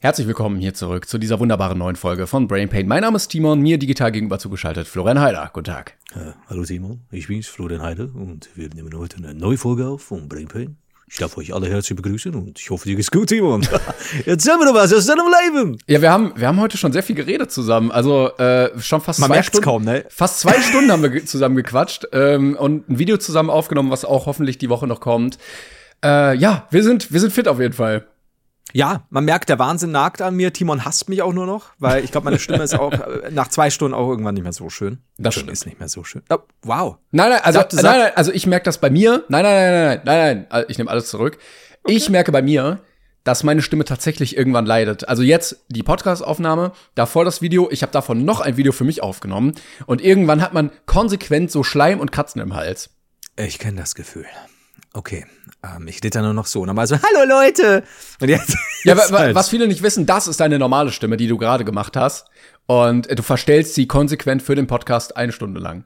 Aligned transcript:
Herzlich 0.00 0.28
willkommen 0.28 0.60
hier 0.60 0.74
zurück 0.74 1.08
zu 1.08 1.18
dieser 1.18 1.40
wunderbaren 1.40 1.76
neuen 1.76 1.96
Folge 1.96 2.28
von 2.28 2.46
Brain 2.46 2.68
Pain. 2.68 2.86
Mein 2.86 3.00
Name 3.00 3.16
ist 3.16 3.28
Timon, 3.28 3.60
mir 3.60 3.78
digital 3.78 4.12
gegenüber 4.12 4.38
zugeschaltet 4.38 4.86
Florian 4.86 5.18
Heider. 5.18 5.50
Guten 5.52 5.64
Tag. 5.64 5.94
Äh, 6.14 6.34
hallo 6.48 6.62
Simon, 6.62 7.00
ich 7.10 7.26
bin's, 7.26 7.48
Florian 7.48 7.82
Heider 7.82 8.08
und 8.14 8.48
wir 8.54 8.68
nehmen 8.68 8.96
heute 8.96 9.16
eine 9.16 9.34
neue 9.34 9.56
Folge 9.58 9.88
auf 9.88 10.02
von 10.02 10.28
Brain 10.28 10.46
Pain. 10.46 10.76
Ich 11.08 11.16
darf 11.16 11.36
euch 11.36 11.52
alle 11.52 11.68
herzlich 11.68 11.96
begrüßen 11.96 12.32
und 12.32 12.60
ich 12.60 12.70
hoffe, 12.70 12.88
dir 12.88 12.94
geht's 12.94 13.10
gut, 13.10 13.30
Simon. 13.30 13.66
Erzähl 14.24 14.56
mir 14.58 14.66
doch 14.66 14.74
was 14.74 14.92
aus 14.92 15.06
deinem 15.06 15.26
Leben. 15.26 15.78
Ja, 15.88 16.00
wir 16.00 16.12
haben, 16.12 16.32
wir 16.36 16.46
haben 16.46 16.60
heute 16.60 16.76
schon 16.76 16.92
sehr 16.92 17.02
viel 17.02 17.16
geredet 17.16 17.50
zusammen. 17.50 17.90
Also 17.90 18.30
äh, 18.36 18.78
schon 18.78 19.00
fast 19.00 19.18
Man 19.18 19.26
zwei 19.26 19.34
merkt's 19.34 19.48
Stunden. 19.48 19.64
kaum, 19.64 19.82
ne? 19.82 20.04
Fast 20.10 20.38
zwei 20.38 20.52
Stunden 20.62 20.92
haben 20.92 21.02
wir 21.02 21.26
zusammen 21.26 21.56
gequatscht 21.56 22.06
ähm, 22.12 22.54
und 22.56 22.88
ein 22.88 23.00
Video 23.00 23.16
zusammen 23.16 23.50
aufgenommen, 23.50 23.90
was 23.90 24.04
auch 24.04 24.26
hoffentlich 24.26 24.58
die 24.58 24.68
Woche 24.68 24.86
noch 24.86 25.00
kommt. 25.00 25.38
Äh, 26.04 26.36
ja, 26.36 26.68
wir 26.70 26.84
sind, 26.84 27.12
wir 27.12 27.18
sind 27.18 27.32
fit 27.32 27.48
auf 27.48 27.58
jeden 27.58 27.74
Fall. 27.74 28.06
Ja, 28.72 29.06
man 29.08 29.24
merkt, 29.24 29.48
der 29.48 29.58
Wahnsinn 29.58 29.92
nagt 29.92 30.20
an 30.20 30.36
mir. 30.36 30.52
Timon 30.52 30.84
hasst 30.84 31.08
mich 31.08 31.22
auch 31.22 31.32
nur 31.32 31.46
noch, 31.46 31.70
weil 31.78 32.04
ich 32.04 32.12
glaube, 32.12 32.26
meine 32.26 32.38
Stimme 32.38 32.62
ist 32.64 32.78
auch 32.78 32.92
äh, 32.92 33.30
nach 33.30 33.48
zwei 33.48 33.70
Stunden 33.70 33.94
auch 33.94 34.08
irgendwann 34.08 34.34
nicht 34.34 34.42
mehr 34.42 34.52
so 34.52 34.68
schön. 34.68 34.98
Das 35.16 35.34
stimmt. 35.34 35.50
ist 35.50 35.66
nicht 35.66 35.78
mehr 35.78 35.88
so 35.88 36.04
schön. 36.04 36.22
Oh, 36.28 36.38
wow. 36.62 36.96
Nein, 37.10 37.30
nein, 37.30 37.40
also, 37.42 37.60
nein, 37.60 37.82
nein, 37.82 38.12
also 38.14 38.32
ich 38.32 38.46
merke 38.46 38.64
das 38.64 38.78
bei 38.78 38.90
mir. 38.90 39.24
Nein, 39.28 39.42
nein, 39.42 39.54
nein, 39.54 39.72
nein, 39.72 40.00
nein, 40.04 40.46
nein, 40.50 40.64
ich 40.68 40.78
nehme 40.78 40.90
alles 40.90 41.08
zurück. 41.08 41.38
Ich 41.86 42.10
merke 42.10 42.30
bei 42.30 42.42
mir, 42.42 42.80
dass 43.24 43.44
meine 43.44 43.62
Stimme 43.62 43.84
tatsächlich 43.84 44.36
irgendwann 44.36 44.66
leidet. 44.66 45.08
Also 45.08 45.22
jetzt 45.22 45.64
die 45.68 45.82
Podcast-Aufnahme, 45.82 46.72
davor 46.94 47.24
das 47.24 47.42
Video. 47.42 47.68
Ich 47.70 47.82
habe 47.82 47.92
davon 47.92 48.24
noch 48.24 48.40
ein 48.40 48.56
Video 48.56 48.72
für 48.72 48.84
mich 48.84 49.02
aufgenommen. 49.02 49.54
Und 49.86 50.00
irgendwann 50.00 50.42
hat 50.42 50.54
man 50.54 50.70
konsequent 50.86 51.50
so 51.50 51.62
Schleim 51.62 52.00
und 52.00 52.12
Kratzen 52.12 52.40
im 52.40 52.54
Hals. 52.54 52.90
Ich 53.36 53.58
kenne 53.58 53.80
das 53.80 53.94
Gefühl. 53.94 54.26
Okay, 54.94 55.26
ähm, 55.64 55.88
ich 55.88 55.96
rede 55.96 56.10
dann 56.10 56.24
nur 56.24 56.34
noch 56.34 56.46
so. 56.46 56.64
Normal 56.64 56.86
so, 56.86 56.96
hallo 56.96 57.28
Leute. 57.28 57.82
Und 58.20 58.28
jetzt, 58.28 58.56
Ja, 58.84 58.96
halt. 58.96 59.34
was 59.34 59.48
viele 59.48 59.66
nicht 59.66 59.82
wissen, 59.82 60.06
das 60.06 60.28
ist 60.28 60.40
deine 60.40 60.58
normale 60.58 60.92
Stimme, 60.92 61.16
die 61.16 61.26
du 61.26 61.36
gerade 61.38 61.64
gemacht 61.64 61.96
hast. 61.96 62.26
Und 62.66 63.08
äh, 63.08 63.14
du 63.16 63.22
verstellst 63.22 63.74
sie 63.74 63.86
konsequent 63.86 64.42
für 64.42 64.54
den 64.54 64.66
Podcast 64.66 65.16
eine 65.16 65.32
Stunde 65.32 65.60
lang. 65.60 65.84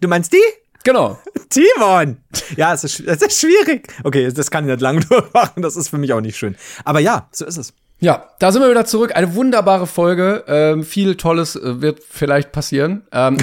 Du 0.00 0.08
meinst 0.08 0.32
die? 0.32 0.42
Genau. 0.84 1.18
Timon! 1.50 2.18
Ja, 2.56 2.72
es 2.72 2.84
ist, 2.84 3.00
es 3.00 3.20
ist 3.20 3.40
schwierig. 3.40 3.92
Okay, 4.04 4.30
das 4.32 4.50
kann 4.50 4.64
ich 4.64 4.70
nicht 4.70 4.80
lange 4.80 5.00
durchmachen. 5.08 5.62
Das 5.62 5.76
ist 5.76 5.88
für 5.88 5.98
mich 5.98 6.12
auch 6.12 6.20
nicht 6.20 6.36
schön. 6.36 6.56
Aber 6.84 7.00
ja, 7.00 7.28
so 7.32 7.44
ist 7.44 7.56
es. 7.56 7.74
Ja, 8.00 8.28
da 8.38 8.52
sind 8.52 8.62
wir 8.62 8.70
wieder 8.70 8.84
zurück. 8.86 9.14
Eine 9.16 9.34
wunderbare 9.34 9.88
Folge. 9.88 10.44
Ähm, 10.46 10.84
viel 10.84 11.16
Tolles 11.16 11.56
äh, 11.56 11.80
wird 11.82 12.00
vielleicht 12.08 12.52
passieren. 12.52 13.02
Ähm, 13.12 13.38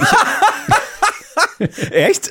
Echt? 1.91 2.29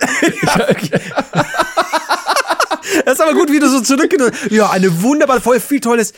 Das 3.05 3.15
ist 3.15 3.21
aber 3.21 3.35
gut, 3.35 3.51
wie 3.51 3.59
du 3.59 3.69
so 3.69 3.81
zurückgedrückt 3.81 4.51
Ja, 4.51 4.71
eine 4.71 5.03
wunderbare 5.03 5.41
Folge, 5.41 5.61
viel 5.61 5.81
Tolles. 5.81 6.13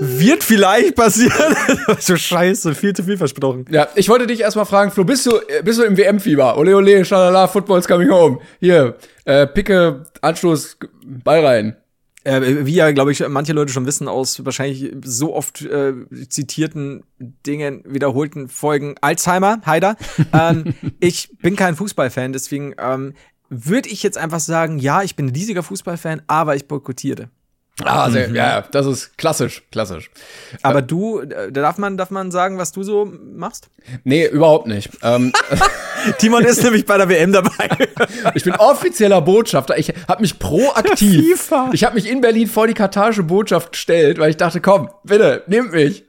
Wird 0.00 0.44
vielleicht 0.44 0.94
passieren. 0.94 1.56
so 1.98 2.16
scheiße, 2.16 2.74
viel 2.74 2.94
zu 2.94 3.02
viel 3.02 3.18
versprochen. 3.18 3.64
ja, 3.70 3.88
ich 3.96 4.08
wollte 4.08 4.26
dich 4.28 4.40
erstmal 4.40 4.66
fragen, 4.66 4.92
Flo, 4.92 5.04
bist 5.04 5.26
du, 5.26 5.40
bist 5.64 5.78
du 5.78 5.82
im 5.82 5.96
WM-Fieber? 5.96 6.56
Ole, 6.56 6.76
ole, 6.76 7.04
schalala, 7.04 7.48
Football's 7.48 7.88
coming 7.88 8.10
home. 8.10 8.38
Hier, 8.60 8.96
äh, 9.24 9.46
Picke, 9.46 10.04
Anstoß, 10.20 10.78
Ball 11.04 11.44
rein. 11.44 11.76
Äh, 12.22 12.66
wie 12.66 12.74
ja, 12.74 12.90
glaube 12.90 13.12
ich, 13.12 13.26
manche 13.28 13.52
Leute 13.52 13.72
schon 13.72 13.86
wissen 13.86 14.08
aus 14.08 14.44
wahrscheinlich 14.44 14.92
so 15.04 15.34
oft 15.34 15.62
äh, 15.62 15.94
zitierten 16.28 17.04
Dingen, 17.18 17.82
wiederholten 17.86 18.48
Folgen 18.48 18.96
Alzheimer, 19.00 19.60
Heider. 19.64 19.96
ähm, 20.32 20.74
ich 21.00 21.30
bin 21.40 21.54
kein 21.54 21.76
Fußballfan, 21.76 22.32
deswegen 22.32 22.74
ähm, 22.78 23.14
würde 23.48 23.88
ich 23.88 24.02
jetzt 24.02 24.18
einfach 24.18 24.40
sagen, 24.40 24.78
ja, 24.78 25.02
ich 25.02 25.16
bin 25.16 25.26
ein 25.26 25.34
riesiger 25.34 25.62
Fußballfan, 25.62 26.22
aber 26.26 26.56
ich 26.56 26.68
boykottiere. 26.68 27.28
Ah, 27.84 28.08
sehr, 28.08 28.30
ja, 28.30 28.62
das 28.62 28.86
ist 28.86 29.18
klassisch, 29.18 29.62
klassisch. 29.70 30.10
Aber 30.62 30.80
du, 30.80 31.20
äh, 31.20 31.52
da 31.52 31.60
darf 31.60 31.76
man, 31.76 31.98
darf 31.98 32.10
man 32.10 32.30
sagen, 32.30 32.56
was 32.56 32.72
du 32.72 32.82
so 32.82 33.04
machst? 33.04 33.68
Nee, 34.02 34.26
überhaupt 34.28 34.66
nicht. 34.66 34.88
Ähm, 35.02 35.30
Timon 36.18 36.42
ist 36.44 36.62
nämlich 36.62 36.86
bei 36.86 36.96
der 36.96 37.10
WM 37.10 37.32
dabei. 37.32 37.68
ich 38.34 38.44
bin 38.44 38.54
offizieller 38.54 39.20
Botschafter. 39.20 39.76
Ich 39.76 39.92
habe 40.08 40.22
mich 40.22 40.38
proaktiv, 40.38 41.42
FIFA. 41.42 41.70
ich 41.74 41.84
habe 41.84 41.96
mich 41.96 42.08
in 42.08 42.22
Berlin 42.22 42.46
vor 42.46 42.66
die 42.66 42.72
katarische 42.72 43.24
Botschaft 43.24 43.72
gestellt, 43.72 44.18
weil 44.18 44.30
ich 44.30 44.38
dachte, 44.38 44.62
komm, 44.62 44.88
bitte, 45.04 45.42
nehmt 45.46 45.72
mich. 45.72 46.05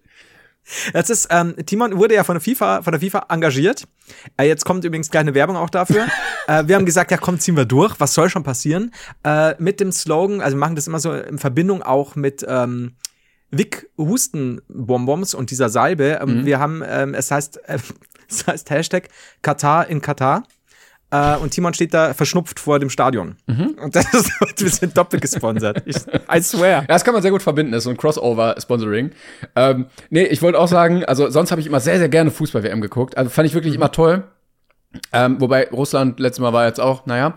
Das 0.94 1.10
ist, 1.10 1.28
ähm, 1.32 1.56
Timon 1.66 1.98
wurde 1.98 2.16
ja 2.16 2.24
von 2.24 2.36
der 2.36 2.42
FIFA, 2.42 2.82
von 2.82 2.92
der 2.92 3.00
FIFA 3.00 3.28
engagiert. 3.30 3.88
Äh, 4.38 4.48
jetzt 4.48 4.66
kommt 4.66 4.84
übrigens 4.84 5.10
gleich 5.10 5.22
eine 5.22 5.34
Werbung 5.34 5.56
auch 5.56 5.70
dafür. 5.70 6.08
äh, 6.48 6.64
wir 6.68 6.76
haben 6.76 6.86
gesagt, 6.86 7.12
ja 7.12 7.18
komm, 7.18 7.40
ziehen 7.40 7.56
wir 7.56 7.66
durch. 7.66 8.00
Was 8.00 8.14
soll 8.14 8.30
schon 8.30 8.44
passieren? 8.44 8.92
Äh, 9.24 9.56
mit 9.62 9.80
dem 9.80 9.92
Slogan, 9.92 10.42
also 10.42 10.56
wir 10.56 10.60
machen 10.60 10.76
das 10.76 10.88
immer 10.88 11.00
so 11.00 11.14
in 11.14 11.38
Verbindung 11.38 11.84
auch 11.84 12.16
mit 12.16 12.46
ähm, 12.48 12.96
Vic 13.52 13.90
Hustenbonbons 13.98 15.34
und 15.34 15.52
dieser 15.52 15.70
Salbe. 15.70 16.20
Ähm, 16.22 16.46
Wir 16.46 16.60
haben, 16.60 16.84
ähm, 16.86 17.14
es 17.14 17.32
heißt, 17.32 17.58
äh, 17.68 17.80
es 18.30 18.46
heißt 18.46 18.70
Hashtag 18.70 19.10
Katar 19.42 19.88
in 19.88 20.02
Katar. 20.02 20.44
Äh, 21.10 21.38
und 21.38 21.52
Timon 21.52 21.74
steht 21.74 21.94
da 21.94 22.14
verschnupft 22.14 22.60
vor 22.60 22.80
dem 22.80 22.90
Stadion. 22.90 23.38
Und 23.82 23.96
das 23.96 24.14
ist, 24.14 24.32
wir 24.58 24.70
sind 24.70 24.98
doppelt 24.98 25.22
gesponsert. 25.22 25.84
Ich, 25.86 25.96
I 25.96 26.42
swear. 26.42 26.82
Ja, 26.82 26.88
das 26.88 27.04
kann 27.04 27.14
man 27.14 27.22
sehr 27.22 27.32
gut 27.32 27.42
verbinden, 27.42 27.72
das 27.72 27.80
ist 27.80 27.84
so 27.86 27.90
ein 27.92 27.98
Crossover-Sponsoring. 27.98 29.12
Ähm, 29.56 29.86
nee, 30.10 30.24
ich 30.24 30.42
wollte 30.42 30.60
auch 30.60 30.68
sagen, 30.68 31.06
also 31.06 31.30
sonst 31.30 31.52
habe 31.52 31.62
ich 31.62 31.68
immer 31.68 31.80
sehr, 31.80 31.98
sehr 31.98 32.10
gerne 32.10 32.32
Fußball-WM 32.32 32.82
geguckt. 32.82 33.18
Also 33.18 33.30
fand 33.30 33.48
ich 33.48 33.54
wirklich 33.54 33.76
immer 33.76 33.92
toll. 33.92 34.24
Ähm, 35.14 35.40
wobei 35.40 35.70
Russland 35.70 36.20
letztes 36.20 36.42
Mal 36.42 36.54
war 36.54 36.66
jetzt 36.66 36.80
auch, 36.80 37.06
naja. 37.06 37.36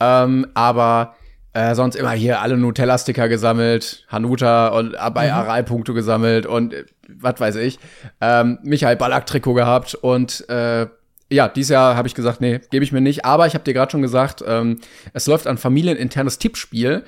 Ähm, 0.00 0.46
aber 0.54 1.16
äh, 1.52 1.74
sonst 1.74 1.96
immer 1.96 2.12
hier 2.12 2.40
alle 2.40 2.56
Nutella-Sticker 2.56 3.28
gesammelt, 3.28 4.06
Hanuta 4.08 4.68
und 4.68 4.94
äh, 4.94 5.10
bei 5.12 5.32
Aral-Punkte 5.32 5.94
gesammelt 5.94 6.46
und 6.46 6.72
äh, 6.72 6.84
was 7.08 7.40
weiß 7.40 7.56
ich. 7.56 7.78
Ähm, 8.20 8.58
Michael 8.62 8.96
Ballack-Trikot 8.96 9.54
gehabt 9.54 9.94
und 9.94 10.48
äh, 10.48 10.86
ja, 11.30 11.48
dieses 11.48 11.70
Jahr 11.70 11.96
habe 11.96 12.08
ich 12.08 12.14
gesagt, 12.14 12.40
nee, 12.40 12.60
gebe 12.70 12.84
ich 12.84 12.92
mir 12.92 13.00
nicht. 13.00 13.24
Aber 13.24 13.46
ich 13.46 13.54
habe 13.54 13.64
dir 13.64 13.72
gerade 13.72 13.90
schon 13.90 14.02
gesagt, 14.02 14.42
ähm, 14.46 14.80
es 15.12 15.26
läuft 15.26 15.46
ein 15.46 15.58
familieninternes 15.58 16.38
Tippspiel. 16.38 17.04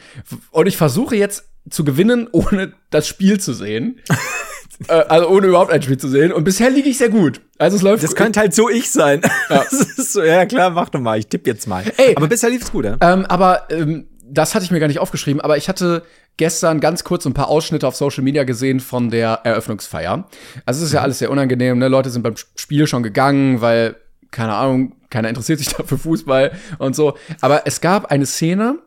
Und 0.51 0.67
ich 0.67 0.77
versuche 0.77 1.17
jetzt 1.17 1.49
zu 1.69 1.85
gewinnen, 1.85 2.29
ohne 2.33 2.73
das 2.91 3.09
Spiel 3.09 3.41
zu 3.41 3.53
sehen. 3.53 4.01
äh, 4.89 4.93
also 4.93 5.29
ohne 5.29 5.49
überhaupt 5.49 5.73
ein 5.73 5.83
Spiel 5.83 5.99
zu 5.99 6.09
sehen. 6.09 6.33
Und 6.33 6.45
bisher 6.45 6.71
liege 6.71 6.89
ich 6.89 6.99
sehr 6.99 7.11
gut. 7.11 7.41
Also 7.59 7.77
es 7.77 7.83
läuft 7.83 8.05
Das 8.05 8.15
könnte 8.15 8.41
halt 8.41 8.55
so 8.55 8.69
ich 8.69 8.91
sein. 8.91 9.23
Ist 9.71 10.13
so, 10.13 10.23
ja 10.23 10.47
klar, 10.47 10.71
mach 10.71 10.89
doch 10.89 11.01
mal, 11.01 11.19
ich 11.19 11.27
tippe 11.27 11.51
jetzt 11.51 11.67
mal. 11.67 11.85
Ey. 11.97 12.17
aber 12.17 12.29
bisher 12.29 12.51
lief's 12.51 12.71
gut, 12.71 12.85
ja? 12.85 12.97
Ähm, 13.01 13.27
aber 13.27 13.69
ähm, 13.71 14.07
das 14.33 14.55
hatte 14.55 14.65
ich 14.65 14.71
mir 14.71 14.81
gar 14.81 14.87
nicht 14.87 14.99
aufgeschrieben, 14.99 15.41
aber 15.43 15.59
ich 15.59 15.69
hatte 15.69 16.03
gestern 16.37 16.81
ganz 16.81 17.05
kurz 17.05 17.27
ein 17.27 17.35
paar 17.35 17.49
Ausschnitte 17.49 17.87
auf 17.87 17.97
Social 17.97 18.25
Media 18.25 18.45
gesehen 18.45 18.81
von 18.81 19.11
der 19.11 19.41
Eröffnungsfeier. 19.45 20.27
Also 20.65 20.81
es 20.81 20.87
ist 20.87 20.95
ja 20.95 21.03
alles 21.03 21.19
sehr 21.19 21.31
unangenehm, 21.31 21.79
ne? 21.79 21.89
Leute 21.89 22.11
sind 22.11 22.23
beim 22.23 22.37
Spiel 22.57 22.87
schon 22.87 23.03
gegangen, 23.03 23.61
weil, 23.61 23.97
keine 24.33 24.55
Ahnung, 24.55 24.97
keiner 25.11 25.29
interessiert 25.29 25.61
sich 25.61 25.69
da 25.77 25.85
für 25.85 25.99
Fußball 25.99 26.53
und 26.79 26.97
so. 26.97 27.17
Aber 27.41 27.67
es 27.67 27.81
gab 27.81 28.07
eine 28.07 28.27
Szene, 28.27 28.79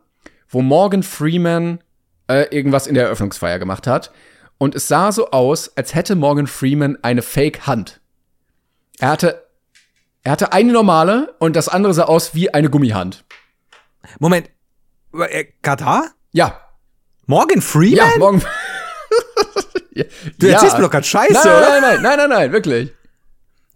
wo 0.50 0.60
Morgan 0.60 1.02
Freeman 1.02 1.80
äh, 2.28 2.54
irgendwas 2.54 2.86
in 2.86 2.94
der 2.94 3.04
Eröffnungsfeier 3.04 3.58
gemacht 3.58 3.86
hat. 3.86 4.12
Und 4.58 4.74
es 4.74 4.88
sah 4.88 5.12
so 5.12 5.30
aus, 5.30 5.76
als 5.76 5.94
hätte 5.94 6.14
Morgan 6.14 6.46
Freeman 6.46 6.98
eine 7.02 7.22
Fake-Hand. 7.22 8.00
Er 8.98 9.10
hatte, 9.10 9.46
er 10.22 10.32
hatte 10.32 10.52
eine 10.52 10.72
normale 10.72 11.34
und 11.38 11.56
das 11.56 11.68
andere 11.68 11.94
sah 11.94 12.04
aus 12.04 12.34
wie 12.34 12.52
eine 12.52 12.70
Gummihand. 12.70 13.24
Moment. 14.18 14.50
Äh, 15.12 15.46
Katar? 15.62 16.12
Ja, 16.32 16.60
Morgan 17.26 17.60
Freeman? 17.60 18.10
Ja, 18.12 18.18
morgen. 18.18 18.42
ja. 19.92 20.04
Du 20.38 20.46
erzählst 20.46 20.76
mir 20.76 20.84
doch 20.84 20.90
grad 20.90 21.06
Scheiße, 21.06 21.32
nein, 21.32 21.46
oder? 21.46 21.60
Nein, 21.60 21.80
nein, 21.80 22.02
nein, 22.02 22.18
nein, 22.18 22.28
nein, 22.30 22.52
wirklich. 22.52 22.92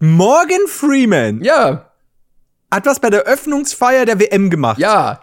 Morgan 0.01 0.67
Freeman 0.67 1.43
Ja, 1.43 1.91
hat 2.71 2.87
was 2.87 3.01
bei 3.01 3.11
der 3.11 3.23
Öffnungsfeier 3.23 4.05
der 4.07 4.19
WM 4.19 4.51
gemacht. 4.51 4.79
ja. 4.79 5.23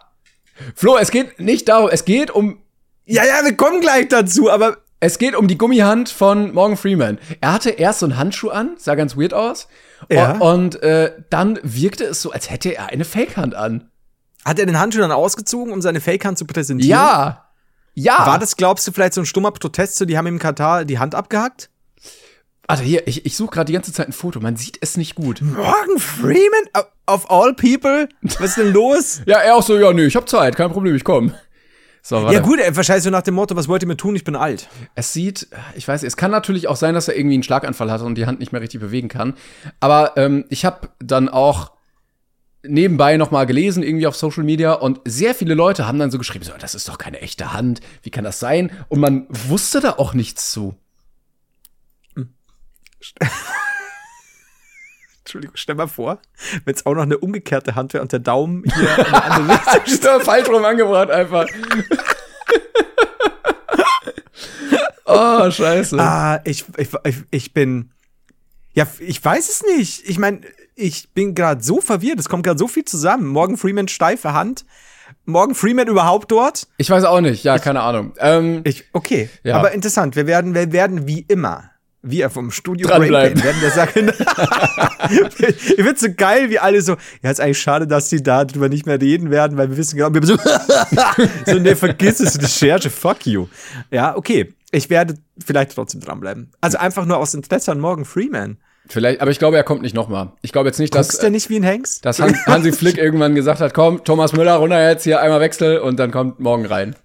Flo, 0.75 0.97
es 0.97 1.11
geht 1.11 1.39
nicht 1.39 1.67
darum, 1.69 1.89
es 1.91 2.03
geht 2.03 2.31
um, 2.31 2.59
ja, 3.05 3.23
ja, 3.23 3.43
wir 3.45 3.55
kommen 3.55 3.79
gleich 3.79 4.07
dazu, 4.07 4.49
aber 4.49 4.77
es 4.99 5.19
geht 5.19 5.35
um 5.35 5.47
die 5.47 5.55
Gummihand 5.57 6.09
von 6.09 6.51
Morgan 6.51 6.77
Freeman. 6.77 7.19
Er 7.41 7.53
hatte 7.53 7.69
erst 7.69 7.99
so 7.99 8.07
einen 8.07 8.17
Handschuh 8.17 8.49
an, 8.49 8.71
sah 8.77 8.95
ganz 8.95 9.15
weird 9.15 9.35
aus. 9.35 9.67
Ja. 10.09 10.31
Und, 10.39 10.81
äh, 10.81 11.11
dann 11.29 11.59
wirkte 11.61 12.05
es 12.05 12.23
so, 12.23 12.31
als 12.31 12.49
hätte 12.49 12.75
er 12.75 12.87
eine 12.87 13.05
Fake-Hand 13.05 13.53
an. 13.53 13.91
hat 14.45 14.57
er 14.57 14.65
den 14.65 14.79
Handschuh 14.79 14.99
dann 14.99 15.11
ausgezogen, 15.11 15.71
um 15.73 15.81
seine 15.83 16.01
Fake-Hand 16.01 16.39
zu 16.39 16.45
präsentieren? 16.45 16.89
Ja. 16.89 17.45
Ja. 17.93 18.25
War 18.25 18.39
das, 18.39 18.55
glaubst 18.57 18.87
du, 18.87 18.91
vielleicht 18.91 19.13
so 19.13 19.21
ein 19.21 19.25
stummer 19.27 19.51
Protest, 19.51 19.97
so 19.97 20.05
die 20.05 20.17
haben 20.17 20.25
im 20.27 20.39
Katar 20.39 20.85
die 20.85 20.97
Hand 20.97 21.13
abgehackt? 21.13 21.69
Warte, 22.67 22.83
hier, 22.83 23.07
ich, 23.07 23.25
ich 23.25 23.37
suche 23.37 23.51
gerade 23.51 23.65
die 23.67 23.73
ganze 23.73 23.93
Zeit 23.93 24.09
ein 24.09 24.13
Foto. 24.13 24.41
Man 24.41 24.57
sieht 24.57 24.77
es 24.81 24.97
nicht 24.97 25.15
gut. 25.15 25.41
Morgan 25.41 25.97
Freeman? 25.97 26.67
Of 27.09 27.31
all 27.31 27.53
people? 27.53 28.09
Was 28.21 28.41
ist 28.41 28.57
denn 28.57 28.73
los? 28.73 29.21
Ja, 29.25 29.37
er 29.37 29.55
auch 29.55 29.63
so, 29.63 29.77
ja, 29.77 29.93
nö, 29.93 30.05
ich 30.05 30.15
hab 30.17 30.27
Zeit, 30.27 30.57
kein 30.57 30.69
Problem, 30.71 30.93
ich 30.93 31.05
komm. 31.05 31.33
So, 32.01 32.17
warte. 32.17 32.33
ja 32.33 32.41
gut, 32.41 32.59
ey, 32.59 32.75
wahrscheinlich 32.75 33.03
so 33.03 33.09
nach 33.09 33.21
dem 33.21 33.35
Motto, 33.35 33.55
was 33.55 33.69
wollt 33.69 33.83
ihr 33.83 33.87
mir 33.87 33.97
tun? 33.97 34.15
Ich 34.15 34.25
bin 34.25 34.35
alt. 34.35 34.67
Es 34.95 35.13
sieht, 35.13 35.47
ich 35.75 35.87
weiß, 35.87 36.03
es 36.03 36.17
kann 36.17 36.31
natürlich 36.31 36.67
auch 36.67 36.75
sein, 36.75 36.93
dass 36.93 37.07
er 37.07 37.17
irgendwie 37.17 37.35
einen 37.35 37.43
Schlaganfall 37.43 37.89
hatte 37.89 38.03
und 38.03 38.15
die 38.15 38.25
Hand 38.25 38.39
nicht 38.39 38.51
mehr 38.51 38.61
richtig 38.61 38.81
bewegen 38.81 39.07
kann. 39.07 39.33
Aber 39.79 40.13
ähm, 40.17 40.45
ich 40.49 40.65
habe 40.65 40.89
dann 40.99 41.29
auch 41.29 41.71
nebenbei 42.63 43.15
noch 43.15 43.31
mal 43.31 43.45
gelesen 43.45 43.83
irgendwie 43.83 44.07
auf 44.07 44.15
Social 44.15 44.43
Media 44.43 44.73
und 44.73 44.99
sehr 45.05 45.35
viele 45.35 45.53
Leute 45.53 45.87
haben 45.87 45.99
dann 45.99 46.11
so 46.11 46.17
geschrieben, 46.17 46.43
so, 46.43 46.51
das 46.59 46.75
ist 46.75 46.89
doch 46.89 46.97
keine 46.97 47.21
echte 47.21 47.53
Hand, 47.53 47.79
wie 48.03 48.09
kann 48.09 48.25
das 48.25 48.39
sein? 48.39 48.71
Und 48.89 48.99
man 48.99 49.25
wusste 49.29 49.79
da 49.79 49.91
auch 49.97 50.13
nichts 50.13 50.51
zu. 50.51 50.75
Entschuldigung, 55.19 55.57
stell 55.57 55.75
mal 55.75 55.87
vor, 55.87 56.19
wenn 56.63 56.73
es 56.73 56.85
auch 56.85 56.93
noch 56.93 57.01
eine 57.03 57.17
umgekehrte 57.17 57.75
Hand 57.75 57.93
wäre 57.93 58.01
und 58.01 58.13
der 58.13 58.19
Daumen 58.19 58.63
hier 58.63 58.97
in 58.97 59.05
eine 59.13 59.23
andere 59.23 59.57
Richtung. 59.59 59.81
Ist 59.85 60.05
doch 60.05 60.21
falsch 60.21 60.47
rum 60.47 60.63
angebracht 60.63 61.11
einfach. 61.11 61.45
oh, 65.05 65.49
scheiße. 65.51 65.97
Ah, 65.99 66.39
ich, 66.45 66.65
ich, 66.77 66.89
ich, 67.03 67.15
ich 67.31 67.53
bin. 67.53 67.91
Ja, 68.73 68.85
ich 68.99 69.23
weiß 69.23 69.49
es 69.49 69.63
nicht. 69.75 70.07
Ich 70.07 70.19
meine, 70.19 70.41
ich 70.75 71.09
bin 71.13 71.33
gerade 71.35 71.63
so 71.63 71.81
verwirrt. 71.81 72.19
Es 72.19 72.29
kommt 72.29 72.45
gerade 72.45 72.59
so 72.59 72.67
viel 72.67 72.85
zusammen. 72.85 73.27
Morgan 73.27 73.57
Freeman 73.57 73.87
steife 73.87 74.33
Hand. 74.33 74.65
Morgan 75.25 75.55
Freeman 75.55 75.87
überhaupt 75.87 76.31
dort? 76.31 76.67
Ich 76.77 76.89
weiß 76.89 77.03
auch 77.05 77.21
nicht, 77.21 77.43
ja, 77.43 77.59
keine 77.59 77.81
Ahnung. 77.81 78.13
Ähm, 78.19 78.61
Ich, 78.65 78.85
okay, 78.93 79.29
Ja. 79.43 79.57
aber 79.57 79.71
interessant. 79.71 80.15
Wir 80.15 80.27
werden, 80.27 80.53
wir 80.53 80.71
werden 80.71 81.07
wie 81.07 81.21
immer, 81.27 81.71
wir 82.09 82.29
vom 82.29 82.51
Studio 82.51 82.87
Dranbleiben. 82.87 83.43
Werden 83.43 83.61
wir 83.61 83.71
sagen. 83.71 84.11
ich 85.49 85.83
find's 85.83 86.01
so 86.01 86.07
geil, 86.15 86.49
wie 86.49 86.59
alle 86.59 86.81
so, 86.81 86.95
ja, 87.23 87.31
ist 87.31 87.39
eigentlich 87.39 87.61
schade, 87.61 87.87
dass 87.87 88.09
die 88.09 88.21
da 88.21 88.45
drüber 88.45 88.69
nicht 88.69 88.85
mehr 88.85 88.99
reden 88.99 89.31
werden, 89.31 89.57
weil 89.57 89.69
wir 89.69 89.77
wissen 89.77 89.97
genau, 89.97 90.13
wir 90.13 90.25
so, 90.25 90.37
so 91.45 91.59
ne, 91.59 91.75
vergiss 91.75 92.19
es, 92.19 92.41
Recherche, 92.41 92.89
fuck 92.89 93.25
you. 93.25 93.47
Ja, 93.91 94.15
okay. 94.15 94.53
Ich 94.71 94.89
werde 94.89 95.15
vielleicht 95.43 95.71
trotzdem 95.75 96.01
dranbleiben. 96.01 96.51
Also 96.59 96.77
einfach 96.77 97.05
nur 97.05 97.17
aus 97.17 97.33
Interesse 97.33 97.71
an 97.71 97.79
Morgan 97.79 98.03
Freeman. 98.03 98.57
vielleicht, 98.89 99.21
aber 99.21 99.31
ich 99.31 99.39
glaube, 99.39 99.55
er 99.55 99.63
kommt 99.63 99.81
nicht 99.81 99.95
noch 99.95 100.09
mal. 100.09 100.33
Ich 100.41 100.51
glaube 100.51 100.67
jetzt 100.67 100.79
nicht, 100.79 100.93
dass 100.93 101.07
Guckst 101.07 101.23
du 101.23 101.31
nicht 101.31 101.49
wie 101.49 101.57
ein 101.57 101.63
Hengst? 101.63 102.05
dass 102.05 102.19
Han 102.19 102.35
Hansi 102.45 102.73
Flick 102.73 102.97
irgendwann 102.97 103.33
gesagt 103.33 103.61
hat, 103.61 103.73
komm, 103.73 104.03
Thomas 104.03 104.33
Müller 104.33 104.55
runter 104.55 104.89
jetzt 104.89 105.03
hier 105.03 105.21
einmal 105.21 105.39
Wechsel 105.39 105.79
und 105.79 105.97
dann 105.97 106.11
kommt 106.11 106.39
morgen 106.39 106.65
rein. 106.65 106.95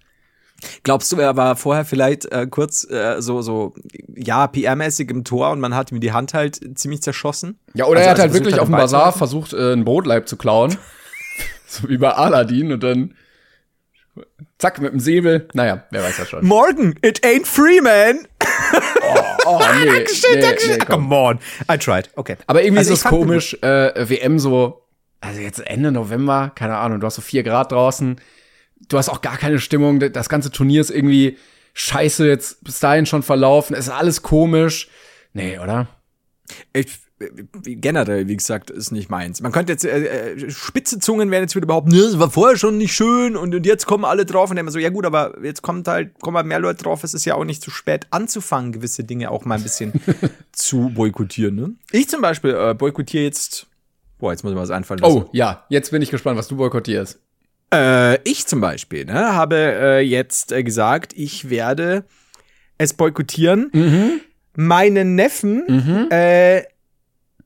Glaubst 0.83 1.11
du, 1.11 1.17
er 1.17 1.35
war 1.37 1.55
vorher 1.55 1.85
vielleicht 1.85 2.31
äh, 2.31 2.47
kurz 2.47 2.89
äh, 2.89 3.21
so, 3.21 3.41
so, 3.41 3.73
ja, 4.15 4.45
PR-mäßig 4.45 5.09
im 5.09 5.23
Tor 5.23 5.51
und 5.51 5.59
man 5.59 5.75
hat 5.75 5.91
ihm 5.91 5.99
die 5.99 6.11
Hand 6.11 6.33
halt 6.33 6.59
ziemlich 6.77 7.01
zerschossen? 7.01 7.59
Ja, 7.73 7.85
oder 7.85 7.99
Also, 7.99 8.07
er 8.07 8.11
hat 8.11 8.19
also 8.19 8.33
halt 8.33 8.33
wirklich 8.33 8.59
auf 8.59 8.67
dem 8.67 8.75
Bazar 8.75 9.11
versucht, 9.13 9.53
äh, 9.53 9.71
einen 9.73 9.85
Brotleib 9.85 10.27
zu 10.27 10.37
klauen. 10.37 10.77
so 11.67 11.89
wie 11.89 11.97
bei 11.97 12.11
Aladdin 12.11 12.71
und 12.71 12.83
dann 12.83 13.15
zack, 14.59 14.79
mit 14.79 14.93
dem 14.93 14.99
Säbel. 14.99 15.47
Naja, 15.53 15.83
wer 15.89 16.03
weiß 16.03 16.17
das 16.17 16.29
schon. 16.29 16.45
Morgan, 16.45 16.95
it 17.03 17.25
ain't 17.25 17.45
Freeman! 17.47 18.27
Oh, 19.45 19.59
nee, 19.79 19.85
Dankeschön, 19.87 20.35
nee, 20.35 20.41
Dankeschön. 20.41 20.71
nee, 20.73 20.77
komm. 20.85 21.09
Come 21.09 21.15
on. 21.15 21.39
I 21.71 21.77
tried. 21.77 22.09
Okay. 22.15 22.37
Aber 22.47 22.61
irgendwie 22.63 22.79
Also 22.79 22.93
ist 22.93 22.99
es 22.99 23.05
komisch, 23.05 23.57
äh, 23.61 23.91
WM 24.09 24.39
so, 24.39 24.85
also 25.21 25.41
jetzt 25.41 25.59
Ende 25.65 25.91
November, 25.91 26.51
keine 26.53 26.77
Ahnung, 26.77 26.99
du 26.99 27.07
hast 27.07 27.15
so 27.15 27.21
vier 27.21 27.43
Grad 27.43 27.71
draußen, 27.71 28.17
du 28.89 28.97
hast 28.97 29.09
auch 29.09 29.21
gar 29.21 29.37
keine 29.37 29.59
Stimmung, 29.59 29.99
das 29.99 30.29
ganze 30.29 30.51
Turnier 30.51 30.81
ist 30.81 30.91
irgendwie 30.91 31.37
scheiße 31.73 32.27
jetzt 32.27 32.63
bis 32.63 32.79
dahin 32.79 33.05
schon 33.05 33.23
verlaufen, 33.23 33.75
es 33.75 33.87
ist 33.87 33.93
alles 33.93 34.21
komisch. 34.21 34.89
Nee, 35.33 35.57
oder? 35.57 35.87
Ich, 36.73 36.99
generell, 37.63 38.27
wie 38.27 38.37
gesagt, 38.37 38.69
ist 38.69 38.91
nicht 38.91 39.09
meins. 39.09 39.41
Man 39.41 39.51
könnte 39.51 39.71
jetzt, 39.71 39.85
äh, 39.85 40.33
äh, 40.33 40.51
spitze 40.51 40.99
Zungen 40.99 41.31
werden 41.31 41.43
jetzt 41.43 41.55
wieder 41.55 41.67
behaupten, 41.67 41.91
ne, 41.91 42.01
das 42.01 42.19
war 42.19 42.29
vorher 42.29 42.57
schon 42.57 42.77
nicht 42.77 42.93
schön 42.93 43.35
und, 43.35 43.53
und 43.55 43.65
jetzt 43.65 43.85
kommen 43.85 44.05
alle 44.05 44.25
drauf 44.25 44.49
und 44.49 44.55
dann 44.55 44.65
immer 44.65 44.71
so, 44.71 44.79
ja 44.79 44.89
gut, 44.89 45.05
aber 45.05 45.43
jetzt 45.43 45.61
kommt 45.61 45.87
halt, 45.87 46.19
kommen 46.21 46.37
halt 46.37 46.47
mehr 46.47 46.59
Leute 46.59 46.83
drauf, 46.83 47.03
es 47.03 47.13
ist 47.13 47.25
ja 47.25 47.35
auch 47.35 47.45
nicht 47.45 47.61
zu 47.61 47.71
spät 47.71 48.07
anzufangen, 48.11 48.71
gewisse 48.71 49.03
Dinge 49.03 49.31
auch 49.31 49.45
mal 49.45 49.55
ein 49.55 49.63
bisschen 49.63 49.93
zu 50.51 50.89
boykottieren, 50.89 51.55
ne? 51.55 51.75
Ich 51.91 52.09
zum 52.09 52.21
Beispiel 52.21 52.51
äh, 52.51 52.73
boykottiere 52.73 53.23
jetzt, 53.23 53.67
boah, 54.19 54.31
jetzt 54.31 54.43
muss 54.43 54.51
ich 54.51 54.55
mal 54.55 54.63
was 54.63 54.71
einfallen 54.71 54.99
lassen. 54.99 55.23
Oh, 55.23 55.29
ja, 55.31 55.65
jetzt 55.69 55.91
bin 55.91 56.01
ich 56.01 56.11
gespannt, 56.11 56.37
was 56.37 56.47
du 56.47 56.57
boykottierst. 56.57 57.19
Äh, 57.73 58.19
ich 58.23 58.45
zum 58.47 58.61
Beispiel 58.61 59.05
ne, 59.05 59.33
habe 59.35 59.55
äh, 59.57 59.99
jetzt 59.99 60.51
äh, 60.51 60.63
gesagt, 60.63 61.13
ich 61.15 61.49
werde 61.49 62.05
es 62.77 62.93
boykottieren, 62.93 63.69
Mhm. 63.73 64.21
meinen 64.55 65.15
Neffen 65.15 66.09
äh, 66.11 66.63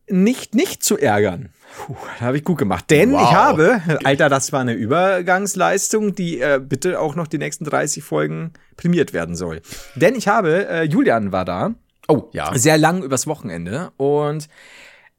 nicht 0.10 0.56
nicht 0.56 0.84
zu 0.84 0.98
ärgern. 0.98 1.50
Puh, 1.86 1.96
da 2.20 2.26
habe 2.28 2.38
ich 2.38 2.44
gut 2.44 2.58
gemacht. 2.58 2.86
Denn 2.90 3.12
Wow. 3.12 3.22
ich 3.24 3.36
habe, 3.36 3.82
Alter, 4.04 4.30
das 4.30 4.52
war 4.52 4.62
eine 4.62 4.74
Übergangsleistung, 4.74 6.16
die 6.16 6.40
äh, 6.40 6.60
bitte 6.64 7.00
auch 7.00 7.16
noch 7.16 7.28
die 7.28 7.38
nächsten 7.38 7.66
30 7.66 8.04
Folgen 8.04 8.54
prämiert 8.78 9.14
werden 9.14 9.36
soll. 9.36 9.62
Denn 9.96 10.16
ich 10.16 10.28
habe, 10.28 10.68
äh, 10.70 10.84
Julian 10.84 11.32
war 11.32 11.46
da, 11.46 11.74
Oh, 12.08 12.30
ja. 12.32 12.58
sehr 12.58 12.78
lang 12.78 13.04
übers 13.04 13.28
Wochenende 13.28 13.92
und 13.98 14.48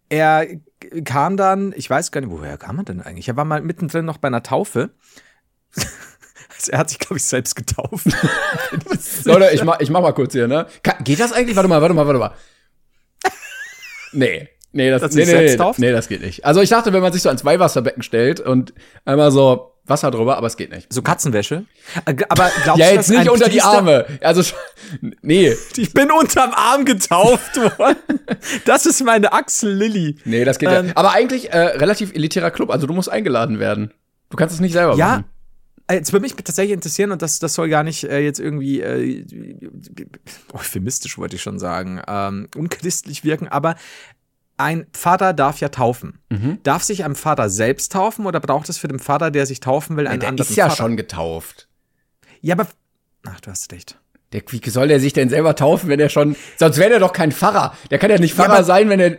er 0.08 0.46
kam 1.04 1.36
dann, 1.36 1.72
ich 1.76 1.88
weiß 1.88 2.12
gar 2.12 2.20
nicht, 2.20 2.30
woher 2.30 2.56
kam 2.58 2.78
er 2.78 2.84
denn 2.84 3.00
eigentlich? 3.00 3.28
Er 3.28 3.36
war 3.36 3.44
mal 3.44 3.60
mittendrin 3.62 4.04
noch 4.04 4.18
bei 4.18 4.28
einer 4.28 4.42
Taufe. 4.42 4.90
Also 6.56 6.72
er 6.72 6.78
hat 6.78 6.90
sich, 6.90 6.98
glaube 6.98 7.18
ich, 7.18 7.24
selbst 7.24 7.54
getauft. 7.54 8.06
Leute, 9.24 9.50
ich 9.52 9.62
mach, 9.62 9.78
ich 9.78 9.90
mach 9.90 10.00
mal 10.00 10.12
kurz 10.12 10.32
hier, 10.32 10.48
ne? 10.48 10.66
Ka 10.82 10.96
geht 11.04 11.20
das 11.20 11.30
eigentlich? 11.32 11.54
Warte 11.54 11.68
mal, 11.68 11.80
warte 11.80 11.94
mal, 11.94 12.04
warte 12.04 12.18
mal. 12.18 12.32
Nee. 14.12 14.48
Nee, 14.72 14.90
das, 14.90 15.14
nee, 15.14 15.24
nee, 15.24 15.56
nee, 15.56 15.72
nee, 15.78 15.92
das 15.92 16.08
geht 16.08 16.20
nicht. 16.20 16.44
Also 16.44 16.60
ich 16.60 16.68
dachte, 16.68 16.92
wenn 16.92 17.00
man 17.00 17.12
sich 17.12 17.22
so 17.22 17.28
ans 17.28 17.44
Weihwasserbecken 17.44 18.02
stellt 18.02 18.40
und 18.40 18.74
einmal 19.04 19.30
so 19.30 19.77
Wasser 19.88 20.10
drüber, 20.10 20.36
aber 20.36 20.46
es 20.46 20.56
geht 20.56 20.70
nicht. 20.70 20.92
So 20.92 21.02
Katzenwäsche. 21.02 21.64
Äh, 22.04 22.14
Aber 22.28 22.50
glaubst 22.64 22.80
Ja, 22.80 22.88
du, 22.90 22.94
jetzt 22.94 23.10
nicht 23.10 23.28
unter 23.30 23.46
die 23.48 23.58
Priester- 23.58 23.68
Arme. 23.78 24.06
Also, 24.22 24.42
nee, 25.22 25.54
Ich 25.76 25.92
bin 25.92 26.10
unterm 26.10 26.52
Arm 26.52 26.84
getauft 26.84 27.56
worden. 27.56 27.96
Das 28.64 28.86
ist 28.86 29.02
meine 29.04 29.32
Axel 29.32 29.72
Lilly. 29.74 30.16
nee, 30.24 30.44
das 30.44 30.58
geht 30.58 30.68
Ähm, 30.70 30.86
ja. 30.88 30.92
Aber 30.96 31.12
eigentlich 31.12 31.50
äh, 31.52 31.58
relativ 31.58 32.12
elitärer 32.14 32.50
Club, 32.50 32.70
also 32.70 32.86
du 32.86 32.94
musst 32.94 33.08
eingeladen 33.10 33.58
werden. 33.58 33.92
Du 34.30 34.36
kannst 34.36 34.54
es 34.54 34.60
nicht 34.60 34.72
selber 34.72 34.94
Ja, 34.96 35.06
machen. 35.08 35.24
äh, 35.88 35.94
jetzt 35.94 36.12
würde 36.12 36.22
mich 36.22 36.34
tatsächlich 36.34 36.74
interessieren, 36.74 37.10
und 37.12 37.22
das, 37.22 37.38
das 37.38 37.54
soll 37.54 37.68
gar 37.68 37.82
nicht 37.82 38.04
äh, 38.04 38.18
jetzt 38.20 38.40
irgendwie 38.40 38.80
äh, 38.80 39.24
oh, 40.52 40.58
euphemistisch, 40.58 41.16
wollte 41.18 41.36
ich 41.36 41.42
schon 41.42 41.58
sagen, 41.58 42.00
ähm, 42.06 42.48
unchristlich 42.56 43.24
wirken, 43.24 43.48
aber 43.48 43.76
ein 44.58 44.86
Vater 44.92 45.32
darf 45.32 45.60
ja 45.60 45.68
taufen. 45.70 46.18
Mhm. 46.28 46.58
Darf 46.64 46.82
sich 46.82 47.04
ein 47.04 47.14
Vater 47.14 47.48
selbst 47.48 47.92
taufen 47.92 48.26
oder 48.26 48.40
braucht 48.40 48.68
es 48.68 48.76
für 48.78 48.88
den 48.88 48.98
Vater, 48.98 49.30
der 49.30 49.46
sich 49.46 49.60
taufen 49.60 49.96
will, 49.96 50.06
einen 50.06 50.20
Der 50.20 50.28
anderen 50.28 50.48
ist 50.50 50.56
ja 50.56 50.64
Vater? 50.68 50.76
schon 50.76 50.96
getauft. 50.96 51.68
Ja, 52.40 52.54
aber. 52.54 52.66
Ach, 53.26 53.40
du 53.40 53.50
hast 53.50 53.72
recht. 53.72 53.98
Der, 54.32 54.42
wie 54.50 54.68
soll 54.70 54.88
der 54.88 55.00
sich 55.00 55.12
denn 55.14 55.30
selber 55.30 55.54
taufen, 55.56 55.88
wenn 55.88 56.00
er 56.00 56.08
schon. 56.10 56.36
Sonst 56.58 56.76
wäre 56.76 56.90
der 56.90 56.98
doch 57.00 57.12
kein 57.14 57.32
Pfarrer. 57.32 57.72
Der 57.90 57.98
kann 57.98 58.10
ja 58.10 58.18
nicht 58.18 58.36
Ja, 58.36 58.44
Pfarrer 58.44 58.56
aber- 58.58 58.64
sein, 58.64 58.88
wenn 58.90 59.00
er. 59.00 59.18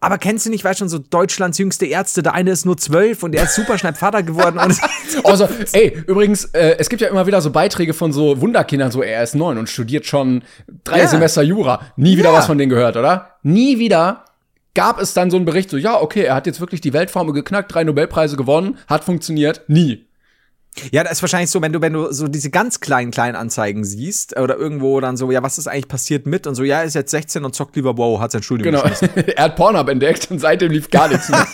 Aber 0.00 0.18
kennst 0.18 0.44
du 0.44 0.50
nicht, 0.50 0.62
weißt 0.64 0.80
schon, 0.80 0.90
so 0.90 0.98
Deutschlands 0.98 1.56
jüngste 1.56 1.86
Ärzte, 1.86 2.22
der 2.22 2.34
eine 2.34 2.50
ist 2.50 2.66
nur 2.66 2.76
zwölf 2.76 3.22
und 3.22 3.32
der 3.32 3.44
ist 3.44 3.54
super 3.54 3.78
schnell 3.78 3.94
Vater 3.94 4.22
geworden. 4.22 4.58
Und 4.58 4.78
Also, 5.24 5.48
ey, 5.72 5.96
übrigens, 6.06 6.44
äh, 6.46 6.76
es 6.78 6.90
gibt 6.90 7.00
ja 7.00 7.08
immer 7.08 7.26
wieder 7.26 7.40
so 7.40 7.50
Beiträge 7.50 7.94
von 7.94 8.12
so 8.12 8.38
Wunderkindern, 8.42 8.90
so 8.90 9.02
er 9.02 9.22
ist 9.22 9.34
neun 9.34 9.56
und 9.56 9.70
studiert 9.70 10.04
schon 10.04 10.42
drei 10.84 10.98
Ja. 10.98 11.08
Semester 11.08 11.40
Jura. 11.42 11.80
Nie 11.96 12.18
wieder 12.18 12.30
Ja. 12.32 12.36
was 12.36 12.44
von 12.46 12.58
denen 12.58 12.68
gehört, 12.68 12.98
oder? 12.98 13.36
Nie 13.42 13.78
wieder 13.78 14.24
gab 14.74 15.00
es 15.00 15.14
dann 15.14 15.30
so 15.30 15.36
einen 15.36 15.46
Bericht, 15.46 15.70
so, 15.70 15.76
ja, 15.76 16.00
okay, 16.00 16.22
er 16.22 16.34
hat 16.34 16.46
jetzt 16.46 16.60
wirklich 16.60 16.80
die 16.80 16.92
Weltformel 16.92 17.32
geknackt, 17.32 17.72
drei 17.74 17.84
Nobelpreise 17.84 18.36
gewonnen, 18.36 18.78
hat 18.88 19.04
funktioniert. 19.04 19.62
Nie. 19.68 20.06
Ja, 20.90 21.04
das 21.04 21.12
ist 21.12 21.22
wahrscheinlich 21.22 21.50
so, 21.50 21.62
wenn 21.62 21.72
du, 21.72 21.80
wenn 21.80 21.92
du 21.92 22.12
so 22.12 22.26
diese 22.26 22.50
ganz 22.50 22.80
kleinen, 22.80 23.12
kleinen 23.12 23.36
Anzeigen 23.36 23.84
siehst 23.84 24.36
oder 24.36 24.56
irgendwo 24.56 24.98
dann 25.00 25.16
so, 25.16 25.30
ja, 25.30 25.42
was 25.42 25.56
ist 25.56 25.68
eigentlich 25.68 25.86
passiert 25.86 26.26
mit 26.26 26.48
und 26.48 26.56
so, 26.56 26.64
ja, 26.64 26.78
er 26.78 26.84
ist 26.84 26.94
jetzt 26.94 27.12
16 27.12 27.44
und 27.44 27.54
zockt 27.54 27.76
lieber 27.76 27.96
wow, 27.96 28.20
hat 28.20 28.32
sein 28.32 28.42
Studium 28.42 28.72
Genau. 28.72 28.84
er 29.36 29.44
hat 29.44 29.56
Pornhub 29.56 29.88
entdeckt 29.88 30.30
und 30.30 30.40
seitdem 30.40 30.72
lief 30.72 30.90
gar 30.90 31.08
nichts 31.08 31.28
mehr. 31.28 31.46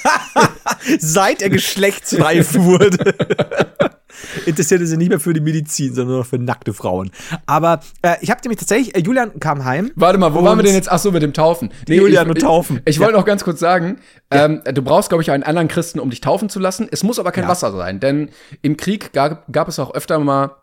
Seit 0.99 1.43
er 1.43 1.51
geschlechtsreif 1.51 2.55
wurde. 2.55 3.15
Interessierte 4.47 4.87
sich 4.87 4.99
nicht 4.99 5.09
mehr 5.09 5.21
für 5.21 5.33
die 5.33 5.41
Medizin, 5.41 5.95
sondern 5.95 6.09
nur 6.13 6.19
noch 6.21 6.27
für 6.27 6.39
nackte 6.39 6.73
Frauen. 6.73 7.11
Aber 7.47 7.81
äh, 8.03 8.17
ich 8.21 8.31
habe 8.31 8.41
nämlich 8.43 8.59
tatsächlich, 8.59 8.95
äh, 8.95 9.01
Julian 9.01 9.39
kam 9.41 9.65
heim. 9.65 9.91
Warte 9.95 10.19
mal, 10.19 10.35
wo 10.35 10.43
waren 10.45 10.59
wir 10.59 10.63
denn 10.63 10.75
jetzt? 10.75 10.91
Ach 10.91 10.99
so, 10.99 11.11
mit 11.13 11.23
dem 11.23 11.33
Taufen. 11.33 11.71
Julian 11.89 12.27
ich, 12.27 12.31
und 12.35 12.41
Taufen. 12.41 12.77
Ich, 12.85 12.91
ich 12.91 12.97
Ja. 12.97 13.03
wollte 13.07 13.19
noch 13.19 13.25
ganz 13.25 13.45
kurz 13.45 13.61
sagen, 13.61 13.99
ähm, 14.31 14.63
du 14.65 14.83
brauchst, 14.83 15.09
glaube 15.09 15.23
ich, 15.23 15.31
einen 15.31 15.43
anderen 15.43 15.69
Christen, 15.69 16.01
um 16.01 16.11
dich 16.11 16.21
taufen 16.21 16.49
zu 16.49 16.59
lassen. 16.61 16.89
Es 16.91 17.03
muss 17.03 17.19
aber 17.19 17.33
kein 17.33 17.45
Ja. 17.45 17.51
Wasser 17.51 17.73
sein, 17.73 18.01
denn 18.01 18.31
im 18.63 18.77
Krieg 18.77 19.13
gab, 19.13 19.51
gab 19.53 19.69
es 19.69 19.79
auch 19.79 19.95
öfter 19.95 20.19
mal 20.19 20.57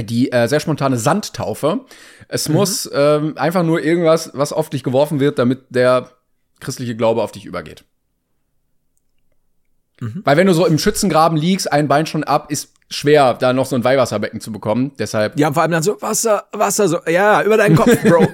die 0.00 0.30
äh, 0.30 0.46
sehr 0.46 0.60
spontane 0.60 0.96
Sandtaufe. 0.96 1.80
Es 2.28 2.48
Mhm. 2.48 2.54
muss 2.54 2.88
ähm, 2.94 3.32
einfach 3.36 3.64
nur 3.64 3.82
irgendwas, 3.82 4.30
was 4.34 4.52
auf 4.52 4.70
dich 4.70 4.84
geworfen 4.84 5.18
wird, 5.18 5.38
damit 5.40 5.62
der 5.70 6.10
christliche 6.60 6.94
Glaube 6.96 7.22
auf 7.22 7.32
dich 7.32 7.44
übergeht. 7.44 7.84
Weil 10.00 10.36
wenn 10.36 10.46
du 10.46 10.54
so 10.54 10.64
im 10.66 10.78
Schützengraben 10.78 11.36
liegst, 11.36 11.72
ein 11.72 11.88
Bein 11.88 12.06
schon 12.06 12.22
ab, 12.24 12.50
ist 12.52 12.72
schwer, 12.88 13.34
da 13.34 13.52
noch 13.52 13.66
so 13.66 13.74
ein 13.74 13.82
Weihwasserbecken 13.82 14.40
zu 14.40 14.52
bekommen. 14.52 14.92
Deshalb. 14.98 15.40
Haben 15.40 15.54
vor 15.54 15.62
allem 15.62 15.72
dann 15.72 15.82
so, 15.82 16.00
Wasser, 16.00 16.44
Wasser, 16.52 16.88
so, 16.88 17.00
ja, 17.06 17.42
über 17.42 17.56
deinen 17.56 17.74
Kopf, 17.76 18.00
Bro. 18.02 18.28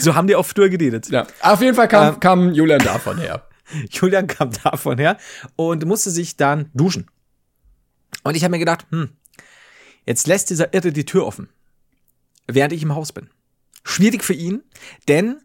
so 0.00 0.14
haben 0.14 0.26
die 0.26 0.34
auf 0.34 0.52
Tour 0.54 0.68
geredet. 0.68 1.08
Ja. 1.08 1.26
Auf 1.40 1.60
jeden 1.60 1.74
Fall 1.74 1.88
kam, 1.88 2.14
Ähm. 2.14 2.20
kam 2.20 2.52
Julian 2.52 2.80
davon 2.80 3.18
her. 3.18 3.46
Julian 3.90 4.26
kam 4.26 4.50
davon 4.64 4.98
her 4.98 5.16
und 5.56 5.84
musste 5.86 6.10
sich 6.10 6.36
dann 6.36 6.70
duschen. 6.74 7.06
Und 8.24 8.36
ich 8.36 8.42
habe 8.42 8.52
mir 8.52 8.58
gedacht, 8.58 8.86
hm, 8.90 9.10
jetzt 10.04 10.26
lässt 10.26 10.50
dieser 10.50 10.74
Irre 10.74 10.92
die 10.92 11.04
Tür 11.04 11.26
offen, 11.26 11.48
während 12.46 12.72
ich 12.72 12.82
im 12.82 12.94
Haus 12.94 13.12
bin. 13.12 13.30
Schwierig 13.84 14.24
für 14.24 14.34
ihn, 14.34 14.62
denn 15.08 15.40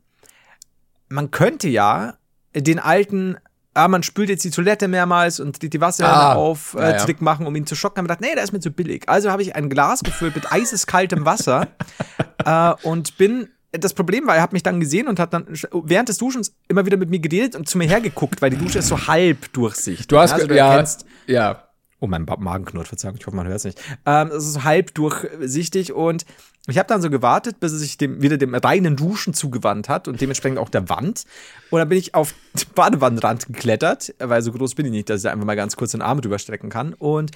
man 1.08 1.32
könnte 1.32 1.70
ja 1.70 2.18
den 2.56 2.80
alten, 2.80 3.38
ah, 3.74 3.88
man 3.88 4.04
spült 4.04 4.30
jetzt 4.30 4.44
die 4.44 4.52
Toilette 4.52 4.88
mehrmals 4.88 5.40
und 5.40 5.62
die, 5.62 5.70
die 5.70 5.82
Wasserhahn 5.82 6.14
Ah, 6.14 6.36
auf 6.36 6.76
äh, 6.76 6.92
ja. 6.92 6.98
Trick 6.98 7.22
machen, 7.22 7.46
um 7.46 7.56
ihn 7.56 7.68
zu 7.68 7.76
schocken. 7.76 7.98
Hab 7.98 8.04
mir 8.04 8.16
gedacht, 8.16 8.22
nee, 8.22 8.36
der 8.36 8.44
ist 8.44 8.54
mir 8.54 8.60
zu 8.60 8.72
billig. 8.72 9.08
Also 9.08 9.32
habe 9.32 9.42
ich 9.42 9.56
ein 9.56 9.70
Glas 9.70 10.02
gefüllt 10.02 10.36
mit 10.36 10.52
eiseskaltem 10.52 11.26
Wasser 11.26 11.68
äh, 12.46 12.74
und 12.88 13.18
bin 13.18 13.50
das 13.78 13.94
Problem 13.94 14.28
war, 14.28 14.38
er 14.38 14.42
hat 14.42 14.54
mich 14.54 14.64
dann 14.64 14.80
gesehen 14.80 15.08
und 15.08 15.20
hat 15.20 15.34
dann 15.34 15.48
während 15.74 16.10
des 16.10 16.18
Duschens 16.18 16.56
immer 16.68 16.86
wieder 16.86 16.98
mit 16.98 17.10
mir 17.10 17.20
geredet 17.20 17.56
und 17.56 17.68
zu 17.68 17.78
mir 17.78 17.88
hergeguckt, 17.88 18.42
weil 18.42 18.50
die 18.50 18.58
Dusche 18.58 18.80
ist 18.80 18.88
so 18.88 19.08
halb 19.08 19.52
durchsichtig. 19.54 20.08
Du 20.08 20.18
hast, 20.18 20.34
also, 20.34 20.48
du 20.48 20.56
ja, 20.56 20.72
erkennst, 20.72 21.06
ja. 21.28 21.62
Oh, 22.00 22.08
mein 22.08 22.26
Magen 22.40 22.66
knurrt, 22.66 22.88
Verzeihung, 22.88 23.16
ich 23.18 23.26
hoffe, 23.26 23.36
man 23.36 23.48
hört 23.48 23.58
es 23.58 23.64
nicht. 23.64 23.82
Ähm, 24.06 24.28
es 24.28 24.46
ist 24.46 24.54
so 24.54 24.64
halb 24.64 24.94
durchsichtig 24.94 25.94
und 25.94 26.26
ich 26.68 26.78
habe 26.80 26.88
dann 26.88 27.02
so 27.02 27.10
gewartet, 27.10 27.60
bis 27.60 27.74
er 27.74 27.78
sich 27.78 27.98
dem, 27.98 28.22
wieder 28.22 28.38
dem 28.38 28.56
reinen 28.56 28.96
Duschen 28.96 29.34
zugewandt 29.34 29.88
hat 29.88 30.08
und 30.08 30.20
dementsprechend 30.20 30.58
auch 30.58 30.70
der 30.70 30.90
Wand. 30.90 31.26
Und 31.70 31.80
dann 31.80 31.90
bin 31.90 31.98
ich 31.98 32.16
auf 32.16 32.34
den 32.54 32.74
Badewannenrand 32.74 33.48
geklettert, 33.48 34.16
weil 34.20 34.42
so 34.42 34.52
groß 34.52 34.76
bin 34.76 34.88
ich 34.88 34.92
nicht, 34.92 35.10
dass 35.10 35.18
ich 35.18 35.24
da 35.24 35.32
einfach 35.32 35.46
mal 35.46 35.56
ganz 35.56 35.76
kurz 35.76 35.92
den 35.92 36.02
Arm 36.02 36.22
drüber 36.22 36.40
strecken 36.40 36.70
kann 36.70 36.94
und 36.94 37.32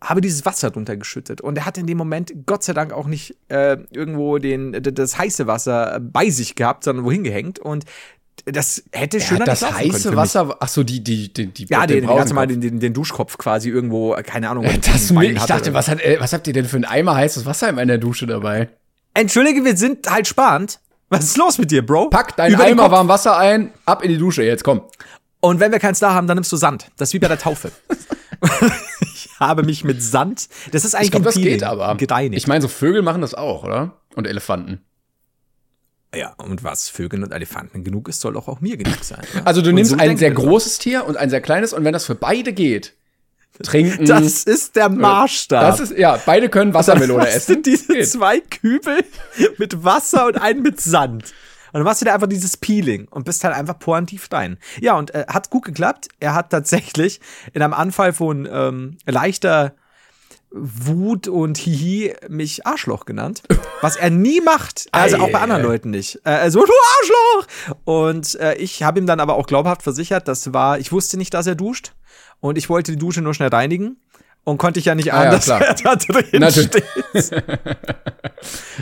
habe 0.00 0.20
dieses 0.20 0.44
Wasser 0.44 0.70
drunter 0.70 0.96
geschüttet. 0.96 1.40
Und 1.40 1.58
er 1.58 1.66
hat 1.66 1.78
in 1.78 1.86
dem 1.86 1.98
Moment 1.98 2.32
Gott 2.46 2.64
sei 2.64 2.72
Dank 2.72 2.92
auch 2.92 3.06
nicht 3.06 3.36
äh, 3.48 3.78
irgendwo 3.90 4.38
den, 4.38 4.72
das 4.72 5.16
heiße 5.16 5.46
Wasser 5.46 6.00
bei 6.00 6.28
sich 6.30 6.54
gehabt, 6.54 6.84
sondern 6.84 7.04
wohin 7.04 7.24
gehängt. 7.24 7.58
Und 7.58 7.84
das 8.44 8.82
hätte 8.92 9.20
schöner 9.20 9.40
hat 9.40 9.48
das 9.48 9.62
heiße. 9.62 10.16
Wasser, 10.16 10.56
ach 10.58 10.68
so, 10.68 10.82
die, 10.82 11.02
die, 11.02 11.32
die, 11.32 11.46
die 11.46 11.66
Ja, 11.66 11.86
den, 11.86 12.06
den 12.06 12.08
ganz 12.08 12.30
normal 12.30 12.48
den, 12.48 12.60
den, 12.60 12.80
den 12.80 12.92
Duschkopf 12.92 13.38
quasi 13.38 13.68
irgendwo, 13.68 14.14
äh, 14.14 14.22
keine 14.22 14.50
Ahnung. 14.50 14.66
Das, 14.84 15.10
im 15.10 15.16
Bein 15.16 15.32
ich 15.32 15.38
hatte 15.38 15.52
dachte, 15.52 15.74
was, 15.74 15.88
hat, 15.88 16.00
äh, 16.00 16.16
was 16.18 16.32
habt 16.32 16.46
ihr 16.46 16.52
denn 16.52 16.64
für 16.64 16.76
einen 16.76 16.84
Eimer 16.84 17.14
heißes 17.14 17.46
Wasser 17.46 17.68
in 17.68 17.88
der 17.88 17.98
Dusche 17.98 18.26
dabei? 18.26 18.68
Entschuldige, 19.14 19.64
wir 19.64 19.76
sind 19.76 20.10
halt 20.10 20.26
sparend. 20.26 20.80
Was 21.08 21.24
ist 21.24 21.36
los 21.36 21.58
mit 21.58 21.70
dir, 21.70 21.84
Bro? 21.84 22.08
Pack 22.08 22.36
deinen 22.36 22.54
Über 22.54 22.64
Eimer 22.64 22.90
warm 22.90 23.06
Wasser 23.06 23.36
ein, 23.36 23.70
ab 23.84 24.02
in 24.02 24.10
die 24.10 24.18
Dusche, 24.18 24.42
jetzt 24.42 24.64
komm. 24.64 24.82
Und 25.40 25.60
wenn 25.60 25.70
wir 25.70 25.78
keins 25.78 25.98
da 25.98 26.14
haben, 26.14 26.26
dann 26.26 26.36
nimmst 26.36 26.50
du 26.52 26.56
Sand. 26.56 26.90
Das 26.96 27.10
ist 27.10 27.14
wie 27.14 27.18
bei 27.18 27.28
der 27.28 27.38
Taufe. 27.38 27.70
ich 29.00 29.28
habe 29.38 29.62
mich 29.62 29.84
mit 29.84 30.02
Sand. 30.02 30.48
Das 30.72 30.84
ist 30.84 30.94
eigentlich 30.94 31.06
Ich 31.06 31.10
glaube, 31.10 31.24
ein 31.28 31.34
das 31.34 31.34
geht 31.34 31.62
aber. 31.64 31.94
gereinigt. 31.96 32.38
Ich 32.38 32.46
meine, 32.46 32.62
so 32.62 32.68
Vögel 32.68 33.02
machen 33.02 33.20
das 33.20 33.34
auch, 33.34 33.64
oder? 33.64 33.98
Und 34.14 34.26
Elefanten. 34.26 34.80
Ja, 36.14 36.34
und 36.38 36.62
was 36.62 36.88
Vögeln 36.88 37.22
und 37.24 37.32
Elefanten 37.32 37.84
genug 37.84 38.08
ist, 38.08 38.20
soll 38.20 38.34
doch 38.34 38.48
auch 38.48 38.60
mir 38.60 38.76
genug 38.76 39.02
sein. 39.02 39.22
ja? 39.34 39.42
Also 39.44 39.62
du 39.62 39.70
Und 39.70 39.76
nimmst 39.76 39.92
so 39.92 39.96
ein 39.96 40.16
sehr 40.16 40.30
großes 40.30 40.78
Tier 40.78 41.06
und 41.06 41.16
ein 41.16 41.30
sehr 41.30 41.40
kleines 41.40 41.72
und 41.72 41.84
wenn 41.84 41.92
das 41.92 42.04
für 42.06 42.14
beide 42.14 42.52
geht, 42.52 42.94
trinken. 43.62 44.06
Das 44.06 44.44
ist 44.44 44.76
der 44.76 44.88
Maßstab. 44.88 45.60
das 45.62 45.80
ist, 45.80 45.98
ja, 45.98 46.18
beide 46.24 46.48
können 46.48 46.74
Wassermelone 46.74 47.24
Was 47.24 47.34
essen. 47.36 47.54
sind 47.54 47.66
diese 47.66 47.92
Geht. 47.92 48.08
zwei 48.08 48.40
Kübel 48.40 49.04
mit 49.58 49.84
Wasser 49.84 50.26
und 50.26 50.40
einen 50.40 50.62
mit 50.62 50.80
Sand? 50.80 51.32
Und 51.74 51.78
dann 51.78 51.84
machst 51.84 52.02
du 52.02 52.04
dir 52.04 52.12
einfach 52.14 52.26
dieses 52.28 52.56
Peeling 52.58 53.08
und 53.08 53.24
bist 53.24 53.44
halt 53.44 53.54
einfach 53.54 53.78
porentiv 53.78 54.28
rein. 54.32 54.58
Ja, 54.80 54.94
und 54.98 55.14
äh, 55.14 55.24
hat 55.28 55.48
gut 55.48 55.64
geklappt. 55.64 56.08
Er 56.20 56.34
hat 56.34 56.50
tatsächlich 56.50 57.20
in 57.54 57.62
einem 57.62 57.72
Anfall 57.72 58.12
von 58.12 58.46
ähm, 58.50 58.98
leichter 59.06 59.74
Wut 60.54 61.28
und 61.28 61.56
Hihi 61.58 62.14
mich 62.28 62.66
Arschloch 62.66 63.06
genannt. 63.06 63.42
Was 63.80 63.96
er 63.96 64.10
nie 64.10 64.40
macht. 64.40 64.86
Also 64.92 65.16
auch 65.16 65.30
bei 65.30 65.38
Ei, 65.38 65.42
anderen. 65.42 65.62
Leuten 65.62 65.90
nicht. 65.90 66.20
Äh, 66.24 66.30
also, 66.30 66.60
du 66.64 66.72
Arschloch! 67.00 67.76
Und 67.84 68.34
äh, 68.40 68.54
ich 68.56 68.82
habe 68.82 68.98
ihm 68.98 69.06
dann 69.06 69.20
aber 69.20 69.34
auch 69.34 69.46
glaubhaft 69.46 69.82
versichert, 69.82 70.28
das 70.28 70.52
war, 70.52 70.78
ich 70.78 70.92
wusste 70.92 71.16
nicht, 71.16 71.32
dass 71.34 71.46
er 71.46 71.54
duscht. 71.54 71.92
Und 72.40 72.58
ich 72.58 72.68
wollte 72.68 72.92
die 72.92 72.98
Dusche 72.98 73.22
nur 73.22 73.34
schnell 73.34 73.48
reinigen. 73.48 73.96
Und 74.44 74.58
konnte 74.58 74.80
ich 74.80 74.86
ja 74.86 74.96
nicht 74.96 75.12
Ah, 75.12 75.20
ahnen, 75.20 75.26
ja, 75.32 75.36
dass 75.36 75.48
er 75.48 75.74
da 75.84 75.94
drin 75.96 76.40
Natürlich. 76.40 76.70
steht. 77.14 77.42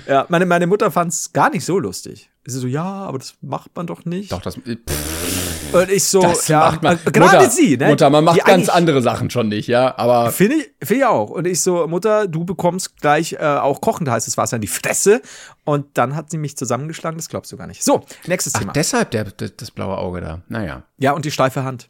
ja, 0.09 0.25
meine, 0.31 0.47
meine 0.47 0.67
Mutter 0.67 0.91
fand 0.91 1.13
es 1.13 1.33
gar 1.35 1.51
nicht 1.51 1.67
so 1.67 1.79
lustig. 1.79 2.31
Sie 2.47 2.59
so, 2.59 2.67
ja, 2.67 2.83
aber 2.83 3.19
das 3.19 3.35
macht 3.43 3.77
man 3.77 3.87
doch 3.87 4.07
nicht. 4.07 4.33
Doch, 4.33 4.41
das, 4.41 4.55
pff, 4.57 5.30
Und 5.73 5.91
ich 5.91 6.05
so, 6.05 6.21
das 6.21 6.49
ja, 6.49 6.61
macht 6.61 6.83
man. 6.83 6.99
äh, 7.05 7.11
gerade 7.11 7.37
Mutter, 7.39 7.51
sie, 7.51 7.77
ne? 7.77 7.89
Mutter, 7.89 8.11
man 8.11 8.25
macht 8.25 8.37
die 8.37 8.41
ganz 8.41 8.69
andere 8.69 9.03
Sachen 9.03 9.31
schon 9.31 9.49
nicht, 9.49 9.69
ja, 9.69 9.97
aber 9.97 10.31
Finde 10.31 10.57
ich, 10.57 10.71
finde 10.83 11.03
ich 11.03 11.07
auch. 11.07 11.31
Und 11.31 11.47
ich 11.47 11.61
so, 11.61 11.87
Mutter, 11.87 12.27
du 12.27 12.45
bekommst 12.45 13.01
gleich 13.01 13.35
äh, 13.35 13.39
auch 13.39 13.81
kochend 13.81 14.09
heißes 14.09 14.37
Wasser 14.37 14.57
in 14.57 14.63
die 14.63 14.69
Fresse. 14.69 15.23
Und 15.65 15.87
dann 15.95 16.17
hat 16.17 16.31
sie 16.31 16.39
mich 16.39 16.57
zusammengeschlagen, 16.57 17.19
das 17.19 17.29
glaubst 17.29 17.53
du 17.53 17.57
gar 17.57 17.67
nicht. 17.67 17.85
So, 17.85 18.05
nächstes 18.27 18.55
ach, 18.55 18.61
Thema. 18.61 18.73
deshalb 18.73 19.11
der, 19.11 19.25
der, 19.25 19.51
das 19.51 19.71
blaue 19.71 19.99
Auge 19.99 20.21
da. 20.21 20.43
Naja. 20.49 20.83
Ja, 20.99 21.13
und 21.13 21.25
die 21.25 21.31
steife 21.31 21.65
Hand. 21.65 21.89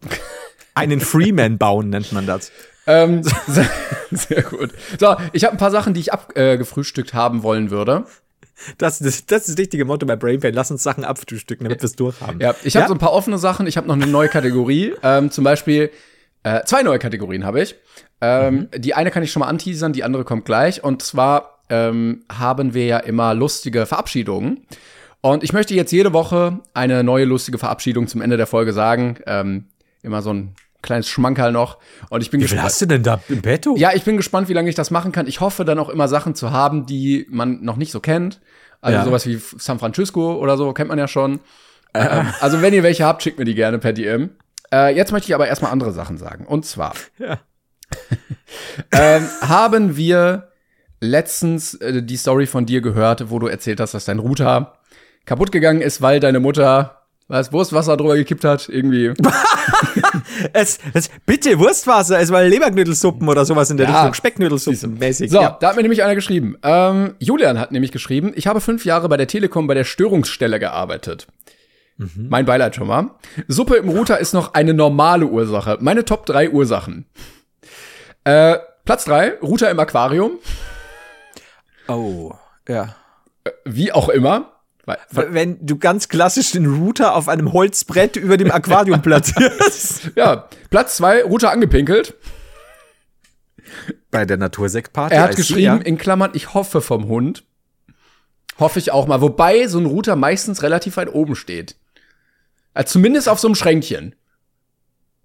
Einen 0.74 1.00
Freeman 1.00 1.58
bauen 1.58 1.90
nennt 1.90 2.12
man 2.12 2.26
das. 2.26 2.50
Ähm, 2.86 3.22
sehr, 3.46 3.68
sehr 4.10 4.42
gut. 4.42 4.70
So, 4.98 5.16
ich 5.32 5.44
habe 5.44 5.54
ein 5.54 5.58
paar 5.58 5.70
Sachen, 5.70 5.94
die 5.94 6.00
ich 6.00 6.12
abgefrühstückt 6.12 7.14
haben 7.14 7.42
wollen 7.42 7.70
würde. 7.70 8.04
Das, 8.78 8.98
das, 8.98 9.26
das 9.26 9.42
ist 9.42 9.50
das 9.50 9.58
richtige 9.58 9.84
Motto 9.84 10.06
bei 10.06 10.16
Brainpain. 10.16 10.54
Lass 10.54 10.70
uns 10.70 10.82
Sachen 10.82 11.04
abfrühstücken, 11.04 11.64
damit 11.64 11.80
wir 11.80 11.86
es 11.86 11.96
durchhaben. 11.96 12.40
Ja, 12.40 12.54
ich 12.62 12.76
habe 12.76 12.88
so 12.88 12.94
ein 12.94 12.98
paar 12.98 13.12
offene 13.12 13.38
Sachen. 13.38 13.66
Ich 13.66 13.76
habe 13.76 13.86
noch 13.86 13.94
eine 13.94 14.06
neue 14.06 14.28
Kategorie. 14.28 14.94
ähm, 15.02 15.30
zum 15.30 15.44
Beispiel 15.44 15.90
äh, 16.42 16.62
zwei 16.64 16.82
neue 16.82 16.98
Kategorien 16.98 17.44
habe 17.44 17.62
ich. 17.62 17.74
Ähm, 18.20 18.68
Die 18.76 18.94
eine 18.94 19.10
kann 19.10 19.22
ich 19.22 19.32
schon 19.32 19.40
mal 19.40 19.48
anteasern, 19.48 19.92
die 19.92 20.04
andere 20.04 20.24
kommt 20.24 20.44
gleich. 20.44 20.82
Und 20.82 21.02
zwar 21.02 21.58
ähm, 21.68 22.24
haben 22.30 22.74
wir 22.74 22.86
ja 22.86 22.98
immer 22.98 23.34
lustige 23.34 23.86
Verabschiedungen. 23.86 24.66
Und 25.20 25.44
ich 25.44 25.52
möchte 25.52 25.74
jetzt 25.74 25.92
jede 25.92 26.12
Woche 26.12 26.58
eine 26.74 27.04
neue 27.04 27.24
lustige 27.24 27.58
Verabschiedung 27.58 28.08
zum 28.08 28.20
Ende 28.20 28.36
der 28.36 28.48
Folge 28.48 28.72
sagen. 28.72 29.18
Ähm, 29.26 29.66
immer 30.02 30.20
so 30.20 30.32
ein 30.32 30.54
kleines 30.82 31.08
Schmankerl 31.08 31.52
noch. 31.52 31.78
Und 32.10 32.20
ich 32.22 32.30
bin 32.30 32.40
Wie 32.40 32.44
viel 32.44 32.56
gespannt. 32.56 32.64
hast 32.64 32.80
du 32.82 32.86
denn 32.86 33.02
da 33.02 33.20
im 33.28 33.40
Betto? 33.42 33.74
Ja, 33.76 33.92
ich 33.94 34.02
bin 34.04 34.16
gespannt, 34.16 34.48
wie 34.48 34.52
lange 34.52 34.68
ich 34.68 34.74
das 34.74 34.90
machen 34.90 35.12
kann. 35.12 35.26
Ich 35.26 35.40
hoffe 35.40 35.64
dann 35.64 35.78
auch 35.78 35.88
immer 35.88 36.08
Sachen 36.08 36.34
zu 36.34 36.50
haben, 36.50 36.86
die 36.86 37.26
man 37.30 37.62
noch 37.62 37.76
nicht 37.76 37.92
so 37.92 38.00
kennt. 38.00 38.40
Also 38.80 38.98
Ja. 38.98 39.04
sowas 39.04 39.26
wie 39.26 39.40
San 39.58 39.78
Francisco 39.78 40.34
oder 40.34 40.56
so, 40.56 40.72
kennt 40.72 40.88
man 40.88 40.98
ja 40.98 41.06
schon. 41.08 41.40
Ähm, 41.94 42.26
also 42.40 42.60
wenn 42.62 42.74
ihr 42.74 42.82
welche 42.82 43.04
habt, 43.04 43.22
schickt 43.22 43.38
mir 43.38 43.44
die 43.44 43.54
gerne 43.54 43.78
per 43.78 43.92
DM. 43.92 44.30
Äh, 44.72 44.96
jetzt 44.96 45.12
möchte 45.12 45.28
ich 45.28 45.34
aber 45.34 45.46
erstmal 45.48 45.70
andere 45.70 45.92
Sachen 45.92 46.18
sagen. 46.18 46.46
Und 46.46 46.66
zwar 46.66 46.94
Ja. 47.18 47.38
ähm, 48.92 49.28
haben 49.42 49.96
wir 49.96 50.48
letztens 51.00 51.74
äh, 51.74 52.02
die 52.02 52.16
Story 52.16 52.46
von 52.46 52.66
dir 52.66 52.80
gehört, 52.80 53.30
wo 53.30 53.38
du 53.38 53.46
erzählt 53.48 53.80
hast, 53.80 53.94
dass 53.94 54.04
dein 54.04 54.18
Router 54.18 54.78
kaputt 55.26 55.52
gegangen 55.52 55.80
ist, 55.82 56.00
weil 56.02 56.20
deine 56.20 56.40
Mutter 56.40 57.01
was, 57.28 57.52
Wurstwasser 57.52 57.96
drüber 57.96 58.16
gekippt 58.16 58.44
hat, 58.44 58.68
irgendwie. 58.68 59.12
Es, 60.52 60.78
es, 60.94 61.10
bitte 61.26 61.58
Wurstwasser, 61.58 62.18
es 62.20 62.30
war 62.30 62.42
Leberknödelsuppen 62.42 63.28
oder 63.28 63.44
sowas 63.44 63.70
in 63.70 63.76
der 63.76 63.88
Ja. 63.88 63.96
Richtung. 63.98 64.14
Specknödelsuppen 64.14 64.98
mäßig. 64.98 65.30
So, 65.30 65.40
ja. 65.40 65.56
da 65.60 65.68
hat 65.68 65.76
mir 65.76 65.82
nämlich 65.82 66.02
einer 66.02 66.14
geschrieben. 66.14 66.56
Ähm, 66.62 67.14
Julian 67.18 67.58
hat 67.58 67.72
nämlich 67.72 67.92
geschrieben, 67.92 68.32
ich 68.34 68.46
habe 68.46 68.60
fünf 68.60 68.84
Jahre 68.84 69.08
bei 69.08 69.16
der 69.16 69.26
Telekom 69.26 69.66
bei 69.66 69.74
der 69.74 69.84
Störungsstelle 69.84 70.58
gearbeitet. 70.58 71.26
Mein 72.16 72.46
Beileid 72.46 72.74
schon 72.74 72.88
mal. 72.88 73.10
Suppe 73.46 73.76
im 73.76 73.88
Router 73.88 74.18
ist 74.18 74.32
noch 74.32 74.54
eine 74.54 74.74
normale 74.74 75.26
Ursache. 75.26 75.78
Meine 75.80 76.04
Top 76.04 76.26
drei 76.26 76.50
Ursachen. 76.50 77.06
Äh, 78.24 78.56
Platz 78.84 79.04
drei 79.04 79.34
Router 79.40 79.70
im 79.70 79.78
Aquarium. 79.78 80.32
Oh, 81.88 82.32
ja. 82.68 82.96
Wie 83.64 83.92
auch 83.92 84.08
immer. 84.08 84.51
Wenn 85.10 85.64
du 85.64 85.78
ganz 85.78 86.08
klassisch 86.08 86.50
den 86.52 86.66
Router 86.66 87.14
auf 87.14 87.28
einem 87.28 87.52
Holzbrett 87.52 88.16
über 88.16 88.36
dem 88.36 88.50
Aquarium 88.50 89.00
platzierst. 89.02 90.10
Ja, 90.16 90.48
Platz 90.70 90.96
zwei 90.96 91.22
Router 91.22 91.52
angepinkelt. 91.52 92.14
Bei 94.10 94.26
der 94.26 94.36
Natursektparty. 94.36 95.14
Er 95.14 95.22
hat 95.22 95.36
geschrieben, 95.36 95.60
ja. 95.62 95.76
in 95.76 95.98
Klammern, 95.98 96.32
ich 96.34 96.52
hoffe 96.54 96.80
vom 96.80 97.06
Hund. 97.06 97.44
Hoffe 98.58 98.78
ich 98.78 98.92
auch 98.92 99.06
mal. 99.06 99.20
Wobei 99.20 99.66
so 99.68 99.78
ein 99.78 99.86
Router 99.86 100.16
meistens 100.16 100.62
relativ 100.62 100.96
weit 100.96 101.12
oben 101.12 101.36
steht. 101.36 101.76
Also 102.74 102.92
zumindest 102.92 103.28
auf 103.28 103.38
so 103.38 103.48
einem 103.48 103.54
Schränkchen. 103.54 104.14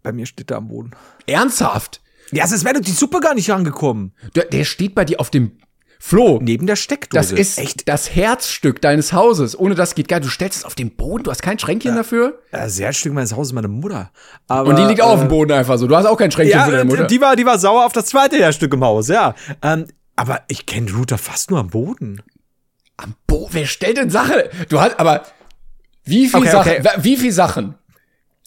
Bei 0.04 0.12
mir 0.12 0.26
steht 0.26 0.52
er 0.52 0.58
am 0.58 0.70
Boden. 0.70 0.92
Ernsthaft? 1.26 2.02
Ja, 2.32 2.46
sonst 2.48 2.64
wäre 2.64 2.76
doch 2.76 2.82
die 2.82 2.92
Suppe 2.92 3.20
gar 3.20 3.34
nicht 3.34 3.50
rangekommen. 3.50 4.14
Der, 4.36 4.46
der 4.46 4.64
steht 4.64 4.96
bei 4.96 5.06
dir 5.06 5.20
auf 5.20 5.30
dem 5.30 5.58
Flo. 6.00 6.40
Neben 6.42 6.68
der 6.68 6.76
Steckdose. 6.76 7.34
Das 7.36 7.40
ist 7.40 7.58
echt 7.58 7.88
das 7.90 8.16
Herzstück 8.16 8.82
deines 8.82 9.14
Hauses. 9.14 9.58
Ohne 9.58 9.76
das 9.76 9.96
geht 9.96 10.08
gar. 10.08 10.20
Du 10.20 10.30
stellst 10.30 10.60
es 10.60 10.66
auf 10.66 10.76
den 10.76 10.92
Boden. 10.96 11.24
Du 11.24 11.32
hast 11.32 11.42
kein 11.42 11.58
Schränkchen 11.60 11.96
dafür. 11.96 12.40
Das 12.52 12.80
Herzstück 12.80 13.14
meines 13.14 13.34
Hauses 13.36 13.50
ist 13.52 13.56
meine 13.56 13.68
Mutter. 13.68 14.12
Aber, 14.48 14.70
Und 14.70 14.78
die 14.80 14.84
liegt 14.84 15.02
auch 15.02 15.10
auf 15.10 15.20
äh, 15.20 15.26
dem 15.26 15.30
Boden 15.30 15.52
einfach 15.54 15.78
so. 15.78 15.88
Du 15.88 15.96
hast 15.96 16.06
auch 16.06 16.18
kein 16.18 16.32
Schränkchen 16.32 16.60
für 16.62 16.66
Ja, 16.66 16.72
deine 16.72 16.86
Mutter. 16.86 17.06
die 17.06 17.20
war, 17.22 17.36
die 17.36 17.46
war 17.46 17.58
sauer 17.60 17.86
auf 17.86 17.94
das 17.94 18.06
zweite 18.06 18.38
Herzstück 18.38 18.74
im 18.74 18.84
Haus, 18.84 19.08
ja. 19.08 19.34
Ähm, 19.62 19.88
aber 20.16 20.42
ich 20.48 20.66
kenne 20.66 20.92
Router 20.92 21.18
fast 21.18 21.50
nur 21.52 21.60
am 21.60 21.70
Boden. 21.70 22.22
Am 22.98 23.16
Boden. 23.28 23.50
Wer 23.54 23.66
stellt 23.66 23.98
denn 23.98 24.10
Sachen? 24.10 24.36
Du 24.70 24.80
hast 24.80 25.00
aber 25.00 25.24
wie 26.04 26.28
viel 26.28 26.40
Okay, 26.40 26.52
Sachen? 26.52 26.72
okay. 26.80 26.90
Wie 27.02 27.18
viel 27.18 27.32
Sachen 27.32 27.76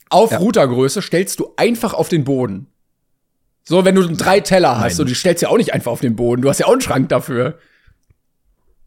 auf 0.09 0.39
Routergröße 0.39 1.03
stellst 1.03 1.39
du 1.41 1.53
einfach 1.57 1.95
auf 1.95 2.09
den 2.09 2.25
Boden. 2.25 2.67
So, 3.65 3.85
wenn 3.85 3.95
du 3.95 4.07
drei 4.09 4.41
Teller 4.41 4.81
hast, 4.81 4.97
so, 4.97 5.05
die 5.05 5.15
stellst 5.15 5.43
du 5.43 5.47
ja 5.47 5.53
auch 5.53 5.57
nicht 5.57 5.73
einfach 5.73 5.93
auf 5.93 6.01
den 6.01 6.17
Boden. 6.17 6.43
Du 6.43 6.49
hast 6.49 6.59
ja 6.59 6.67
auch 6.67 6.73
einen 6.73 6.81
Schrank 6.81 7.09
dafür. 7.09 7.59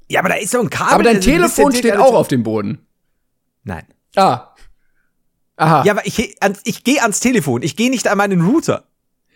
Ja, 0.10 0.20
aber 0.20 0.30
da 0.30 0.36
ist 0.36 0.52
so 0.52 0.60
ein 0.60 0.70
Kabel. 0.70 0.94
Aber 0.94 1.04
dein 1.04 1.16
ein 1.18 1.22
Telefon 1.22 1.74
steht 1.74 1.98
auch 1.98 2.14
auf 2.14 2.28
dem 2.28 2.44
Boden. 2.44 2.86
Nein. 3.64 3.86
Ah. 4.16 4.54
Aha. 5.56 5.84
Ja, 5.86 5.94
aber 5.94 6.06
ich, 6.06 6.36
ich 6.66 6.84
gehe 6.84 7.02
ans 7.02 7.20
Telefon. 7.20 7.62
Ich 7.62 7.76
gehe 7.76 7.90
nicht 7.90 8.08
an 8.08 8.18
meinen 8.18 8.42
Router. 8.42 8.86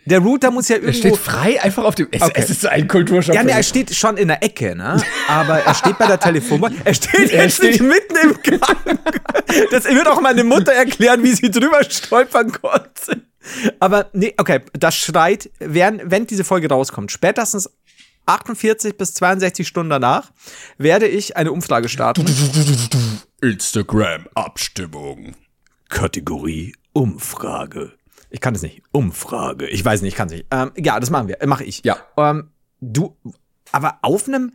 Der 0.08 0.20
Router 0.20 0.50
muss 0.50 0.68
ja 0.68 0.76
er 0.76 0.82
irgendwo. 0.82 0.98
steht 0.98 1.16
frei 1.18 1.60
einfach 1.62 1.84
auf 1.84 1.94
dem. 1.94 2.08
Es, 2.10 2.22
Okay. 2.22 2.32
es 2.34 2.50
ist 2.50 2.66
ein 2.66 2.88
Kulturschock. 2.88 3.34
ja, 3.34 3.40
für 3.42 3.46
ne, 3.46 3.52
er 3.52 3.62
steht 3.62 3.94
schon 3.94 4.16
in 4.16 4.28
der 4.28 4.42
Ecke, 4.42 4.74
ne? 4.74 5.02
Aber 5.28 5.60
er 5.60 5.74
steht 5.74 5.98
bei 5.98 6.06
der 6.06 6.18
Telefonnummer. 6.18 6.70
Er 6.84 6.94
steht 6.94 7.30
Er 7.32 7.44
jetzt 7.44 7.62
nicht 7.62 7.74
steht- 7.76 7.86
mitten 7.88 8.16
im 8.22 8.42
Gang. 8.42 8.98
Das 9.70 9.84
wird 9.84 10.08
auch 10.08 10.20
meine 10.20 10.44
Mutter 10.44 10.72
erklären, 10.72 11.22
wie 11.22 11.32
sie 11.34 11.50
drüber 11.50 11.82
stolpern 11.88 12.52
konnte. 12.52 13.22
Aber 13.80 14.10
nee, 14.12 14.34
okay, 14.38 14.60
das 14.72 14.94
schreit, 14.96 15.50
während, 15.58 16.02
wenn 16.10 16.26
diese 16.26 16.44
Folge 16.44 16.68
rauskommt, 16.68 17.10
spätestens 17.12 17.70
48 18.26 18.96
bis 18.98 19.14
62 19.14 19.66
Stunden 19.66 19.88
danach, 19.90 20.30
werde 20.76 21.06
ich 21.08 21.36
eine 21.36 21.50
Umfrage 21.52 21.88
starten. 21.88 22.26
Instagram-Abstimmung. 23.40 25.34
Kategorie 25.88 26.74
Umfrage. 26.92 27.92
Ich 28.30 28.40
kann 28.40 28.54
das 28.54 28.62
nicht. 28.62 28.82
Umfrage. 28.92 29.66
Ich 29.68 29.84
weiß 29.84 30.02
nicht, 30.02 30.12
ich 30.12 30.16
kann 30.16 30.28
es 30.28 30.34
nicht. 30.34 30.46
Ähm, 30.50 30.72
ja, 30.76 31.00
das 31.00 31.10
machen 31.10 31.28
wir. 31.28 31.38
Mache 31.46 31.64
ich. 31.64 31.82
Ja. 31.84 31.96
Ähm, 32.16 32.50
du, 32.80 33.16
aber 33.72 33.98
auf 34.02 34.28
einem, 34.28 34.52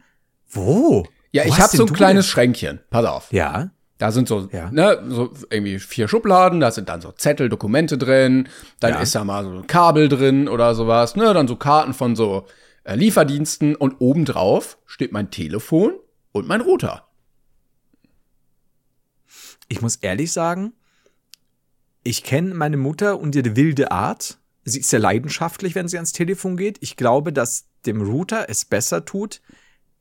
wo? 0.50 1.06
Ja, 1.32 1.44
Wo 1.46 1.48
ich 1.50 1.60
habe 1.60 1.76
so 1.76 1.86
ein 1.86 1.94
kleines 1.94 2.26
denn- 2.26 2.32
Schränkchen. 2.32 2.80
Pass 2.92 3.06
auf. 3.06 3.32
Ja. 3.32 3.72
Da 3.98 4.12
sind 4.12 4.28
so, 4.28 4.48
Ja. 4.52 4.70
ne, 4.70 5.02
so 5.08 5.32
irgendwie 5.50 5.80
vier 5.80 6.08
Schubladen, 6.08 6.60
da 6.60 6.72
sind 6.72 6.90
dann 6.90 7.00
so 7.02 7.12
Zettel, 7.14 7.48
Dokumente 7.50 7.98
drin, 7.98 8.50
dann 8.80 8.94
Ja. 8.94 9.00
ist 9.00 9.16
da 9.16 9.24
mal 9.24 9.44
so 9.44 9.52
ein 9.52 9.68
Kabel 9.68 10.10
drin 10.10 10.50
oder 10.50 10.76
sowas, 10.76 11.16
ne, 11.16 11.34
dann 11.34 11.48
so 11.48 11.56
Karten 11.56 11.94
von 11.94 12.16
so 12.16 12.46
äh, 12.84 12.96
Lieferdiensten 12.96 13.76
und 13.76 13.96
obendrauf 14.02 14.78
steht 14.86 15.14
mein 15.14 15.32
Telefon 15.32 15.94
und 16.34 16.48
mein 16.48 16.60
Router. 16.62 17.08
Ich 19.70 19.82
muss 19.82 19.96
ehrlich 19.98 20.32
sagen, 20.32 20.74
ich 22.04 22.24
kenne 22.24 22.54
meine 22.54 22.78
Mutter 22.78 23.20
und 23.20 23.36
ihre 23.36 23.56
wilde 23.56 23.92
Art. 23.92 24.38
Sie 24.66 24.80
ist 24.80 24.90
sehr 24.90 25.00
leidenschaftlich, 25.00 25.76
wenn 25.76 25.88
sie 25.88 25.98
ans 25.98 26.12
Telefon 26.14 26.58
geht. 26.58 26.78
Ich 26.82 26.96
glaube, 26.96 27.34
dass 27.34 27.66
dem 27.86 28.02
Router 28.02 28.46
es 28.50 28.66
besser 28.66 29.04
tut, 29.06 29.42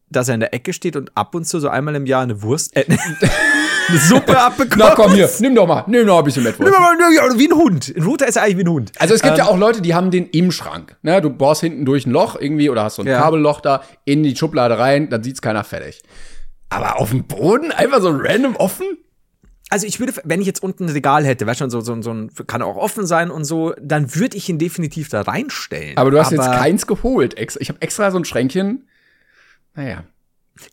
dass 0.08 0.28
er 0.28 0.34
in 0.34 0.40
der 0.40 0.54
Ecke 0.54 0.72
steht 0.72 0.94
und 0.96 1.16
ab 1.16 1.34
und 1.34 1.46
zu 1.46 1.58
so 1.58 1.68
einmal 1.68 1.94
im 1.96 2.06
Jahr 2.06 2.22
eine 2.22 2.42
Wurst, 2.42 2.76
äh, 2.76 2.84
eine 3.88 3.98
Suppe 3.98 4.38
abbekommt. 4.40 4.76
Na 4.78 4.94
komm 4.94 5.14
hier, 5.14 5.28
nimm 5.40 5.54
doch 5.54 5.66
mal, 5.66 5.84
nimm 5.88 6.06
doch 6.06 6.14
mal 6.14 6.18
ein 6.20 6.24
bisschen 6.24 6.44
Mettwurst. 6.44 6.72
Ja, 6.72 7.38
wie 7.38 7.48
ein 7.48 7.56
Hund. 7.56 7.92
Ein 7.96 8.02
Router 8.04 8.28
ist 8.28 8.36
ja 8.36 8.42
eigentlich 8.42 8.58
wie 8.58 8.64
ein 8.64 8.68
Hund. 8.70 8.92
Also 8.98 9.14
es 9.14 9.22
gibt 9.22 9.38
ja 9.38 9.44
Ähm, 9.44 9.50
auch 9.50 9.56
Leute, 9.58 9.80
die 9.82 9.94
haben 9.94 10.10
den 10.10 10.28
im 10.28 10.52
Schrank. 10.52 10.96
Ne, 11.02 11.20
du 11.20 11.30
bohrst 11.30 11.62
hinten 11.62 11.84
durch 11.84 12.06
ein 12.06 12.12
Loch 12.12 12.36
irgendwie 12.38 12.70
oder 12.70 12.84
hast 12.84 12.96
so 12.96 13.02
ein 13.02 13.08
Ja. 13.08 13.20
Kabelloch 13.20 13.60
da 13.60 13.82
in 14.04 14.22
die 14.22 14.36
Schublade 14.36 14.78
rein, 14.78 15.08
dann 15.10 15.22
sieht's 15.24 15.42
keiner 15.42 15.64
fertig. 15.64 16.02
Aber 16.68 17.00
auf 17.00 17.10
dem 17.10 17.24
Boden 17.24 17.72
einfach 17.72 18.00
so 18.00 18.10
random 18.10 18.54
offen? 18.56 18.86
Also 19.72 19.86
ich 19.86 19.98
würde, 20.00 20.12
wenn 20.24 20.40
ich 20.42 20.46
jetzt 20.46 20.62
unten 20.62 20.84
ein 20.84 20.90
Regal 20.90 21.24
hätte, 21.24 21.46
weißt 21.46 21.62
du, 21.62 21.70
so, 21.70 21.80
so, 21.80 22.02
so 22.02 22.12
ein, 22.12 22.30
kann 22.46 22.60
auch 22.60 22.76
offen 22.76 23.06
sein 23.06 23.30
und 23.30 23.44
so, 23.44 23.72
dann 23.80 24.14
würde 24.14 24.36
ich 24.36 24.46
ihn 24.50 24.58
definitiv 24.58 25.08
da 25.08 25.22
reinstellen. 25.22 25.96
Aber 25.96 26.10
du 26.10 26.18
hast 26.20 26.30
jetzt 26.30 26.44
keins 26.44 26.86
geholt. 26.86 27.34
Ich 27.40 27.70
habe 27.70 27.80
extra 27.80 28.10
so 28.10 28.18
ein 28.18 28.26
Schränkchen. 28.26 28.86
Naja. 29.74 30.04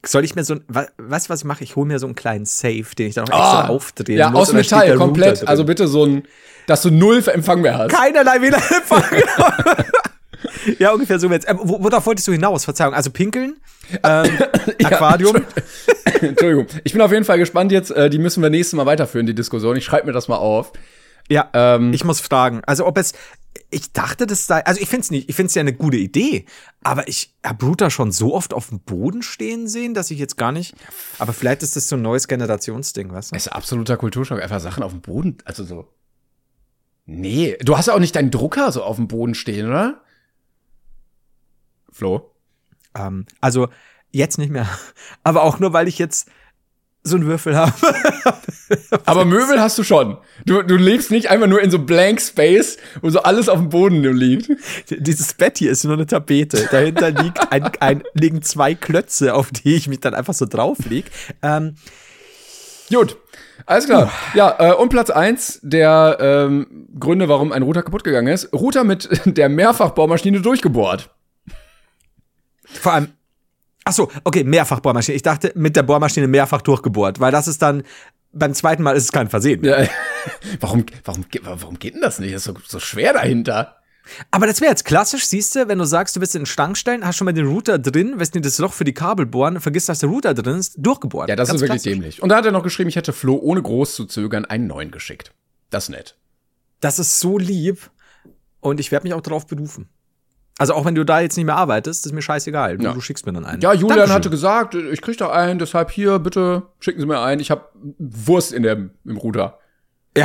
Soll 0.05 0.25
ich 0.25 0.35
mir 0.35 0.43
so 0.43 0.55
ein, 0.55 0.65
du, 0.67 1.29
was 1.29 1.39
ich 1.39 1.45
mache? 1.45 1.63
Ich 1.63 1.77
hole 1.77 1.87
mir 1.87 1.97
so 1.99 2.07
einen 2.07 2.15
kleinen 2.15 2.43
Safe, 2.45 2.83
den 2.97 3.07
ich 3.07 3.15
dann 3.15 3.23
noch 3.23 3.29
extra 3.31 3.69
aufdrehen 3.69 4.19
Ah, 4.19 4.25
ja, 4.25 4.29
muss. 4.31 4.49
aus 4.49 4.53
Metall, 4.53 4.95
komplett. 4.97 5.47
Also 5.47 5.63
bitte 5.63 5.87
so 5.87 6.05
ein, 6.05 6.23
dass 6.67 6.81
du 6.81 6.91
null 6.91 7.23
Empfang 7.29 7.61
mehr 7.61 7.77
hast. 7.77 7.91
keinerlei 7.93 8.41
WLAN-Empfang. 8.41 9.03
ja, 10.79 10.91
ungefähr 10.91 11.19
so 11.19 11.29
jetzt. 11.29 11.47
Ähm, 11.49 11.59
wo, 11.61 11.83
worauf 11.83 12.05
wolltest 12.05 12.27
du 12.27 12.31
hinaus? 12.31 12.65
Verzeihung. 12.65 12.93
Also 12.93 13.11
pinkeln, 13.11 13.57
ähm, 14.03 14.29
Aquarium. 14.83 15.37
Entschuldigung. 16.21 16.67
Ich 16.83 16.93
bin 16.93 17.01
auf 17.01 17.11
jeden 17.11 17.25
Fall 17.25 17.37
gespannt 17.37 17.71
jetzt. 17.71 17.91
Äh, 17.91 18.09
die 18.09 18.19
müssen 18.19 18.41
wir 18.43 18.49
nächstes 18.49 18.75
Mal 18.75 18.85
weiterführen, 18.85 19.25
die 19.25 19.35
Diskussion. 19.35 19.75
Ich 19.77 19.85
schreibe 19.85 20.07
mir 20.07 20.13
das 20.13 20.27
mal 20.27 20.37
auf. 20.37 20.71
Ja, 21.29 21.49
Ähm, 21.53 21.93
ich 21.93 22.03
muss 22.03 22.19
fragen. 22.19 22.61
Also 22.65 22.87
ob 22.87 22.97
es, 22.97 23.13
ich 23.69 23.93
dachte, 23.93 24.25
das 24.25 24.47
sei, 24.47 24.65
also 24.65 24.81
ich 24.81 24.89
finde 24.89 25.01
es 25.01 25.11
nicht, 25.11 25.29
ich 25.29 25.35
finde 25.35 25.47
es 25.47 25.55
ja 25.55 25.59
eine 25.59 25.73
gute 25.73 25.97
Idee, 25.97 26.45
aber 26.81 27.07
ich 27.07 27.35
habe 27.45 27.63
Router 27.65 27.91
schon 27.91 28.11
so 28.11 28.33
oft 28.33 28.51
auf 28.53 28.69
dem 28.69 28.79
Boden 28.79 29.21
stehen 29.21 29.67
sehen, 29.67 29.93
dass 29.93 30.09
ich 30.09 30.17
jetzt 30.17 30.37
gar 30.37 30.51
nicht, 30.51 30.73
aber 31.19 31.33
vielleicht 31.33 31.61
ist 31.61 31.75
das 31.75 31.87
so 31.87 31.97
ein 31.97 32.01
neues 32.01 32.27
Generationsding, 32.27 33.11
weißt 33.11 33.31
du? 33.31 33.35
Es 33.35 33.45
ist 33.45 33.51
absoluter 33.51 33.95
Kulturschock. 33.97 34.41
Einfach 34.41 34.59
Sachen 34.59 34.81
auf 34.81 34.91
dem 34.91 35.01
Boden. 35.01 35.37
Also 35.45 35.63
so. 35.63 35.87
Nee. 37.05 37.57
Du 37.61 37.77
hast 37.77 37.87
ja 37.87 37.93
auch 37.93 37.99
nicht 37.99 38.15
deinen 38.15 38.31
Drucker 38.31 38.71
so 38.71 38.83
auf 38.83 38.95
dem 38.95 39.07
Boden 39.07 39.35
stehen, 39.35 39.67
oder? 39.67 40.01
Flo? 41.99 42.31
Ähm, 42.95 43.25
also 43.41 43.67
jetzt 44.11 44.37
nicht 44.37 44.51
mehr, 44.51 44.67
aber 45.23 45.43
auch 45.43 45.59
nur, 45.59 45.73
weil 45.73 45.87
ich 45.87 45.99
jetzt 45.99 46.29
so 47.03 47.15
einen 47.15 47.27
Würfel 47.27 47.55
habe. 47.55 47.73
Aber 49.05 49.23
Möbel 49.23 49.59
hast 49.61 49.77
du 49.77 49.83
schon. 49.83 50.17
Du, 50.45 50.61
du 50.61 50.75
lebst 50.75 51.11
nicht 51.11 51.29
einfach 51.29 51.47
nur 51.47 51.61
in 51.61 51.71
so 51.71 51.79
Blank 51.79 52.19
Space, 52.19 52.77
wo 53.01 53.09
so 53.09 53.21
alles 53.21 53.47
auf 53.47 53.57
dem 53.57 53.69
Boden 53.69 54.03
liegt. 54.03 54.51
Dieses 54.89 55.33
Bett 55.33 55.57
hier 55.57 55.71
ist 55.71 55.85
nur 55.85 55.93
eine 55.93 56.05
Tapete. 56.05 56.67
Dahinter 56.69 57.09
liegt 57.23 57.51
ein, 57.51 57.71
ein, 57.79 58.03
liegen 58.13 58.41
zwei 58.41 58.75
Klötze, 58.75 59.33
auf 59.33 59.49
die 59.49 59.75
ich 59.75 59.87
mich 59.87 60.01
dann 60.01 60.13
einfach 60.13 60.33
so 60.33 60.45
draufleg. 60.45 61.05
Ähm, 61.41 61.75
Gut, 62.89 63.17
alles 63.67 63.85
klar. 63.85 64.11
Ja, 64.33 64.55
äh, 64.57 64.73
und 64.73 64.89
Platz 64.89 65.11
eins 65.11 65.59
der 65.61 66.17
ähm, 66.19 66.87
Gründe, 66.99 67.29
warum 67.29 67.51
ein 67.51 67.61
Router 67.61 67.83
kaputt 67.83 68.03
gegangen 68.03 68.27
ist. 68.27 68.51
Router 68.51 68.83
mit 68.83 69.07
der 69.25 69.47
Mehrfachbaumaschine 69.47 70.41
durchgebohrt. 70.41 71.09
Vor 72.73 72.93
allem, 72.93 73.09
ach 73.85 73.93
so, 73.93 74.11
okay, 74.23 74.43
Mehrfachbohrmaschine. 74.43 75.15
Ich 75.15 75.21
dachte, 75.23 75.51
mit 75.55 75.75
der 75.75 75.83
Bohrmaschine 75.83 76.27
mehrfach 76.27 76.61
durchgebohrt, 76.61 77.19
weil 77.19 77.31
das 77.31 77.47
ist 77.47 77.61
dann, 77.61 77.83
beim 78.31 78.53
zweiten 78.53 78.83
Mal 78.83 78.95
ist 78.95 79.03
es 79.05 79.11
kein 79.11 79.29
Versehen. 79.29 79.63
Ja, 79.63 79.87
warum, 80.59 80.85
warum, 81.03 81.25
warum 81.41 81.79
geht 81.79 81.95
denn 81.95 82.01
das 82.01 82.19
nicht? 82.19 82.33
Das 82.33 82.45
ist 82.45 82.53
so, 82.53 82.55
so 82.67 82.79
schwer 82.79 83.13
dahinter. 83.13 83.75
Aber 84.31 84.47
das 84.47 84.59
wäre 84.59 84.71
jetzt 84.71 84.85
klassisch, 84.85 85.27
siehst 85.27 85.55
du, 85.55 85.67
wenn 85.67 85.77
du 85.77 85.85
sagst, 85.85 86.15
du 86.15 86.19
willst 86.19 86.35
in 86.35 86.41
den 86.41 86.45
Schrank 86.47 86.77
stellen, 86.77 87.05
hast 87.05 87.17
schon 87.17 87.25
mal 87.25 87.33
den 87.33 87.45
Router 87.47 87.77
drin, 87.77 88.13
willst 88.17 88.33
dir 88.33 88.41
das 88.41 88.57
Loch 88.57 88.73
für 88.73 88.83
die 88.83 88.93
Kabel 88.93 89.27
bohren, 89.27 89.59
vergisst, 89.59 89.87
dass 89.87 89.99
der 89.99 90.09
Router 90.09 90.33
drin 90.33 90.57
ist, 90.57 90.73
durchgebohrt. 90.77 91.29
Ja, 91.29 91.35
das 91.35 91.49
Ganz 91.49 91.57
ist 91.57 91.61
wirklich 91.67 91.83
klassisch. 91.83 91.93
dämlich. 91.93 92.23
Und 92.23 92.29
da 92.29 92.37
hat 92.37 92.45
er 92.45 92.51
noch 92.51 92.63
geschrieben, 92.63 92.89
ich 92.89 92.95
hätte 92.95 93.13
Flo 93.13 93.35
ohne 93.35 93.61
groß 93.61 93.93
zu 93.93 94.05
zögern 94.05 94.45
einen 94.45 94.65
neuen 94.67 94.89
geschickt. 94.89 95.31
Das 95.69 95.85
ist 95.85 95.89
nett. 95.89 96.15
Das 96.79 96.97
ist 96.97 97.19
so 97.19 97.37
lieb 97.37 97.91
und 98.61 98.79
ich 98.79 98.91
werde 98.91 99.03
mich 99.03 99.13
auch 99.13 99.21
darauf 99.21 99.45
berufen. 99.45 99.89
Also 100.59 100.73
auch 100.75 100.85
wenn 100.85 100.93
du 100.93 101.03
da 101.05 101.21
jetzt 101.21 101.35
nicht 101.37 101.45
mehr 101.45 101.55
arbeitest, 101.55 102.05
ist 102.05 102.11
mir 102.11 102.21
scheißegal. 102.21 102.77
Du, 102.77 102.83
Ja. 102.83 102.93
du 102.93 103.01
schickst 103.01 103.25
mir 103.25 103.33
dann 103.33 103.45
einen. 103.45 103.61
Ja, 103.61 103.73
Julian 103.73 103.89
Dankeschön. 103.97 104.13
hatte 104.15 104.29
gesagt, 104.29 104.75
ich 104.75 105.01
krieg 105.01 105.17
da 105.17 105.31
einen, 105.31 105.57
deshalb 105.57 105.89
hier, 105.89 106.19
bitte 106.19 106.63
schicken 106.79 106.99
Sie 106.99 107.05
mir 107.07 107.21
einen. 107.21 107.39
Ich 107.41 107.49
habe 107.49 107.63
Wurst 107.97 108.51
in 108.51 108.63
dem, 108.63 108.91
im 109.05 109.17
Router. 109.17 109.57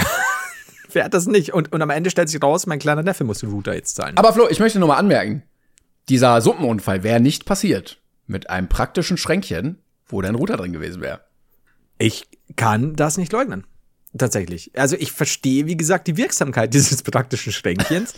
Wer 0.93 1.05
hat 1.05 1.15
das 1.15 1.27
nicht? 1.27 1.55
Und, 1.55 1.73
und 1.73 1.83
am 1.83 1.91
Ende 1.91 2.11
stellt 2.11 2.29
sich 2.29 2.43
raus, 2.43 2.67
mein 2.67 2.79
kleiner 2.79 3.03
Neffe 3.03 3.25
muss 3.25 3.39
den 3.41 3.51
Router 3.51 3.75
jetzt 3.75 3.97
zahlen. 3.97 4.17
Aber 4.17 4.33
Flo, 4.33 4.47
ich 4.49 4.61
möchte 4.61 4.79
nur 4.79 4.89
mal 4.89 4.97
anmerken, 4.97 5.43
dieser 6.09 6.41
Suppenunfall 6.41 7.03
wäre 7.03 7.21
nicht 7.21 7.47
passiert 7.47 8.01
mit 8.27 8.51
einem 8.51 8.69
praktischen 8.69 9.17
Schränkchen, 9.17 9.79
wo 10.07 10.21
dein 10.21 10.35
Router 10.35 10.57
drin 10.57 10.73
gewesen 10.73 11.01
wäre. 11.01 11.21
Ich 11.99 12.29
kann 12.57 12.97
das 12.97 13.17
nicht 13.19 13.33
leugnen. 13.33 13.67
Tatsächlich. 14.17 14.71
Also 14.79 14.97
ich 14.97 15.13
verstehe, 15.13 15.67
wie 15.67 15.77
gesagt, 15.77 16.07
die 16.07 16.17
Wirksamkeit 16.17 16.73
dieses 16.75 17.03
praktischen 17.03 17.53
Schränkchens, 17.53 18.15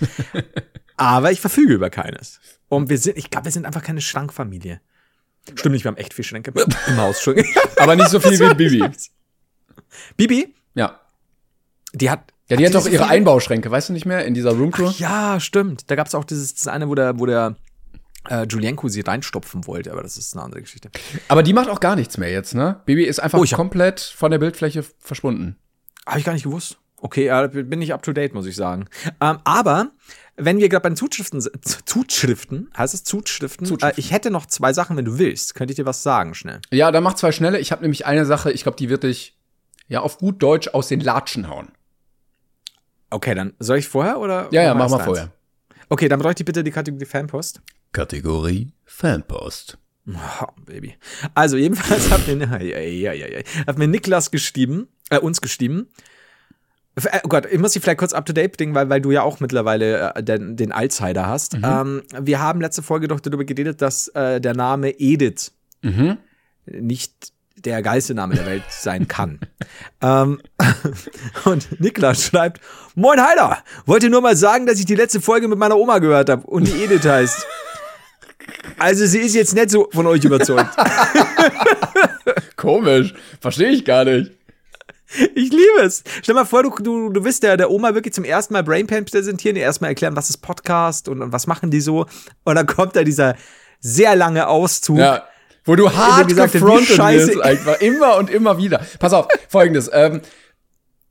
aber 0.96 1.32
ich 1.32 1.40
verfüge 1.40 1.74
über 1.74 1.90
keines. 1.90 2.38
Und 2.68 2.88
wir 2.90 2.98
sind, 2.98 3.16
ich 3.16 3.30
glaube, 3.30 3.46
wir 3.46 3.52
sind 3.52 3.64
einfach 3.66 3.82
keine 3.82 4.00
Schrankfamilie. 4.00 4.80
Stimmt 5.54 5.72
nicht, 5.74 5.84
wir 5.84 5.90
haben 5.92 5.96
echt 5.96 6.12
viel 6.12 6.24
Schränke 6.24 6.52
im 6.88 6.96
Haus. 6.96 7.16
Entschuldigung. 7.16 7.50
Aber 7.76 7.94
nicht 7.96 8.08
so 8.10 8.18
viel 8.20 8.38
wie 8.38 8.54
Bibi. 8.54 8.84
Bibi, 10.16 10.54
Ja. 10.74 11.00
die 11.92 12.10
hat. 12.10 12.32
Ja, 12.48 12.56
die 12.56 12.64
hat 12.66 12.72
so 12.74 12.78
doch 12.80 12.86
ihre 12.86 13.02
viele- 13.04 13.08
Einbauschränke, 13.08 13.70
weißt 13.70 13.88
du 13.88 13.92
nicht 13.92 14.06
mehr, 14.06 14.24
in 14.24 14.34
dieser 14.34 14.52
Roomtour? 14.52 14.94
Ja, 14.98 15.40
stimmt. 15.40 15.90
Da 15.90 15.96
gab 15.96 16.06
es 16.06 16.14
auch 16.14 16.24
dieses 16.24 16.54
das 16.54 16.68
eine, 16.68 16.88
wo 16.88 16.94
der, 16.94 17.18
wo 17.18 17.26
der 17.26 17.56
äh, 18.28 18.44
Julienko 18.46 18.88
sie 18.88 19.00
reinstopfen 19.00 19.66
wollte, 19.66 19.90
aber 19.90 20.02
das 20.02 20.16
ist 20.16 20.34
eine 20.34 20.44
andere 20.44 20.60
Geschichte. 20.62 20.90
Aber 21.26 21.42
die 21.42 21.52
macht 21.52 21.68
auch 21.68 21.80
gar 21.80 21.96
nichts 21.96 22.18
mehr 22.18 22.30
jetzt, 22.30 22.54
ne? 22.54 22.80
Bibi 22.86 23.02
ist 23.04 23.18
einfach 23.18 23.38
Oh, 23.40 23.44
ich 23.44 23.52
hab- 23.52 23.56
komplett 23.58 24.00
von 24.00 24.30
der 24.30 24.38
Bildfläche 24.38 24.84
verschwunden. 25.00 25.56
Habe 26.06 26.18
ich 26.20 26.24
gar 26.24 26.32
nicht 26.32 26.44
gewusst. 26.44 26.78
Okay, 27.00 27.26
ja, 27.26 27.46
bin 27.46 27.82
ich 27.82 27.92
up 27.92 28.02
to 28.02 28.12
date, 28.12 28.32
muss 28.34 28.46
ich 28.46 28.56
sagen. 28.56 28.86
Ähm, 29.20 29.38
aber 29.44 29.90
wenn 30.36 30.58
wir 30.58 30.68
gerade 30.68 30.82
bei 30.82 30.88
den 30.90 30.96
Zuschriften, 30.96 31.40
sind- 31.40 31.62
Z- 31.64 31.82
Zuschriften, 31.88 32.70
heißt 32.76 32.94
es 32.94 33.04
Zuschriften? 33.04 33.66
Zuschriften. 33.66 33.90
Äh, 33.90 34.00
ich 34.00 34.12
hätte 34.12 34.30
noch 34.30 34.46
zwei 34.46 34.72
Sachen, 34.72 34.96
wenn 34.96 35.04
du 35.04 35.18
willst. 35.18 35.54
Könnte 35.54 35.72
ich 35.72 35.76
dir 35.76 35.84
was 35.86 36.02
sagen, 36.02 36.34
schnell? 36.34 36.60
Ja, 36.70 36.90
dann 36.90 37.02
mach 37.02 37.14
zwei 37.14 37.32
schnelle. 37.32 37.58
Ich 37.58 37.70
habe 37.72 37.82
nämlich 37.82 38.06
eine 38.06 38.24
Sache, 38.24 38.50
ich 38.52 38.62
glaube, 38.62 38.76
die 38.78 38.88
wird 38.88 39.02
dich 39.02 39.36
ja 39.88 40.00
auf 40.00 40.18
gut 40.18 40.42
Deutsch 40.42 40.68
aus 40.68 40.88
den 40.88 41.00
Latschen 41.00 41.48
hauen. 41.48 41.68
Okay, 43.10 43.34
dann 43.34 43.54
soll 43.58 43.78
ich 43.78 43.88
vorher 43.88 44.18
oder? 44.18 44.48
Ja, 44.50 44.62
ja, 44.62 44.74
mach 44.74 44.88
mal 44.88 44.96
eins? 44.96 45.04
vorher. 45.04 45.32
Okay, 45.88 46.08
dann 46.08 46.18
bräuchte 46.18 46.42
ich 46.42 46.46
bitte 46.46 46.64
die 46.64 46.70
Kategorie 46.72 47.04
Fanpost. 47.06 47.60
Kategorie 47.92 48.72
Fanpost. 48.84 49.78
Oh, 50.08 50.46
Baby. 50.64 50.96
Also 51.34 51.56
jedenfalls 51.56 52.10
hat 52.10 52.26
mir, 52.26 52.36
ja, 52.64 52.78
ja, 52.80 53.12
ja, 53.12 53.26
ja, 53.28 53.40
hat 53.66 53.78
mir 53.78 53.86
Niklas 53.86 54.30
geschrieben, 54.30 54.88
äh, 55.10 55.18
uns 55.18 55.40
geschrieben. 55.40 55.88
Äh, 56.96 57.20
Oh 57.24 57.28
Gott, 57.28 57.46
ich 57.50 57.58
muss 57.58 57.72
dich 57.72 57.82
vielleicht 57.82 57.98
kurz 57.98 58.12
up 58.14 58.24
to 58.24 58.32
date 58.32 58.56
bringen, 58.56 58.74
weil, 58.74 58.88
weil 58.88 59.00
du 59.00 59.10
ja 59.10 59.22
auch 59.22 59.40
mittlerweile 59.40 60.14
äh, 60.14 60.22
den, 60.22 60.56
den 60.56 60.72
Altsider 60.72 61.26
hast. 61.26 61.54
Ähm, 61.62 62.02
wir 62.18 62.40
haben 62.40 62.60
letzte 62.60 62.82
Folge 62.82 63.06
doch 63.08 63.20
darüber 63.20 63.44
geredet, 63.44 63.82
dass 63.82 64.08
äh, 64.08 64.40
der 64.40 64.54
Name 64.54 64.90
Edith 64.98 65.52
nicht 66.64 67.32
der 67.56 67.82
geilste 67.82 68.14
Name 68.14 68.34
der 68.34 68.46
Welt 68.46 68.64
sein 68.70 69.08
kann. 69.08 69.40
ähm, 70.02 70.40
und 71.44 71.80
Niklas 71.80 72.24
schreibt: 72.24 72.60
Moin 72.94 73.20
Heiler, 73.20 73.58
wollte 73.84 74.08
nur 74.10 74.20
mal 74.20 74.36
sagen, 74.36 74.66
dass 74.66 74.78
ich 74.78 74.86
die 74.86 74.94
letzte 74.94 75.20
Folge 75.20 75.48
mit 75.48 75.58
meiner 75.58 75.76
Oma 75.76 75.98
gehört 75.98 76.30
habe 76.30 76.46
und 76.46 76.66
die 76.66 76.82
Edith 76.82 77.04
heißt. 77.04 77.46
Also 78.78 79.06
sie 79.06 79.18
ist 79.18 79.34
jetzt 79.34 79.54
nicht 79.54 79.70
so 79.70 79.88
von 79.92 80.06
euch 80.06 80.24
überzeugt. 80.24 80.76
Komisch. 82.56 83.14
Verstehe 83.40 83.70
ich 83.70 83.84
gar 83.84 84.04
nicht. 84.04 84.32
Ich 85.34 85.50
liebe 85.50 85.82
es. 85.82 86.02
Stell 86.22 86.34
mal 86.34 86.44
vor, 86.44 86.62
du, 86.62 86.70
du, 86.82 87.10
du 87.10 87.24
willst 87.24 87.42
der, 87.42 87.56
der 87.56 87.70
Oma 87.70 87.94
wirklich 87.94 88.12
zum 88.12 88.24
ersten 88.24 88.52
Mal 88.54 88.62
Brainpan 88.62 89.04
präsentieren, 89.04 89.56
ihr 89.56 89.62
erstmal 89.62 89.90
erklären, 89.90 90.16
was 90.16 90.30
ist 90.30 90.38
Podcast 90.38 91.08
und, 91.08 91.22
und 91.22 91.32
was 91.32 91.46
machen 91.46 91.70
die 91.70 91.80
so. 91.80 92.06
Und 92.44 92.54
dann 92.54 92.66
kommt 92.66 92.96
da 92.96 93.04
dieser 93.04 93.36
sehr 93.80 94.16
lange 94.16 94.48
Auszug. 94.48 94.98
Ja. 94.98 95.24
Wo 95.64 95.74
du 95.74 95.92
hart 95.92 96.28
gesagt 96.28 96.52
gefrontet 96.52 96.96
wirst, 96.96 97.40
einfach 97.40 97.80
immer 97.80 98.16
und 98.16 98.30
immer 98.30 98.56
wieder. 98.56 98.86
Pass 99.00 99.12
auf, 99.12 99.26
folgendes. 99.48 99.90
Ähm, 99.92 100.20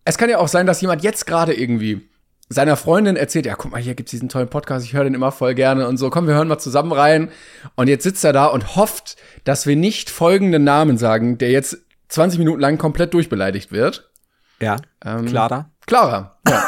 es 0.05 0.17
kann 0.17 0.29
ja 0.29 0.37
auch 0.37 0.47
sein, 0.47 0.65
dass 0.65 0.79
jemand 0.79 1.03
jetzt 1.03 1.27
gerade 1.27 1.53
irgendwie 1.53 2.07
seiner 2.47 2.77
Freundin 2.77 3.15
erzählt, 3.15 3.45
ja, 3.47 3.55
guck 3.55 3.71
mal, 3.71 3.81
hier 3.81 3.95
gibt's 3.95 4.11
diesen 4.11 4.29
tollen 4.29 4.47
Podcast, 4.47 4.85
ich 4.85 4.93
höre 4.93 5.03
den 5.03 5.15
immer 5.15 5.31
voll 5.31 5.55
gerne 5.55 5.87
und 5.87 5.97
so, 5.97 6.09
komm, 6.09 6.27
wir 6.27 6.35
hören 6.35 6.47
mal 6.47 6.59
zusammen 6.59 6.91
rein. 6.91 7.31
Und 7.75 7.87
jetzt 7.87 8.03
sitzt 8.03 8.23
er 8.23 8.33
da 8.33 8.45
und 8.45 8.75
hofft, 8.75 9.17
dass 9.43 9.65
wir 9.65 9.75
nicht 9.75 10.09
folgenden 10.09 10.63
Namen 10.63 10.97
sagen, 10.97 11.37
der 11.37 11.49
jetzt 11.49 11.84
20 12.15 12.39
Minuten 12.39 12.59
lang 12.61 12.77
komplett 12.77 13.13
durchbeleidigt 13.13 13.71
wird. 13.71 14.09
Ja, 14.61 14.77
Ähm, 15.03 15.25
Clara. 15.25 15.69
Clara. 15.85 16.37
Ja. 16.47 16.63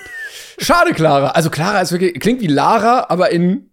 Schade, 0.58 0.92
Clara. 0.92 1.28
Also 1.30 1.50
Clara 1.50 1.80
ist 1.80 1.92
wirklich, 1.92 2.20
klingt 2.20 2.40
wie 2.40 2.46
Lara, 2.46 3.06
aber 3.08 3.30
in 3.30 3.70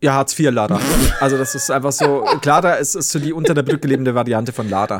Ja, 0.00 0.14
Hartz 0.14 0.38
IV 0.38 0.50
Lada. 0.50 0.80
Also 1.20 1.36
das 1.38 1.54
ist 1.54 1.70
einfach 1.70 1.92
so, 1.92 2.24
Clara 2.40 2.74
ist, 2.74 2.94
ist 2.94 3.10
so 3.10 3.18
die 3.18 3.32
unter 3.32 3.54
der 3.54 3.62
Brücke 3.62 3.86
lebende 3.86 4.14
Variante 4.14 4.52
von 4.52 4.68
Lada. 4.68 4.98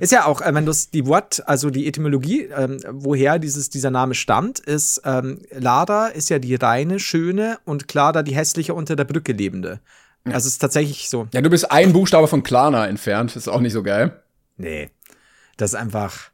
Ist 0.00 0.10
ja 0.10 0.26
auch, 0.26 0.40
äh, 0.40 0.52
wenn 0.52 0.66
du 0.66 0.72
die 0.92 1.06
Wort, 1.06 1.42
also 1.46 1.70
die 1.70 1.86
Etymologie, 1.86 2.42
ähm, 2.56 2.78
woher 2.90 3.38
dieses, 3.38 3.70
dieser 3.70 3.90
Name 3.90 4.14
stammt, 4.14 4.58
ist 4.58 5.00
ähm, 5.04 5.40
Lada 5.52 6.08
ist 6.08 6.28
ja 6.28 6.40
die 6.40 6.56
reine, 6.56 6.98
schöne 6.98 7.58
und 7.64 7.86
Clara 7.86 8.24
die 8.24 8.34
hässliche 8.34 8.74
unter 8.74 8.96
der 8.96 9.04
Brücke 9.04 9.32
lebende. 9.32 9.78
Also 10.32 10.46
es 10.46 10.54
ist 10.54 10.58
tatsächlich 10.58 11.08
so. 11.08 11.28
Ja, 11.32 11.40
du 11.40 11.50
bist 11.50 11.70
ein 11.70 11.92
Buchstabe 11.92 12.28
von 12.28 12.42
Klarna 12.42 12.86
entfernt. 12.86 13.36
Ist 13.36 13.48
auch 13.48 13.60
nicht 13.60 13.72
so 13.72 13.82
geil. 13.82 14.22
Nee. 14.56 14.90
Das 15.56 15.72
ist 15.72 15.78
einfach. 15.78 16.30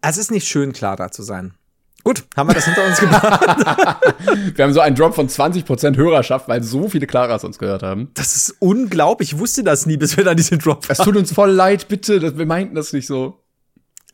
Es 0.00 0.18
ist 0.18 0.30
nicht 0.30 0.46
schön, 0.46 0.72
Clara 0.72 1.10
zu 1.10 1.22
sein. 1.22 1.54
Gut, 2.04 2.24
haben 2.36 2.48
wir 2.48 2.54
das 2.54 2.64
hinter 2.64 2.86
uns 2.86 3.00
gebracht. 3.00 3.40
Wir 4.56 4.64
haben 4.64 4.72
so 4.72 4.80
einen 4.80 4.96
Drop 4.96 5.14
von 5.14 5.28
20% 5.28 5.96
Hörerschaft, 5.96 6.48
weil 6.48 6.62
so 6.62 6.88
viele 6.88 7.06
Klaras 7.06 7.44
uns 7.44 7.58
gehört 7.58 7.82
haben. 7.82 8.10
Das 8.14 8.36
ist 8.36 8.56
unglaublich. 8.60 9.32
Ich 9.32 9.38
wusste 9.38 9.62
das 9.62 9.84
nie, 9.84 9.96
bis 9.96 10.16
wir 10.16 10.24
dann 10.24 10.36
diesen 10.36 10.58
Drop 10.58 10.86
Es 10.88 10.98
tut 10.98 11.16
uns 11.16 11.32
voll 11.32 11.50
leid, 11.50 11.88
bitte. 11.88 12.38
Wir 12.38 12.46
meinten 12.46 12.74
das 12.74 12.92
nicht 12.92 13.06
so. 13.06 13.42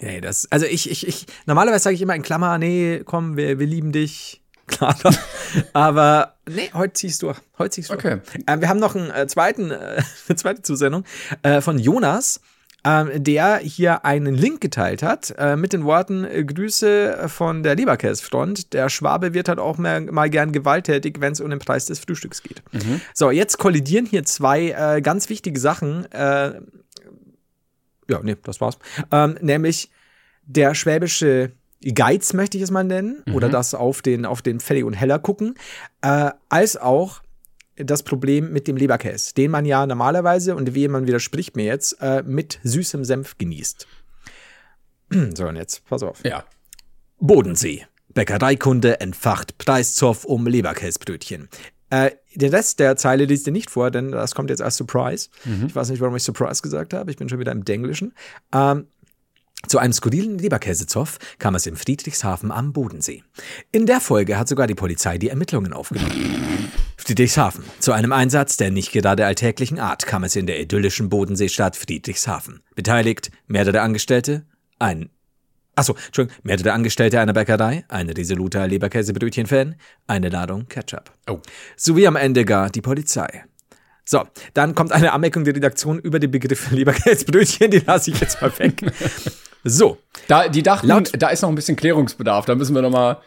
Nee, 0.00 0.20
das, 0.20 0.50
also 0.50 0.66
ich, 0.66 0.90
ich, 0.90 1.06
ich, 1.06 1.26
normalerweise 1.46 1.84
sage 1.84 1.94
ich 1.94 2.02
immer 2.02 2.16
in 2.16 2.22
Klammer, 2.22 2.58
nee, 2.58 3.02
komm, 3.04 3.36
wir, 3.36 3.58
wir 3.58 3.66
lieben 3.66 3.92
dich. 3.92 4.42
Klar. 4.66 4.96
Aber 5.72 6.34
nee, 6.48 6.70
heute 6.72 6.94
ziehst 6.94 7.22
du. 7.22 7.32
Heute 7.58 7.70
ziehst 7.70 7.90
du 7.90 7.94
Okay. 7.94 8.18
Ähm, 8.46 8.60
wir 8.60 8.68
haben 8.68 8.80
noch 8.80 8.94
einen 8.94 9.10
äh, 9.10 9.26
zweiten, 9.26 9.70
äh, 9.70 10.02
eine 10.28 10.36
zweite 10.36 10.62
Zusendung 10.62 11.04
äh, 11.42 11.60
von 11.60 11.78
Jonas, 11.78 12.40
ähm, 12.84 13.10
der 13.22 13.58
hier 13.58 14.04
einen 14.04 14.34
Link 14.34 14.60
geteilt 14.60 15.02
hat 15.02 15.34
äh, 15.38 15.56
mit 15.56 15.72
den 15.72 15.84
Worten 15.84 16.24
äh, 16.24 16.44
Grüße 16.44 17.28
von 17.28 17.62
der 17.62 17.74
Leberkäsfront. 17.74 18.72
Der 18.72 18.88
Schwabe 18.88 19.34
wird 19.34 19.48
halt 19.48 19.58
auch 19.58 19.78
mal, 19.78 20.02
mal 20.02 20.30
gern 20.30 20.52
gewalttätig, 20.52 21.16
wenn 21.20 21.32
es 21.32 21.40
um 21.40 21.50
den 21.50 21.58
Preis 21.58 21.86
des 21.86 21.98
Frühstücks 21.98 22.42
geht. 22.42 22.62
So, 23.12 23.30
jetzt 23.30 23.58
kollidieren 23.58 24.06
hier 24.06 24.24
zwei 24.24 24.70
äh, 24.70 25.02
ganz 25.02 25.28
wichtige 25.28 25.60
Sachen. 25.60 26.06
Ja, 26.12 26.52
nee, 28.22 28.36
das 28.42 28.60
war's. 28.60 28.78
Ähm, 29.10 29.38
nämlich 29.40 29.90
der 30.46 30.74
schwäbische 30.74 31.52
Geiz, 31.92 32.32
möchte 32.32 32.56
ich 32.56 32.62
es 32.62 32.70
mal 32.70 32.84
nennen, 32.84 33.22
oder 33.34 33.48
das 33.48 33.74
auf 33.74 34.00
den, 34.00 34.24
auf 34.24 34.40
den 34.40 34.60
Felly 34.60 34.82
und 34.82 34.94
Heller 34.94 35.18
gucken, 35.18 35.54
äh, 36.00 36.30
als 36.48 36.76
auch 36.76 37.20
das 37.76 38.02
Problem 38.02 38.52
mit 38.52 38.68
dem 38.68 38.76
Leberkäse, 38.76 39.34
den 39.34 39.50
man 39.50 39.64
ja 39.66 39.86
normalerweise, 39.86 40.54
und 40.54 40.74
wie 40.74 40.88
man 40.88 41.06
widerspricht 41.06 41.56
mir 41.56 41.64
jetzt, 41.64 42.00
äh, 42.00 42.22
mit 42.24 42.60
süßem 42.62 43.04
Senf 43.04 43.36
genießt. 43.38 43.86
So, 45.36 45.46
und 45.46 45.56
jetzt, 45.56 45.84
pass 45.84 46.02
auf. 46.02 46.24
Ja. 46.24 46.44
Bodensee. 47.20 47.86
Bäckereikunde 48.14 49.00
entfacht 49.00 49.58
Preiszoff 49.58 50.24
um 50.24 50.46
Leberkäsbrötchen. 50.46 51.48
Äh, 51.90 52.12
den 52.34 52.52
Rest 52.52 52.80
der 52.80 52.96
Zeile 52.96 53.24
liest 53.24 53.46
ihr 53.46 53.52
nicht 53.52 53.70
vor, 53.70 53.90
denn 53.90 54.10
das 54.10 54.34
kommt 54.34 54.50
jetzt 54.50 54.62
als 54.62 54.76
Surprise. 54.76 55.28
Ich 55.66 55.76
weiß 55.76 55.90
nicht, 55.90 56.00
warum 56.00 56.16
ich 56.16 56.22
Surprise 56.22 56.62
gesagt 56.62 56.94
habe. 56.94 57.10
Ich 57.10 57.16
bin 57.16 57.28
schon 57.28 57.38
wieder 57.38 57.52
im 57.52 57.64
Denglischen. 57.64 58.14
Ähm, 58.52 58.88
zu 59.66 59.78
einem 59.78 59.92
skurrilen 59.92 60.38
Leberkäsezoff 60.38 61.18
kam 61.38 61.54
es 61.54 61.66
in 61.66 61.76
Friedrichshafen 61.76 62.50
am 62.50 62.72
Bodensee. 62.72 63.22
In 63.72 63.86
der 63.86 64.00
Folge 64.00 64.38
hat 64.38 64.48
sogar 64.48 64.66
die 64.66 64.74
Polizei 64.74 65.18
die 65.18 65.28
Ermittlungen 65.28 65.72
aufgenommen. 65.72 66.70
Friedrichshafen. 66.96 67.64
Zu 67.80 67.92
einem 67.92 68.12
Einsatz 68.12 68.56
der 68.56 68.70
nicht 68.70 68.92
gerade 68.92 69.26
alltäglichen 69.26 69.78
Art 69.78 70.06
kam 70.06 70.24
es 70.24 70.36
in 70.36 70.46
der 70.46 70.60
idyllischen 70.60 71.08
Bodenseestadt 71.08 71.76
Friedrichshafen. 71.76 72.62
Beteiligt 72.74 73.30
mehrere 73.46 73.80
Angestellte, 73.80 74.46
ein 74.78 75.10
Achso, 75.76 75.96
Entschuldigung, 76.06 76.38
mehrere 76.44 76.72
Angestellte 76.72 77.18
einer 77.18 77.32
Bäckerei, 77.32 77.84
ein 77.88 78.08
resoluter 78.08 78.66
Leberkäsebrötchen-Fan, 78.68 79.74
eine 80.06 80.28
Ladung 80.28 80.68
Ketchup. 80.68 81.10
Oh. 81.28 81.40
Sowie 81.76 82.06
am 82.06 82.14
Ende 82.14 82.44
gar 82.44 82.70
die 82.70 82.80
Polizei. 82.80 83.44
So, 84.04 84.22
dann 84.52 84.74
kommt 84.74 84.92
eine 84.92 85.12
Anmerkung 85.12 85.44
der 85.44 85.56
Redaktion 85.56 85.98
über 85.98 86.18
den 86.18 86.30
Begriff 86.30 86.70
Leberkäsebrötchen, 86.70 87.70
die 87.70 87.78
lasse 87.78 88.10
ich 88.10 88.20
jetzt 88.20 88.40
mal 88.40 88.56
weg. 88.58 88.82
So, 89.64 89.98
Da, 90.28 90.48
die 90.48 90.62
dachten, 90.62 90.86
Laut- 90.86 91.10
da 91.18 91.28
ist 91.28 91.42
noch 91.42 91.48
ein 91.48 91.54
bisschen 91.54 91.76
Klärungsbedarf. 91.76 92.44
Da 92.46 92.54
müssen 92.54 92.74
wir 92.74 92.82
noch 92.82 92.90
mal. 92.90 93.18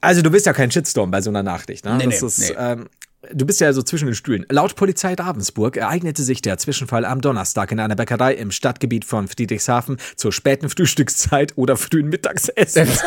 also 0.00 0.22
du 0.22 0.30
bist 0.30 0.44
ja 0.46 0.52
kein 0.52 0.70
Shitstorm 0.70 1.10
bei 1.10 1.20
so 1.20 1.30
einer 1.30 1.42
Nachricht, 1.42 1.84
ne? 1.84 1.96
Nee, 1.96 2.04
das 2.06 2.20
nee, 2.20 2.26
ist, 2.26 2.38
nee. 2.50 2.54
Ähm, 2.58 2.88
du 3.32 3.46
bist 3.46 3.60
ja 3.60 3.72
so 3.72 3.82
zwischen 3.82 4.06
den 4.06 4.14
Stühlen. 4.14 4.44
Laut 4.50 4.74
Polizei 4.76 5.14
Ravensburg 5.14 5.76
ereignete 5.76 6.22
sich 6.22 6.42
der 6.42 6.58
Zwischenfall 6.58 7.04
am 7.04 7.20
Donnerstag 7.20 7.70
in 7.72 7.80
einer 7.80 7.94
Bäckerei 7.96 8.34
im 8.34 8.50
Stadtgebiet 8.50 9.04
von 9.04 9.28
Friedrichshafen 9.28 9.96
zur 10.16 10.32
späten 10.32 10.68
Frühstückszeit 10.68 11.52
oder 11.56 11.76
frühen 11.76 12.08
Mittagsessenszeit. 12.08 13.02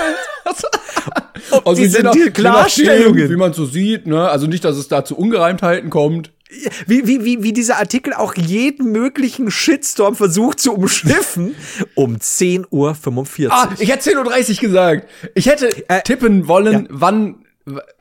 Also 1.65 1.75
sind 1.83 2.03
nach- 2.03 2.11
die 2.13 2.19
nachdem, 2.19 2.33
Klarstellungen. 2.33 3.29
Wie 3.29 3.35
man 3.35 3.53
so 3.53 3.65
sieht, 3.65 4.07
ne? 4.07 4.27
Also 4.29 4.47
nicht, 4.47 4.63
dass 4.65 4.75
es 4.75 4.87
da 4.87 5.05
zu 5.05 5.15
Ungereimtheiten 5.17 5.89
kommt. 5.89 6.31
Wie, 6.85 7.07
wie, 7.07 7.23
wie, 7.25 7.43
wie 7.43 7.53
dieser 7.53 7.77
Artikel 7.77 8.13
auch 8.13 8.35
jeden 8.35 8.91
möglichen 8.91 9.51
Shitstorm 9.51 10.15
versucht 10.15 10.59
zu 10.59 10.73
umschiffen. 10.73 11.55
Um 11.95 12.17
10.45 12.17 12.69
Uhr. 12.71 13.51
Ah, 13.51 13.69
ich 13.79 13.89
hätte 13.91 14.11
10.30 14.11 14.49
Uhr 14.49 14.55
gesagt. 14.61 15.09
Ich 15.35 15.47
hätte 15.47 15.69
Äh, 15.89 16.01
tippen 16.03 16.47
wollen, 16.47 16.87
wann, 16.89 17.45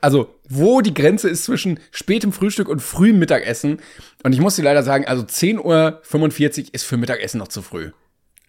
also 0.01 0.33
wo 0.49 0.81
die 0.81 0.93
Grenze 0.93 1.29
ist 1.29 1.43
zwischen 1.43 1.79
spätem 1.91 2.31
Frühstück 2.31 2.69
und 2.69 2.81
frühem 2.81 3.19
Mittagessen. 3.19 3.79
Und 4.23 4.33
ich 4.33 4.39
muss 4.39 4.55
dir 4.55 4.63
leider 4.63 4.83
sagen, 4.83 5.05
also 5.05 5.23
10.45 5.23 5.63
Uhr 5.63 6.69
ist 6.71 6.83
für 6.83 6.97
Mittagessen 6.97 7.39
noch 7.39 7.49
zu 7.49 7.61
früh. 7.61 7.91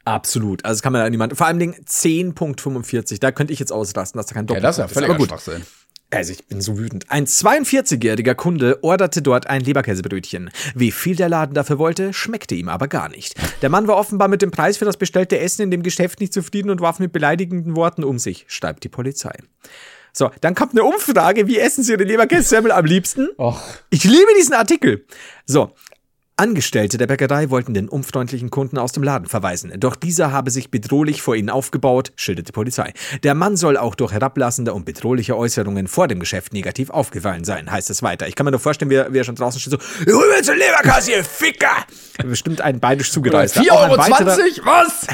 Absolut. 0.05 0.65
Also 0.65 0.77
das 0.79 0.83
kann 0.83 0.93
man 0.93 1.03
ja 1.03 1.11
niemand. 1.11 1.37
Vor 1.37 1.47
allem 1.47 1.59
Dingen 1.59 1.75
10.45. 1.85 3.19
Da 3.21 3.31
könnte 3.33 3.53
ich 3.53 3.59
jetzt 3.59 3.73
ausrasten, 3.73 4.19
dass 4.19 4.27
da 4.27 4.35
kein 4.35 4.47
Ja, 4.47 4.61
Doppelpunkt 4.61 4.65
das 4.65 4.79
ist 4.79 4.81
ja 4.81 4.89
völlig 4.89 5.11
Aber 5.11 5.19
gut. 5.19 5.29
Also 6.11 6.33
ich 6.33 6.47
bin 6.47 6.63
so 6.63 6.79
wütend. 6.79 7.11
Ein 7.11 7.27
42-jähriger 7.27 8.35
Kunde 8.35 8.79
orderte 8.83 9.21
dort 9.21 9.47
ein 9.47 9.61
Leberkäsebrötchen. 9.61 10.51
Wie 10.75 10.91
viel 10.91 11.17
der 11.17 11.29
Laden 11.29 11.55
dafür 11.55 11.79
wollte, 11.79 12.15
schmeckte 12.15 12.55
ihm 12.55 12.71
aber 12.71 12.89
gar 12.89 13.11
nicht. 13.11 13.35
Der 13.61 13.69
Mann 13.69 13.87
war 13.89 13.97
offenbar 13.97 14.29
mit 14.29 14.41
dem 14.41 14.51
Preis 14.51 14.79
für 14.79 14.87
das 14.87 14.97
bestellte 14.97 15.39
Essen 15.39 15.63
in 15.63 15.71
dem 15.71 15.83
Geschäft 15.83 16.21
nicht 16.21 16.33
zufrieden 16.33 16.71
und 16.71 16.81
warf 16.81 16.99
mit 16.99 17.13
beleidigenden 17.13 17.77
Worten 17.77 18.05
um 18.05 18.19
sich, 18.19 18.47
schreibt 18.49 18.85
die 18.85 18.89
Polizei. 18.89 19.37
So, 20.15 20.31
dann 20.41 20.55
kommt 20.55 20.73
eine 20.73 20.85
Umfrage, 20.85 21.47
wie 21.47 21.59
essen 21.59 21.85
Sie 21.85 21.93
Ihre 21.93 22.05
Leberkässemmel 22.05 22.73
am 22.73 22.87
liebsten? 22.87 23.29
Och. 23.39 23.61
Ich 23.91 24.05
liebe 24.05 24.33
diesen 24.39 24.55
Artikel. 24.55 25.05
So. 25.45 25.75
Angestellte 26.39 26.99
der 26.99 27.09
Bäckerei 27.09 27.51
wollten 27.51 27.75
den 27.75 27.89
unfreundlichen 27.89 28.51
Kunden 28.51 28.79
aus 28.79 28.93
dem 28.93 29.03
Laden 29.03 29.27
verweisen. 29.27 29.73
Doch 29.81 29.97
dieser 29.97 30.31
habe 30.31 30.53
sich 30.53 30.71
bedrohlich 30.71 31.21
vor 31.21 31.35
ihnen 31.35 31.51
aufgebaut, 31.51 32.13
schildert 32.15 32.47
die 32.47 32.53
Polizei. 32.53 32.93
Der 33.25 33.35
Mann 33.35 33.57
soll 33.57 33.77
auch 33.77 33.97
durch 33.97 34.13
herablassende 34.13 34.73
und 34.73 34.85
bedrohliche 34.85 35.37
Äußerungen 35.37 35.89
vor 35.89 36.07
dem 36.07 36.21
Geschäft 36.21 36.53
negativ 36.53 36.91
aufgefallen 36.91 37.43
sein, 37.43 37.69
heißt 37.71 37.91
es 37.91 38.05
weiter. 38.05 38.29
Ich 38.29 38.37
kann 38.37 38.45
mir 38.45 38.53
nur 38.53 38.61
vorstellen, 38.61 38.89
wie 38.89 38.95
er, 38.95 39.13
wie 39.13 39.19
er 39.19 39.25
schon 39.25 39.35
draußen 39.35 39.61
steht, 39.61 39.73
so, 39.73 39.79
mir 40.07 40.43
zur 40.43 40.55
Leberkasse, 40.55 41.11
ihr 41.11 41.25
Ficker! 41.25 41.85
Bestimmt 42.25 42.61
ein 42.61 42.79
bayerisch 42.79 43.11
zugereister. 43.11 43.61
4,20 43.61 43.71
Auch 43.73 43.83
ein 43.83 43.91
Euro? 43.91 44.67
Was? 44.67 45.07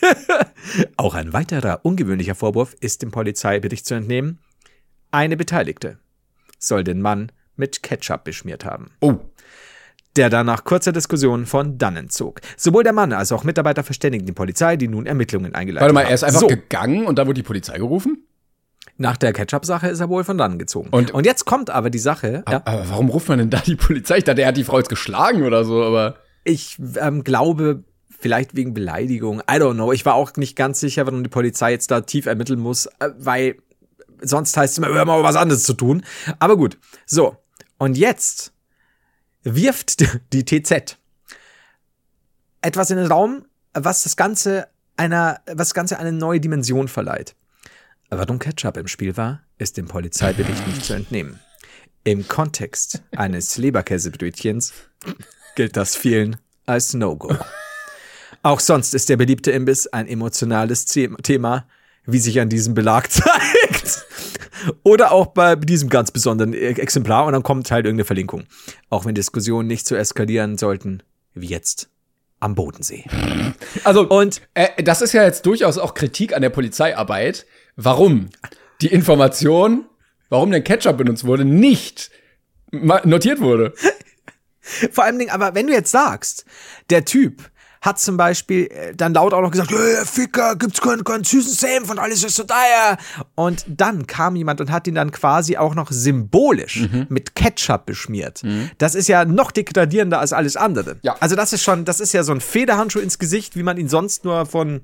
auch 0.96 1.14
ein 1.14 1.32
weiterer 1.32 1.80
ungewöhnlicher 1.82 2.36
Vorwurf 2.36 2.76
ist 2.78 3.02
dem 3.02 3.10
Polizeibericht 3.10 3.84
zu 3.84 3.94
entnehmen. 3.94 4.38
Eine 5.10 5.36
Beteiligte 5.36 5.98
soll 6.60 6.84
den 6.84 7.00
Mann 7.00 7.32
mit 7.56 7.82
Ketchup 7.82 8.22
beschmiert 8.22 8.64
haben. 8.64 8.92
Oh. 9.00 9.18
Der 10.16 10.30
dann 10.30 10.46
nach 10.46 10.64
kurzer 10.64 10.92
Diskussion 10.92 11.46
von 11.46 11.78
dannen 11.78 12.08
zog. 12.10 12.40
Sowohl 12.56 12.82
der 12.82 12.92
Mann 12.92 13.12
als 13.12 13.30
auch 13.32 13.44
Mitarbeiter 13.44 13.82
verständigten 13.84 14.26
die 14.26 14.32
Polizei, 14.32 14.76
die 14.76 14.88
nun 14.88 15.06
Ermittlungen 15.06 15.54
eingeleitet 15.54 15.82
Warte 15.82 15.94
mal, 15.94 16.02
haben. 16.04 16.08
er 16.10 16.14
ist 16.14 16.24
einfach 16.24 16.40
so, 16.40 16.46
gegangen 16.48 17.06
und 17.06 17.18
da 17.18 17.26
wurde 17.26 17.34
die 17.34 17.42
Polizei 17.46 17.78
gerufen? 17.78 18.24
nach 19.00 19.16
der 19.16 19.32
Ketchup-Sache 19.32 19.86
ist 19.88 20.00
er 20.00 20.08
wohl 20.08 20.24
von 20.24 20.38
dannen 20.38 20.58
gezogen. 20.58 20.88
Und- 20.90 21.12
Und, 21.12 21.24
jetzt 21.24 21.44
kommt 21.44 21.70
aber 21.70 21.88
die 21.88 22.00
Sache, 22.00 22.42
ja, 22.50 22.62
Aber 22.64 22.88
warum 22.90 23.10
ruft 23.10 23.28
man 23.28 23.38
denn 23.38 23.48
da 23.50 23.58
die 23.60 23.76
Polizei? 23.76 24.18
Ich 24.18 24.24
dachte, 24.24 24.42
er 24.42 24.48
hat 24.48 24.56
die 24.56 24.64
Frau 24.64 24.78
jetzt 24.78 24.88
geschlagen 24.88 25.44
oder 25.44 25.64
so, 25.64 25.84
aber. 25.84 26.16
ich 26.42 26.76
ähm, 26.96 27.22
glaube, 27.22 27.84
vielleicht 28.18 28.56
wegen 28.56 28.74
Beleidigung. 28.74 29.38
I 29.40 29.54
don't 29.60 29.74
know. 29.74 29.92
Ich 29.92 30.04
war 30.04 30.14
auch 30.14 30.32
nicht 30.34 30.56
ganz 30.56 30.80
sicher, 30.80 31.06
warum 31.06 31.22
die 31.22 31.28
Polizei 31.28 31.70
jetzt 31.70 31.92
da 31.92 32.00
tief 32.00 32.26
ermitteln 32.26 32.58
muss, 32.58 32.86
äh, 32.98 33.10
weil 33.18 33.56
sonst 34.20 34.56
heißt 34.56 34.72
es 34.72 34.78
immer, 34.78 34.92
wir 34.92 34.98
haben 34.98 35.10
aber 35.10 35.22
was 35.22 35.36
anderes 35.36 35.62
zu 35.62 35.74
tun. 35.74 36.02
Aber 36.40 36.56
gut. 36.56 36.76
So. 37.06 37.36
Und 37.78 37.96
jetzt 37.96 38.52
wirft 39.54 40.04
die 40.32 40.44
TZ 40.44 40.96
etwas 42.60 42.90
in 42.90 42.96
den 42.96 43.06
Raum, 43.06 43.44
was 43.72 44.02
das 44.02 44.16
Ganze 44.16 44.68
einer, 44.96 45.40
was 45.46 45.68
das 45.68 45.74
Ganze 45.74 45.98
eine 45.98 46.12
neue 46.12 46.40
Dimension 46.40 46.88
verleiht. 46.88 47.34
Warum 48.10 48.38
Ketchup 48.38 48.76
im 48.76 48.88
Spiel 48.88 49.16
war, 49.16 49.42
ist 49.58 49.76
dem 49.76 49.86
Polizeibericht 49.86 50.66
nicht 50.66 50.84
zu 50.84 50.94
entnehmen. 50.94 51.38
Im 52.04 52.26
Kontext 52.26 53.02
eines 53.16 53.58
Leberkäsebrötchens 53.58 54.72
gilt 55.56 55.76
das 55.76 55.94
vielen 55.94 56.36
als 56.66 56.94
No-Go. 56.94 57.36
Auch 58.42 58.60
sonst 58.60 58.94
ist 58.94 59.08
der 59.08 59.16
beliebte 59.16 59.50
Imbiss 59.50 59.86
ein 59.88 60.06
emotionales 60.08 60.86
The- 60.88 61.08
Thema, 61.22 61.66
wie 62.06 62.18
sich 62.18 62.40
an 62.40 62.48
diesem 62.48 62.74
Belag 62.74 63.10
zeigt. 63.12 64.06
Oder 64.82 65.12
auch 65.12 65.28
bei 65.28 65.56
diesem 65.56 65.88
ganz 65.88 66.10
besonderen 66.10 66.52
E- 66.54 66.58
Exemplar 66.72 67.26
und 67.26 67.32
dann 67.32 67.42
kommt 67.42 67.70
halt 67.70 67.84
irgendeine 67.86 68.04
Verlinkung. 68.04 68.44
Auch 68.90 69.04
wenn 69.04 69.14
Diskussionen 69.14 69.66
nicht 69.68 69.86
so 69.86 69.94
eskalieren 69.96 70.58
sollten 70.58 71.02
wie 71.34 71.46
jetzt 71.46 71.88
am 72.40 72.54
Bodensee. 72.54 73.04
Also, 73.84 74.06
Und- 74.08 74.42
äh, 74.54 74.82
das 74.82 75.02
ist 75.02 75.12
ja 75.12 75.24
jetzt 75.24 75.44
durchaus 75.46 75.78
auch 75.78 75.94
Kritik 75.94 76.34
an 76.34 76.42
der 76.42 76.50
Polizeiarbeit. 76.50 77.46
Warum 77.76 78.28
die 78.80 78.88
Information, 78.88 79.86
warum 80.28 80.50
denn 80.50 80.64
Ketchup 80.64 80.96
benutzt 80.98 81.24
wurde, 81.24 81.44
nicht 81.44 82.10
notiert 82.70 83.40
wurde. 83.40 83.72
Vor 84.92 85.04
allem, 85.04 85.18
Ding, 85.18 85.30
aber 85.30 85.54
wenn 85.54 85.66
du 85.66 85.72
jetzt 85.72 85.90
sagst, 85.90 86.44
der 86.90 87.04
Typ 87.04 87.50
hat 87.80 87.98
zum 88.00 88.16
Beispiel 88.16 88.66
äh, 88.66 88.94
dann 88.94 89.14
laut 89.14 89.32
auch 89.32 89.40
noch 89.40 89.50
gesagt, 89.50 89.70
hey, 89.70 90.04
Ficker, 90.04 90.56
gibt's 90.56 90.80
keinen, 90.80 91.04
keinen 91.04 91.24
süßen 91.24 91.52
Senf 91.52 91.90
und 91.90 91.98
alles 91.98 92.24
ist 92.24 92.36
so 92.36 92.44
teuer. 92.44 92.96
Und 93.34 93.64
dann 93.68 94.06
kam 94.06 94.34
jemand 94.36 94.60
und 94.60 94.70
hat 94.72 94.86
ihn 94.86 94.94
dann 94.96 95.10
quasi 95.12 95.56
auch 95.56 95.74
noch 95.74 95.90
symbolisch 95.90 96.80
Mhm. 96.80 97.06
mit 97.08 97.34
Ketchup 97.34 97.86
beschmiert. 97.86 98.42
Das 98.78 98.94
ist 98.94 99.08
ja 99.08 99.24
noch 99.24 99.50
degradierender 99.50 100.18
als 100.20 100.32
alles 100.32 100.56
andere. 100.56 100.96
Ja. 101.02 101.16
Also 101.20 101.36
das 101.36 101.52
ist 101.52 101.62
schon, 101.62 101.84
das 101.84 102.00
ist 102.00 102.12
ja 102.12 102.22
so 102.24 102.32
ein 102.32 102.40
Federhandschuh 102.40 102.98
ins 103.00 103.18
Gesicht, 103.18 103.56
wie 103.56 103.62
man 103.62 103.76
ihn 103.76 103.88
sonst 103.88 104.24
nur 104.24 104.46
von 104.46 104.80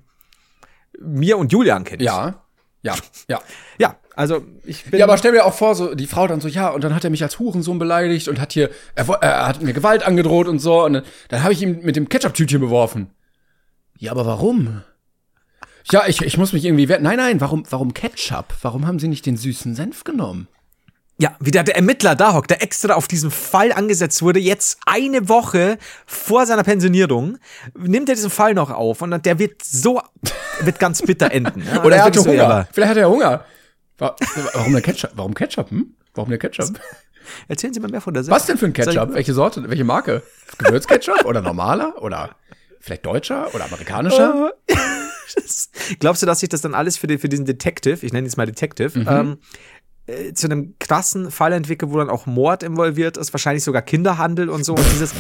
mir 1.01 1.39
und 1.39 1.51
Julian 1.53 1.85
kennt. 1.85 2.03
Ja, 2.03 2.44
ja, 2.85 2.95
ja. 3.29 3.41
Ja, 3.79 3.97
also 4.15 4.45
ich 4.65 4.85
bin. 4.85 5.01
Ja, 5.01 5.07
aber 5.07 5.19
stell 5.19 5.33
mir 5.33 5.45
auch 5.45 5.55
vor, 5.55 5.75
so 5.75 5.95
die 5.95 6.07
Frau 6.07 6.27
dann 6.27 6.41
so, 6.41 6.49
ja, 6.49 6.69
und 6.69 6.85
dann 6.85 6.95
hat 6.95 7.03
er 7.03 7.11
mich 7.11 7.23
als 7.23 7.39
Hurensohn 7.39 7.79
beleidigt 7.79 8.29
und 8.29 8.41
hat 8.41 8.53
hier, 8.53 8.71
er, 8.95 9.09
er 9.09 9.49
hat 9.49 9.63
mir 9.63 9.73
Gewalt 9.73 10.07
angedroht 10.07 10.47
und 10.47 10.61
so, 10.61 10.85
und 10.85 10.93
dann, 10.93 11.03
dann 11.29 11.43
habe 11.43 11.53
ich 11.53 11.63
ihn 11.63 11.81
mit 11.83 11.97
dem 11.97 12.09
Ketchup-Tütchen 12.09 12.61
beworfen. 12.61 13.11
Ja, 13.99 14.13
aber 14.13 14.27
warum? 14.27 14.83
Ja, 15.91 16.05
ich, 16.07 16.23
ich 16.23 16.39
muss 16.39 16.53
mich 16.53 16.65
irgendwie 16.65 16.89
wehren. 16.89 17.03
Nein, 17.03 17.17
nein, 17.17 17.41
warum, 17.41 17.65
warum 17.71 17.93
Ketchup? 17.95 18.55
Warum 18.63 18.87
haben 18.87 18.99
sie 18.99 19.09
nicht 19.09 19.27
den 19.27 19.37
süßen 19.37 19.75
Senf 19.75 20.05
genommen? 20.05 20.49
Ja, 21.17 21.37
wie 21.39 21.53
der, 21.53 21.63
der 21.63 21.77
Ermittler 21.77 22.17
da 22.17 22.35
hockt, 22.35 22.51
der 22.51 22.61
extra 22.63 22.95
auf 22.95 23.07
diesen 23.07 23.31
Fall 23.31 23.73
angesetzt 23.73 24.21
wurde, 24.23 24.41
jetzt 24.41 24.79
eine 24.85 25.29
Woche 25.29 25.79
vor 26.07 26.45
seiner 26.45 26.65
Pensionierung, 26.65 27.39
nimmt 27.79 28.09
er 28.09 28.17
diesen 28.17 28.31
Fall 28.31 28.53
noch 28.55 28.71
auf 28.71 29.01
und 29.01 29.25
der 29.25 29.39
wird 29.39 29.63
so, 29.65 30.03
wird 30.63 30.81
ganz 30.81 31.03
bitter 31.03 31.31
enden. 31.31 31.63
Ja, 31.73 31.85
Oder 31.85 31.97
er 31.99 32.05
hatte 32.07 32.19
Hunger. 32.21 32.45
aber 32.45 32.69
Vielleicht 32.73 32.91
hat 32.91 32.97
er 32.97 33.09
Hunger. 33.09 33.45
Wa- 33.99 34.17
Warum 34.55 34.73
der 34.73 34.83
Ketchup? 34.83 35.11
Warum 35.15 35.35
Ketchup? 35.35 35.71
Hm? 35.71 35.95
Warum 36.15 36.31
der 36.31 36.39
Ketchup? 36.41 36.81
Erzählen 37.49 37.73
Sie 37.73 37.79
mal 37.81 37.91
mehr 37.91 38.01
von 38.01 38.13
der 38.13 38.25
Sache. 38.25 38.35
Was 38.35 38.47
denn 38.47 38.59
für 38.59 38.67
ein 38.67 38.73
Ketchup? 38.73 39.15
Welche 39.15 39.35
Sorte? 39.35 39.69
Welche 39.71 39.85
Marke? 39.85 40.23
Gewürzketchup 40.59 41.25
oder 41.27 41.41
normaler? 41.43 41.95
Oder 42.03 42.35
vielleicht 42.81 43.07
deutscher 43.07 43.55
oder 43.55 43.65
amerikanischer? 43.67 44.53
Glaubst 46.01 46.23
du, 46.23 46.27
dass 46.27 46.41
sich 46.41 46.49
das 46.49 46.61
dann 46.61 46.75
alles 46.75 46.97
für, 46.99 47.07
den, 47.07 47.19
für 47.19 47.29
diesen 47.29 47.45
Detective, 47.47 48.05
ich 48.05 48.13
nenne 48.13 48.25
ihn 48.25 48.27
jetzt 48.27 48.37
mal 48.37 48.47
Detective, 48.47 48.99
Mhm. 48.99 49.07
ähm, 49.09 49.39
äh, 50.07 50.35
zu 50.35 50.47
einem 50.47 50.75
krassen 50.79 51.31
Fall 51.31 51.53
entwickelt, 51.53 51.91
wo 51.91 51.99
dann 51.99 52.11
auch 52.11 52.27
Mord 52.27 52.63
involviert 52.63 53.17
ist, 53.17 53.33
wahrscheinlich 53.33 53.65
sogar 53.65 53.83
Kinderhandel 53.83 54.51
und 54.51 54.65
so. 54.65 54.75
Und 54.75 54.85
dieses, 54.93 55.15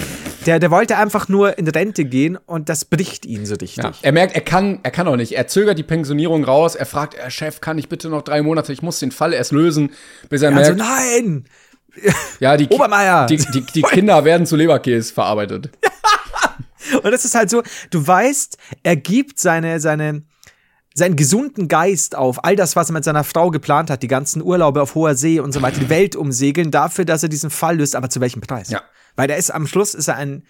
der, 0.44 0.58
der 0.58 0.70
wollte 0.70 0.96
einfach 0.98 1.28
nur 1.28 1.56
in 1.58 1.66
Rente 1.66 2.04
gehen 2.04 2.36
und 2.46 2.68
das 2.68 2.84
bricht 2.84 3.24
ihn 3.24 3.46
so 3.46 3.54
richtig. 3.54 3.82
Ja. 3.82 3.92
Er 4.02 4.12
merkt, 4.12 4.34
er 4.34 4.42
kann, 4.42 4.80
er 4.82 4.90
kann 4.90 5.08
auch 5.08 5.16
nicht. 5.16 5.36
Er 5.36 5.46
zögert 5.46 5.78
die 5.78 5.84
Pensionierung 5.84 6.44
raus. 6.44 6.74
Er 6.74 6.86
fragt, 6.86 7.14
äh, 7.14 7.30
Chef, 7.30 7.60
kann 7.60 7.78
ich 7.78 7.88
bitte 7.88 8.08
noch 8.10 8.22
drei 8.22 8.42
Monate? 8.42 8.72
Ich 8.72 8.82
muss 8.82 8.98
den 8.98 9.10
Fall 9.10 9.32
erst 9.32 9.52
lösen, 9.52 9.92
bis 10.28 10.42
er 10.42 10.54
Also 10.54 10.74
merkt, 10.74 10.78
nein! 10.78 11.44
ja, 12.40 12.56
die, 12.56 12.68
Obermeier! 12.68 13.26
die, 13.26 13.36
die, 13.36 13.64
die 13.74 13.82
Kinder 13.82 14.24
werden 14.24 14.46
zu 14.46 14.56
Leberkäse 14.56 15.14
verarbeitet. 15.14 15.70
Und 17.02 17.10
das 17.10 17.24
ist 17.24 17.34
halt 17.34 17.50
so, 17.50 17.62
du 17.90 18.06
weißt, 18.06 18.58
er 18.82 18.96
gibt 18.96 19.38
seine, 19.38 19.80
seine, 19.80 20.22
seinen 20.94 21.16
gesunden 21.16 21.66
Geist 21.66 22.16
auf, 22.16 22.44
all 22.44 22.54
das, 22.54 22.76
was 22.76 22.88
er 22.90 22.94
mit 22.94 23.04
seiner 23.04 23.24
Frau 23.24 23.50
geplant 23.50 23.90
hat, 23.90 24.02
die 24.02 24.08
ganzen 24.08 24.40
Urlaube 24.42 24.80
auf 24.80 24.94
hoher 24.94 25.16
See 25.16 25.40
und 25.40 25.52
so 25.52 25.60
weiter, 25.60 25.80
die 25.80 25.88
Welt 25.88 26.14
umsegeln, 26.14 26.70
dafür, 26.70 27.04
dass 27.04 27.22
er 27.24 27.28
diesen 27.28 27.50
Fall 27.50 27.78
löst, 27.78 27.96
aber 27.96 28.08
zu 28.08 28.20
welchem 28.20 28.40
Preis? 28.40 28.70
Ja. 28.70 28.80
Weil 29.16 29.26
der 29.26 29.36
ist 29.36 29.50
am 29.50 29.66
Schluss 29.66 29.94
ist 29.94 30.08
er 30.08 30.16
ein 30.16 30.44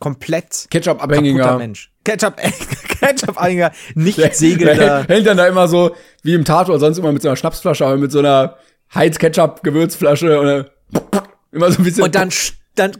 komplett 0.00 0.66
Ketchup-abhängiger. 0.70 1.58
Mensch. 1.58 1.92
Ketchup, 2.04 2.36
Ketchup-abhängiger, 3.00 3.70
nicht 3.94 4.18
Der 4.18 4.32
segelnder. 4.32 4.98
hält, 4.98 5.08
hält 5.10 5.26
dann 5.26 5.36
da 5.36 5.46
immer 5.46 5.68
so, 5.68 5.94
wie 6.22 6.34
im 6.34 6.44
Tatort, 6.44 6.80
sonst 6.80 6.98
immer 6.98 7.12
mit 7.12 7.22
so 7.22 7.28
einer 7.28 7.36
Schnapsflasche, 7.36 7.84
aber 7.84 7.98
mit 7.98 8.10
so 8.10 8.20
einer 8.20 8.56
Heiz-Ketchup-Gewürzflasche 8.94 10.40
und 10.40 10.70
immer 11.52 11.70
so 11.70 11.78
ein 11.78 11.84
bisschen. 11.84 12.02
Und 12.02 12.14
dann, 12.14 12.30
dann, 12.74 12.92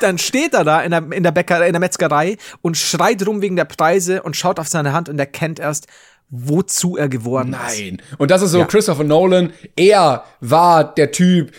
dann 0.00 0.18
steht 0.18 0.54
er 0.54 0.64
da 0.64 0.82
in 0.82 0.90
der, 0.90 1.12
in, 1.12 1.22
der 1.22 1.32
Bäcker, 1.32 1.64
in 1.64 1.72
der 1.72 1.80
Metzgerei 1.80 2.36
und 2.60 2.76
schreit 2.76 3.24
rum 3.26 3.40
wegen 3.40 3.56
der 3.56 3.64
Preise 3.64 4.22
und 4.22 4.36
schaut 4.36 4.58
auf 4.58 4.68
seine 4.68 4.92
Hand 4.92 5.08
und 5.08 5.18
erkennt 5.18 5.60
erst, 5.60 5.86
wozu 6.30 6.96
er 6.96 7.08
geworden 7.08 7.52
ist. 7.66 7.78
Nein. 7.80 8.02
Und 8.18 8.30
das 8.30 8.42
ist 8.42 8.50
so 8.52 8.58
Ja. 8.58 8.64
Christopher 8.64 9.04
Nolan. 9.04 9.52
Er 9.76 10.24
war 10.40 10.94
der 10.94 11.12
Typ. 11.12 11.52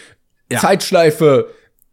Ja. 0.51 0.59
Zeitschleife. 0.59 1.47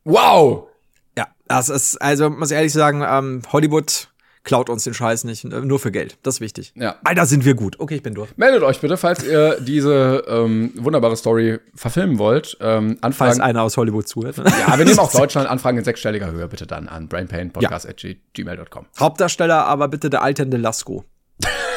Wow. 0.04 0.68
Ja, 1.16 1.28
das 1.48 1.68
ist, 1.68 1.96
also 2.02 2.28
muss 2.30 2.50
ich 2.50 2.56
ehrlich 2.56 2.72
sagen, 2.72 3.02
ähm, 3.06 3.42
Hollywood 3.52 4.08
klaut 4.44 4.68
uns 4.68 4.82
den 4.82 4.92
Scheiß 4.92 5.22
nicht, 5.22 5.44
äh, 5.44 5.60
nur 5.60 5.78
für 5.78 5.92
Geld. 5.92 6.18
Das 6.24 6.34
ist 6.34 6.40
wichtig. 6.40 6.72
Ja. 6.74 6.96
Alter, 7.04 7.26
sind 7.26 7.44
wir 7.44 7.54
gut. 7.54 7.78
Okay, 7.78 7.94
ich 7.94 8.02
bin 8.02 8.12
durch. 8.14 8.36
Meldet 8.36 8.64
euch 8.64 8.80
bitte, 8.80 8.96
falls 8.96 9.22
ihr 9.24 9.56
diese 9.60 10.24
ähm, 10.26 10.72
wunderbare 10.74 11.16
Story 11.16 11.60
verfilmen 11.76 12.18
wollt. 12.18 12.56
Ähm, 12.60 12.96
Falls 13.00 13.04
Anfragen. 13.04 13.40
einer 13.40 13.62
aus 13.62 13.76
Hollywood 13.76 14.08
zuhört. 14.08 14.36
ja, 14.38 14.76
wir 14.76 14.84
nehmen 14.84 14.98
auch 14.98 15.12
Deutschland 15.16 15.48
Anfragen 15.48 15.78
in 15.78 15.84
sechsstelliger 15.84 16.32
Höhe 16.32 16.48
bitte 16.48 16.66
dann 16.66 16.88
an 16.88 17.06
brainpainpodcast.gmail.com. 17.08 18.86
Hauptdarsteller 18.98 19.64
aber 19.66 19.86
bitte 19.88 20.10
der 20.10 20.22
alternde 20.22 20.56
Lasko. 20.56 21.04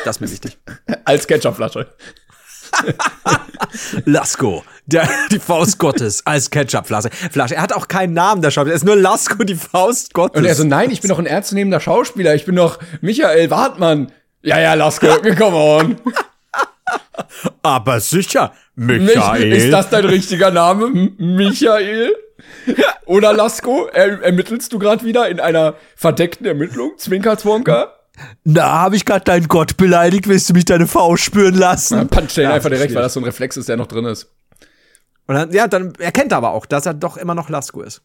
Das 0.05 0.17
ist 0.17 0.21
mir 0.21 0.31
wichtig. 0.31 0.57
Als 1.05 1.25
Ketchupflasche. 1.25 1.87
Lasko, 4.05 4.63
der, 4.85 5.07
die 5.31 5.39
Faust 5.39 5.79
Gottes 5.79 6.25
als 6.25 6.49
Ketchupflasche. 6.49 7.09
Flasche. 7.31 7.55
Er 7.55 7.61
hat 7.61 7.73
auch 7.73 7.87
keinen 7.87 8.13
Namen, 8.13 8.41
der 8.41 8.51
Schauspieler. 8.51 8.73
Er 8.73 8.75
ist 8.75 8.85
nur 8.85 8.95
Lasko, 8.95 9.43
die 9.43 9.55
Faust 9.55 10.13
Gottes. 10.13 10.39
Und 10.39 10.45
er 10.45 10.55
so, 10.55 10.63
nein, 10.63 10.91
ich 10.91 11.01
bin 11.01 11.09
doch 11.09 11.19
ein 11.19 11.25
ernstzunehmender 11.25 11.79
Schauspieler. 11.79 12.35
Ich 12.35 12.45
bin 12.45 12.55
doch 12.55 12.79
Michael 13.01 13.49
Wartmann. 13.49 14.11
Ja, 14.41 14.59
ja, 14.59 14.73
Lasko, 14.73 15.07
come 15.37 15.55
on. 15.55 16.01
aber 17.63 17.99
sicher, 17.99 18.53
Mich, 18.75 19.07
ist 19.07 19.71
das 19.71 19.89
dein 19.89 20.05
richtiger 20.05 20.51
Name? 20.51 20.87
M 20.87 21.15
Michael? 21.17 22.13
Oder 23.05 23.33
Lasko? 23.33 23.87
Er, 23.91 24.21
ermittelst 24.21 24.73
du 24.73 24.79
gerade 24.79 25.05
wieder 25.05 25.29
in 25.29 25.39
einer 25.39 25.75
verdeckten 25.95 26.45
Ermittlung? 26.45 26.97
Zwinker, 26.97 27.37
Zwonker? 27.37 27.94
Na, 28.43 28.63
habe 28.63 28.95
ich 28.95 29.05
gerade 29.05 29.25
deinen 29.25 29.47
Gott 29.47 29.77
beleidigt? 29.77 30.27
Willst 30.27 30.49
du 30.49 30.53
mich 30.53 30.65
deine 30.65 30.87
Faust 30.87 31.23
spüren 31.23 31.55
lassen? 31.55 31.97
Dann 31.97 32.07
punch 32.07 32.33
den 32.35 32.43
Ja, 32.45 32.53
einfach 32.53 32.69
direkt, 32.69 32.93
weil 32.95 33.01
das 33.01 33.13
so 33.13 33.19
ein 33.19 33.23
Reflex 33.25 33.57
ist, 33.57 33.67
der 33.69 33.77
noch 33.77 33.87
drin 33.87 34.05
ist. 34.05 34.31
Und 35.27 35.35
dann, 35.35 35.51
ja, 35.51 35.67
dann 35.67 35.93
erkennt 35.95 36.31
er 36.31 36.37
aber 36.37 36.51
auch, 36.51 36.65
dass 36.65 36.85
er 36.85 36.93
doch 36.93 37.17
immer 37.17 37.35
noch 37.35 37.49
Lasko 37.49 37.81
ist. 37.81 38.01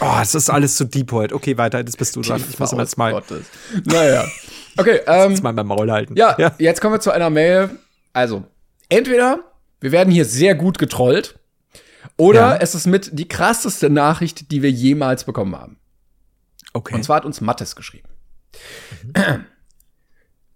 Oh, 0.00 0.16
es 0.20 0.34
ist 0.34 0.50
alles 0.50 0.76
so 0.76 0.84
deep 0.84 1.12
heute. 1.12 1.34
Okay, 1.34 1.56
weiter, 1.58 1.78
jetzt 1.78 1.98
bist 1.98 2.14
du 2.16 2.20
dran. 2.22 2.42
Ich 2.48 2.58
muss 2.58 2.72
jetzt 2.72 2.98
mal, 2.98 3.12
Gottes. 3.12 3.46
Naja. 3.84 4.24
Okay, 4.76 5.00
ähm, 5.06 5.30
jetzt 5.32 5.42
mal 5.42 5.52
beim 5.52 5.66
Maul 5.66 5.90
halten. 5.90 6.14
ja, 6.16 6.36
jetzt 6.58 6.80
kommen 6.80 6.94
wir 6.94 7.00
zu 7.00 7.10
einer 7.10 7.30
Mail. 7.30 7.70
Also, 8.12 8.44
entweder 8.88 9.40
wir 9.80 9.92
werden 9.92 10.10
hier 10.12 10.24
sehr 10.24 10.54
gut 10.54 10.78
getrollt 10.78 11.38
oder 12.16 12.40
Ja. 12.40 12.56
es 12.56 12.74
ist 12.74 12.86
mit 12.86 13.10
die 13.18 13.28
krasseste 13.28 13.90
Nachricht, 13.90 14.50
die 14.50 14.62
wir 14.62 14.70
jemals 14.70 15.24
bekommen 15.24 15.54
haben. 15.56 15.78
Okay. 16.72 16.94
Und 16.94 17.04
zwar 17.04 17.16
hat 17.16 17.24
uns 17.24 17.40
Mattes 17.40 17.76
geschrieben. 17.76 18.07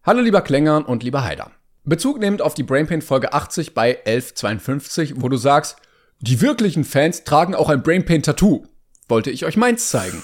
Hallo 0.02 0.20
lieber 0.20 0.42
Klängern 0.42 0.84
und 0.84 1.02
lieber 1.02 1.24
Heider. 1.24 1.50
Bezug 1.84 2.18
nehmend 2.18 2.42
auf 2.42 2.54
die 2.54 2.62
Brainpain 2.62 3.02
Folge 3.02 3.32
80 3.32 3.74
bei 3.74 3.98
1152, 4.06 5.14
wo 5.16 5.28
du 5.28 5.36
sagst, 5.36 5.76
die 6.20 6.40
wirklichen 6.40 6.84
Fans 6.84 7.24
tragen 7.24 7.54
auch 7.54 7.68
ein 7.68 7.82
Brainpain 7.82 8.22
Tattoo. 8.22 8.64
Wollte 9.08 9.30
ich 9.30 9.44
euch 9.44 9.56
meins 9.56 9.88
zeigen. 9.88 10.22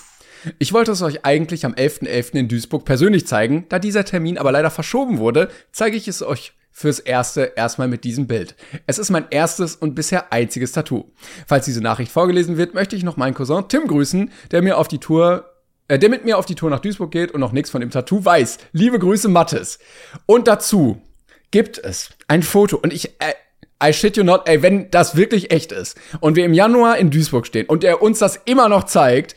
Ich 0.61 0.73
wollte 0.73 0.93
es 0.93 1.03
euch 1.03 1.25
eigentlich 1.25 1.67
am 1.67 1.75
11.11. 1.75 2.35
in 2.35 2.49
Duisburg 2.49 2.85
persönlich 2.85 3.27
zeigen, 3.27 3.67
da 3.69 3.81
dieser 3.81 4.05
Termin 4.05 4.39
aber 4.39 4.53
leider 4.53 4.71
verschoben 4.71 5.19
wurde, 5.19 5.49
zeige 5.73 5.97
ich 5.97 6.07
es 6.07 6.23
euch 6.23 6.53
fürs 6.71 7.01
Erste 7.01 7.53
erstmal 7.57 7.89
mit 7.89 8.05
diesem 8.05 8.29
Bild. 8.29 8.55
Es 8.87 8.99
ist 8.99 9.11
mein 9.11 9.27
erstes 9.31 9.75
und 9.75 9.97
bisher 9.97 10.33
einziges 10.33 10.71
Tattoo. 10.71 11.11
Falls 11.49 11.65
diese 11.65 11.81
Nachricht 11.81 12.13
vorgelesen 12.13 12.57
wird, 12.57 12.75
möchte 12.75 12.95
ich 12.95 13.03
noch 13.03 13.17
meinen 13.17 13.35
Cousin 13.35 13.69
Tim 13.69 13.89
grüßen, 13.89 14.31
der 14.53 14.63
mir 14.63 14.79
auf 14.79 14.87
die 14.87 14.99
Tour 14.99 15.58
äh, 15.89 15.99
der 15.99 16.09
mit 16.09 16.25
mir 16.25 16.39
auf 16.39 16.47
die 16.47 16.55
Tour 16.55 16.71
nach 16.71 16.81
Duisburg 16.81 17.11
geht 17.11 17.33
und 17.33 17.41
noch 17.41 17.53
nichts 17.53 17.71
von 17.71 17.81
dem 17.81 17.91
Tattoo 17.91 18.25
weiß. 18.25 18.59
Liebe 18.73 18.99
Grüße, 18.99 19.29
Mattes. 19.29 19.79
Und 20.27 20.47
dazu 20.47 21.03
gibt 21.51 21.79
es 21.79 22.11
ein 22.29 22.43
Foto 22.43 22.77
und 22.77 22.93
ich 22.93 23.21
äh, 23.21 23.35
I 23.83 23.93
shit 23.93 24.17
you 24.17 24.25
not, 24.25 24.49
ey, 24.49 24.63
wenn 24.63 24.91
das 24.91 25.17
wirklich 25.17 25.51
echt 25.53 25.73
ist 25.73 25.97
und 26.21 26.37
wir 26.37 26.45
im 26.45 26.53
Januar 26.53 26.99
in 26.99 27.11
Duisburg 27.11 27.47
stehen 27.47 27.67
und 27.67 27.85
er 27.85 28.03
uns 28.03 28.19
das 28.19 28.37
immer 28.45 28.69
noch 28.69 28.85
zeigt, 28.85 29.37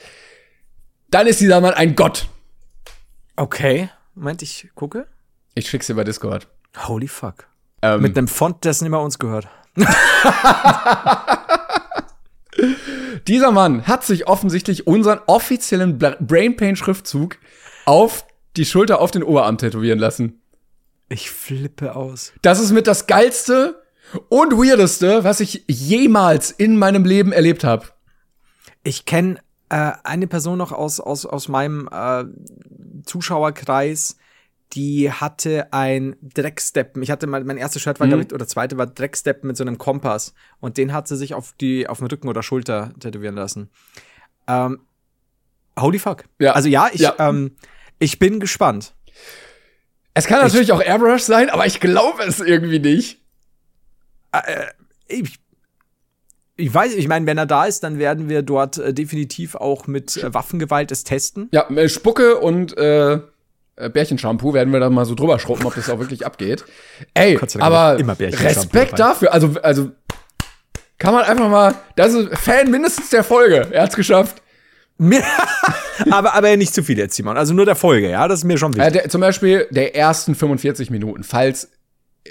dann 1.11 1.27
ist 1.27 1.39
dieser 1.41 1.61
Mann 1.61 1.73
ein 1.73 1.95
Gott. 1.95 2.27
Okay. 3.35 3.89
Moment, 4.15 4.41
ich 4.41 4.69
gucke. 4.75 5.07
Ich 5.53 5.69
schick's 5.69 5.87
dir 5.87 5.95
bei 5.95 6.03
Discord. 6.03 6.47
Holy 6.87 7.07
fuck. 7.07 7.47
Ähm, 7.81 8.01
Mit 8.01 8.17
einem 8.17 8.27
Font, 8.27 8.63
dessen 8.65 8.85
immer 8.85 9.01
uns 9.01 9.19
gehört. 9.19 9.47
dieser 13.27 13.51
Mann 13.51 13.87
hat 13.87 14.03
sich 14.03 14.27
offensichtlich 14.27 14.87
unseren 14.87 15.19
offiziellen 15.27 15.97
Brain 15.97 16.55
Pain 16.55 16.75
Schriftzug 16.75 17.37
auf 17.85 18.25
die 18.57 18.65
Schulter 18.65 18.99
auf 18.99 19.11
den 19.11 19.23
Oberarm 19.23 19.57
tätowieren 19.57 19.99
lassen. 19.99 20.41
Ich 21.09 21.31
flippe 21.31 21.95
aus. 21.95 22.33
Das 22.41 22.59
ist 22.59 22.71
mit 22.71 22.87
das 22.87 23.07
geilste 23.07 23.81
und 24.29 24.53
weirdeste, 24.53 25.23
was 25.23 25.39
ich 25.39 25.63
jemals 25.67 26.51
in 26.51 26.77
meinem 26.77 27.05
Leben 27.05 27.31
erlebt 27.31 27.63
habe. 27.63 27.87
Ich 28.83 29.05
kenne 29.05 29.37
äh, 29.69 29.91
eine 30.03 30.27
Person 30.27 30.57
noch 30.57 30.71
aus, 30.71 30.99
aus, 30.99 31.25
aus 31.25 31.47
meinem 31.47 31.89
äh, 31.91 32.25
Zuschauerkreis, 33.05 34.17
die 34.73 35.11
hatte 35.11 35.71
ein 35.73 36.15
Drecksteppen. 36.21 37.03
Ich 37.03 37.11
hatte 37.11 37.27
mal, 37.27 37.43
mein 37.43 37.57
erstes 37.57 37.81
Shirt 37.81 37.99
war, 37.99 38.07
Mhm. 38.07 38.11
glaube 38.11 38.23
ich, 38.25 38.33
oder 38.33 38.47
zweite 38.47 38.77
war 38.77 38.87
Drecksteppen 38.87 39.47
mit 39.47 39.57
so 39.57 39.63
einem 39.63 39.77
Kompass. 39.77 40.33
Und 40.59 40.77
den 40.77 40.93
hat 40.93 41.07
sie 41.07 41.17
sich 41.17 41.33
auf 41.33 41.53
die, 41.59 41.87
auf 41.87 41.97
den 41.99 42.07
Rücken 42.07 42.27
oder 42.29 42.41
Schulter 42.43 42.93
tätowieren 42.99 43.35
lassen. 43.35 43.69
Ähm, 44.47 44.79
holy 45.79 45.99
fuck. 45.99 46.23
Ja. 46.39 46.53
Also 46.53 46.69
ja, 46.69 46.89
ich, 46.91 47.01
Ja. 47.01 47.15
Ähm, 47.19 47.55
ich 47.99 48.17
bin 48.19 48.39
gespannt. 48.39 48.93
Es 50.13 50.25
kann 50.27 50.41
natürlich 50.41 50.71
auch 50.71 50.81
Airbrush 50.81 51.21
sein, 51.23 51.49
aber 51.49 51.65
ich 51.65 51.79
glaube 51.79 52.23
es 52.23 52.39
irgendwie 52.39 52.79
nicht. 52.79 53.21
Ich, 55.07 55.39
ich 56.55 56.73
weiß, 56.73 56.93
ich 56.95 57.07
meine, 57.07 57.25
wenn 57.25 57.37
er 57.37 57.45
da 57.45 57.65
ist, 57.65 57.81
dann 57.83 57.97
werden 57.99 58.29
wir 58.29 58.41
dort 58.41 58.77
äh, 58.77 58.93
definitiv 58.93 59.55
auch 59.55 59.87
mit 59.87 60.17
äh, 60.17 60.33
Waffengewalt 60.33 60.91
es 60.91 61.03
testen. 61.03 61.49
Ja, 61.51 61.69
äh, 61.69 61.89
Spucke 61.89 62.37
und 62.37 62.77
äh, 62.77 63.19
äh, 63.81 63.89
Bärchenshampoo 63.89 64.53
werden 64.53 64.71
wir 64.71 64.79
dann 64.79 64.93
mal 64.93 65.05
so 65.05 65.15
drüber 65.15 65.39
schrubben, 65.39 65.65
ob 65.65 65.75
das 65.75 65.89
auch 65.89 65.99
wirklich 65.99 66.25
abgeht. 66.25 66.63
Ey, 67.13 67.39
aber 67.59 67.97
Respekt 67.99 68.99
dafür. 68.99 69.33
Also, 69.33 69.55
also 69.61 69.91
kann 70.97 71.13
man 71.13 71.23
einfach 71.23 71.49
mal, 71.49 71.75
das 71.95 72.13
ist 72.13 72.37
Fan 72.37 72.69
mindestens 72.69 73.09
der 73.09 73.23
Folge. 73.23 73.67
Er 73.71 73.83
hat's 73.83 73.95
geschafft. 73.95 74.41
Aber, 76.11 76.35
aber 76.35 76.55
nicht 76.57 76.73
zu 76.73 76.83
viel 76.83 76.97
jetzt, 76.97 77.15
Simon. 77.15 77.37
Also 77.37 77.53
nur 77.55 77.65
der 77.65 77.75
Folge, 77.75 78.09
ja, 78.09 78.27
das 78.27 78.39
ist 78.39 78.43
mir 78.45 78.57
schon 78.57 78.73
Äh, 78.73 78.77
wichtig. 78.77 78.93
der, 78.93 79.09
zum 79.09 79.21
Beispiel 79.21 79.67
der 79.71 79.95
ersten 79.95 80.35
45 80.35 80.89
Minuten, 80.91 81.23
falls 81.23 81.69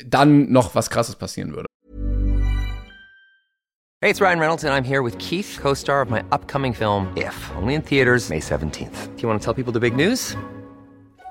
dann 0.04 0.50
noch 0.52 0.74
was 0.74 0.88
Krasses 0.90 1.16
passieren 1.16 1.52
würde. 1.54 1.66
Hey, 4.02 4.10
it's 4.10 4.20
Ryan 4.20 4.38
Reynolds, 4.38 4.64
and 4.64 4.72
I'm 4.72 4.84
here 4.86 5.02
with 5.04 5.18
Keith, 5.18 5.58
co 5.60 5.74
star 5.74 6.00
of 6.02 6.10
my 6.10 6.22
upcoming 6.32 6.72
film, 6.74 7.08
If, 7.16 7.50
only 7.60 7.74
in 7.74 7.82
theaters, 7.82 8.28
May 8.30 8.40
17th. 8.40 9.14
Do 9.16 9.22
you 9.22 9.28
want 9.28 9.40
to 9.40 9.44
tell 9.44 9.54
people 9.54 9.72
the 9.72 9.80
big 9.80 9.94
news? 9.94 10.36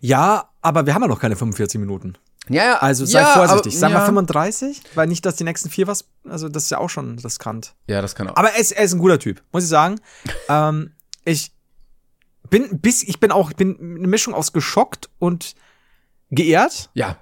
Ja, 0.00 0.50
aber 0.62 0.86
wir 0.86 0.94
haben 0.94 1.02
ja 1.02 1.08
noch 1.08 1.20
keine 1.20 1.36
45 1.36 1.80
Minuten. 1.80 2.16
Ja, 2.48 2.62
ja, 2.64 2.76
Also 2.78 3.04
sei 3.04 3.20
ja, 3.20 3.26
vorsichtig. 3.34 3.72
aber- 3.72 3.80
Sag 3.80 3.92
mal 3.92 3.98
ja. 4.00 4.04
35, 4.06 4.82
weil 4.94 5.08
nicht, 5.08 5.26
dass 5.26 5.34
die 5.36 5.44
nächsten 5.44 5.68
vier 5.68 5.86
was, 5.88 6.04
also 6.28 6.48
das 6.48 6.64
ist 6.64 6.70
ja 6.70 6.78
auch 6.78 6.90
schon 6.90 7.18
riskant. 7.18 7.74
Ja, 7.88 8.00
das 8.00 8.14
kann 8.14 8.28
auch. 8.28 8.36
Aber 8.36 8.50
er 8.52 8.60
ist, 8.60 8.70
er 8.72 8.84
ist 8.84 8.92
ein 8.92 9.00
guter 9.00 9.18
Typ, 9.18 9.42
muss 9.52 9.64
ich 9.64 9.68
sagen. 9.68 9.96
ähm, 10.48 10.92
ich 11.24 11.52
bin 12.48 12.78
bis, 12.80 13.02
ich 13.02 13.18
bin 13.18 13.32
auch, 13.32 13.50
ich 13.50 13.56
bin 13.56 13.76
eine 13.80 14.06
Mischung 14.06 14.32
aus 14.32 14.52
geschockt 14.52 15.08
und 15.18 15.54
geehrt. 16.30 16.90
ja, 16.94 17.16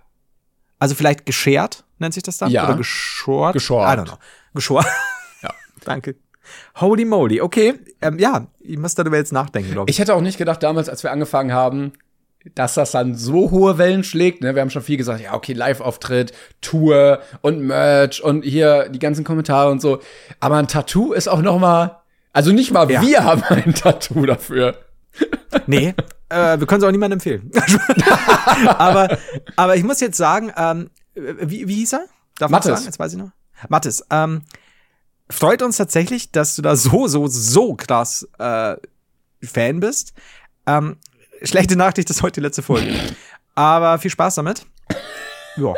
Also 0.79 0.95
vielleicht 0.95 1.25
geschert, 1.25 1.85
nennt 1.99 2.13
sich 2.13 2.23
das 2.23 2.37
dann? 2.39 2.51
Ja. 2.51 2.65
Oder 2.67 2.77
geschort? 2.77 3.55
Geschort. 3.55 3.87
I 3.97 4.01
don't 4.01 4.05
know. 4.05 4.19
Geschort. 4.53 4.87
Ja. 5.43 5.51
Danke. 5.85 6.17
Holy 6.77 7.07
moly. 7.07 7.41
Okay. 7.41 7.81
Ähm, 8.03 8.19
ja, 8.19 8.47
ich 8.61 8.77
muss 8.77 8.95
darüber 8.95 9.17
jetzt 9.17 9.33
nachdenken, 9.33 9.73
glaube 9.73 9.91
ich. 9.91 9.97
Ich 9.97 10.01
hätte 10.01 10.15
auch 10.15 10.21
nicht 10.21 10.37
gedacht 10.37 10.63
damals, 10.63 10.91
als 10.91 11.03
wir 11.03 11.11
angefangen 11.11 11.53
haben, 11.53 11.93
dass 12.55 12.75
das 12.75 12.91
dann 12.93 13.15
so 13.15 13.51
hohe 13.51 13.79
Wellen 13.79 14.05
schlägt. 14.05 14.43
Ne? 14.43 14.55
Wir 14.55 14.61
haben 14.63 14.71
schon 14.71 14.83
viel 14.83 14.97
gesagt, 14.97 15.21
ja, 15.23 15.35
okay, 15.35 15.55
Live-Auftritt, 15.55 16.33
Tour 16.61 17.21
und 17.41 17.61
Merch 17.61 18.23
und 18.23 18.43
hier 18.43 18.89
die 18.91 18.99
ganzen 18.99 19.25
Kommentare 19.25 19.71
und 19.71 19.81
so. 19.81 20.01
Aber 20.41 20.57
ein 20.57 20.69
Tattoo 20.69 21.13
ist 21.13 21.29
auch 21.29 21.41
noch 21.41 21.59
mal, 21.59 22.03
also 22.33 22.53
nicht 22.53 22.71
mal 22.71 22.91
Ja. 22.91 23.01
wir 23.03 23.25
haben 23.25 23.43
ein 23.45 23.75
Tattoo 23.75 24.27
dafür. 24.27 24.77
Nee, 25.67 25.95
äh, 26.29 26.59
wir 26.59 26.67
können 26.67 26.83
es 26.83 26.87
auch 26.87 26.93
niemandem 26.93 27.19
empfehlen. 27.19 27.51
aber, 28.79 29.17
aber 29.57 29.77
ich 29.77 29.85
muss 29.85 30.01
jetzt 30.01 30.17
sagen, 30.17 30.53
ähm, 30.57 30.91
wie, 31.15 31.69
wie 31.69 31.77
hieß 31.77 31.95
er? 31.95 32.07
Darf 32.39 32.51
man 32.51 32.59
Mathis. 32.59 32.73
sagen? 32.73 32.85
Jetzt 32.85 32.99
weiß 32.99 33.13
ich 33.13 33.19
noch. 33.19 33.31
Mathis, 33.69 34.05
ähm, 34.11 34.43
freut 35.31 35.63
uns 35.63 35.77
tatsächlich, 35.77 36.33
dass 36.33 36.57
du 36.57 36.63
da 36.63 36.77
so, 36.77 37.07
so, 37.07 37.27
so 37.29 37.75
krass 37.75 38.29
äh, 38.39 38.77
Fan 39.43 39.81
bist. 39.81 40.13
Ähm, 40.67 40.97
schlechte 41.45 41.77
Nachricht, 41.77 42.09
das 42.11 42.17
ist 42.17 42.23
heute 42.23 42.41
die 42.41 42.47
letzte 42.47 42.63
Folge. 42.63 42.93
aber 43.55 43.99
viel 43.99 44.11
Spaß 44.11 44.37
damit. 44.37 44.67
Ja, 45.57 45.75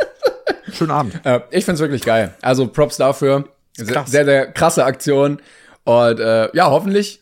schönen 0.73 0.91
Abend. 0.91 1.21
Äh, 1.25 1.41
ich 1.51 1.65
find's 1.65 1.81
wirklich 1.81 2.03
geil. 2.03 2.35
Also 2.43 2.67
Props 2.67 2.97
dafür. 2.97 3.49
Sehr, 3.75 3.87
krass. 3.87 4.11
sehr, 4.11 4.25
sehr 4.25 4.53
krasse 4.53 4.85
Aktion. 4.85 5.41
Und 5.85 6.19
äh, 6.19 6.49
ja, 6.57 6.71
hoffentlich 6.71 7.21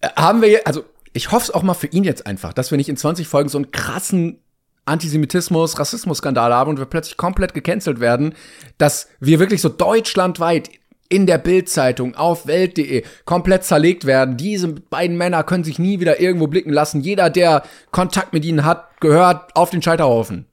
äh, 0.00 0.08
haben 0.16 0.42
wir 0.42 0.66
also 0.66 0.84
ich 1.12 1.30
hoffe 1.30 1.44
es 1.44 1.50
auch 1.50 1.62
mal 1.62 1.74
für 1.74 1.88
ihn 1.88 2.04
jetzt 2.04 2.26
einfach, 2.26 2.52
dass 2.52 2.70
wir 2.70 2.78
nicht 2.78 2.88
in 2.88 2.96
20 2.96 3.28
Folgen 3.28 3.48
so 3.48 3.58
einen 3.58 3.70
krassen 3.70 4.38
Antisemitismus, 4.84 5.78
Rassismus-Skandal 5.78 6.52
haben 6.52 6.70
und 6.70 6.78
wir 6.78 6.86
plötzlich 6.86 7.16
komplett 7.16 7.54
gecancelt 7.54 8.00
werden, 8.00 8.34
dass 8.78 9.08
wir 9.20 9.38
wirklich 9.38 9.60
so 9.60 9.68
deutschlandweit 9.68 10.70
in 11.12 11.26
der 11.26 11.38
Bildzeitung 11.38 12.14
auf 12.14 12.46
Welt.de 12.46 13.04
komplett 13.24 13.64
zerlegt 13.64 14.06
werden. 14.06 14.36
Diese 14.36 14.68
beiden 14.68 15.16
Männer 15.16 15.44
können 15.44 15.62
sich 15.64 15.78
nie 15.78 16.00
wieder 16.00 16.20
irgendwo 16.20 16.46
blicken 16.46 16.72
lassen. 16.72 17.00
Jeder, 17.02 17.30
der 17.30 17.62
Kontakt 17.90 18.32
mit 18.32 18.44
ihnen 18.44 18.64
hat, 18.64 18.88
gehört 19.00 19.54
auf 19.54 19.70
den 19.70 19.82
Scheiterhaufen. 19.82 20.46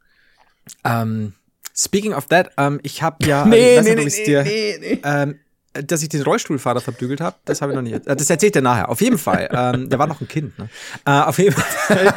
Ähm, 0.84 1.34
speaking 1.76 2.13
of 2.13 2.26
that, 2.28 2.52
ähm, 2.58 2.80
ich 2.84 3.02
habe 3.02 3.26
ja, 3.26 3.45
Nee, 3.48 3.78
also 3.78 3.89
nee, 3.95 4.04
nee, 4.06 4.26
dir, 4.26 4.43
nee, 4.43 4.78
nee. 4.80 5.00
Ähm, 5.04 5.39
dass 5.74 6.02
ich 6.02 6.10
den 6.10 6.24
Rollstuhlfahrer 6.24 6.82
verbügelt 6.82 7.22
habe, 7.22 7.36
das 7.45 7.62
habe 7.62 7.72
ich 7.72 7.76
noch 7.76 7.84
nicht. 7.84 8.06
äh, 8.08 8.15
Das 8.15 8.30
erzählt 8.30 8.56
er 8.56 8.62
nachher. 8.63 8.89
Auf 8.89 9.02
jeden 9.02 9.19
Fall. 9.19 9.48
Ähm, 9.54 9.88
der 9.89 10.00
war 10.00 10.08
noch 10.08 10.19
ein 10.19 10.28
Kind. 10.28 10.58
Ne? 10.60 10.67
Äh, 11.06 11.12
auf 11.12 11.38
jeden 11.38 11.54
Fall. 11.56 12.13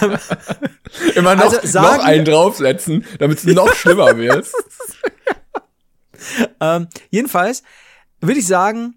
Immer 1.16 1.34
noch, 1.34 1.42
Also 1.52 1.58
sagen- 1.66 1.96
noch 1.98 2.04
einen 2.04 2.24
draufsetzen, 2.24 3.04
damit 3.18 3.38
es 3.38 3.44
noch 3.44 3.74
schlimmer 3.74 4.16
wird. 4.16 4.46
ähm, 6.60 6.86
jedenfalls 7.10 7.62
würde 8.22 8.40
ich 8.40 8.46
sagen, 8.46 8.94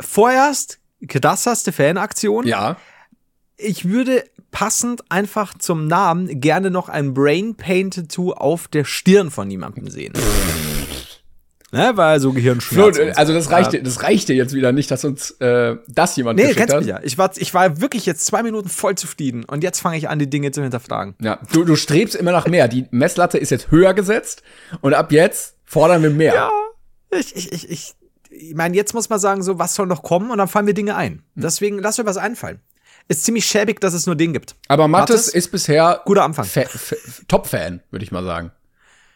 vorerst 0.00 0.78
krasseste 1.08 1.72
Fanaktion. 1.72 2.46
Ja. 2.46 2.76
Ich 3.56 3.88
würde 3.88 4.24
passend 4.50 5.02
einfach 5.10 5.56
zum 5.58 5.86
Namen 5.86 6.40
gerne 6.40 6.70
noch 6.70 6.88
ein 6.88 7.14
Brain 7.14 7.54
Paint 7.54 7.94
Tattoo 7.94 8.32
auf 8.32 8.68
der 8.68 8.84
Stirn 8.84 9.30
von 9.30 9.50
jemandem 9.50 9.88
sehen. 9.88 10.12
ne, 11.72 11.92
weil 11.94 12.20
so 12.20 12.30
Flo, 12.30 12.34
Gehirnschmerzen. 12.36 13.02
und 13.08 13.14
so. 13.14 13.18
also 13.18 13.32
das 13.32 13.50
reicht, 13.50 13.72
dir- 13.72 13.82
das 13.82 14.02
reicht 14.02 14.28
dir 14.28 14.34
jetzt 14.36 14.52
wieder 14.52 14.72
nicht, 14.72 14.90
dass 14.90 15.04
uns 15.04 15.30
äh, 15.40 15.76
das 15.88 16.16
jemand 16.16 16.38
Nee, 16.38 16.48
geschickt 16.52 16.70
hat. 16.72 16.80
mich 16.80 16.88
ja. 16.88 17.00
Ich 17.02 17.16
war, 17.16 17.30
ich 17.36 17.54
war 17.54 17.80
wirklich 17.80 18.04
jetzt 18.04 18.26
zwei 18.26 18.42
Minuten 18.42 18.68
voll 18.68 18.94
zufrieden 18.96 19.44
und 19.44 19.62
jetzt 19.62 19.80
fange 19.80 19.96
ich 19.96 20.08
an, 20.08 20.18
die 20.18 20.28
Dinge 20.28 20.50
zu 20.50 20.62
hinterfragen. 20.62 21.14
Ja, 21.20 21.38
du, 21.52 21.64
du 21.64 21.74
strebst 21.76 22.14
immer 22.14 22.32
nach 22.32 22.46
mehr. 22.46 22.68
Die 22.68 22.86
Messlatte 22.90 23.38
ist 23.38 23.50
jetzt 23.50 23.70
höher 23.70 23.94
gesetzt 23.94 24.42
und 24.82 24.92
ab 24.94 25.12
jetzt 25.12 25.54
fordern 25.64 26.02
wir 26.02 26.10
mehr. 26.10 26.34
Ja, 26.34 26.50
ich, 27.12 27.36
ich, 27.36 27.52
ich, 27.52 27.70
ich, 27.70 27.94
ich 28.30 28.54
meine, 28.54 28.76
jetzt 28.76 28.94
muss 28.94 29.08
man 29.08 29.18
sagen, 29.18 29.42
so, 29.42 29.58
was 29.58 29.74
soll 29.74 29.86
noch 29.86 30.02
kommen 30.02 30.30
und 30.30 30.38
dann 30.38 30.48
fallen 30.48 30.64
mir 30.64 30.74
Dinge 30.74 30.96
ein. 30.96 31.12
Hm. 31.12 31.22
Deswegen, 31.42 31.78
lass 31.78 31.98
mir 31.98 32.06
was 32.06 32.16
einfallen. 32.16 32.60
ist 33.08 33.24
ziemlich 33.24 33.44
schäbig, 33.46 33.80
dass 33.80 33.94
es 33.94 34.06
nur 34.06 34.16
den 34.16 34.32
gibt. 34.32 34.56
Aber 34.68 34.88
Mattes, 34.88 35.26
Mattes? 35.26 35.34
ist 35.34 35.50
bisher 35.50 36.00
Guter 36.04 36.24
Anfang. 36.24 36.44
Fa 36.44 36.62
Fa 36.66 36.96
Top-Fan, 37.28 37.82
würde 37.90 38.04
ich 38.04 38.12
mal 38.12 38.24
sagen. 38.24 38.52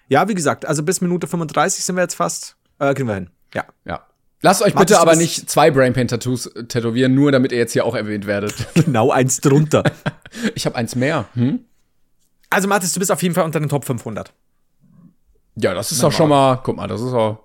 Ja, 0.09 0.29
wie 0.29 0.35
gesagt, 0.35 0.67
also 0.67 0.83
bis 0.83 1.01
Minute 1.01 1.27
35 1.27 1.85
sind 1.85 1.97
wir 1.97 2.03
jetzt 2.03 2.15
fast. 2.15 2.57
Äh, 2.79 2.95
kriegen 2.95 3.09
wir 3.09 3.15
hin. 3.15 3.31
Ja. 3.55 3.65
Ja. 3.85 4.07
Lasst 4.43 4.63
euch 4.63 4.75
Mattes, 4.75 4.91
bitte 4.91 5.01
aber 5.01 5.17
nicht 5.17 5.49
zwei 5.51 5.71
Brainpain-Tattoos 5.71 6.47
äh, 6.47 6.65
tätowieren, 6.65 7.15
nur 7.15 7.33
damit 7.33 7.53
ihr 7.53 7.59
jetzt 7.59 7.73
hier 7.73 7.85
auch 7.85 7.95
erwähnt 7.95 8.27
werdet. 8.27 8.55
Genau 8.75 9.11
eins 9.11 9.41
drunter. 9.41 9.83
Ich 10.55 10.67
habe 10.67 10.77
eins 10.77 10.95
mehr. 10.95 11.27
Hm? 11.35 11.61
also, 12.51 12.69
Mathis, 12.69 12.93
du 12.93 13.01
bist 13.01 13.11
auf 13.11 13.23
jeden 13.23 13.35
Fall 13.35 13.45
unter 13.45 13.59
den 13.59 13.69
Top 13.69 13.85
500. 13.85 14.33
Ja, 15.57 15.73
das 15.73 15.91
ist 15.91 16.03
doch 16.03 16.13
schon 16.13 16.29
mal, 16.29 16.57
guck 16.63 16.77
mal, 16.77 16.87
das 16.87 17.01
ist 17.01 17.13
auch, 17.15 17.39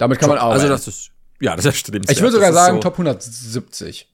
damit 0.00 0.18
kann 0.18 0.30
man 0.30 0.38
arbeiten. 0.38 0.60
Also, 0.62 0.68
das 0.68 0.88
ist. 0.88 1.10
Ja, 1.40 1.56
das 1.56 1.64
ist 1.64 1.76
stimmt. 1.76 2.10
ich 2.10 2.20
würde 2.20 2.32
sogar 2.32 2.52
sagen, 2.52 2.80
Top 2.80 2.94
170. 2.94 4.08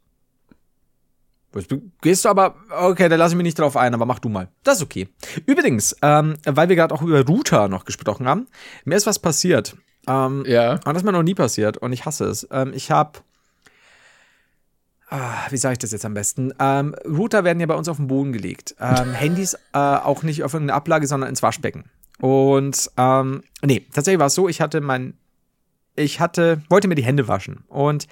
Gehst 2.03 2.25
du 2.25 2.29
aber, 2.29 2.57
okay, 2.71 3.09
da 3.09 3.17
lasse 3.17 3.33
ich 3.33 3.37
mich 3.37 3.45
nicht 3.45 3.59
drauf 3.59 3.77
ein, 3.77 3.95
aber 3.95 4.05
mach 4.05 4.19
du 4.19 4.29
mal. 4.29 4.49
Das 4.63 4.77
ist 4.77 4.83
okay. 4.83 5.09
Übrigens, 5.47 5.97
ähm, 6.03 6.37
weil 6.45 6.69
wir 6.69 6.77
gerade 6.77 6.95
auch 6.95 7.01
über 7.01 7.25
Router 7.25 7.69
noch 7.69 7.85
gesprochen 7.87 8.29
haben, 8.29 8.47
mir 8.85 8.97
ist 8.97 9.07
was 9.07 9.19
passiert. 9.19 9.75
Ähm, 10.07 10.45
Ja. 10.47 10.73
Und 10.73 10.87
das 10.87 10.99
ist 10.99 11.05
mir 11.05 11.13
noch 11.13 11.23
nie 11.23 11.35
passiert 11.35 11.79
und 11.79 11.93
ich 11.93 12.05
hasse 12.05 12.27
es. 12.27 12.47
Ähm, 12.51 12.73
ich 12.75 12.91
habe, 12.91 13.21
ah, 15.09 15.47
wie 15.49 15.57
sage 15.57 15.73
ich 15.75 15.79
das 15.79 15.93
jetzt 15.93 16.05
am 16.05 16.13
besten? 16.15 16.53
Ähm, 16.61 16.95
Router 17.07 17.43
werden 17.45 17.61
ja 17.61 17.67
bei 17.67 17.75
uns 17.75 17.89
auf 17.89 17.97
den 17.97 18.09
Boden 18.09 18.33
gelegt. 18.33 18.75
Ähm, 18.79 19.13
Handys 19.15 19.55
äh, 19.73 19.79
auch 19.79 20.23
nicht 20.25 20.45
auf 20.45 20.53
irgendeine 20.53 20.77
Ablage, 20.77 21.07
sondern 21.07 21.31
ins 21.31 21.43
Waschbecken. 21.43 21.85
Und 22.21 22.91
ähm, 22.99 23.43
nee, 23.63 23.87
tatsächlich 23.95 24.21
war 24.21 24.27
es 24.27 24.35
so, 24.35 24.47
ich 24.49 24.61
hatte 24.61 24.81
mein, 24.83 25.15
ich 25.97 26.21
hatte, 26.21 26.63
wollte 26.69 26.89
mir 26.89 26.95
die 26.95 27.05
Hände 27.05 27.29
waschen 27.29 27.65
und 27.69 28.07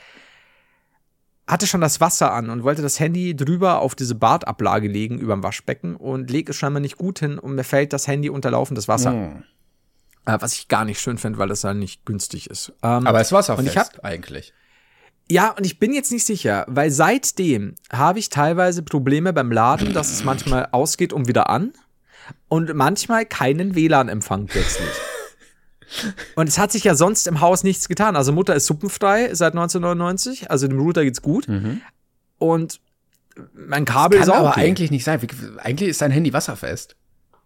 hatte 1.47 1.67
schon 1.67 1.83
das 1.83 2.01
Wasser 2.01 2.33
an 2.33 2.49
und 2.49 2.65
wollte 2.65 2.81
das 2.83 2.99
Handy 2.99 3.37
drüber 3.37 3.81
auf 3.81 3.95
diese 3.95 4.15
Bartablage 4.15 4.89
legen 4.89 5.19
über 5.19 5.35
dem 5.35 5.43
Waschbecken 5.43 5.95
und 5.95 6.31
lege 6.31 6.51
es 6.53 6.57
scheinbar 6.57 6.81
nicht 6.81 6.97
gut 6.97 7.19
hin 7.19 7.39
und 7.39 7.55
mir 7.55 7.65
fällt 7.65 7.93
das 7.93 8.07
Handy 8.09 8.31
unter 8.31 8.51
laufendes 8.51 8.89
Wasser. 8.89 9.13
Hm. 9.13 9.45
Äh, 10.25 10.39
was 10.41 10.55
ich 10.55 10.69
gar 10.69 10.87
nicht 10.87 11.01
schön 11.01 11.19
finde, 11.19 11.39
weil 11.39 11.49
das 11.49 11.63
ja 11.63 11.75
nicht 11.75 12.07
günstig 12.07 12.49
ist. 12.49 12.73
Ähm, 12.83 13.07
Aber 13.07 13.21
es 13.21 13.31
Und 13.31 13.67
ich 13.67 13.77
hab- 13.77 14.03
eigentlich. 14.03 14.55
ja, 15.31 15.51
und 15.51 15.67
ich 15.67 15.79
bin 15.79 15.93
jetzt 15.93 16.11
nicht 16.13 16.25
sicher, 16.25 16.65
weil 16.67 16.91
seitdem 16.91 17.75
habe 17.93 18.19
ich 18.19 18.31
teilweise 18.31 18.83
Probleme 18.83 19.35
beim 19.35 19.53
Laden, 19.53 19.93
dass 19.93 20.11
es 20.13 20.25
manchmal 20.25 20.69
ausgeht 20.73 21.13
und 21.13 21.29
wieder 21.29 21.51
an 21.51 21.75
und 22.49 22.73
manchmal 22.75 23.27
keinen 23.27 23.75
WLAN-Empfang 23.75 24.47
plötzlich. 24.47 24.89
Und 26.35 26.49
es 26.49 26.59
hat 26.59 26.73
sich 26.73 26.85
ja 26.85 26.95
sonst 26.95 27.27
im 27.27 27.41
Haus 27.41 27.65
nichts 27.65 27.89
getan. 27.89 28.17
Also 28.17 28.33
Mutter 28.33 28.55
ist 28.55 28.67
suppenfrei 28.67 29.35
seit 29.35 29.53
1999, 29.53 30.51
also 30.51 30.69
dem 30.69 30.79
Router 30.79 31.05
geht's 31.05 31.23
gut. 31.23 31.47
Und 32.39 32.81
mein 33.53 33.85
Kabel 33.85 34.19
Kann 34.19 34.29
ist 34.29 34.35
auch 34.35 34.41
aber 34.41 34.51
okay. 34.51 34.61
eigentlich 34.61 34.91
nicht 34.91 35.05
sein. 35.05 35.21
Eigentlich 35.59 35.91
ist 35.91 36.01
dein 36.01 36.11
Handy 36.11 36.33
wasserfest. 36.33 36.97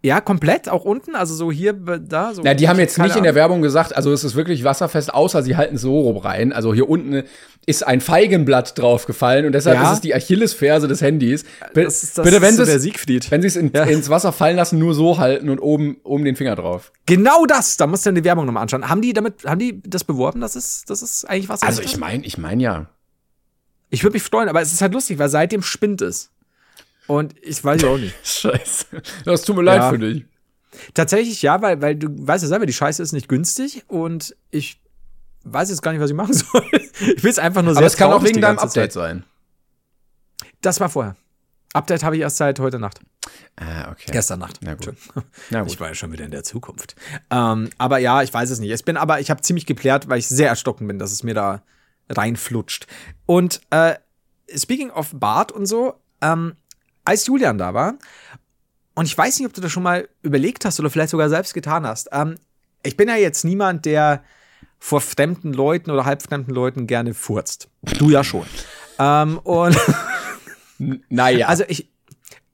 Ja, 0.00 0.20
komplett, 0.20 0.68
auch 0.68 0.84
unten, 0.84 1.16
also 1.16 1.34
so 1.34 1.50
hier, 1.50 1.72
da, 1.72 2.32
so. 2.32 2.42
Ja, 2.42 2.54
die 2.54 2.68
haben 2.68 2.78
jetzt 2.78 2.98
nicht 2.98 3.16
in 3.16 3.24
der. 3.24 3.34
Werbung 3.34 3.62
gesagt, 3.62 3.96
also 3.96 4.12
es 4.12 4.22
ist 4.22 4.36
wirklich 4.36 4.62
wasserfest, 4.62 5.12
außer 5.12 5.42
sie 5.42 5.56
halten 5.56 5.74
es 5.74 5.82
so 5.82 6.00
rum 6.00 6.16
rein. 6.18 6.52
Also 6.52 6.72
hier 6.72 6.88
unten 6.88 7.24
ist 7.66 7.84
ein 7.86 8.00
Feigenblatt 8.00 8.78
draufgefallen 8.78 9.44
und 9.44 9.52
deshalb 9.52 9.76
Ja. 9.76 9.88
ist 9.90 9.96
es 9.96 10.00
die 10.00 10.14
Achillesferse 10.14 10.86
des 10.88 11.02
Handys. 11.02 11.44
Das 11.74 12.02
ist, 12.02 12.16
das 12.18 12.24
Bitte, 12.24 12.40
wenn 12.40 12.54
so 12.54 12.62
sie 12.64 12.66
der 12.70 12.76
es 12.76 12.82
Siegfried. 12.82 13.30
wenn 13.30 13.42
sie 13.42 13.48
es 13.48 13.56
in, 13.56 13.72
Ja. 13.74 13.84
ins 13.84 14.08
Wasser 14.08 14.32
fallen 14.32 14.56
lassen, 14.56 14.78
nur 14.78 14.94
so 14.94 15.18
halten 15.18 15.50
und 15.50 15.58
oben, 15.58 15.96
oben 16.04 16.24
den 16.24 16.36
Finger 16.36 16.54
drauf. 16.56 16.92
Genau 17.06 17.44
das, 17.46 17.76
da 17.76 17.86
musst 17.88 18.06
du 18.06 18.10
dann 18.10 18.14
die 18.14 18.24
Werbung 18.24 18.46
nochmal 18.46 18.62
anschauen. 18.62 18.88
Haben 18.88 19.02
die 19.02 19.12
damit, 19.12 19.44
haben 19.44 19.58
die 19.58 19.82
das 19.84 20.04
beworben, 20.04 20.40
dass 20.40 20.54
es, 20.56 20.84
das 20.86 21.02
ist 21.02 21.24
eigentlich 21.28 21.48
was? 21.48 21.62
Also 21.62 21.82
ich 21.82 21.96
meine, 21.98 22.24
ich 22.24 22.38
meine 22.38 22.62
ja. 22.62 22.86
Ich 23.90 24.02
würde 24.04 24.14
mich 24.14 24.22
freuen, 24.22 24.48
aber 24.48 24.60
es 24.62 24.72
ist 24.72 24.80
halt 24.80 24.92
lustig, 24.92 25.18
weil 25.18 25.28
seitdem 25.28 25.62
spinnt 25.62 26.02
es. 26.02 26.30
Und 27.08 27.34
ich 27.42 27.62
weiß 27.64 27.82
ja 27.82 27.88
auch 27.88 27.98
nicht. 27.98 28.14
Scheiße. 28.24 28.86
Das 29.24 29.42
tut 29.42 29.56
mir 29.56 29.62
leid 29.62 29.80
Ja. 29.80 29.90
für 29.90 29.98
dich. 29.98 30.24
Tatsächlich 30.94 31.42
ja, 31.42 31.60
weil, 31.60 31.80
weil 31.82 31.96
du 31.96 32.08
weißt 32.10 32.42
ja 32.44 32.48
selber, 32.48 32.66
die 32.66 32.72
Scheiße 32.72 33.02
ist 33.02 33.12
nicht 33.12 33.28
günstig 33.28 33.82
und 33.88 34.36
ich 34.50 34.80
weiß 35.44 35.70
jetzt 35.70 35.82
gar 35.82 35.90
nicht, 35.92 36.00
was 36.00 36.10
ich 36.10 36.16
machen 36.16 36.34
soll. 36.34 36.64
Ich 37.00 37.24
will 37.24 37.30
es 37.30 37.38
einfach 37.40 37.62
nur 37.62 37.72
sehr 37.72 37.78
Aber 37.78 37.86
es 37.86 37.96
kann 37.96 38.12
auch 38.12 38.22
wegen 38.22 38.40
deinem 38.40 38.58
Update 38.58 38.92
Zeit. 38.92 38.92
sein. 38.92 39.24
Das 40.60 40.78
war 40.78 40.88
vorher. 40.88 41.16
Update 41.72 42.02
habe 42.04 42.16
ich 42.16 42.22
erst 42.22 42.36
seit 42.36 42.60
heute 42.60 42.78
Nacht. 42.78 43.00
Ah, 43.56 43.90
okay. 43.90 44.10
Gestern 44.12 44.38
Nacht. 44.40 44.58
Na 44.60 44.74
gut. 44.74 44.94
Na 45.50 45.62
gut. 45.62 45.72
Ich 45.72 45.80
war 45.80 45.88
ja 45.88 45.94
schon 45.94 46.12
wieder 46.12 46.24
in 46.24 46.30
der 46.30 46.44
Zukunft. 46.44 46.94
Ähm, 47.30 47.70
aber 47.78 47.98
ja, 47.98 48.22
ich 48.22 48.32
weiß 48.32 48.50
es 48.50 48.58
nicht. 48.58 48.70
Ich 48.70 48.84
bin 48.84 48.96
aber, 48.96 49.20
ich 49.20 49.30
habe 49.30 49.40
ziemlich 49.40 49.66
geklärt, 49.66 50.08
weil 50.08 50.18
ich 50.18 50.28
sehr 50.28 50.48
erstocken 50.48 50.86
bin, 50.86 50.98
dass 50.98 51.12
es 51.12 51.22
mir 51.22 51.34
da 51.34 51.62
reinflutscht. 52.08 52.86
Und 53.26 53.60
äh, 53.70 53.94
speaking 54.56 54.90
of 54.90 55.10
Bart 55.14 55.52
und 55.52 55.66
so, 55.66 55.94
ähm, 56.22 56.54
als 57.08 57.26
Julian 57.26 57.58
da 57.58 57.74
war, 57.74 57.94
und 58.94 59.06
ich 59.06 59.16
weiß 59.16 59.38
nicht, 59.38 59.46
ob 59.46 59.54
du 59.54 59.60
das 59.60 59.70
schon 59.70 59.84
mal 59.84 60.08
überlegt 60.22 60.64
hast 60.64 60.80
oder 60.80 60.90
vielleicht 60.90 61.10
sogar 61.10 61.28
selbst 61.28 61.54
getan 61.54 61.86
hast. 61.86 62.08
Ähm, 62.12 62.34
ich 62.82 62.96
bin 62.96 63.08
ja 63.08 63.14
jetzt 63.14 63.44
niemand, 63.44 63.84
der 63.84 64.24
vor 64.80 65.00
fremden 65.00 65.52
Leuten 65.52 65.92
oder 65.92 66.04
halbfremden 66.04 66.52
Leuten 66.52 66.88
gerne 66.88 67.14
furzt. 67.14 67.68
Du 67.98 68.10
ja 68.10 68.24
schon. 68.24 68.46
ähm, 68.98 69.38
und 69.38 69.76
Naja. 71.08 71.46
also 71.46 71.64
ich, 71.68 71.88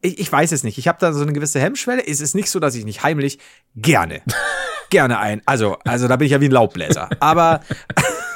ich, 0.02 0.18
ich 0.18 0.30
weiß 0.30 0.52
es 0.52 0.64
nicht. 0.64 0.76
Ich 0.76 0.86
habe 0.86 0.98
da 1.00 1.14
so 1.14 1.22
eine 1.22 1.32
gewisse 1.32 1.60
Hemmschwelle. 1.60 2.06
Es 2.06 2.20
ist 2.20 2.34
nicht 2.34 2.50
so, 2.50 2.60
dass 2.60 2.74
ich 2.74 2.84
nicht 2.84 3.02
heimlich 3.02 3.38
gerne, 3.74 4.20
gerne 4.90 5.18
ein. 5.18 5.40
Also, 5.46 5.78
also 5.84 6.08
da 6.08 6.16
bin 6.16 6.26
ich 6.26 6.32
ja 6.32 6.42
wie 6.42 6.48
ein 6.48 6.52
Laubbläser. 6.52 7.08
Aber 7.20 7.62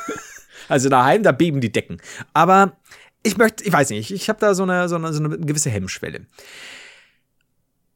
also 0.68 0.88
daheim, 0.88 1.22
da 1.22 1.32
beben 1.32 1.60
die 1.60 1.72
Decken. 1.72 2.00
Aber 2.32 2.72
ich 3.28 3.36
möchte, 3.36 3.64
ich 3.64 3.72
weiß 3.72 3.90
nicht, 3.90 4.10
ich 4.10 4.28
habe 4.28 4.40
da 4.40 4.54
so 4.54 4.62
eine, 4.64 4.88
so, 4.88 4.96
eine, 4.96 5.12
so 5.12 5.22
eine 5.22 5.38
gewisse 5.38 5.70
Hemmschwelle. 5.70 6.26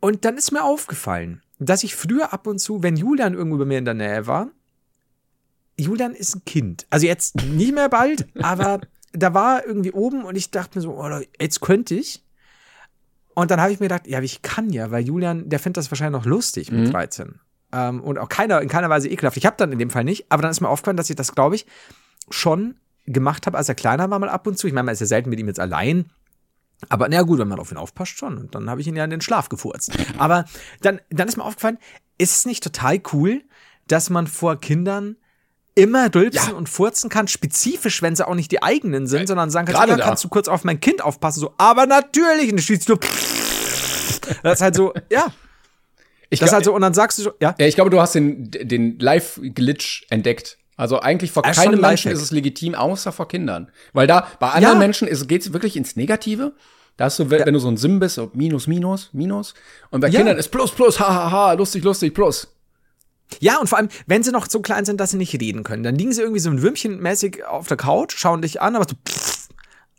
Und 0.00 0.24
dann 0.24 0.36
ist 0.36 0.52
mir 0.52 0.62
aufgefallen, 0.62 1.42
dass 1.58 1.84
ich 1.84 1.96
früher 1.96 2.32
ab 2.32 2.46
und 2.46 2.58
zu, 2.58 2.82
wenn 2.82 2.96
Julian 2.96 3.34
irgendwo 3.34 3.58
bei 3.58 3.64
mir 3.64 3.78
in 3.78 3.84
der 3.84 3.94
Nähe 3.94 4.26
war, 4.26 4.50
Julian 5.78 6.14
ist 6.14 6.36
ein 6.36 6.44
Kind. 6.44 6.86
Also 6.90 7.06
jetzt 7.06 7.36
nicht 7.36 7.74
mehr 7.74 7.88
bald, 7.88 8.26
aber 8.42 8.80
da 9.12 9.34
war 9.34 9.66
irgendwie 9.66 9.92
oben 9.92 10.24
und 10.24 10.36
ich 10.36 10.50
dachte 10.50 10.78
mir 10.78 10.82
so, 10.82 10.92
oh, 10.92 11.20
jetzt 11.40 11.60
könnte 11.60 11.94
ich. 11.94 12.22
Und 13.34 13.50
dann 13.50 13.60
habe 13.60 13.72
ich 13.72 13.80
mir 13.80 13.86
gedacht, 13.86 14.06
ja, 14.06 14.20
ich 14.20 14.42
kann 14.42 14.70
ja, 14.70 14.90
weil 14.90 15.04
Julian, 15.04 15.48
der 15.48 15.58
findet 15.58 15.78
das 15.78 15.90
wahrscheinlich 15.90 16.20
noch 16.20 16.26
lustig 16.26 16.70
mit 16.70 16.92
13. 16.92 17.40
Ähm, 17.72 18.02
und 18.02 18.18
auch 18.18 18.28
keiner, 18.28 18.60
in 18.60 18.68
keiner 18.68 18.90
Weise 18.90 19.08
ekelhaft. 19.08 19.38
Ich 19.38 19.46
habe 19.46 19.56
dann 19.56 19.72
in 19.72 19.78
dem 19.78 19.88
Fall 19.88 20.04
nicht, 20.04 20.26
aber 20.28 20.42
dann 20.42 20.50
ist 20.50 20.60
mir 20.60 20.68
aufgefallen, 20.68 20.98
dass 20.98 21.08
ich 21.08 21.16
das, 21.16 21.34
glaube 21.34 21.54
ich, 21.54 21.64
schon 22.28 22.74
gemacht 23.06 23.46
habe, 23.46 23.58
als 23.58 23.68
er 23.68 23.74
kleiner 23.74 24.08
war, 24.10 24.18
mal 24.18 24.28
ab 24.28 24.46
und 24.46 24.58
zu. 24.58 24.66
Ich 24.66 24.72
meine, 24.72 24.84
man 24.86 24.92
ist 24.94 25.00
ja 25.00 25.06
selten 25.06 25.30
mit 25.30 25.38
ihm 25.40 25.48
jetzt 25.48 25.60
allein. 25.60 26.06
Aber 26.88 27.08
na 27.08 27.22
gut, 27.22 27.38
wenn 27.38 27.48
man 27.48 27.60
auf 27.60 27.70
ihn 27.70 27.76
aufpasst 27.78 28.18
schon. 28.18 28.38
Und 28.38 28.54
dann 28.54 28.68
habe 28.68 28.80
ich 28.80 28.86
ihn 28.86 28.96
ja 28.96 29.04
in 29.04 29.10
den 29.10 29.20
Schlaf 29.20 29.48
gefurzt. 29.48 29.92
Aber 30.18 30.44
dann, 30.80 31.00
dann 31.10 31.28
ist 31.28 31.36
mir 31.36 31.44
aufgefallen, 31.44 31.78
ist 32.18 32.36
es 32.36 32.44
nicht 32.46 32.62
total 32.64 33.00
cool, 33.12 33.42
dass 33.88 34.10
man 34.10 34.26
vor 34.26 34.56
Kindern 34.60 35.16
immer 35.74 36.14
rülpsen 36.14 36.50
Ja. 36.50 36.56
und 36.56 36.68
furzen 36.68 37.08
kann, 37.08 37.28
spezifisch, 37.28 38.02
wenn 38.02 38.14
sie 38.14 38.26
auch 38.26 38.34
nicht 38.34 38.50
die 38.52 38.62
eigenen 38.62 39.06
sind, 39.06 39.26
sondern 39.26 39.50
sagen 39.50 39.66
kannst, 39.66 39.78
gerade 39.78 39.92
ja, 39.92 39.98
da. 39.98 40.04
kannst 40.04 40.22
du 40.24 40.28
kurz 40.28 40.46
auf 40.48 40.64
mein 40.64 40.80
Kind 40.80 41.02
aufpassen, 41.02 41.40
so, 41.40 41.54
aber 41.56 41.86
natürlich, 41.86 42.50
und 42.50 42.56
dann 42.56 42.62
schießt 42.62 42.88
du, 42.90 42.96
das 44.42 44.54
ist 44.54 44.60
halt 44.60 44.74
so, 44.74 44.92
ja, 45.10 45.26
ich 46.30 46.40
das 46.40 46.48
ist 46.48 46.50
glaub- 46.50 46.52
halt 46.52 46.64
so, 46.66 46.74
und 46.74 46.82
dann 46.82 46.92
sagst 46.94 47.18
du 47.18 47.22
so, 47.22 47.32
ja, 47.40 47.54
Ja, 47.58 47.66
ich 47.66 47.74
glaube, 47.74 47.88
du 47.90 48.00
hast 48.00 48.14
den, 48.14 48.50
den 48.50 48.98
Live-Glitch 48.98 50.06
entdeckt. 50.10 50.58
Also 50.76 51.00
eigentlich 51.00 51.32
vor 51.32 51.44
schon 51.44 51.52
keinem 51.54 51.74
ein 51.84 51.90
Menschen 51.90 52.10
ist 52.12 52.22
es 52.22 52.30
legitim, 52.30 52.74
außer 52.74 53.12
vor 53.12 53.28
Kindern. 53.28 53.70
Weil 53.92 54.06
da, 54.06 54.26
bei 54.40 54.50
anderen 54.50 54.74
Ja. 54.74 54.78
Menschen 54.78 55.08
geht 55.28 55.42
es 55.42 55.52
wirklich 55.52 55.76
ins 55.76 55.96
Negative. 55.96 56.52
Da 56.96 57.06
hast 57.06 57.18
du, 57.18 57.30
wenn, 57.30 57.46
wenn 57.46 57.54
du 57.54 57.60
so 57.60 57.68
ein 57.68 57.76
Sim 57.76 58.00
bist, 58.00 58.16
so 58.16 58.30
Minus, 58.34 58.66
Minus, 58.66 59.10
Minus. 59.12 59.54
Und 59.90 60.00
bei 60.00 60.08
Ja. 60.08 60.18
Kindern 60.20 60.38
ist 60.38 60.48
Plus, 60.48 60.70
Plus, 60.72 60.98
hahaha, 61.00 61.30
ha, 61.30 61.30
ha, 61.48 61.52
lustig, 61.54 61.84
lustig, 61.84 62.14
Plus. 62.14 62.48
Ja, 63.40 63.58
und 63.58 63.66
vor 63.68 63.78
allem, 63.78 63.88
wenn 64.06 64.22
sie 64.22 64.30
noch 64.30 64.46
so 64.48 64.60
klein 64.60 64.84
sind, 64.84 65.00
dass 65.00 65.10
sie 65.10 65.16
nicht 65.16 65.32
reden 65.40 65.62
können, 65.62 65.82
dann 65.82 65.94
liegen 65.94 66.12
sie 66.12 66.20
irgendwie 66.20 66.40
so 66.40 66.50
ein 66.50 66.60
Würmchenmäßig 66.60 67.44
auf 67.44 67.66
der 67.66 67.78
Couch, 67.78 68.14
schauen 68.16 68.42
dich 68.42 68.60
an, 68.60 68.76
aber 68.76 68.84
so, 68.88 68.94
pff, 69.08 69.31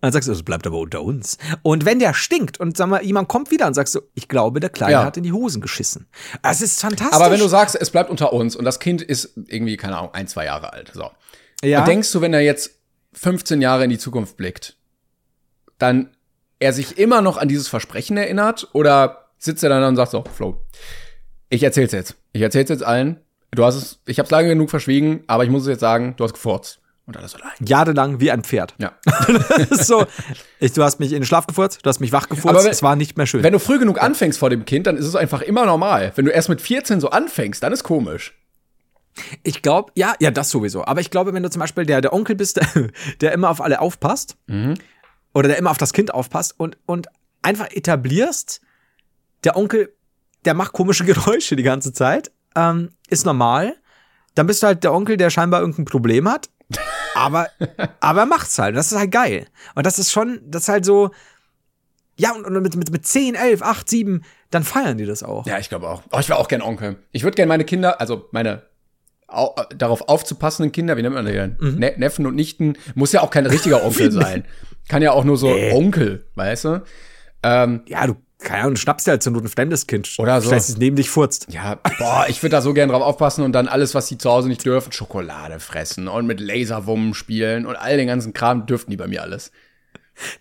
dann 0.04 0.12
sagst 0.12 0.28
du, 0.28 0.34
das 0.34 0.44
bleibt 0.44 0.68
aber 0.68 0.78
unter 0.80 1.02
uns. 1.02 1.38
Und 1.62 1.86
wenn 1.86 2.00
der 2.00 2.14
stinkt 2.14 2.60
und 2.60 2.76
sag 2.78 2.88
mal, 2.88 3.04
jemand 3.04 3.28
kommt 3.30 3.52
wieder 3.52 3.68
und 3.68 3.74
sagst 3.74 3.96
du, 3.96 4.02
ich 4.16 4.28
glaube, 4.28 4.60
der 4.60 4.70
Kleine 4.70 4.92
Ja. 4.94 5.06
hat 5.06 5.18
in 5.18 5.24
die 5.24 5.32
Hosen 5.32 5.62
geschissen. 5.62 6.08
Das 6.42 6.62
ist 6.62 6.80
fantastisch. 6.82 7.16
Aber 7.20 7.32
wenn 7.32 7.40
du 7.40 7.48
sagst, 7.48 7.76
es 7.80 7.90
bleibt 7.90 8.10
unter 8.10 8.34
uns 8.34 8.56
und 8.56 8.66
das 8.66 8.80
Kind 8.80 9.02
ist 9.02 9.34
irgendwie, 9.48 9.78
keine 9.78 9.98
Ahnung, 9.98 10.14
ein, 10.14 10.28
zwei 10.28 10.46
Jahre 10.46 10.74
alt, 10.74 10.92
so. 10.94 11.10
ja, 11.64 11.80
Und 11.80 11.88
denkst 11.88 12.12
du, 12.12 12.22
wenn 12.22 12.34
er 12.34 12.42
jetzt 12.42 12.72
15 13.14 13.62
Jahre 13.62 13.84
in 13.86 13.90
die 13.90 13.98
Zukunft 13.98 14.38
blickt, 14.38 14.76
dann 15.78 16.10
er 16.60 16.74
sich 16.74 16.98
immer 16.98 17.22
noch 17.22 17.38
an 17.38 17.48
dieses 17.48 17.68
Versprechen 17.68 18.16
erinnert 18.18 18.70
oder 18.74 19.30
sitzt 19.38 19.64
er 19.64 19.70
dann 19.70 19.82
da 19.82 19.88
und 19.88 19.96
sagt 19.96 20.12
so, 20.12 20.24
Flo, 20.34 20.62
ich 21.50 21.64
erzähl's 21.64 21.92
jetzt. 21.92 22.16
Ich 22.32 22.42
erzähl's 22.42 22.70
jetzt 22.70 22.84
allen. 22.84 23.20
Du 23.52 23.64
hast 23.66 23.76
es, 23.76 24.00
ich 24.06 24.18
hab's 24.20 24.32
lange 24.32 24.48
genug 24.50 24.70
verschwiegen, 24.70 25.24
aber 25.28 25.44
ich 25.44 25.50
muss 25.50 25.64
es 25.64 25.68
jetzt 25.68 25.82
sagen, 25.82 26.16
du 26.18 26.24
hast 26.24 26.34
gefurzt. 26.34 26.80
Und 27.06 27.18
alles 27.18 27.36
allein. 27.36 27.52
jahrelang 27.60 28.22
wie 28.22 28.32
ein 28.32 28.44
Pferd. 28.44 28.76
Ja. 28.78 28.94
So, 29.72 30.06
ich, 30.60 30.72
du 30.72 30.84
hast 30.84 31.00
mich 31.02 31.12
in 31.12 31.20
den 31.20 31.26
Schlaf 31.26 31.48
gefurzt, 31.48 31.80
du 31.84 31.90
hast 31.90 32.00
mich 32.00 32.14
wach 32.14 32.30
gefurzt, 32.30 32.48
Aber 32.56 32.64
wenn- 32.64 32.72
es 32.72 32.82
war 32.82 32.96
nicht 32.96 33.18
mehr 33.18 33.26
schön. 33.28 33.44
Wenn 33.44 33.52
du 33.54 33.60
früh 33.60 33.78
genug 33.78 34.02
anfängst 34.02 34.40
vor 34.40 34.50
dem 34.50 34.64
Kind, 34.66 34.88
dann 34.88 34.96
ist 34.96 35.06
es 35.06 35.16
einfach 35.16 35.42
immer 35.42 35.66
normal. 35.66 36.14
Wenn 36.16 36.24
du 36.26 36.32
erst 36.32 36.48
mit 36.50 36.62
14 36.62 37.02
so 37.02 37.10
anfängst, 37.10 37.62
dann 37.62 37.74
ist 37.74 37.84
komisch. 37.84 38.34
Ich 39.44 39.62
glaube, 39.62 39.92
ja, 39.96 40.14
ja, 40.20 40.32
das 40.32 40.50
sowieso. 40.50 40.86
Aber 40.86 41.02
ich 41.02 41.12
glaube, 41.12 41.34
wenn 41.34 41.44
du 41.44 41.50
zum 41.50 41.60
Beispiel 41.60 41.86
der, 41.86 42.02
der 42.02 42.14
Onkel 42.14 42.36
bist, 42.36 42.58
der, 42.76 42.88
der 43.22 43.32
immer 43.34 43.50
auf 43.50 43.62
alle 43.62 43.80
aufpasst, 43.82 44.38
Mhm. 44.48 44.76
oder 45.34 45.50
der 45.50 45.58
immer 45.58 45.72
auf 45.72 45.78
das 45.78 45.92
Kind 45.94 46.14
aufpasst 46.14 46.56
und, 46.58 46.78
und 46.86 47.08
einfach 47.42 47.70
etablierst, 47.70 48.62
der 49.44 49.58
Onkel, 49.58 49.94
der 50.46 50.54
macht 50.54 50.72
komische 50.72 51.04
Geräusche 51.06 51.56
die 51.58 51.64
ganze 51.64 51.92
Zeit, 51.92 52.32
ähm, 52.56 52.92
ist 53.10 53.26
normal. 53.26 53.76
Dann 54.36 54.48
bist 54.48 54.64
du 54.64 54.68
halt 54.68 54.84
der 54.86 54.94
Onkel, 54.94 55.18
der 55.18 55.30
scheinbar 55.30 55.60
irgendein 55.60 55.86
Problem 55.86 56.30
hat. 56.30 56.50
Aber, 57.16 57.48
aber 58.00 58.22
er 58.22 58.26
macht's 58.26 58.58
halt. 58.60 58.76
Das 58.76 58.92
ist 58.92 58.98
halt 58.98 59.12
geil. 59.12 59.48
Und 59.76 59.86
das 59.86 60.00
ist 60.00 60.12
schon, 60.12 60.40
das 60.46 60.64
ist 60.64 60.70
halt 60.70 60.86
so, 60.86 61.12
ja, 62.16 62.32
und, 62.34 62.46
und 62.46 62.62
mit, 62.62 62.76
mit, 62.76 62.92
mit 62.92 63.08
10, 63.08 63.36
11, 63.36 63.62
8, 63.62 63.90
7, 63.90 64.24
dann 64.52 64.64
feiern 64.64 64.98
die 64.98 65.06
das 65.06 65.24
auch. 65.24 65.46
Ja, 65.48 65.58
ich 65.60 65.70
glaube 65.70 65.90
auch. 65.90 66.04
Oh, 66.12 66.20
ich 66.20 66.30
wäre 66.30 66.40
auch 66.40 66.48
gern 66.48 66.62
Onkel. 66.62 66.98
Ich 67.12 67.24
würde 67.24 67.36
gern 67.36 67.48
meine 67.48 67.66
Kinder, 67.66 68.00
also 68.00 68.28
meine 68.32 68.64
au 69.28 69.56
darauf 69.76 70.02
aufzupassenden 70.10 70.72
Kinder, 70.72 70.96
wie 70.96 71.02
nennt 71.02 71.16
man 71.16 71.26
die 71.26 71.32
denn? 71.32 71.58
Ne 71.60 71.94
Neffen 71.98 72.28
und 72.28 72.36
Nichten, 72.36 72.78
muss 72.94 73.12
ja 73.14 73.22
auch 73.22 73.32
kein 73.32 73.48
richtiger 73.48 73.84
Onkel 73.86 74.12
sein. 74.12 74.46
Kann 74.90 75.02
ja 75.02 75.12
auch 75.12 75.24
nur 75.24 75.38
so 75.38 75.50
Onkel, 75.72 76.26
weißt 76.36 76.66
du? 76.66 76.84
Ähm, 77.42 77.82
Ja, 77.88 78.06
du, 78.06 78.16
keine 78.44 78.62
Ahnung, 78.62 78.76
du 78.76 78.80
schnappst 78.82 79.08
dir 79.08 79.12
halt 79.12 79.24
so 79.24 79.32
ein 79.32 79.48
fremdes 79.48 79.88
Kind. 79.88 80.14
Oder 80.18 80.42
so. 80.42 80.48
Stellst 80.48 80.70
es 80.70 80.78
neben 80.78 80.96
dich 80.96 81.10
furzt. 81.10 81.48
ja, 81.50 81.76
boah, 82.00 82.26
ich 82.28 82.42
würde 82.44 82.52
da 82.52 82.62
so 82.62 82.74
gern 82.74 82.90
drauf 82.90 83.02
aufpassen 83.02 83.44
und 83.44 83.54
dann 83.54 83.68
alles, 83.68 83.96
was 83.96 84.08
die 84.08 84.18
zu 84.18 84.30
Hause 84.30 84.48
nicht 84.50 84.66
dürfen, 84.66 84.92
Schokolade 84.92 85.60
fressen 85.60 86.08
und 86.08 86.26
mit 86.28 86.40
Laserwummen 86.40 87.14
spielen 87.14 87.66
und 87.66 87.76
all 87.76 87.98
den 87.98 88.08
ganzen 88.08 88.34
Kram 88.34 88.66
dürften 88.66 88.92
die 88.92 88.98
bei 88.98 89.08
mir 89.08 89.22
alles. 89.22 89.52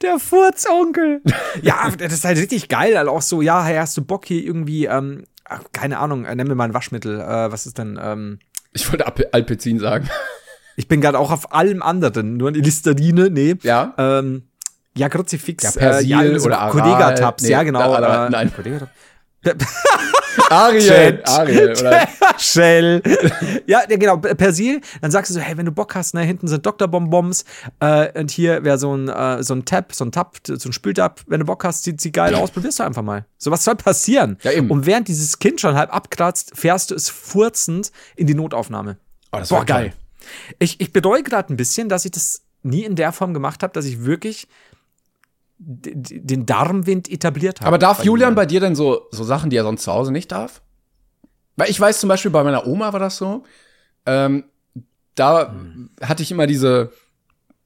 Der 0.03 0.19
Furzonkel. 0.19 1.23
ja, 1.63 1.91
das 1.97 2.13
ist 2.13 2.25
halt 2.25 2.37
richtig 2.39 2.69
geil. 2.69 2.97
Also 2.97 3.11
auch 3.11 3.23
so, 3.23 3.41
ja, 3.41 3.65
hey, 3.65 3.77
hast 3.77 3.97
du 3.97 4.03
Bock 4.03 4.27
hier 4.27 4.43
irgendwie, 4.45 4.85
ähm, 4.87 5.25
keine 5.73 5.99
Ahnung, 5.99 6.25
äh, 6.25 6.35
nenn 6.35 6.47
mir 6.47 6.55
mal 6.55 6.65
ein 6.65 6.75
Waschmittel. 6.75 7.21
Äh, 7.21 7.51
was 7.53 7.65
ist 7.67 7.79
denn, 7.79 7.99
ähm, 8.03 8.39
Ich 8.73 8.91
wollte 8.91 9.07
Alpe- 9.07 9.29
Alpezin 9.33 9.79
sagen. 9.79 10.09
ich 10.77 10.89
bin 10.89 11.01
gerade 11.01 11.19
auch 11.19 11.31
auf 11.31 11.55
allem 11.55 11.83
anderen, 11.83 12.37
nur 12.37 12.49
an 12.49 12.55
die 12.55 12.61
Listerine, 12.61 13.31
nee. 13.31 13.55
Ja. 13.63 13.95
Ähm, 13.97 14.49
ja, 14.97 15.09
Kruzifix. 15.09 15.65
Ja, 15.65 15.71
Persil 15.73 16.09
ja, 16.09 16.39
so 16.39 16.47
oder 16.47 16.61
Aral. 16.61 16.71
Kollega-Tabs, 16.73 17.43
Nee, 17.45 17.51
ja, 17.51 17.63
genau. 17.63 18.01
da- 18.01 18.27
äh, 18.27 18.31
nein. 18.31 18.53
Kollega-Tabs. 18.55 18.91
Ariel. 20.51 21.23
Ariel, 21.27 21.71
oder? 21.73 22.09
Shell. 22.39 23.03
ja, 23.67 23.85
genau, 23.87 24.17
Persil. 24.19 24.81
Dann 25.01 25.11
sagst 25.11 25.31
du 25.31 25.35
so, 25.35 25.41
hey, 25.41 25.57
wenn 25.57 25.67
du 25.67 25.73
Bock 25.73 25.95
hast, 25.95 26.15
ne, 26.15 26.23
hinten 26.23 26.49
sind 26.49 26.65
Doktorbonbons 26.65 27.45
äh, 27.81 28.19
und 28.19 28.31
hier 28.31 28.65
wäre 28.65 28.79
so 28.79 28.95
ein 28.97 29.09
äh, 29.09 29.43
so 29.43 29.55
ein 29.55 29.65
Tab, 29.65 29.95
so 29.95 30.05
ein 30.05 30.13
Tab, 30.13 30.39
so 30.47 30.69
ein 30.69 30.73
Spültab. 30.73 31.21
Wenn 31.27 31.41
du 31.41 31.47
Bock 31.47 31.65
hast, 31.65 31.85
sieht 31.85 32.01
sie 32.01 32.13
geil 32.13 32.35
aus, 32.35 32.51
probierst 32.51 32.79
du 32.81 32.85
einfach 32.85 33.03
mal. 33.03 33.27
So 33.39 33.51
was 33.51 33.65
soll 33.65 33.77
passieren? 33.77 34.39
Ja, 34.43 34.53
eben. 34.53 34.71
Und 34.71 34.87
während 34.87 35.09
dieses 35.09 35.39
Kind 35.39 35.61
schon 35.61 35.75
halb 35.75 35.95
abkratzt, 35.95 36.53
fährst 36.55 36.91
du 36.91 36.95
es 36.95 37.09
furzend 37.11 37.93
in 38.17 38.27
die 38.27 38.35
Notaufnahme. 38.35 38.99
Oh, 39.33 39.39
das 39.39 39.49
Boah, 39.51 39.59
war 39.59 39.65
geil. 39.67 39.93
Ich, 40.59 40.81
ich 40.81 40.93
bereue 40.93 41.23
gerade 41.23 41.53
ein 41.53 41.57
bisschen, 41.57 41.89
dass 41.89 42.05
ich 42.05 42.11
das 42.13 42.43
nie 42.63 42.85
in 42.85 42.95
der 42.97 43.13
Form 43.13 43.35
gemacht 43.35 43.63
habe, 43.63 43.73
dass 43.73 43.85
ich 43.85 44.05
wirklich 44.05 44.47
den 45.65 46.47
Darmwind 46.47 47.11
etabliert 47.11 47.61
habe. 47.61 47.69
Aber 47.69 47.79
darf 47.79 48.05
Julian 48.05 48.35
bei 48.35 48.47
dir 48.47 48.61
denn 48.61 48.75
so, 48.75 49.07
so 49.11 49.23
Sachen, 49.25 49.51
die 49.51 49.57
er 49.57 49.63
sonst 49.63 49.83
zu 49.83 49.93
Hause 49.93 50.13
nicht 50.13 50.33
darf? 50.33 50.63
Weil 51.57 51.71
ich 51.71 51.79
weiß 51.79 52.01
zum 52.01 52.09
Beispiel, 52.09 52.31
bei 52.31 52.43
meiner 52.43 52.67
Oma 52.67 52.93
war 52.93 53.01
das 53.01 53.17
so. 53.17 53.45
Ähm, 54.07 54.45
da 55.15 55.55
hatte 56.01 56.23
ich 56.23 56.33
immer 56.33 56.47
diese, 56.47 56.93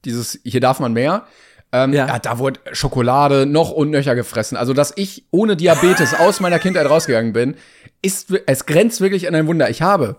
dieses, 0.05 0.39
hier 0.43 0.59
darf 0.59 0.79
man 0.79 0.93
mehr. 0.93 1.25
Ähm, 1.71 1.93
Ja. 1.93 2.07
ja. 2.07 2.19
da 2.19 2.37
wurde 2.37 2.59
Schokolade 2.71 3.45
noch 3.45 3.71
und 3.71 3.89
nöcher 3.89 4.15
gefressen. 4.15 4.57
Also, 4.57 4.73
dass 4.73 4.93
ich 4.95 5.25
ohne 5.31 5.55
Diabetes 5.55 6.13
aus 6.13 6.39
meiner 6.39 6.59
Kindheit 6.59 6.89
rausgegangen 6.89 7.33
bin, 7.33 7.55
ist, 8.01 8.31
es 8.45 8.65
grenzt 8.65 9.01
wirklich 9.01 9.27
an 9.27 9.35
ein 9.35 9.47
Wunder. 9.47 9.69
Ich 9.69 9.81
habe 9.81 10.17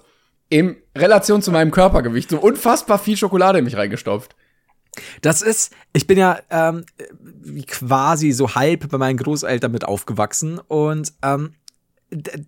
in 0.49 0.77
Relation 0.97 1.43
zu 1.43 1.53
meinem 1.53 1.71
Körpergewicht 1.71 2.31
so 2.31 2.39
unfassbar 2.39 2.99
viel 2.99 3.17
Schokolade 3.17 3.59
in 3.59 3.65
mich 3.65 3.77
reingestopft. 3.77 4.35
Das 5.23 5.43
ist, 5.43 5.73
ich 5.93 6.07
bin 6.07 6.19
ja 6.19 6.39
ähm, 6.51 6.85
quasi 7.67 8.33
so 8.33 8.55
halb 8.55 8.89
bei 8.89 8.99
meinen 8.99 9.17
Großeltern 9.17 9.71
mit 9.71 9.85
aufgewachsen 9.85 10.59
und 10.59 11.13
ähm, 11.23 11.55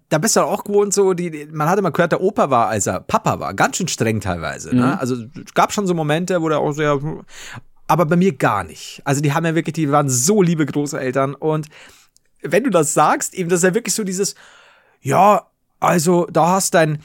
da 0.09 0.19
bist 0.19 0.37
du 0.37 0.41
auch 0.41 0.65
gewohnt, 0.65 0.95
so, 0.95 1.13
die, 1.13 1.47
man 1.53 1.69
hat 1.69 1.79
immer 1.79 1.91
gehört, 1.91 2.13
der 2.13 2.23
Opa 2.23 2.49
war, 2.49 2.69
als 2.69 2.87
er 2.87 3.01
Papa 3.01 3.41
war, 3.41 3.53
ganz 3.53 3.77
schön 3.77 3.89
streng 3.89 4.21
teilweise. 4.21 4.75
Ne? 4.75 4.99
Also 4.99 5.17
es 5.17 5.53
gab 5.53 5.73
schon 5.73 5.87
so 5.87 5.93
Momente, 5.93 6.41
wo 6.41 6.49
der 6.49 6.61
auch 6.61 6.73
sehr, 6.73 6.99
aber 7.87 8.07
bei 8.07 8.17
mir 8.17 8.35
gar 8.35 8.65
nicht. 8.65 9.03
Also 9.05 9.21
die 9.21 9.35
haben 9.35 9.45
ja 9.45 9.55
wirklich, 9.55 9.75
die 9.75 9.91
waren 9.91 10.09
so 10.09 10.41
liebe 10.41 10.65
Großeltern 10.65 11.35
und 11.35 11.69
wenn 12.43 12.65
du 12.65 12.71
das 12.71 12.95
sagst, 12.95 13.35
eben, 13.35 13.51
das 13.51 13.59
ist 13.59 13.65
ja 13.65 13.75
wirklich 13.75 13.95
so 13.95 14.03
dieses, 14.03 14.35
ja, 15.03 15.47
also 15.79 16.27
da 16.31 16.49
hast 16.49 16.75
dein 16.75 17.03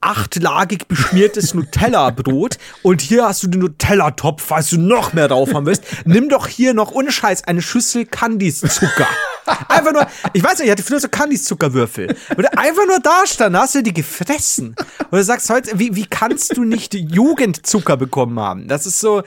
achtlagig 0.00 0.86
beschmiertes 0.88 1.54
Nutella-Brot 1.54 2.58
und 2.82 3.00
hier 3.00 3.24
hast 3.26 3.42
du 3.42 3.48
den 3.48 3.60
Nutella-Topf, 3.60 4.42
falls 4.46 4.70
du 4.70 4.78
noch 4.80 5.12
mehr 5.12 5.28
drauf 5.28 5.52
haben 5.54 5.66
willst. 5.66 5.84
Nimm 6.04 6.28
doch 6.28 6.46
hier 6.46 6.74
noch 6.74 6.92
ohne 6.92 7.10
Scheiß 7.12 7.44
eine 7.44 7.62
Schüssel 7.62 8.06
Candice-Zucker. 8.06 9.06
Einfach 9.68 9.92
nur, 9.92 10.06
ich 10.34 10.42
weiß 10.44 10.58
nicht, 10.58 10.66
ich 10.66 10.70
hatte 10.70 10.82
früher 10.82 11.00
so 11.00 11.08
Candice-Zuckerwürfel. 11.08 12.14
Und 12.36 12.58
einfach 12.58 12.86
nur 12.86 13.00
da 13.00 13.26
stand, 13.26 13.56
hast 13.56 13.74
du 13.74 13.82
die 13.82 13.94
gefressen. 13.94 14.76
Und 15.10 15.18
du 15.18 15.24
sagst 15.24 15.48
heute, 15.50 15.78
wie, 15.78 15.94
wie 15.96 16.06
kannst 16.06 16.56
du 16.56 16.64
nicht 16.64 16.94
Jugendzucker 16.94 17.96
bekommen 17.96 18.38
haben? 18.38 18.68
Das 18.68 18.86
ist 18.86 19.00
so, 19.00 19.22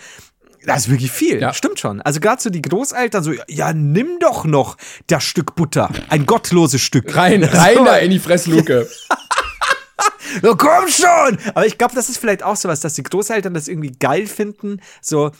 das 0.65 0.81
ist 0.81 0.89
wirklich 0.89 1.11
viel, 1.11 1.41
Ja. 1.41 1.53
stimmt 1.53 1.79
schon. 1.79 2.01
Also 2.01 2.19
gerade 2.19 2.41
so 2.41 2.49
die 2.51 2.61
Großeltern 2.61 3.23
so, 3.23 3.33
ja, 3.47 3.73
nimm 3.73 4.19
doch 4.19 4.45
noch 4.45 4.77
das 5.07 5.23
Stück 5.23 5.55
Butter, 5.55 5.89
ein 6.09 6.25
gottloses 6.27 6.81
Stück. 6.81 7.15
Rein, 7.15 7.43
rein 7.43 7.83
da 7.83 7.97
in 7.97 8.11
die 8.11 8.19
Fressluke. 8.19 8.87
Ja, 10.43 10.55
komm 10.55 10.87
schon! 10.87 11.37
Aber 11.53 11.65
ich 11.65 11.77
glaube, 11.77 11.93
das 11.93 12.09
ist 12.09 12.17
vielleicht 12.17 12.43
auch 12.43 12.55
sowas, 12.55 12.79
dass 12.79 12.93
die 12.93 13.03
Großeltern 13.03 13.53
das 13.53 13.67
irgendwie 13.67 13.91
geil 13.91 14.27
finden. 14.27 14.79
So, 15.01 15.31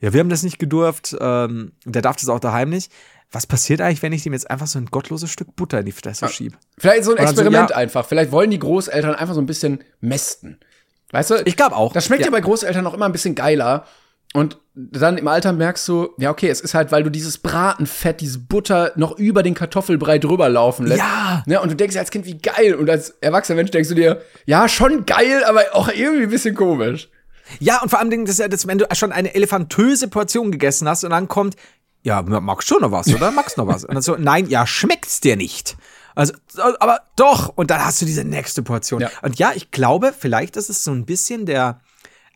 ja, 0.00 0.12
wir 0.12 0.20
haben 0.20 0.28
das 0.28 0.42
nicht 0.42 0.58
gedurft, 0.58 1.16
ähm, 1.20 1.72
der 1.84 2.02
darf 2.02 2.16
das 2.16 2.28
auch 2.28 2.40
daheim 2.40 2.70
nicht. 2.70 2.90
Was 3.30 3.46
passiert 3.46 3.80
eigentlich, 3.80 4.02
wenn 4.02 4.12
ich 4.12 4.24
dem 4.24 4.32
jetzt 4.32 4.50
einfach 4.50 4.66
so 4.66 4.78
ein 4.78 4.86
gottloses 4.86 5.30
Stück 5.30 5.54
Butter 5.54 5.78
in 5.78 5.86
die 5.86 5.92
Fresse 5.92 6.28
schieb? 6.28 6.58
Vielleicht 6.78 7.04
so 7.04 7.12
ein 7.12 7.18
Oder 7.18 7.28
so, 7.28 7.32
Experiment 7.32 7.70
ja. 7.70 7.76
einfach. 7.76 8.04
Vielleicht 8.06 8.32
wollen 8.32 8.50
die 8.50 8.58
Großeltern 8.58 9.14
einfach 9.14 9.34
so 9.34 9.40
ein 9.40 9.46
bisschen 9.46 9.84
mästen. 10.00 10.58
Weißt 11.12 11.30
du? 11.30 11.42
Ich 11.44 11.56
glaube 11.56 11.76
auch. 11.76 11.92
Das 11.92 12.06
schmeckt 12.06 12.22
ja. 12.22 12.26
Ja. 12.26 12.32
bei 12.32 12.40
Großeltern 12.40 12.86
auch 12.86 12.94
immer 12.94 13.06
ein 13.06 13.12
bisschen 13.12 13.34
geiler. 13.36 13.86
Und 14.32 14.58
dann 14.74 15.18
im 15.18 15.26
Alter 15.26 15.52
merkst 15.52 15.86
du, 15.88 16.10
ja, 16.18 16.30
okay, 16.30 16.48
es 16.48 16.60
ist 16.60 16.74
halt, 16.74 16.92
weil 16.92 17.02
du 17.02 17.10
dieses 17.10 17.38
Bratenfett, 17.38 18.20
diese 18.20 18.38
Butter 18.38 18.92
noch 18.94 19.18
über 19.18 19.42
den 19.42 19.54
Kartoffelbrei 19.54 20.18
drüber 20.18 20.48
laufen 20.48 20.86
lässt. 20.86 21.00
Ja. 21.00 21.42
Ne? 21.46 21.60
Und 21.60 21.70
du 21.70 21.76
denkst 21.76 21.96
als 21.96 22.10
Kind, 22.10 22.26
wie 22.26 22.38
geil. 22.38 22.74
Und 22.74 22.88
als 22.88 23.10
erwachsener 23.20 23.56
Mensch 23.56 23.72
denkst 23.72 23.88
du 23.88 23.94
dir, 23.94 24.22
ja, 24.46 24.68
schon 24.68 25.04
geil, 25.04 25.42
aber 25.44 25.64
auch 25.72 25.88
irgendwie 25.88 26.24
ein 26.24 26.30
bisschen 26.30 26.54
komisch. 26.54 27.08
Ja, 27.58 27.82
und 27.82 27.88
vor 27.88 27.98
allem, 27.98 28.24
das 28.24 28.36
das, 28.36 28.66
wenn 28.68 28.78
du 28.78 28.86
schon 28.92 29.10
eine 29.10 29.34
elefantöse 29.34 30.06
Portion 30.06 30.52
gegessen 30.52 30.88
hast 30.88 31.02
und 31.02 31.10
dann 31.10 31.26
kommt, 31.26 31.56
ja, 32.02 32.22
magst 32.22 32.70
du 32.70 32.78
noch 32.78 32.92
was, 32.92 33.12
oder? 33.12 33.30
Magst 33.32 33.58
du 33.58 33.62
noch 33.62 33.68
was? 33.68 33.84
Und 33.84 33.94
dann 33.94 34.02
so, 34.02 34.16
nein, 34.16 34.48
ja, 34.48 34.66
schmeckt's 34.66 35.20
dir 35.20 35.36
nicht. 35.36 35.76
Also, 36.14 36.32
aber 36.56 37.00
doch. 37.16 37.52
Und 37.56 37.70
dann 37.70 37.84
hast 37.84 38.00
du 38.00 38.06
diese 38.06 38.24
nächste 38.24 38.62
Portion. 38.62 39.00
Ja. 39.00 39.10
Und 39.22 39.38
ja, 39.38 39.52
ich 39.54 39.70
glaube, 39.70 40.14
vielleicht 40.16 40.56
ist 40.56 40.70
es 40.70 40.84
so 40.84 40.92
ein 40.92 41.04
bisschen 41.04 41.46
der, 41.46 41.80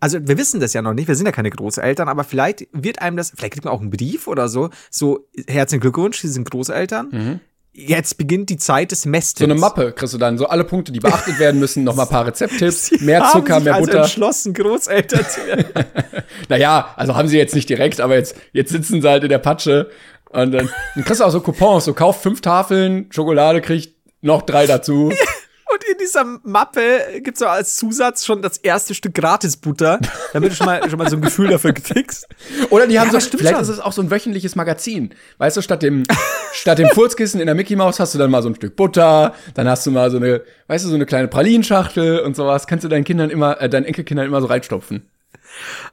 also 0.04 0.18
wir 0.20 0.36
wissen 0.36 0.60
das 0.60 0.74
ja 0.74 0.82
noch 0.82 0.92
nicht, 0.92 1.08
wir 1.08 1.14
sind 1.14 1.24
ja 1.24 1.32
keine 1.32 1.48
Großeltern, 1.48 2.10
aber 2.10 2.24
vielleicht 2.24 2.66
wird 2.72 3.00
einem 3.00 3.16
das, 3.16 3.30
vielleicht 3.30 3.54
kriegt 3.54 3.64
man 3.64 3.72
auch 3.72 3.80
einen 3.80 3.88
Brief 3.88 4.28
oder 4.28 4.48
so, 4.48 4.68
so 4.90 5.26
herzlichen 5.48 5.80
Glückwunsch, 5.80 6.20
Sie 6.20 6.28
sind 6.28 6.50
Großeltern. 6.50 7.40
Jetzt 7.72 8.18
beginnt 8.18 8.50
die 8.50 8.58
Zeit 8.58 8.90
des 8.90 9.06
Mästens. 9.06 9.38
So 9.38 9.44
eine 9.46 9.54
Mappe 9.54 9.92
kriegst 9.92 10.12
du 10.12 10.18
dann, 10.18 10.36
so 10.36 10.46
alle 10.46 10.64
Punkte, 10.64 10.92
die 10.92 11.00
beachtet 11.00 11.38
werden 11.38 11.58
müssen, 11.58 11.84
noch 11.84 11.96
mal 11.96 12.02
ein 12.02 12.10
paar 12.10 12.26
Rezepttipps, 12.26 12.86
Sie 12.88 13.02
mehr 13.02 13.30
Zucker, 13.32 13.60
mehr 13.60 13.76
also 13.76 13.86
Butter. 13.86 14.02
entschlossen, 14.02 14.52
Großeltern 14.52 15.24
zu 15.26 15.46
werden. 15.46 15.64
Naja, 16.50 16.92
also 16.96 17.16
haben 17.16 17.28
sie 17.28 17.38
jetzt 17.38 17.54
nicht 17.54 17.70
direkt, 17.70 17.98
aber 18.02 18.16
jetzt, 18.16 18.36
jetzt 18.52 18.72
sitzen 18.72 19.00
sie 19.00 19.08
halt 19.08 19.22
in 19.22 19.30
der 19.30 19.38
Patsche 19.38 19.88
und 20.28 20.52
dann, 20.52 20.68
dann 20.96 21.04
kriegst 21.04 21.22
du 21.22 21.24
auch 21.24 21.30
so 21.30 21.40
Coupons, 21.40 21.86
so 21.86 21.94
kauf 21.94 22.20
fünf 22.20 22.42
Tafeln, 22.42 23.06
Schokolade 23.10 23.62
kriegt 23.62 23.94
noch 24.20 24.42
drei 24.42 24.66
dazu. 24.66 25.10
Und 25.74 25.82
in 25.90 25.98
dieser 25.98 26.24
Mappe 26.44 26.80
gibt's 27.22 27.40
so 27.40 27.46
als 27.46 27.74
Zusatz 27.76 28.24
schon 28.24 28.42
das 28.42 28.58
erste 28.58 28.94
Stück 28.94 29.14
Gratisbutter, 29.14 29.98
damit 30.32 30.52
du 30.52 30.54
schon 30.56 30.66
mal, 30.66 30.88
schon 30.88 30.98
mal 30.98 31.10
so 31.10 31.16
ein 31.16 31.22
Gefühl 31.22 31.48
dafür 31.48 31.72
kriegst. 31.72 32.28
Oder 32.70 32.86
die 32.86 33.00
haben 33.00 33.10
Ja, 33.12 33.20
so, 33.20 33.28
vielleicht 33.36 33.54
schon. 33.54 33.62
ist 33.62 33.68
es 33.68 33.80
auch 33.80 33.90
so 33.92 34.00
ein 34.00 34.10
wöchentliches 34.10 34.54
Magazin. 34.54 35.12
Weißt 35.38 35.56
du, 35.56 35.62
statt 35.62 35.82
dem, 35.82 36.04
statt 36.52 36.78
dem 36.78 36.90
Furzkissen 36.90 37.40
in 37.40 37.46
der 37.46 37.56
Mickey 37.56 37.74
Maus 37.74 37.98
hast 37.98 38.14
du 38.14 38.18
dann 38.18 38.30
mal 38.30 38.42
so 38.42 38.50
ein 38.50 38.54
Stück 38.54 38.76
Butter, 38.76 39.34
dann 39.54 39.68
hast 39.68 39.84
du 39.86 39.90
mal 39.90 40.10
so 40.12 40.18
eine, 40.18 40.42
weißt 40.68 40.84
du, 40.84 40.90
so 40.90 40.94
eine 40.94 41.06
kleine 41.06 41.26
Pralinschachtel 41.26 42.20
und 42.20 42.36
sowas. 42.36 42.68
Kannst 42.68 42.84
du 42.84 42.88
deinen 42.88 43.04
Kindern 43.04 43.30
immer, 43.30 43.60
äh, 43.60 43.68
deinen 43.68 43.84
Enkelkindern 43.86 44.26
immer 44.26 44.40
so 44.40 44.46
reinstopfen. 44.46 45.08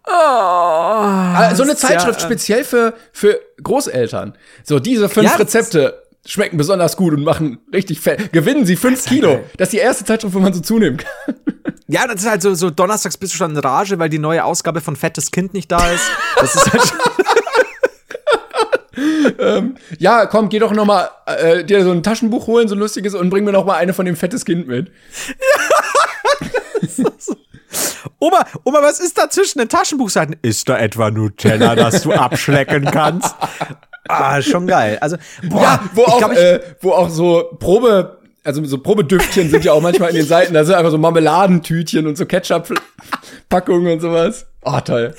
Oh, 0.08 0.12
Ah, 0.14 1.54
so 1.56 1.64
eine 1.64 1.74
ist 1.74 1.84
ja, 1.84 1.90
Zeitschrift 1.90 2.20
äh, 2.22 2.24
speziell 2.24 2.64
für, 2.64 2.94
für 3.12 3.40
Großeltern. 3.64 4.36
So, 4.64 4.80
diese 4.80 5.10
fünf 5.10 5.30
Ja, 5.30 5.36
Rezepte 5.38 6.01
schmecken 6.26 6.58
besonders 6.58 6.98
gut 6.98 7.14
und 7.14 7.24
machen 7.24 7.60
richtig 7.74 8.00
fett. 8.00 8.32
Gewinnen 8.32 8.66
sie 8.66 8.76
fünf 8.76 9.06
Kilo. 9.06 9.44
Das 9.58 9.70
ist 9.70 9.74
die 9.74 9.78
erste 9.78 10.06
Zeitschrift, 10.06 10.34
wo 10.34 10.40
man 10.40 10.54
so 10.54 10.62
zunehmen 10.62 10.98
kann. 10.98 11.36
Ja, 11.88 12.08
das 12.08 12.22
ist 12.22 12.30
halt 12.30 12.42
so, 12.42 12.54
so 12.54 12.70
donnerstags 12.70 13.18
bist 13.18 13.34
du 13.34 13.38
schon 13.38 13.52
in 13.52 13.58
Rage, 13.58 14.00
weil 14.00 14.10
die 14.10 14.20
neue 14.20 14.46
Ausgabe 14.46 14.82
von 14.82 14.96
Fettes 14.96 15.32
Kind 15.32 15.54
nicht 15.54 15.72
da 15.72 15.92
ist. 15.92 16.04
Das 16.38 16.56
ist 16.56 16.72
halt 16.72 16.88
schon, 16.88 16.98
Ja, 20.00 20.26
komm, 20.26 20.50
geh 20.50 20.60
doch 20.60 20.72
noch 20.72 20.86
mal 20.86 21.10
äh, 21.26 21.64
dir 21.64 21.84
so 21.84 21.92
ein 21.92 22.04
Taschenbuch 22.04 22.48
holen, 22.48 22.68
so 22.68 22.76
ein 22.76 22.80
lustiges, 22.80 23.16
und 23.16 23.30
bring 23.30 23.44
mir 23.44 23.52
noch 23.52 23.66
mal 23.66 23.76
eine 23.76 23.94
von 23.94 24.06
dem 24.06 24.16
fettes 24.16 24.46
Kind 24.46 24.68
mit. 24.68 24.92
Oma, 28.20 28.46
Oma, 28.64 28.80
was 28.82 29.00
ist 29.00 29.18
da 29.18 29.30
zwischen 29.30 29.60
den 29.60 29.70
Taschenbuchseiten? 29.70 30.36
Ist 30.42 30.70
da 30.70 30.78
etwa 30.78 31.10
Nutella, 31.10 31.76
das 31.76 32.04
du 32.04 32.12
abschlecken 32.12 32.86
kannst? 32.86 33.36
Ah, 34.08 34.41
schon 34.41 34.68
geil. 34.68 34.97
Also, 35.02 35.18
boah, 35.47 35.62
Ja, 35.62 35.89
wo 35.93 36.04
auch, 36.04 36.18
glaub, 36.18 36.34
äh, 36.34 36.60
wo 36.82 36.91
auch 36.91 37.10
so 37.10 37.56
Probe, 37.60 38.20
also 38.43 38.64
so 38.66 38.78
Probedüftchen 38.80 39.49
sind 39.49 39.64
ja 39.64 39.74
auch 39.74 39.82
manchmal 39.82 40.10
in 40.10 40.16
den 40.16 40.26
Seiten, 40.26 40.54
da 40.54 40.64
sind 40.66 40.76
einfach 40.76 40.91
so 40.91 40.97
Marmeladentütchen 40.97 42.08
und 42.08 42.18
so 42.18 42.26
Ketchup-Packungen 42.26 43.93
und 43.93 43.99
sowas. 43.99 44.45
Oh, 44.64 44.80
toll. 44.80 45.14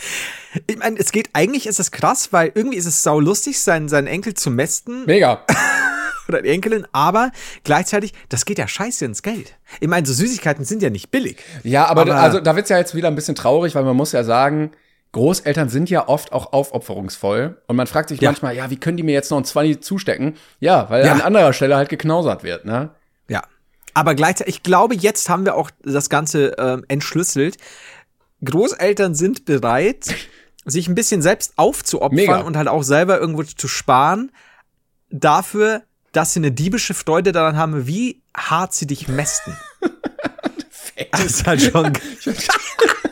ich 0.66 0.76
meine, 0.78 0.98
es 0.98 1.12
geht, 1.12 1.30
eigentlich 1.32 1.66
ist 1.66 1.80
es 1.80 1.90
krass, 1.90 2.32
weil 2.32 2.52
irgendwie 2.54 2.76
ist 2.78 2.86
es 2.86 3.02
sau 3.02 3.20
lustig, 3.20 3.60
seinen, 3.60 3.88
seinen 3.88 4.06
Enkel 4.06 4.34
zu 4.34 4.50
mästen 4.50 5.04
Mega. 5.06 5.44
oder 6.28 6.42
die 6.42 6.50
Enkelin, 6.50 6.86
aber 6.92 7.30
gleichzeitig, 7.64 8.12
das 8.28 8.44
geht 8.44 8.58
ja 8.58 8.68
scheiße 8.68 9.04
ins 9.04 9.22
Geld. 9.22 9.54
Ich 9.80 9.88
meine, 9.88 10.06
so 10.06 10.12
Süßigkeiten 10.12 10.64
sind 10.64 10.82
ja 10.82 10.90
nicht 10.90 11.10
billig. 11.10 11.38
Ja, 11.64 11.86
aber, 11.86 12.02
Aber- 12.02 12.16
also 12.16 12.40
da 12.40 12.54
wird's 12.56 12.68
ja 12.68 12.78
jetzt 12.78 12.94
wieder 12.94 13.08
ein 13.08 13.14
bisschen 13.14 13.34
traurig, 13.34 13.74
weil 13.74 13.84
man 13.84 13.96
muss 13.96 14.12
ja 14.12 14.22
sagen, 14.24 14.72
Großeltern 15.12 15.68
sind 15.68 15.90
ja 15.90 16.08
oft 16.08 16.32
auch 16.32 16.52
aufopferungsvoll 16.54 17.60
und 17.66 17.76
man 17.76 17.86
fragt 17.86 18.08
sich 18.08 18.20
Ja. 18.20 18.30
manchmal, 18.30 18.56
ja, 18.56 18.70
wie 18.70 18.76
können 18.78 18.96
die 18.96 19.02
mir 19.02 19.12
jetzt 19.12 19.30
noch 19.30 19.38
ein 19.38 19.44
20 19.44 19.82
zustecken? 19.82 20.36
Ja, 20.58 20.88
weil 20.88 21.04
Ja. 21.04 21.12
an 21.12 21.20
anderer 21.20 21.52
Stelle 21.52 21.76
halt 21.76 21.90
geknausert 21.90 22.42
wird, 22.44 22.64
ne? 22.64 22.90
Ja. 23.28 23.42
Aber 23.94 24.14
gleichzeitig, 24.14 24.56
ich 24.56 24.62
glaube, 24.62 24.94
jetzt 24.94 25.28
haben 25.28 25.44
wir 25.44 25.54
auch 25.54 25.70
das 25.82 26.08
Ganze 26.08 26.54
ähm, 26.58 26.84
entschlüsselt. 26.88 27.58
Großeltern 28.42 29.14
sind 29.14 29.44
bereit, 29.44 30.14
sich 30.64 30.88
ein 30.88 30.94
bisschen 30.94 31.20
selbst 31.20 31.52
aufzuopfern 31.56 32.16
Mega. 32.16 32.40
und 32.40 32.56
halt 32.56 32.68
auch 32.68 32.82
selber 32.82 33.18
irgendwo 33.20 33.42
zu 33.42 33.68
sparen, 33.68 34.32
dafür, 35.10 35.82
dass 36.12 36.32
sie 36.32 36.40
eine 36.40 36.52
diebische 36.52 36.94
Freude 36.94 37.32
daran 37.32 37.56
haben, 37.56 37.86
wie 37.86 38.22
hart 38.34 38.72
sie 38.72 38.86
dich 38.86 39.08
mästen. 39.08 39.54
das 41.12 41.24
ist 41.24 41.46
halt 41.46 41.60
schon. 41.60 41.92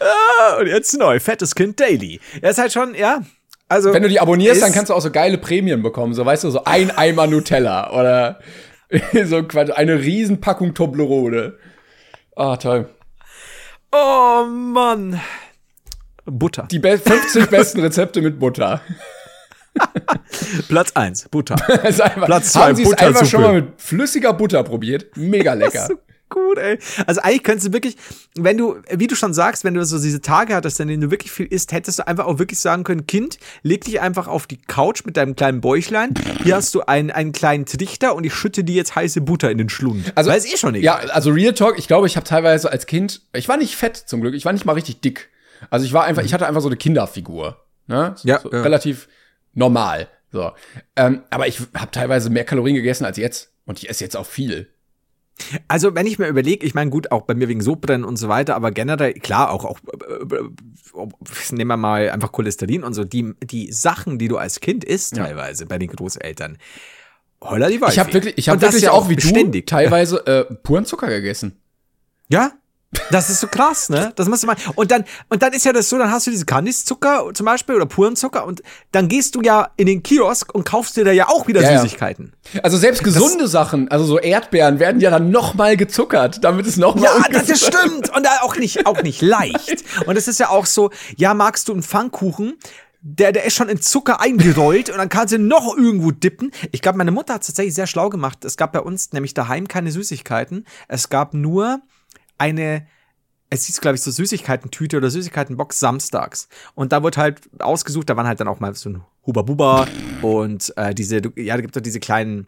ah, 0.00 0.56
und 0.60 0.66
jetzt 0.66 0.96
neu, 0.98 1.20
fettes 1.20 1.54
Kind 1.54 1.78
Daily. 1.80 2.20
Er 2.40 2.50
ist 2.50 2.58
halt 2.58 2.72
schon, 2.72 2.94
ja. 2.94 3.22
Also, 3.68 3.92
Wenn 3.94 4.02
du 4.02 4.08
die 4.08 4.20
abonnierst, 4.20 4.60
dann 4.60 4.72
kannst 4.72 4.90
du 4.90 4.94
auch 4.94 5.00
so 5.00 5.10
geile 5.10 5.38
Prämien 5.38 5.82
bekommen, 5.82 6.12
so 6.12 6.26
weißt 6.26 6.44
du, 6.44 6.50
so 6.50 6.64
ein 6.64 6.90
Eimer 6.90 7.26
Nutella 7.26 7.90
oder 7.92 8.40
so 9.24 9.42
eine 9.74 9.98
Riesenpackung 9.98 10.74
Toblerone. 10.74 11.54
Ah, 12.36 12.56
toll. 12.56 12.88
Oh 13.92 14.44
Mann. 14.46 15.20
Butter. 16.24 16.68
Die 16.70 16.78
be 16.78 16.98
50 16.98 17.46
besten 17.50 17.80
Rezepte 17.80 18.20
mit 18.22 18.38
Butter. 18.38 18.80
Platz 20.68 20.92
eins, 20.92 21.28
Butter. 21.30 21.56
Einfach, 21.82 22.26
Platz 22.26 22.52
zwei, 22.52 22.60
haben 22.60 22.76
Sie 22.76 22.82
es 22.82 22.92
einfach 22.92 23.26
schon 23.26 23.40
mal 23.40 23.54
mit 23.54 23.80
flüssiger 23.80 24.34
Butter 24.34 24.62
probiert? 24.64 25.16
Mega 25.16 25.54
lecker. 25.54 25.88
Gut, 26.32 26.58
ey. 26.58 26.78
Also 27.06 27.20
eigentlich 27.20 27.42
könntest 27.42 27.68
du 27.68 27.72
wirklich, 27.72 27.96
wenn 28.36 28.58
du, 28.58 28.76
wie 28.90 29.06
du 29.06 29.14
schon 29.14 29.32
sagst, 29.34 29.64
wenn 29.64 29.74
du 29.74 29.84
so 29.84 30.00
diese 30.00 30.20
Tage 30.20 30.54
hattest, 30.54 30.80
in 30.80 30.88
denen 30.88 31.02
du 31.02 31.10
wirklich 31.10 31.30
viel 31.30 31.46
isst, 31.46 31.72
hättest 31.72 31.98
du 32.00 32.06
einfach 32.06 32.26
auch 32.26 32.38
wirklich 32.38 32.58
sagen 32.58 32.84
können, 32.84 33.06
Kind, 33.06 33.38
leg 33.62 33.84
dich 33.84 34.00
einfach 34.00 34.26
auf 34.28 34.46
die 34.46 34.56
Couch 34.60 35.04
mit 35.04 35.16
deinem 35.16 35.36
kleinen 35.36 35.60
Bäuchlein. 35.60 36.14
Hier 36.42 36.56
hast 36.56 36.74
du 36.74 36.80
einen, 36.82 37.10
einen 37.10 37.32
kleinen 37.32 37.66
Trichter 37.66 38.14
und 38.14 38.24
ich 38.24 38.34
schütte 38.34 38.64
dir 38.64 38.74
jetzt 38.74 38.94
heiße 38.96 39.20
Butter 39.20 39.50
in 39.50 39.58
den 39.58 39.68
Schlund. 39.68 40.12
Also 40.14 40.30
ist 40.30 40.52
eh 40.52 40.56
schon 40.56 40.74
Ja, 40.76 40.98
egal. 41.00 41.10
also 41.10 41.30
Real 41.30 41.54
Talk, 41.54 41.78
ich 41.78 41.86
glaube, 41.86 42.06
ich 42.06 42.16
habe 42.16 42.26
teilweise 42.26 42.70
als 42.70 42.86
Kind, 42.86 43.22
ich 43.32 43.48
war 43.48 43.56
nicht 43.56 43.76
fett 43.76 43.96
zum 43.96 44.20
Glück, 44.20 44.34
ich 44.34 44.44
war 44.44 44.52
nicht 44.52 44.64
mal 44.64 44.72
richtig 44.72 45.00
dick. 45.00 45.28
Also 45.70 45.86
ich 45.86 45.92
war 45.92 46.04
einfach, 46.04 46.24
ich 46.24 46.34
hatte 46.34 46.46
einfach 46.46 46.60
so 46.62 46.68
eine 46.68 46.76
Kinderfigur. 46.76 47.64
Ne? 47.86 48.14
So, 48.16 48.26
Ja, 48.28 48.40
so 48.40 48.50
ja. 48.50 48.62
relativ 48.62 49.08
normal. 49.54 50.08
So. 50.32 50.50
Ähm, 50.96 51.22
aber 51.30 51.46
ich 51.46 51.60
habe 51.74 51.90
teilweise 51.90 52.30
mehr 52.30 52.44
Kalorien 52.44 52.74
gegessen 52.76 53.04
als 53.04 53.16
jetzt. 53.18 53.50
Und 53.64 53.78
ich 53.78 53.88
esse 53.88 54.02
jetzt 54.02 54.16
auch 54.16 54.26
viel. 54.26 54.71
Also, 55.68 55.94
wenn 55.94 56.06
ich 56.06 56.18
mir 56.18 56.28
überlege, 56.28 56.64
ich 56.66 56.74
meine, 56.74 56.90
gut, 56.90 57.10
auch 57.12 57.22
bei 57.22 57.34
mir 57.34 57.48
wegen 57.48 57.60
Sodbrennen 57.60 58.04
und 58.04 58.16
so 58.16 58.28
weiter, 58.28 58.54
aber 58.56 58.70
generell, 58.70 59.14
klar, 59.14 59.50
auch, 59.50 59.64
auch 59.64 59.78
äh, 60.08 60.34
äh, 60.36 60.48
nehmen 61.52 61.68
wir 61.68 61.76
mal 61.76 62.10
einfach 62.10 62.32
Cholesterin 62.32 62.84
und 62.84 62.94
so, 62.94 63.04
die, 63.04 63.34
die 63.42 63.72
Sachen, 63.72 64.18
die 64.18 64.28
du 64.28 64.36
als 64.38 64.60
Kind 64.60 64.84
isst, 64.84 65.16
Ja. 65.16 65.24
teilweise 65.24 65.66
bei 65.66 65.78
den 65.78 65.88
Großeltern. 65.90 66.58
Holla 67.40 67.68
die 67.68 67.80
Waldfee. 67.80 67.94
Ich 67.94 67.98
habe 67.98 68.12
wirklich, 68.14 68.38
ich 68.38 68.50
Und 68.50 68.62
das 68.62 68.70
wirklich 68.74 68.84
ja 68.84 68.92
auch 68.92 69.08
wie 69.08 69.16
beständig. 69.16 69.66
du 69.66 69.74
teilweise 69.74 70.26
äh, 70.26 70.44
puren 70.62 70.84
Zucker 70.84 71.08
gegessen. 71.08 71.56
Ja? 72.28 72.52
Das 73.10 73.30
ist 73.30 73.40
so 73.40 73.46
krass, 73.46 73.88
ne? 73.88 74.12
Das 74.16 74.28
musst 74.28 74.42
du 74.42 74.46
mal. 74.46 74.56
Und 74.74 74.90
dann, 74.90 75.04
und 75.30 75.42
dann 75.42 75.52
ist 75.54 75.64
ja 75.64 75.72
das 75.72 75.88
so, 75.88 75.96
dann 75.98 76.10
hast 76.10 76.26
du 76.26 76.30
diese 76.30 76.44
Kandiszucker 76.44 77.30
zum 77.32 77.46
Beispiel 77.46 77.74
oder 77.74 77.86
puren 77.86 78.16
Zucker 78.16 78.44
und 78.46 78.62
dann 78.90 79.08
gehst 79.08 79.34
du 79.34 79.40
ja 79.40 79.70
in 79.76 79.86
den 79.86 80.02
Kiosk 80.02 80.54
und 80.54 80.64
kaufst 80.64 80.96
dir 80.96 81.04
da 81.04 81.10
ja 81.12 81.28
auch 81.28 81.46
wieder 81.46 81.62
Ja, 81.62 81.72
ja. 81.72 81.80
Süßigkeiten. 81.80 82.34
Also 82.62 82.76
selbst 82.76 83.02
gesunde 83.02 83.48
Sachen, 83.48 83.90
also 83.90 84.04
so 84.04 84.18
Erdbeeren, 84.18 84.78
werden 84.78 85.00
ja 85.00 85.10
dann 85.10 85.30
noch 85.30 85.54
mal 85.54 85.76
gezuckert, 85.76 86.44
damit 86.44 86.66
es 86.66 86.76
noch 86.76 86.94
mal 86.94 87.04
Ja, 87.04 87.28
das 87.30 87.48
ist 87.48 87.64
stimmt. 87.66 88.14
Und 88.14 88.28
auch 88.42 88.56
nicht, 88.56 88.84
auch 88.86 89.02
nicht 89.02 89.22
leicht. 89.22 89.84
Und 90.06 90.16
es 90.16 90.28
ist 90.28 90.38
ja 90.38 90.50
auch 90.50 90.66
so, 90.66 90.90
ja, 91.16 91.32
magst 91.32 91.68
du 91.68 91.72
einen 91.72 91.82
Pfannkuchen? 91.82 92.58
Der, 93.00 93.32
der 93.32 93.44
ist 93.44 93.56
schon 93.56 93.68
in 93.68 93.80
Zucker 93.80 94.20
eingerollt 94.20 94.88
und 94.88 94.98
dann 94.98 95.08
kannst 95.08 95.32
du 95.32 95.36
ihn 95.36 95.48
noch 95.48 95.76
irgendwo 95.76 96.12
dippen. 96.12 96.52
Ich 96.70 96.82
glaube, 96.82 96.98
meine 96.98 97.10
Mutter 97.10 97.34
hat 97.34 97.40
es 97.40 97.48
tatsächlich 97.48 97.74
sehr 97.74 97.88
schlau 97.88 98.10
gemacht. 98.10 98.44
Es 98.44 98.56
gab 98.56 98.72
bei 98.72 98.80
uns 98.80 99.12
nämlich 99.12 99.34
daheim 99.34 99.66
keine 99.66 99.90
Süßigkeiten. 99.90 100.66
Es 100.86 101.08
gab 101.08 101.34
nur 101.34 101.80
eine, 102.42 102.86
es 103.50 103.66
hieß, 103.66 103.80
glaube 103.80 103.96
ich, 103.96 104.02
so 104.02 104.10
Süßigkeiten-Tüte 104.10 104.96
oder 104.96 105.10
Süßigkeiten-Box 105.10 105.78
samstags. 105.78 106.48
Und 106.74 106.92
da 106.92 107.02
wurde 107.02 107.18
halt 107.18 107.40
ausgesucht, 107.60 108.08
da 108.10 108.16
waren 108.16 108.26
halt 108.26 108.40
dann 108.40 108.48
auch 108.48 108.60
mal 108.60 108.74
so 108.74 108.90
ein 108.90 109.02
Huba-Buba 109.26 109.86
und 110.22 110.72
äh, 110.76 110.94
diese, 110.94 111.20
ja, 111.36 111.54
da 111.54 111.60
gibt 111.60 111.76
es 111.76 111.80
doch 111.80 111.84
diese 111.84 112.00
kleinen 112.00 112.46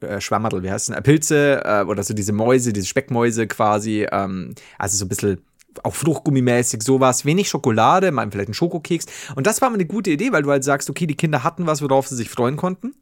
äh, 0.00 0.20
Schwammerl, 0.20 0.62
wie 0.62 0.70
heißt 0.70 0.88
es 0.88 0.94
denn? 0.94 0.98
Äh, 0.98 1.02
Pilze 1.02 1.62
äh, 1.64 1.82
oder 1.84 2.02
so 2.02 2.14
diese 2.14 2.32
Mäuse, 2.32 2.72
diese 2.72 2.86
Speckmäuse 2.86 3.46
quasi. 3.46 4.06
Ähm, 4.10 4.54
also 4.78 4.96
so 4.96 5.04
ein 5.04 5.08
bisschen 5.08 5.42
auch 5.82 5.94
Fruchtgummimäßig, 5.94 6.82
sowas. 6.82 7.24
Wenig 7.24 7.48
Schokolade, 7.48 8.10
mal 8.10 8.30
vielleicht 8.30 8.50
ein 8.50 8.54
Schokokeks. 8.54 9.06
Und 9.34 9.46
das 9.46 9.60
war 9.60 9.70
mal 9.70 9.74
eine 9.74 9.86
gute 9.86 10.10
Idee, 10.10 10.32
weil 10.32 10.42
du 10.42 10.50
halt 10.50 10.64
sagst, 10.64 10.88
okay, 10.90 11.06
die 11.06 11.16
Kinder 11.16 11.44
hatten 11.44 11.66
was, 11.66 11.82
worauf 11.82 12.08
sie 12.08 12.16
sich 12.16 12.30
freuen 12.30 12.56
konnten. 12.56 12.94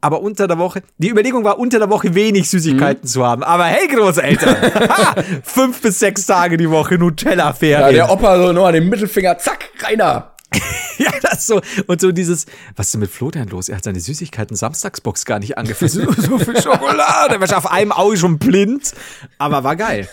Aber 0.00 0.20
unter 0.20 0.46
der 0.46 0.58
Woche, 0.58 0.82
die 0.98 1.08
Überlegung 1.08 1.42
war, 1.44 1.58
unter 1.58 1.78
der 1.78 1.90
Woche 1.90 2.14
wenig 2.14 2.48
Süßigkeiten 2.50 3.08
zu 3.08 3.24
haben. 3.24 3.42
Aber 3.42 3.64
hey, 3.64 3.88
Großeltern, 3.88 4.56
ha, 4.90 5.14
fünf 5.42 5.80
bis 5.80 5.98
sechs 5.98 6.26
Tage 6.26 6.56
die 6.56 6.70
Woche 6.70 6.94
Ja, 6.94 6.98
Nutella-Ferien. 7.00 7.94
der 7.94 8.10
Opa 8.10 8.36
so 8.38 8.52
nur 8.52 8.66
an 8.68 8.74
den 8.74 8.88
Mittelfinger, 8.88 9.38
zack, 9.38 9.70
reiner. 9.80 10.32
Ja, 10.98 11.10
das 11.20 11.46
so. 11.46 11.60
Und 11.88 12.00
so 12.00 12.10
dieses, 12.10 12.46
was 12.74 12.86
ist 12.86 12.94
denn 12.94 13.00
mit 13.02 13.10
Flo 13.10 13.30
denn 13.30 13.48
los? 13.48 13.68
Er 13.68 13.76
hat 13.76 13.84
seine 13.84 14.00
Süßigkeiten 14.00 14.56
Samstagsbox 14.56 15.26
gar 15.26 15.38
nicht 15.40 15.58
angefasst. 15.58 15.94
so, 15.94 16.10
so 16.10 16.38
viel 16.38 16.56
Schokolade. 16.56 17.34
Er 17.34 17.40
war 17.40 17.58
auf 17.58 17.70
einem 17.70 17.92
Auge 17.92 18.16
schon 18.16 18.38
blind. 18.38 18.94
Aber 19.36 19.62
war 19.62 19.76
geil. 19.76 20.08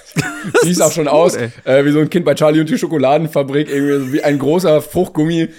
Sieht 0.62 0.82
auch 0.82 0.92
schon 0.92 1.06
gut, 1.06 1.14
aus, 1.14 1.36
äh, 1.36 1.86
wie 1.86 1.92
so 1.92 2.00
ein 2.00 2.10
Kind 2.10 2.26
bei 2.26 2.36
Charlie 2.36 2.60
und 2.60 2.70
die 2.70 2.78
Schokoladenfabrik, 2.78 3.70
irgendwie 3.70 4.08
so 4.08 4.12
wie 4.14 4.24
ein 4.24 4.38
großer 4.40 4.82
Fruchtgummi. 4.82 5.50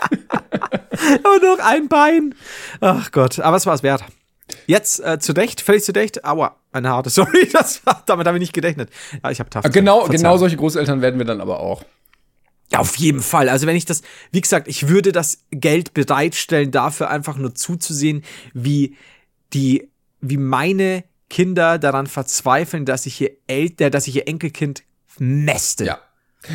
Und 1.24 1.42
noch 1.42 1.58
ein 1.64 1.88
Bein. 1.88 2.34
Ach 2.80 3.10
Gott, 3.10 3.40
aber 3.40 3.56
es 3.56 3.66
war 3.66 3.74
es 3.74 3.82
wert. 3.82 4.04
Jetzt 4.66 5.00
äh, 5.00 5.18
zu 5.18 5.32
Recht, 5.32 5.60
völlig 5.60 5.84
zu 5.84 5.92
Recht. 5.92 6.24
Aua, 6.24 6.56
eine 6.72 6.90
harte. 6.90 7.10
Sorry, 7.10 7.48
das 7.52 7.84
war, 7.86 8.02
damit 8.06 8.26
habe 8.26 8.38
ich 8.38 8.40
nicht 8.40 8.52
gerechnet. 8.52 8.90
Ja, 9.22 9.30
ich 9.30 9.40
habe 9.40 9.50
Taft. 9.50 9.72
Genau, 9.72 10.06
genau 10.08 10.36
solche 10.36 10.56
Großeltern 10.56 11.00
werden 11.02 11.18
wir 11.18 11.26
dann 11.26 11.40
aber 11.40 11.60
auch. 11.60 11.84
Ja, 12.72 12.78
auf 12.78 12.96
jeden 12.96 13.20
Fall. 13.20 13.48
Also 13.48 13.66
wenn 13.66 13.76
ich 13.76 13.84
das, 13.84 14.02
wie 14.30 14.40
gesagt, 14.40 14.68
ich 14.68 14.88
würde 14.88 15.10
das 15.10 15.44
Geld 15.50 15.92
bereitstellen, 15.92 16.70
dafür 16.70 17.10
einfach 17.10 17.36
nur 17.36 17.54
zuzusehen, 17.54 18.22
wie 18.54 18.96
die, 19.52 19.90
wie 20.20 20.36
meine 20.36 21.04
Kinder 21.28 21.78
daran 21.78 22.06
verzweifeln, 22.06 22.84
dass 22.84 23.06
ich 23.06 23.20
ihr 23.20 23.32
El 23.48 23.70
dass 23.70 24.06
ich 24.06 24.16
ihr 24.16 24.28
Enkelkind 24.28 24.84
mäste. 25.18 25.84
Ja. 25.84 25.98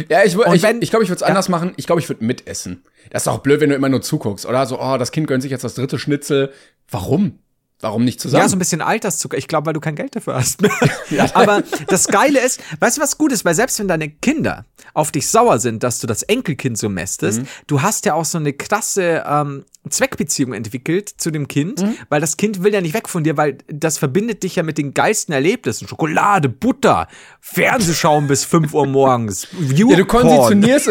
Ja, 0.10 0.24
ich, 0.24 0.36
Und 0.36 0.56
ich 0.56 0.64
wenn- 0.64 0.70
glaube, 0.72 0.84
ich, 0.84 0.90
glaub, 0.90 1.02
ich 1.04 1.10
würde 1.10 1.18
es 1.18 1.24
anders 1.24 1.48
machen. 1.50 1.74
Ich 1.78 1.86
glaube, 1.86 2.02
ich 2.02 2.10
würde 2.10 2.24
mitessen. 2.26 2.84
Das 3.12 3.22
ist 3.22 3.28
doch 3.28 3.40
blöd, 3.40 3.62
wenn 3.62 3.70
du 3.70 3.76
immer 3.76 3.90
nur 3.90 4.02
zuguckst. 4.02 4.46
Oder 4.46 4.66
so, 4.66 4.80
oh, 4.82 4.98
das 4.98 5.12
Kind 5.12 5.28
gönnt 5.28 5.44
sich 5.44 5.52
jetzt 5.52 5.64
das 5.64 5.76
dritte 5.76 6.00
Schnitzel. 6.00 6.52
Warum? 6.90 7.40
Warum 7.82 8.05
nicht 8.05 8.19
zusammen? 8.21 8.41
Ja, 8.41 8.47
so 8.49 8.55
ein 8.55 8.59
bisschen 8.59 8.82
Alterszucker. 8.82 9.38
Ich 9.38 9.47
glaube, 9.47 9.67
weil 9.67 9.73
du 9.73 9.80
kein 9.82 9.95
Geld 9.95 10.15
dafür 10.15 10.36
hast. 10.36 10.59
Aber 11.34 11.61
das 11.88 12.07
Geile 12.07 12.39
ist, 12.39 12.61
weißt 12.80 12.97
du, 12.97 13.01
was 13.01 13.17
gut 13.17 13.32
ist? 13.32 13.43
Weil 13.45 13.53
selbst 13.53 13.78
wenn 13.80 13.88
deine 13.88 14.09
Kinder 14.09 14.65
auf 14.93 15.11
dich 15.11 15.28
sauer 15.28 15.59
sind, 15.59 15.84
dass 15.84 15.99
du 15.99 16.07
das 16.07 16.23
Enkelkind 16.23 16.78
so 16.78 16.89
mästest, 16.89 17.41
Mhm. 17.41 17.47
du 17.67 17.82
hast 17.82 18.05
ja 18.05 18.13
auch 18.13 18.23
so 18.26 18.38
eine 18.38 18.53
krasse 18.53 19.23
ähm, 19.28 19.65
Zweckbeziehung 19.89 20.53
entwickelt 20.53 21.09
zu 21.17 21.32
dem 21.32 21.47
Kind, 21.47 21.82
Mhm. 21.82 21.97
weil 22.09 22.21
das 22.21 22.38
Kind 22.38 22.63
will 22.63 22.73
ja 22.73 22.82
nicht 22.82 22.93
weg 22.95 23.09
von 23.09 23.23
dir, 23.23 23.36
weil 23.38 23.57
das 23.67 23.97
verbindet 23.97 24.41
dich 24.43 24.55
ja 24.55 24.63
mit 24.63 24.78
den 24.78 24.93
geilsten 24.93 25.34
Erlebnissen. 25.34 25.88
Schokolade, 25.88 26.47
Butter, 26.49 27.07
Fernsehschauen 27.41 28.28
bis 28.28 28.45
5 28.45 28.73
Uhr 28.73 28.88
morgens. 28.88 29.47
ja, 29.76 29.95
du 29.97 30.05
konditionierst. 30.05 30.89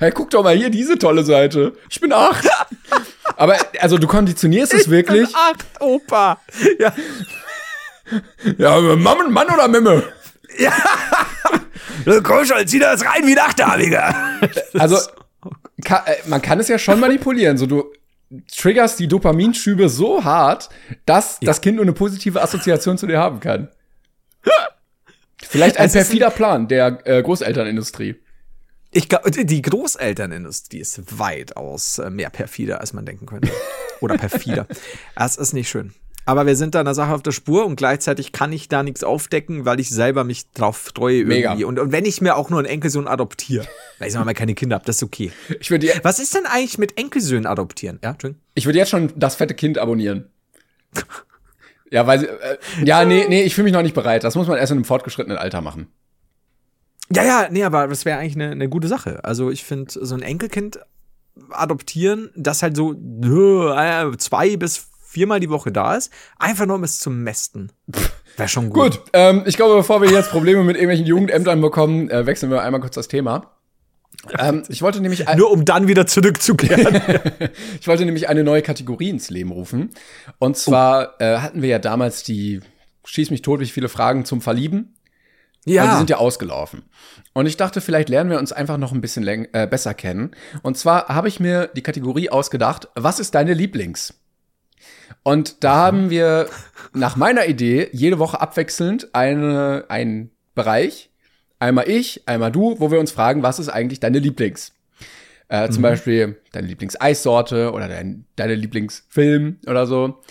hey, 0.00 0.10
guck 0.12 0.30
doch 0.30 0.42
mal 0.42 0.56
hier 0.56 0.70
diese 0.70 0.98
tolle 0.98 1.24
Seite. 1.24 1.74
Ich 1.90 2.00
bin 2.00 2.12
acht. 2.12 2.48
Aber 3.36 3.56
also 3.80 3.98
du 3.98 4.06
konditionierst 4.06 4.74
es 4.74 4.88
wirklich. 4.88 5.28
Acht, 5.34 5.64
Opa. 5.80 6.40
Ja. 6.78 6.92
Ja, 8.58 8.80
Mann, 8.96 9.32
Mann 9.32 9.48
oder 9.48 9.68
Mimme? 9.68 10.02
Komm 12.22 12.44
schon, 12.44 12.66
zieh 12.66 12.78
das 12.78 13.04
rein 13.04 13.26
wie 13.26 13.38
ein. 13.38 14.50
Also 14.78 14.98
ka 15.84 16.04
äh, 16.06 16.16
man 16.26 16.42
kann 16.42 16.60
es 16.60 16.68
ja 16.68 16.78
schon 16.78 17.00
manipulieren. 17.00 17.56
So 17.56 17.66
du 17.66 17.92
triggerst 18.54 18.98
die 18.98 19.08
Dopaminschübe 19.08 19.88
so 19.88 20.24
hart, 20.24 20.68
dass 21.06 21.38
das 21.40 21.60
Kind 21.60 21.76
nur 21.76 21.84
eine 21.84 21.92
positive 21.92 22.40
Assoziation 22.42 22.98
zu 22.98 23.06
dir 23.06 23.18
haben 23.18 23.40
kann. 23.40 23.68
Vielleicht 25.42 25.76
ein 25.78 25.90
perfider 25.90 26.30
Plan 26.30 26.68
der 26.68 26.98
äh, 27.04 27.22
Großelternindustrie. 27.22 28.16
Ich 28.94 29.08
glaube, 29.08 29.30
die 29.30 29.62
Großelternindustrie 29.62 30.78
ist 30.78 31.18
weitaus 31.18 31.98
äh, 31.98 32.10
mehr 32.10 32.30
perfider, 32.30 32.80
als 32.80 32.92
man 32.92 33.06
denken 33.06 33.26
könnte. 33.26 33.50
Oder 34.00 34.18
perfider. 34.18 34.66
Das 35.16 35.36
ist 35.36 35.52
nicht 35.54 35.68
schön. 35.68 35.92
Aber 36.24 36.46
wir 36.46 36.54
sind 36.54 36.74
da 36.76 36.80
einer 36.80 36.94
Sache 36.94 37.12
auf 37.14 37.22
der 37.22 37.32
Spur 37.32 37.66
und 37.66 37.74
gleichzeitig 37.74 38.30
kann 38.30 38.52
ich 38.52 38.68
da 38.68 38.82
nichts 38.84 39.02
aufdecken, 39.02 39.64
weil 39.64 39.80
ich 39.80 39.90
selber 39.90 40.22
mich 40.22 40.50
drauf 40.52 40.76
freue 40.94 41.16
irgendwie. 41.18 41.34
Mega. 41.34 41.66
Und, 41.66 41.80
und 41.80 41.90
wenn 41.90 42.04
ich 42.04 42.20
mir 42.20 42.36
auch 42.36 42.48
nur 42.48 42.60
einen 42.60 42.68
Enkelsohn 42.68 43.08
adoptiere, 43.08 43.66
weil 43.98 44.08
ich 44.08 44.14
mal 44.14 44.32
keine 44.34 44.54
Kinder 44.54 44.76
habe, 44.76 44.84
das 44.84 44.96
ist 44.96 45.02
okay. 45.02 45.32
Ich 45.58 45.70
würde 45.72 45.88
Was 46.04 46.20
ist 46.20 46.34
denn 46.34 46.46
eigentlich 46.46 46.78
mit 46.78 46.96
Enkelsöhnen 46.98 47.46
adoptieren? 47.46 47.98
Ja, 48.04 48.16
ich 48.54 48.66
würde 48.66 48.78
jetzt 48.78 48.90
schon 48.90 49.12
das 49.16 49.34
fette 49.36 49.54
Kind 49.54 49.78
abonnieren. 49.78 50.30
Ja, 51.90 52.06
weil, 52.06 52.20
sie- 52.20 52.26
äh, 52.26 52.58
ja, 52.84 53.04
nee, 53.04 53.24
nee, 53.28 53.42
ich 53.42 53.54
fühle 53.54 53.64
mich 53.64 53.72
noch 53.72 53.82
nicht 53.82 53.94
bereit. 53.94 54.22
Das 54.22 54.34
muss 54.36 54.46
man 54.46 54.58
erst 54.58 54.70
in 54.72 54.78
einem 54.78 54.84
fortgeschrittenen 54.84 55.38
Alter 55.38 55.60
machen. 55.60 55.88
Ja, 57.10 57.24
ja, 57.24 57.48
nee, 57.50 57.64
aber 57.64 57.88
das 57.88 58.04
wäre 58.04 58.18
eigentlich 58.18 58.36
eine, 58.36 58.50
eine 58.50 58.68
gute 58.68 58.88
Sache. 58.88 59.24
Also 59.24 59.50
ich 59.50 59.64
finde, 59.64 59.92
so 59.92 60.14
ein 60.14 60.22
Enkelkind 60.22 60.78
adoptieren, 61.50 62.30
das 62.36 62.62
halt 62.62 62.76
so 62.76 62.92
äh, 62.92 64.16
zwei 64.18 64.56
bis 64.56 64.86
viermal 65.04 65.40
die 65.40 65.50
Woche 65.50 65.70
da 65.72 65.94
ist, 65.94 66.10
einfach 66.38 66.66
nur 66.66 66.76
um 66.76 66.84
es 66.84 66.98
zu 66.98 67.10
mästen. 67.10 67.70
Wäre 68.36 68.48
schon 68.48 68.70
gut. 68.70 68.82
Gut, 68.82 69.02
ähm, 69.12 69.42
ich 69.46 69.56
glaube, 69.56 69.76
bevor 69.76 70.00
wir 70.00 70.10
jetzt 70.10 70.30
Probleme 70.30 70.64
mit 70.64 70.76
irgendwelchen 70.76 71.06
Jugendämtern 71.06 71.60
bekommen, 71.60 72.08
äh, 72.08 72.24
wechseln 72.24 72.50
wir 72.50 72.62
einmal 72.62 72.80
kurz 72.80 72.94
das 72.94 73.08
Thema. 73.08 73.52
Ähm, 74.38 74.62
ich 74.68 74.82
wollte 74.82 75.00
nämlich 75.00 75.26
Nur 75.36 75.50
um 75.50 75.64
dann 75.64 75.88
wieder 75.88 76.06
zurückzukehren. 76.06 77.00
Ich 77.80 77.88
wollte 77.88 78.04
nämlich 78.04 78.28
eine 78.28 78.44
neue 78.44 78.62
Kategorie 78.62 79.10
ins 79.10 79.30
Leben 79.30 79.50
rufen. 79.50 79.90
Und 80.38 80.56
zwar 80.56 81.20
äh, 81.20 81.38
hatten 81.38 81.60
wir 81.60 81.68
ja 81.68 81.78
damals 81.78 82.22
die 82.22 82.60
Schieß 83.04 83.30
mich 83.30 83.42
tot, 83.42 83.60
wie 83.60 83.66
viele 83.66 83.88
Fragen 83.88 84.24
zum 84.24 84.40
Verlieben. 84.40 84.94
Und 85.64 85.70
die 85.70 85.76
ja. 85.76 85.96
sind 85.96 86.10
ja 86.10 86.16
ausgelaufen. 86.16 86.82
Und 87.34 87.46
ich 87.46 87.56
dachte, 87.56 87.80
vielleicht 87.80 88.08
lernen 88.08 88.30
wir 88.30 88.38
uns 88.38 88.52
einfach 88.52 88.78
noch 88.78 88.92
ein 88.92 89.00
bisschen 89.00 89.26
äh, 89.26 89.68
besser 89.70 89.94
kennen. 89.94 90.32
Und 90.62 90.76
zwar 90.76 91.08
habe 91.08 91.28
ich 91.28 91.38
mir 91.38 91.68
die 91.68 91.82
Kategorie 91.82 92.30
ausgedacht, 92.30 92.88
was 92.94 93.20
ist 93.20 93.34
deine 93.34 93.54
Lieblings? 93.54 94.14
Und 95.22 95.62
da 95.62 95.76
haben 95.76 96.10
wir 96.10 96.48
nach 96.94 97.16
meiner 97.16 97.46
Idee 97.46 97.88
jede 97.92 98.18
Woche 98.18 98.40
abwechselnd 98.40 99.14
eine, 99.14 99.84
einen 99.88 100.32
Bereich, 100.54 101.10
einmal 101.60 101.88
ich, 101.88 102.26
einmal 102.26 102.50
du, 102.50 102.80
wo 102.80 102.90
wir 102.90 102.98
uns 102.98 103.12
fragen, 103.12 103.42
was 103.42 103.60
ist 103.60 103.68
eigentlich 103.68 104.00
deine 104.00 104.18
Lieblings? 104.18 104.72
Äh, 105.48 105.68
zum 105.68 105.82
Beispiel 105.82 106.40
deine 106.52 106.66
Lieblingseissorte 106.66 107.72
oder 107.72 107.86
dein, 107.86 108.24
deine 108.36 108.54
Lieblingsfilm 108.54 109.58
oder 109.66 109.86
so. 109.86 110.22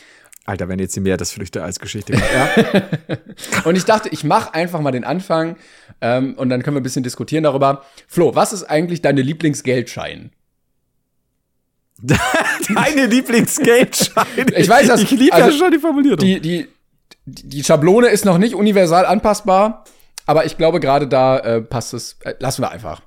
Alter, 0.45 0.67
wenn 0.69 0.79
jetzt 0.79 0.95
die 0.95 0.99
Meeresfrüchte 1.01 1.63
als 1.63 1.79
Geschichte 1.79 2.13
macht. 2.13 2.33
Ja. 2.33 3.17
Und 3.63 3.75
ich 3.75 3.85
dachte, 3.85 4.09
ich 4.09 4.23
mache 4.23 4.53
einfach 4.53 4.81
mal 4.81 4.91
den 4.91 5.03
Anfang 5.03 5.55
ähm, 6.01 6.33
und 6.35 6.49
dann 6.49 6.63
können 6.63 6.75
wir 6.75 6.81
ein 6.81 6.83
bisschen 6.83 7.03
diskutieren 7.03 7.43
darüber. 7.43 7.85
Flo, 8.07 8.33
was 8.33 8.51
ist 8.53 8.63
eigentlich 8.63 9.01
deine 9.03 9.21
Lieblingsgeldschein? 9.21 10.31
Deine 12.73 13.05
Lieblingsgeldscheine. 13.05 14.55
Ich 14.57 14.67
weiß 14.67 14.87
das- 14.87 15.01
Ich 15.03 15.11
liebe 15.11 15.33
also 15.35 15.51
ja 15.51 15.55
schon 15.55 15.71
die 15.71 15.77
Formulierung. 15.77 16.17
Die, 16.17 16.39
die, 16.39 16.67
die 17.25 17.63
Schablone 17.63 18.07
ist 18.07 18.25
noch 18.25 18.39
nicht 18.39 18.55
universal 18.55 19.05
anpassbar, 19.05 19.83
aber 20.25 20.45
ich 20.45 20.57
glaube, 20.57 20.79
gerade 20.79 21.07
da 21.07 21.37
äh, 21.37 21.61
passt 21.61 21.93
es. 21.93 22.17
Äh, 22.21 22.33
lassen 22.39 22.63
wir 22.63 22.71
einfach. 22.71 23.03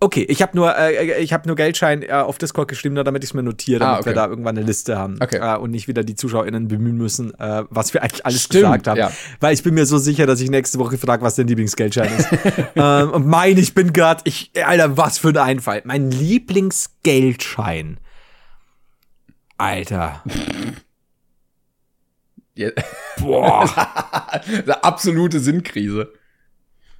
Okay, 0.00 0.22
ich 0.28 0.42
habe 0.42 0.56
nur, 0.56 0.76
äh, 0.78 1.20
ich 1.20 1.32
habe 1.32 1.48
nur 1.48 1.56
Geldschein 1.56 2.02
äh, 2.04 2.12
auf 2.12 2.38
Discord 2.38 2.68
geschrieben, 2.68 2.94
nur 2.94 3.02
damit 3.02 3.24
ich 3.24 3.30
es 3.30 3.34
mir 3.34 3.42
notiere, 3.42 3.80
damit 3.80 3.96
Ah, 3.96 3.98
okay. 3.98 4.06
wir 4.10 4.14
da 4.14 4.26
irgendwann 4.28 4.56
eine 4.56 4.64
Liste 4.64 4.96
haben 4.96 5.18
Okay. 5.20 5.38
äh, 5.38 5.56
und 5.58 5.72
nicht 5.72 5.88
wieder 5.88 6.04
die 6.04 6.14
ZuschauerInnen 6.14 6.68
bemühen 6.68 6.96
müssen, 6.96 7.34
äh, 7.40 7.64
was 7.68 7.92
wir 7.94 8.02
eigentlich 8.04 8.24
alles 8.24 8.42
Stimmt, 8.44 8.62
gesagt 8.62 8.86
haben. 8.86 8.96
ja. 8.98 9.10
Weil 9.40 9.54
ich 9.54 9.62
bin 9.64 9.74
mir 9.74 9.86
so 9.86 9.98
sicher, 9.98 10.26
dass 10.26 10.40
ich 10.40 10.50
nächste 10.50 10.78
Woche 10.78 10.98
frage, 10.98 11.22
was 11.24 11.34
dein 11.34 11.48
Lieblingsgeldschein 11.48 12.10
ist. 12.16 12.28
ähm, 12.76 13.10
und 13.10 13.26
mein, 13.26 13.58
ich 13.58 13.74
bin 13.74 13.92
grad, 13.92 14.20
ich, 14.24 14.52
Alter, 14.64 14.96
was 14.96 15.18
für 15.18 15.28
ein 15.30 15.36
Einfall. 15.36 15.82
Mein 15.84 16.12
Lieblingsgeldschein. 16.12 17.98
Alter. 19.56 20.22
Boah. 23.18 23.68
Eine 24.46 24.84
absolute 24.84 25.40
Sinnkrise. 25.40 26.12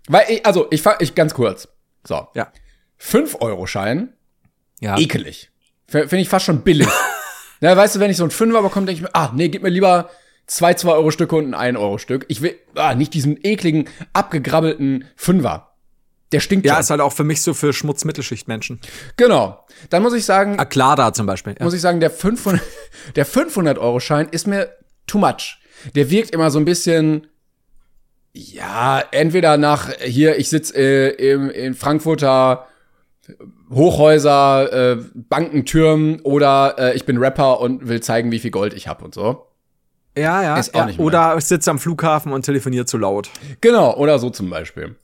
Weil 0.09 0.25
ich, 0.31 0.47
also 0.47 0.67
ich 0.71 0.83
fang 0.83 0.97
ich 1.01 1.15
ganz 1.15 1.35
kurz. 1.35 1.69
So. 2.05 2.29
Ja. 2.35 2.53
5-Euro-Schein, 3.01 4.13
Ja. 4.81 4.99
ekelig. 4.99 5.51
Finde 5.87 6.19
ich 6.19 6.29
fast 6.29 6.45
schon 6.47 6.63
billig. 6.63 6.89
Na, 7.61 7.77
weißt 7.77 7.97
du, 7.97 8.01
wenn 8.01 8.11
ich 8.11 8.17
so 8.17 8.25
einen 8.25 8.31
Fünfer 8.31 8.63
bekomme, 8.63 8.87
denke 8.87 8.99
ich 8.99 9.03
mir, 9.03 9.15
ah, 9.15 9.33
nee, 9.35 9.49
gib 9.49 9.63
mir 9.63 9.69
lieber 9.71 10.11
zwei 10.47 10.73
2-Euro-Stücke 10.73 11.35
und 11.37 11.55
ein 11.55 11.77
1-Euro-Stück. 11.77 12.25
Ich 12.29 12.41
will, 12.43 12.55
ah, 12.75 12.95
nicht 12.95 13.15
diesen 13.15 13.39
ekligen, 13.43 13.89
abgegrabbelten 14.13 15.05
Fünfer. 15.17 15.65
Der 16.33 16.41
stinkt 16.41 16.67
Ja, 16.67 16.75
schon. 16.75 16.81
ist 16.83 16.91
halt 16.91 17.01
auch 17.01 17.13
für 17.13 17.25
mich 17.25 17.41
so 17.43 17.55
für 17.55 17.73
Schmutz-Mittelschicht-Menschen. 17.73 18.81
Genau. 19.17 19.65
Dann 19.91 20.03
muss 20.03 20.13
ich 20.13 20.25
sagen, 20.27 20.59
Aklada 20.59 21.13
zum 21.15 21.27
Beispiel. 21.27 21.55
Ja. 21.59 21.65
muss 21.65 21.75
ich 21.75 21.81
sagen, 21.81 22.01
der 22.01 22.11
500, 22.11 22.61
der 23.17 23.27
500-Euro-Schein 23.27 24.29
ist 24.31 24.47
mir 24.47 24.71
too 25.07 25.19
much. 25.19 25.59
Der 25.95 26.11
wirkt 26.11 26.31
immer 26.33 26.51
so 26.51 26.59
ein 26.59 26.65
bisschen, 26.67 27.27
ja, 28.33 29.03
entweder 29.11 29.57
nach 29.57 29.91
hier, 30.01 30.39
ich 30.39 30.49
sitz 30.51 30.71
äh, 30.73 31.09
im, 31.11 31.51
in 31.51 31.75
Frankfurter 31.75 32.68
Hochhäuser, 33.71 34.93
äh, 34.93 34.97
Bankentürmen 35.15 36.21
oder 36.21 36.75
äh, 36.79 36.97
ich 36.97 37.05
bin 37.05 37.19
Rapper 37.19 37.61
und 37.61 37.89
will 37.89 38.01
zeigen, 38.01 38.31
wie 38.33 38.39
viel 38.39 38.51
Gold 38.51 38.75
ich 38.75 38.89
hab 38.89 39.03
und 39.03 39.15
so. 39.15 39.47
Ja, 40.17 40.43
ja. 40.43 40.57
Ist 40.59 40.75
auch 40.75 40.81
ja. 40.81 40.87
nicht 40.87 40.99
mehr. 40.99 41.07
Oder 41.07 41.37
ich 41.37 41.45
sitze 41.45 41.71
am 41.71 41.79
Flughafen 41.79 42.33
und 42.33 42.45
telefoniert 42.45 42.89
zu 42.89 42.99
laut. 42.99 43.31
Genau, 43.61 43.95
oder 43.97 44.19
so 44.19 44.31
zum 44.31 44.51
Beispiel. 44.51 44.97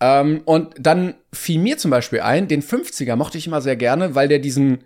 Ähm, 0.00 0.42
und 0.44 0.74
dann 0.78 1.14
fiel 1.32 1.60
mir 1.60 1.78
zum 1.78 1.90
Beispiel 1.90 2.20
ein, 2.20 2.46
den 2.48 2.62
50er 2.62 3.16
mochte 3.16 3.38
ich 3.38 3.46
immer 3.46 3.62
sehr 3.62 3.76
gerne, 3.76 4.14
weil 4.14 4.28
der 4.28 4.38
diesen, 4.38 4.84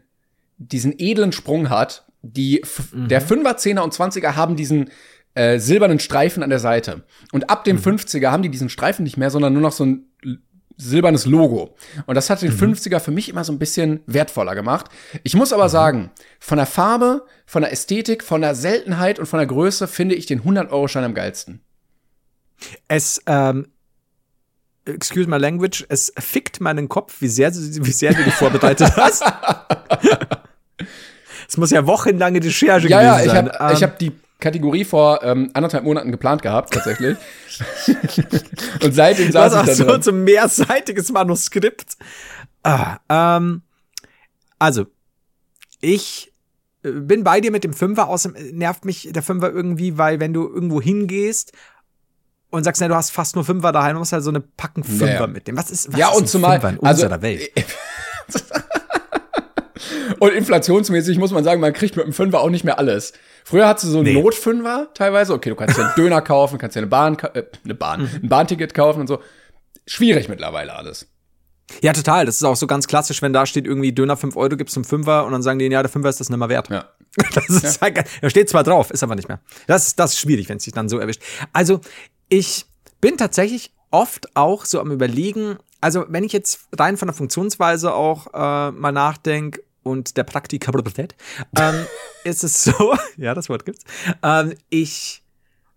diesen 0.59 0.95
edlen 0.99 1.33
Sprung 1.33 1.71
hat. 1.71 2.07
Die, 2.23 2.63
F- 2.63 2.93
Der 2.95 3.21
5er, 3.21 3.57
10er 3.57 3.81
und 3.81 3.93
20er 3.93 4.35
haben 4.37 4.55
diesen 4.57 4.91
äh, 5.35 5.59
silbernen 5.59 5.99
Streifen 5.99 6.43
an 6.43 6.51
der 6.51 6.61
Seite. 6.61 7.03
Und 7.33 7.51
ab 7.51 7.65
dem 7.65 7.79
50er 7.79 8.31
haben 8.31 8.43
die 8.43 8.49
diesen 8.51 8.69
Streifen 8.69 9.03
nicht 9.03 9.17
mehr, 9.17 9.31
sondern 9.31 9.53
nur 9.53 9.63
noch 9.63 9.73
so 9.73 9.85
ein 9.85 10.07
silbernes 10.77 11.27
Logo. 11.27 11.75
Und 12.07 12.15
das 12.15 12.31
hat 12.31 12.43
den 12.43 12.53
50er 12.53 12.99
für 13.01 13.11
mich 13.11 13.29
immer 13.29 13.45
so 13.45 13.53
ein 13.53 13.59
bisschen 13.59 14.01
wertvoller 14.07 14.55
gemacht. 14.55 14.87
Ich 15.23 15.35
muss 15.35 15.53
aber 15.53 15.69
sagen, 15.69 16.11
von 16.41 16.57
der 16.59 16.67
Farbe, 16.67 17.25
von 17.47 17.63
der 17.63 17.73
Ästhetik, 17.73 18.23
von 18.25 18.41
der 18.41 18.55
Seltenheit 18.55 19.19
und 19.19 19.27
von 19.27 19.39
der 19.39 19.47
Größe 19.47 19.87
finde 19.87 20.15
ich 20.15 20.27
den 20.27 20.43
100-Euro-Schein 20.43 21.05
am 21.05 21.15
geilsten. 21.15 21.61
Es, 22.89 23.21
ähm, 23.27 23.69
excuse 24.85 25.29
my 25.29 25.37
language, 25.39 25.85
es 25.89 26.13
fickt 26.19 26.61
meinen 26.61 26.89
Kopf, 26.89 27.21
wie 27.21 27.29
sehr, 27.29 27.55
wie 27.55 27.93
sehr 27.93 28.15
du 28.15 28.23
dich 28.25 28.35
vorbereitet 28.35 28.93
hast. 28.97 29.23
Es 31.49 31.57
muss 31.57 31.71
ja 31.71 31.87
wochenlange 31.87 32.43
Recherche 32.43 32.89
Ja, 32.89 33.03
ja, 33.03 33.13
gewesen 33.19 33.27
ich 33.27 33.33
sein. 33.33 33.49
habe 33.53 33.65
Ähm, 33.71 33.77
ich 33.77 33.83
hab 33.83 33.99
die 33.99 34.13
Kategorie 34.45 34.85
vor 34.85 35.23
ähm, 35.25 35.51
anderthalb 35.55 35.83
Monaten 35.85 36.13
geplant 36.13 36.43
gehabt, 36.43 36.73
tatsächlich. 36.75 37.17
Und 38.83 38.95
seitdem 38.95 39.33
saß 39.33 39.55
auch 39.55 39.67
ich 39.67 39.75
so, 39.75 39.85
da 39.85 39.93
drin. 39.93 40.03
so 40.03 40.11
ein 40.13 40.23
mehrseitiges 40.25 41.11
Manuskript. 41.11 41.97
Ah, 42.63 42.99
ähm, 43.09 43.63
also, 44.59 44.87
ich 45.81 46.33
äh, 46.85 46.91
bin 46.93 47.25
bei 47.25 47.41
dir 47.41 47.51
mit 47.51 47.65
dem 47.65 47.73
Fünfer, 47.73 48.09
außerdem 48.09 48.37
äh, 48.37 48.53
nervt 48.53 48.85
mich 48.85 49.09
der 49.13 49.23
Fünfer 49.23 49.51
irgendwie, 49.51 49.99
weil 49.99 50.21
wenn 50.21 50.33
du 50.33 50.47
irgendwo 50.49 50.81
hingehst 50.81 51.53
und 52.51 52.65
sagst, 52.65 52.81
na, 52.81 52.89
du 52.89 52.95
hast 52.95 53.11
fast 53.11 53.35
nur 53.35 53.45
Fünfer 53.45 53.73
daheim, 53.73 53.95
du 53.95 53.99
musst 53.99 54.13
halt 54.13 54.23
so 54.23 54.31
eine 54.31 54.41
Packen 54.41 54.85
Fünfer 54.85 55.07
Ja, 55.07 55.21
ja. 55.21 55.27
mitnehmen. 55.27 55.59
Was 55.59 55.71
ist, 55.71 55.93
was 55.93 55.99
Ja, 55.99 56.11
ist 56.11 56.17
und 56.19 56.29
zumal- 56.29 56.61
Fünfer 56.61 56.69
in 56.79 56.87
also- 56.87 57.03
unserer 57.05 57.21
Welt? 57.23 57.51
Und 60.25 60.33
inflationsmäßig 60.35 61.19
muss 61.19 61.33
man 61.33 61.45
sagen, 61.45 61.61
man 61.61 61.73
kriegt 61.73 61.97
mit 61.97 62.07
dem 62.07 62.13
Fünfer 62.13 62.41
auch 62.41 62.51
nicht 62.51 62.65
mehr 62.65 62.79
alles. 62.79 63.13
Früher 63.45 63.69
hattest 63.69 63.87
du 63.87 63.91
so 63.91 63.99
einen 63.99 64.07
Nee. 64.15 64.23
Notfünfer 64.23 64.89
teilweise. 64.95 65.35
Okay, 65.35 65.51
du 65.51 65.57
kannst 65.57 65.77
dir 65.77 65.85
einen 65.85 65.95
Döner 65.97 66.23
kaufen, 66.23 66.59
kannst 66.59 66.77
dir 66.77 66.81
eine 66.81 66.87
Bahn, 66.87 67.17
äh, 67.35 67.43
eine 67.65 67.75
Bahn, 67.75 68.03
Mhm. 68.03 68.11
ein 68.25 68.29
Bahnticket 68.29 68.73
kaufen 68.75 69.01
und 69.01 69.07
so. 69.07 69.21
Schwierig 69.87 70.29
mittlerweile 70.29 70.75
alles. 70.75 71.09
Ja, 71.83 71.93
total. 71.93 72.27
Das 72.27 72.37
ist 72.37 72.45
auch 72.45 72.57
so 72.57 72.67
ganz 72.67 72.87
klassisch, 72.87 73.23
wenn 73.23 73.33
da 73.33 73.47
steht 73.47 73.67
irgendwie 73.67 73.93
Döner 73.93 74.17
5 74.17 74.37
Euro, 74.37 74.57
gibt's 74.57 74.77
einen 74.77 74.85
Fünfer 74.85 75.25
und 75.27 75.33
dann 75.33 75.43
sagen 75.43 75.59
die, 75.59 75.67
ja, 75.67 75.83
der 75.83 75.91
Fünfer 75.91 76.09
ist 76.11 76.21
das 76.21 76.29
nicht 76.31 76.39
mehr 76.39 76.49
wert. 76.49 76.69
Ja. 76.71 76.89
Das 77.35 77.49
ist 77.49 77.81
halt, 77.81 77.95
geil. 77.95 78.05
da 78.23 78.31
steht 78.31 78.49
zwar 78.49 78.65
drauf, 78.65 78.91
ist 78.91 79.03
aber 79.03 79.15
nicht 79.15 79.29
mehr. 79.29 79.41
Das, 79.67 79.87
ist- 79.89 79.99
das 79.99 80.13
ist 80.15 80.19
schwierig, 80.19 80.49
wenn 80.49 80.57
es 80.57 80.65
sich 80.65 80.73
dann 80.73 80.89
so 80.89 80.99
erwischt. 80.99 81.23
Also, 81.53 81.81
ich 82.29 82.67
bin 83.01 83.17
tatsächlich 83.17 83.73
oft 83.91 84.35
auch 84.35 84.65
so 84.65 84.81
am 84.81 84.91
überlegen, 84.91 85.57
also 85.81 86.05
wenn 86.09 86.25
ich 86.25 86.33
jetzt 86.33 86.67
rein 86.77 86.97
von 86.97 87.07
der 87.09 87.15
Funktionsweise 87.15 87.95
auch 87.95 88.27
äh, 88.35 88.71
mal 88.73 88.91
nachdenke 88.93 89.63
und 89.85 90.17
der 90.17 90.25
Praktikabilität, 90.25 91.15
ähm, 91.57 91.87
ist 92.25 92.43
es 92.43 92.65
so, 92.65 92.97
ja, 93.17 93.35
das 93.35 93.49
Wort 93.49 93.65
gibt's, 93.65 93.85
ähm, 94.23 94.55
ich 94.69 95.23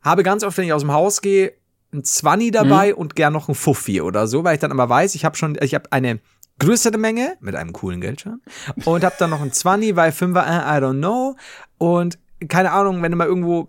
habe 0.01 0.23
ganz 0.23 0.43
oft, 0.43 0.57
wenn 0.57 0.65
ich 0.65 0.73
aus 0.73 0.81
dem 0.81 0.91
Haus 0.91 1.21
gehe, 1.21 1.53
ein 1.93 2.03
Zwanni 2.03 2.51
dabei 2.51 2.93
und 2.93 3.15
gern 3.15 3.33
noch 3.33 3.47
ein 3.47 3.55
Fuffi 3.55 4.01
oder 4.01 4.27
so, 4.27 4.43
weil 4.43 4.55
ich 4.55 4.59
dann 4.59 4.71
immer 4.71 4.89
weiß, 4.89 5.15
ich 5.15 5.23
habe 5.23 5.37
schon, 5.37 5.57
ich 5.61 5.73
habe 5.73 5.91
eine 5.91 6.19
größere 6.59 6.97
Menge 6.97 7.37
mit 7.39 7.55
einem 7.55 7.71
coolen 7.71 8.01
Geldschein 8.01 8.41
und 8.83 9.03
habe 9.03 9.15
dann 9.19 9.29
noch 9.29 9.41
ein 9.41 9.53
Zwanni, 9.53 9.95
weil 9.95 10.11
Fünfer, 10.11 10.45
äh, 10.45 10.77
I 10.77 10.81
don't 10.81 10.97
know 10.97 11.35
und 11.77 12.17
keine 12.49 12.71
Ahnung, 12.71 13.01
wenn 13.01 13.11
du 13.11 13.17
mal 13.17 13.27
irgendwo 13.27 13.67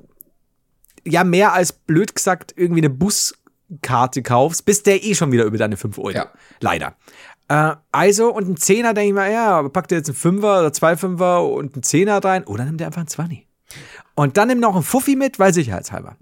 ja 1.05 1.25
mehr 1.25 1.53
als 1.53 1.73
blöd 1.73 2.15
gesagt 2.15 2.55
irgendwie 2.57 2.81
eine 2.81 2.91
Buskarte 2.91 4.23
kaufst, 4.23 4.65
bist 4.65 4.87
der 4.87 5.03
eh 5.03 5.15
schon 5.15 5.33
wieder 5.33 5.45
über 5.45 5.59
deine 5.59 5.77
5 5.77 5.99
Euro. 5.99 6.11
Ja. 6.11 6.33
Leider. 6.61 6.97
Äh, 7.49 7.75
also, 7.93 8.33
und 8.33 8.49
ein 8.49 8.57
Zehner 8.57 8.95
denke 8.95 9.09
ich 9.09 9.15
mal, 9.15 9.33
ja, 9.33 9.51
aber 9.51 9.71
packt 9.71 9.91
ihr 9.93 9.99
jetzt 9.99 10.09
einen 10.09 10.17
Fünfer 10.17 10.61
oder 10.61 10.73
zwei 10.73 10.97
Fünfer 10.97 11.45
und 11.45 11.75
einen 11.75 11.83
Zehner 11.83 12.23
rein 12.23 12.45
oder 12.45 12.65
nimmt 12.65 12.81
ihr 12.81 12.87
einfach 12.87 13.01
einen 13.01 13.09
Zwanni. 13.09 13.47
Und 14.15 14.37
dann 14.37 14.49
nimm 14.49 14.61
noch 14.61 14.75
einen 14.75 14.85
Fuffi 14.85 15.17
mit, 15.17 15.39
weil 15.39 15.55
sicherheitshalber. 15.55 16.17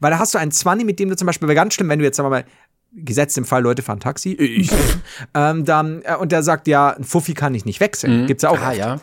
Weil 0.00 0.10
da 0.10 0.18
hast 0.18 0.34
du 0.34 0.38
einen 0.38 0.52
Zwanni, 0.52 0.84
mit 0.84 0.98
dem 0.98 1.08
du 1.08 1.16
zum 1.16 1.26
Beispiel, 1.26 1.48
wäre 1.48 1.56
ganz 1.56 1.74
schlimm, 1.74 1.88
wenn 1.88 1.98
du 1.98 2.04
jetzt, 2.04 2.16
sagen 2.16 2.26
wir 2.26 2.30
mal, 2.30 2.44
gesetzt 2.92 3.38
im 3.38 3.44
Fall, 3.44 3.62
Leute 3.62 3.82
fahren 3.82 4.00
Taxi, 4.00 4.32
ich, 4.32 4.70
ähm, 5.34 5.64
dann, 5.64 6.02
äh, 6.02 6.16
und 6.16 6.32
der 6.32 6.42
sagt, 6.42 6.66
ja, 6.66 6.90
ein 6.90 7.04
Fuffi 7.04 7.34
kann 7.34 7.54
ich 7.54 7.64
nicht 7.64 7.80
wechseln. 7.80 8.26
Gibt's 8.26 8.42
ja 8.42 8.50
auch. 8.50 8.60
Ah, 8.60 8.72
ja. 8.72 9.00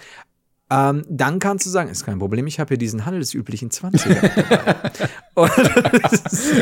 Ähm, 0.70 1.05
dann 1.07 1.39
kannst 1.39 1.65
du 1.65 1.70
sagen, 1.70 1.89
ist 1.89 2.05
kein 2.05 2.20
Problem, 2.20 2.45
ich 2.45 2.59
habe 2.59 2.70
hier 2.70 2.78
diesen 2.78 3.05
handelsüblichen 3.05 3.70
20er. 3.70 5.07
und, 5.34 5.51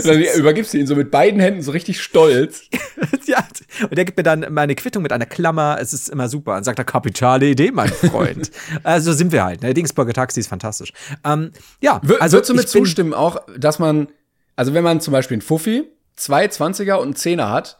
Dann 0.05 0.21
übergibst 0.39 0.73
du 0.73 0.77
ihn 0.77 0.85
so 0.85 0.95
mit 0.95 1.09
beiden 1.09 1.39
Händen 1.39 1.63
so 1.63 1.71
richtig 1.71 1.99
stolz. 2.01 2.69
ja, 3.25 3.43
und 3.81 3.97
der 3.97 4.05
gibt 4.05 4.17
mir 4.17 4.23
dann 4.23 4.45
meine 4.51 4.75
Quittung 4.75 5.01
mit 5.01 5.11
einer 5.11 5.25
Klammer, 5.25 5.77
es 5.81 5.91
ist 5.91 6.09
immer 6.09 6.29
super. 6.29 6.55
Und 6.55 6.63
sagt 6.65 6.77
er, 6.77 6.85
kapitale 6.85 7.47
Idee, 7.47 7.71
mein 7.71 7.89
Freund. 7.89 8.51
also 8.83 9.11
sind 9.11 9.31
wir 9.31 9.43
halt. 9.43 9.63
Ne? 9.63 9.73
Dingsburger 9.73 10.13
Taxi 10.13 10.39
ist 10.39 10.47
fantastisch. 10.47 10.93
Ähm, 11.23 11.51
ja, 11.81 11.99
Wür 12.03 12.21
also 12.21 12.37
würdest 12.37 12.49
du 12.51 12.53
mir 12.53 12.65
zustimmen 12.67 13.15
auch, 13.15 13.41
dass 13.57 13.79
man, 13.79 14.07
also 14.55 14.75
wenn 14.75 14.83
man 14.83 15.01
zum 15.01 15.13
Beispiel 15.13 15.35
einen 15.35 15.41
Fuffi, 15.41 15.83
zwei 16.15 16.45
20er 16.45 16.95
und 16.95 17.03
einen 17.03 17.15
Zehner 17.15 17.49
hat, 17.49 17.77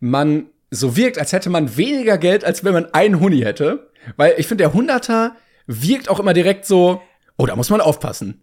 man 0.00 0.46
so 0.72 0.96
wirkt, 0.96 1.18
als 1.18 1.32
hätte 1.32 1.50
man 1.50 1.76
weniger 1.76 2.18
Geld, 2.18 2.44
als 2.44 2.64
wenn 2.64 2.72
man 2.72 2.92
einen 2.92 3.20
Huni 3.20 3.42
hätte. 3.42 3.90
Weil 4.16 4.34
ich 4.38 4.48
finde, 4.48 4.64
der 4.64 4.74
Hunderter 4.74 5.36
wirkt 5.68 6.08
auch 6.08 6.18
immer 6.18 6.32
direkt 6.34 6.66
so, 6.66 7.00
oh, 7.36 7.46
da 7.46 7.54
muss 7.54 7.70
man 7.70 7.80
aufpassen. 7.80 8.42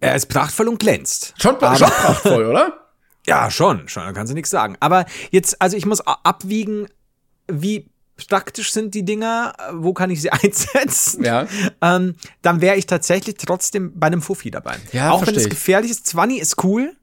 Er 0.00 0.14
ist 0.14 0.26
prachtvoll 0.26 0.68
und 0.68 0.78
glänzt. 0.78 1.32
Schon, 1.40 1.58
schon 1.58 1.88
prachtvoll, 1.88 2.44
oder? 2.44 2.80
Ja, 3.26 3.50
schon, 3.50 3.88
schon, 3.88 4.02
da 4.02 4.12
kannst 4.12 4.32
du 4.32 4.34
nichts 4.34 4.50
sagen. 4.50 4.76
Aber 4.80 5.06
jetzt, 5.30 5.62
also 5.62 5.78
ich 5.78 5.86
muss 5.86 6.02
abwiegen, 6.06 6.88
wie 7.50 7.90
praktisch 8.28 8.70
sind 8.70 8.94
die 8.94 9.02
Dinger, 9.02 9.54
wo 9.72 9.94
kann 9.94 10.10
ich 10.10 10.20
sie 10.20 10.30
einsetzen? 10.30 11.24
Ja. 11.24 11.46
Ähm, 11.80 12.16
dann 12.42 12.60
wäre 12.60 12.76
ich 12.76 12.84
tatsächlich 12.84 13.36
trotzdem 13.38 13.98
bei 13.98 14.08
einem 14.08 14.20
Fuffi 14.20 14.50
dabei. 14.50 14.76
Ja, 14.92 15.10
Auch 15.10 15.26
wenn 15.26 15.34
es 15.36 15.44
ich. 15.44 15.48
gefährlich 15.48 15.90
ist. 15.90 16.06
20 16.08 16.38
ist 16.38 16.62
cool. 16.64 16.94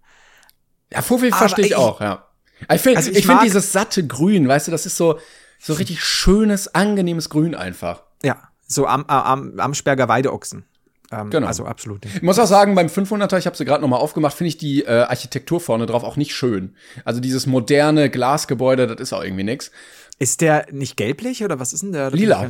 Ja, 0.93 1.01
Fuffi 1.01 1.31
verstehe 1.31 1.65
ich 1.65 1.71
ich- 1.71 1.75
auch, 1.77 2.01
ja. 2.01 2.27
Ich 2.71 2.81
finde 2.81 2.97
Also 2.97 3.09
ich 3.09 3.17
ich 3.17 3.25
find 3.25 3.41
dieses 3.41 3.71
satte 3.71 4.05
Grün, 4.05 4.47
weißt 4.47 4.67
du, 4.67 4.71
das 4.71 4.85
ist 4.85 4.97
so, 4.97 5.17
so 5.59 5.73
richtig 5.73 6.03
schönes, 6.03 6.75
angenehmes 6.75 7.31
Grün 7.31 7.55
einfach. 7.55 8.03
Ja, 8.21 8.43
so 8.71 8.87
am, 8.87 9.05
am, 9.05 9.59
Amsberger 9.59 10.07
Weideochsen. 10.07 10.65
Ähm, 11.11 11.29
Genau. 11.29 11.47
Also 11.47 11.65
absolut. 11.65 12.05
Ich 12.05 12.21
muss 12.21 12.39
auch 12.39 12.47
sagen, 12.47 12.75
beim 12.75 12.87
500er, 12.87 13.37
ich 13.37 13.45
habe 13.45 13.57
sie 13.57 13.65
gerade 13.65 13.81
noch 13.81 13.89
mal 13.89 13.97
aufgemacht, 13.97 14.35
finde 14.35 14.49
ich 14.49 14.57
die 14.57 14.83
äh, 14.83 15.03
Architektur 15.03 15.59
vorne 15.59 15.85
drauf 15.85 16.03
auch 16.03 16.15
nicht 16.15 16.33
schön. 16.33 16.75
Also 17.03 17.19
dieses 17.19 17.47
moderne 17.47 18.09
Glasgebäude, 18.09 18.87
das 18.87 18.99
ist 18.99 19.13
auch 19.13 19.23
irgendwie 19.23 19.43
nix. 19.43 19.71
Ist 20.19 20.41
der 20.41 20.67
nicht 20.71 20.97
gelblich 20.97 21.43
oder 21.43 21.59
was 21.59 21.73
ist 21.73 21.83
denn 21.83 21.91
der? 21.91 22.11
Lila. 22.11 22.47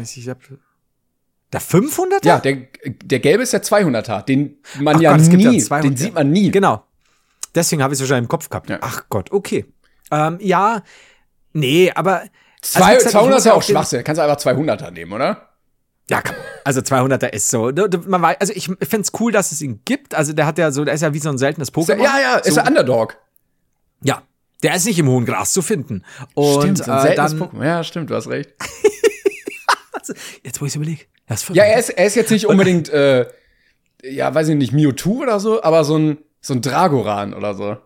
Der 1.53 1.61
500er? 1.61 2.26
Ja, 2.26 2.39
der, 2.39 2.67
der 2.86 3.19
gelbe 3.19 3.43
ist 3.43 3.53
der 3.53 3.63
200er, 3.63 4.24
den 4.24 4.59
man 4.80 4.97
Ach 4.97 5.01
ja 5.01 5.17
Gott, 5.17 5.28
ja 5.28 5.38
nie, 5.38 5.59
200er. 5.59 5.82
den 5.82 5.97
sieht 5.97 6.13
man 6.13 6.32
nie. 6.32 6.51
Genau. 6.51 6.84
Deswegen 7.53 7.84
habe 7.84 7.93
ich 7.93 7.97
es 7.97 8.01
wahrscheinlich 8.01 8.26
im 8.26 8.30
Kopf 8.30 8.49
gehabt. 8.49 8.69
Ja. 8.69 8.78
Ach 8.82 9.05
Gott, 9.09 9.32
okay. 9.32 9.65
Ähm, 10.11 10.38
ja, 10.41 10.84
nee, 11.53 11.91
aber. 11.93 12.24
Zwei, 12.61 12.82
also 12.82 12.91
wie 12.91 12.95
gesagt, 12.95 13.05
ich 13.05 13.11
200 13.11 13.30
muss 13.30 13.38
ist 13.39 13.45
ja 13.45 13.53
auch 13.53 13.63
Schwachsinn, 13.63 14.03
kannst 14.03 14.19
du 14.19 14.24
einfach 14.24 14.38
200er 14.38 14.91
nehmen, 14.91 15.11
oder? 15.11 15.51
Ja, 16.12 16.22
komm. 16.22 16.36
Also 16.66 16.82
200er 16.82 17.30
ist 17.30 17.47
so. 17.47 17.72
Man 18.05 18.22
weiß, 18.22 18.38
also 18.41 18.53
ich 18.53 18.66
finde 18.66 18.99
es 19.01 19.12
cool, 19.20 19.32
dass 19.32 19.53
es 19.53 19.62
ihn 19.62 19.82
gibt. 19.86 20.14
Also 20.14 20.34
der 20.34 20.45
hat 20.45 20.57
ja 20.57 20.72
so, 20.72 20.84
der 20.84 20.93
ist 20.93 21.01
ja 21.01 21.14
wie 21.14 21.20
so 21.20 21.30
ein 21.30 21.38
seltenes 21.38 21.74
Pokémon. 21.74 22.03
ja, 22.03 22.20
ja, 22.20 22.36
ist 22.36 22.49
so, 22.53 22.55
der 22.55 22.68
Underdog. 22.68 23.18
Ja. 24.03 24.22
Der 24.62 24.76
ist 24.76 24.86
nicht 24.86 24.99
im 24.99 25.07
hohen 25.07 25.26
Gras 25.26 25.53
zu 25.53 25.62
finden. 25.62 26.03
Und 26.34 26.62
stimmt, 26.62 26.78
so 26.80 26.91
ein 26.91 26.97
äh, 26.97 27.01
seltenes 27.01 27.32
dann, 27.32 27.41
Pokémon. 27.41 27.66
Ja, 27.66 27.84
stimmt, 27.84 28.09
du 28.09 28.16
hast 28.16 28.28
recht. 28.28 28.51
jetzt 30.43 30.62
wo 30.62 30.66
ich 30.66 30.76
überlege, 30.76 31.05
er 31.26 31.36
ist 31.36 31.49
Ja, 31.49 31.64
er 31.64 31.80
ist, 31.80 31.89
er 31.89 32.05
ist 32.05 32.16
jetzt 32.16 32.30
nicht 32.30 32.45
unbedingt, 32.45 32.89
äh, 32.89 33.28
ja, 34.03 34.36
weiß 34.36 34.49
ich 34.49 34.55
nicht, 34.55 34.74
Mewtwo 34.74 35.22
oder 35.22 35.39
so, 35.39 35.64
aber 35.64 35.86
so 35.86 35.97
ein, 35.97 36.18
so 36.41 36.53
ein 36.53 36.62
Dragoran 36.62 37.34
oder 37.34 37.55
so. 37.55 37.78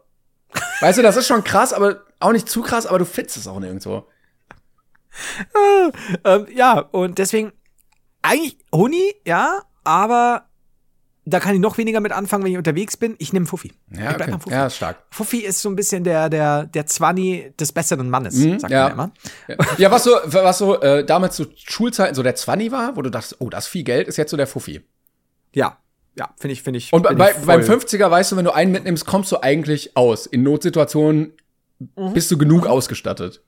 Weißt 0.81 0.97
du, 0.97 1.03
das 1.03 1.15
ist 1.15 1.27
schon 1.27 1.43
krass, 1.43 1.73
aber 1.73 2.03
auch 2.19 2.31
nicht 2.31 2.49
zu 2.49 2.63
krass, 2.63 2.87
aber 2.87 2.99
du 2.99 3.05
findest 3.05 3.37
es 3.37 3.47
auch 3.47 3.59
nirgendwo. 3.59 4.07
ähm, 6.25 6.47
ja, 6.53 6.79
und 6.79 7.19
deswegen, 7.19 7.53
eigentlich 8.25 8.57
Huni, 8.73 9.13
ja, 9.25 9.61
aber 9.83 10.45
da 11.27 11.39
kann 11.39 11.55
ich 11.55 11.59
noch 11.61 11.77
weniger 11.79 11.99
mit 12.01 12.11
anfangen, 12.11 12.43
wenn 12.43 12.51
ich 12.51 12.57
unterwegs 12.57 12.97
bin. 12.97 13.15
Ich 13.17 13.33
nehme 13.33 13.45
Fuffi. 13.47 13.73
Ja, 13.91 14.11
ich 14.11 14.17
bleib 14.17 14.29
okay. 14.29 14.39
Fuffi. 14.41 14.51
ja 14.55 14.67
ist 14.67 14.75
stark. 14.75 14.97
Fuffi 15.09 15.39
ist 15.39 15.59
so 15.61 15.69
ein 15.69 15.75
bisschen 15.75 16.03
der, 16.03 16.29
der, 16.29 16.65
der 16.67 16.85
Zwanni 16.85 17.51
des 17.59 17.71
besseren 17.71 18.09
Mannes, 18.09 18.35
sagt 18.35 18.63
Mhm, 18.63 18.69
ja. 18.69 18.83
man 18.95 19.11
immer. 19.47 19.57
Ja, 19.79 19.89
was 19.89 20.03
so, 20.03 20.11
was 20.25 20.57
so 20.59 20.79
äh, 20.81 21.03
damals 21.03 21.35
zu 21.35 21.45
Schulzeiten 21.55 22.13
so 22.13 22.21
der 22.21 22.35
Zwanni 22.35 22.71
war, 22.71 22.95
wo 22.95 23.01
du 23.01 23.09
dachtest, 23.09 23.37
oh, 23.39 23.49
das 23.49 23.65
ist 23.65 23.71
viel 23.71 23.83
Geld, 23.83 24.07
ist 24.07 24.17
jetzt 24.17 24.29
so 24.31 24.37
der 24.37 24.45
Fuffi. 24.47 24.81
Ja, 25.55 25.77
ja, 26.17 26.29
finde 26.37 26.53
ich, 26.53 26.61
finde 26.61 26.77
ich. 26.77 26.93
Und 26.93 27.01
bei, 27.03 27.31
ich 27.31 27.37
beim 27.45 27.63
voll- 27.63 27.77
50er 27.79 28.09
weißt 28.11 28.31
du, 28.31 28.37
wenn 28.37 28.45
du 28.45 28.53
einen 28.53 28.71
mitnimmst, 28.71 29.05
kommst 29.07 29.31
du 29.31 29.41
eigentlich 29.41 29.97
aus. 29.97 30.25
In 30.27 30.43
Notsituationen 30.43 31.33
Mhm. 31.97 32.13
bist 32.13 32.31
du 32.31 32.37
genug 32.37 32.67
ausgestattet. 32.67 33.41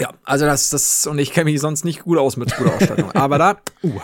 Ja, 0.00 0.12
also 0.24 0.44
das, 0.46 0.70
das, 0.70 1.06
und 1.06 1.18
ich 1.18 1.32
kenne 1.32 1.50
mich 1.50 1.60
sonst 1.60 1.84
nicht 1.84 2.02
gut 2.02 2.18
aus 2.18 2.36
mit 2.36 2.56
guter 2.56 2.74
Ausstattung. 2.74 3.12
aber 3.12 3.38
da, 3.38 3.50
uh, 3.82 4.00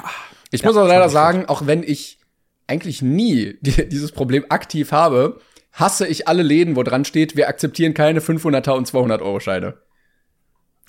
Ich 0.50 0.62
Ja, 0.62 0.68
muss 0.68 0.76
auch 0.76 0.86
leider 0.86 1.08
sagen, 1.08 1.46
auch 1.46 1.66
wenn 1.66 1.82
ich 1.82 2.18
eigentlich 2.66 3.02
nie 3.02 3.58
die, 3.62 3.88
dieses 3.88 4.12
Problem 4.12 4.44
aktiv 4.48 4.92
habe, 4.92 5.40
hasse 5.72 6.06
ich 6.06 6.28
alle 6.28 6.42
Läden, 6.42 6.76
wo 6.76 6.82
dran 6.82 7.04
steht, 7.04 7.36
wir 7.36 7.48
akzeptieren 7.48 7.94
keine 7.94 8.20
500er 8.20 8.72
und 8.72 8.86
200 8.86 9.22
Euro 9.22 9.40
Scheine. 9.40 9.74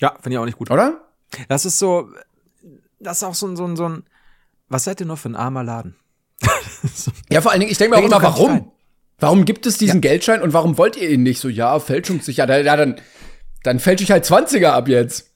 ja, 0.00 0.14
finde 0.20 0.36
ich 0.36 0.38
auch 0.38 0.44
nicht 0.44 0.58
gut. 0.58 0.70
Oder? 0.70 1.00
Das 1.48 1.64
ist 1.64 1.78
so, 1.78 2.08
das 3.00 3.18
ist 3.18 3.22
auch 3.24 3.34
so 3.34 3.46
ein, 3.48 3.56
so 3.56 3.64
ein, 3.66 3.76
so 3.76 3.88
ein, 3.88 4.04
was 4.68 4.84
seid 4.84 5.00
ihr 5.00 5.06
noch 5.06 5.18
für 5.18 5.28
ein 5.28 5.36
armer 5.36 5.64
Laden? 5.64 5.96
Ja, 7.30 7.40
vor 7.40 7.50
allen 7.50 7.60
Dingen, 7.60 7.72
ich 7.72 7.78
denke 7.78 7.96
mir 7.96 8.02
auch 8.02 8.06
immer, 8.06 8.22
warum? 8.22 8.70
Warum 9.18 9.44
gibt 9.44 9.66
es 9.66 9.78
diesen 9.78 10.00
Geldschein 10.00 10.42
und 10.42 10.52
warum 10.52 10.78
wollt 10.78 10.96
ihr 10.96 11.08
ihn 11.08 11.22
nicht? 11.22 11.40
So, 11.40 11.48
ja, 11.48 11.80
fälschungssicher. 11.80 12.46
Ja, 12.48 12.58
ja, 12.58 12.76
dann, 12.76 13.00
dann 13.66 13.80
fälsche 13.80 14.04
ich 14.04 14.10
halt 14.10 14.24
20er 14.24 14.68
ab 14.68 14.88
jetzt. 14.88 15.30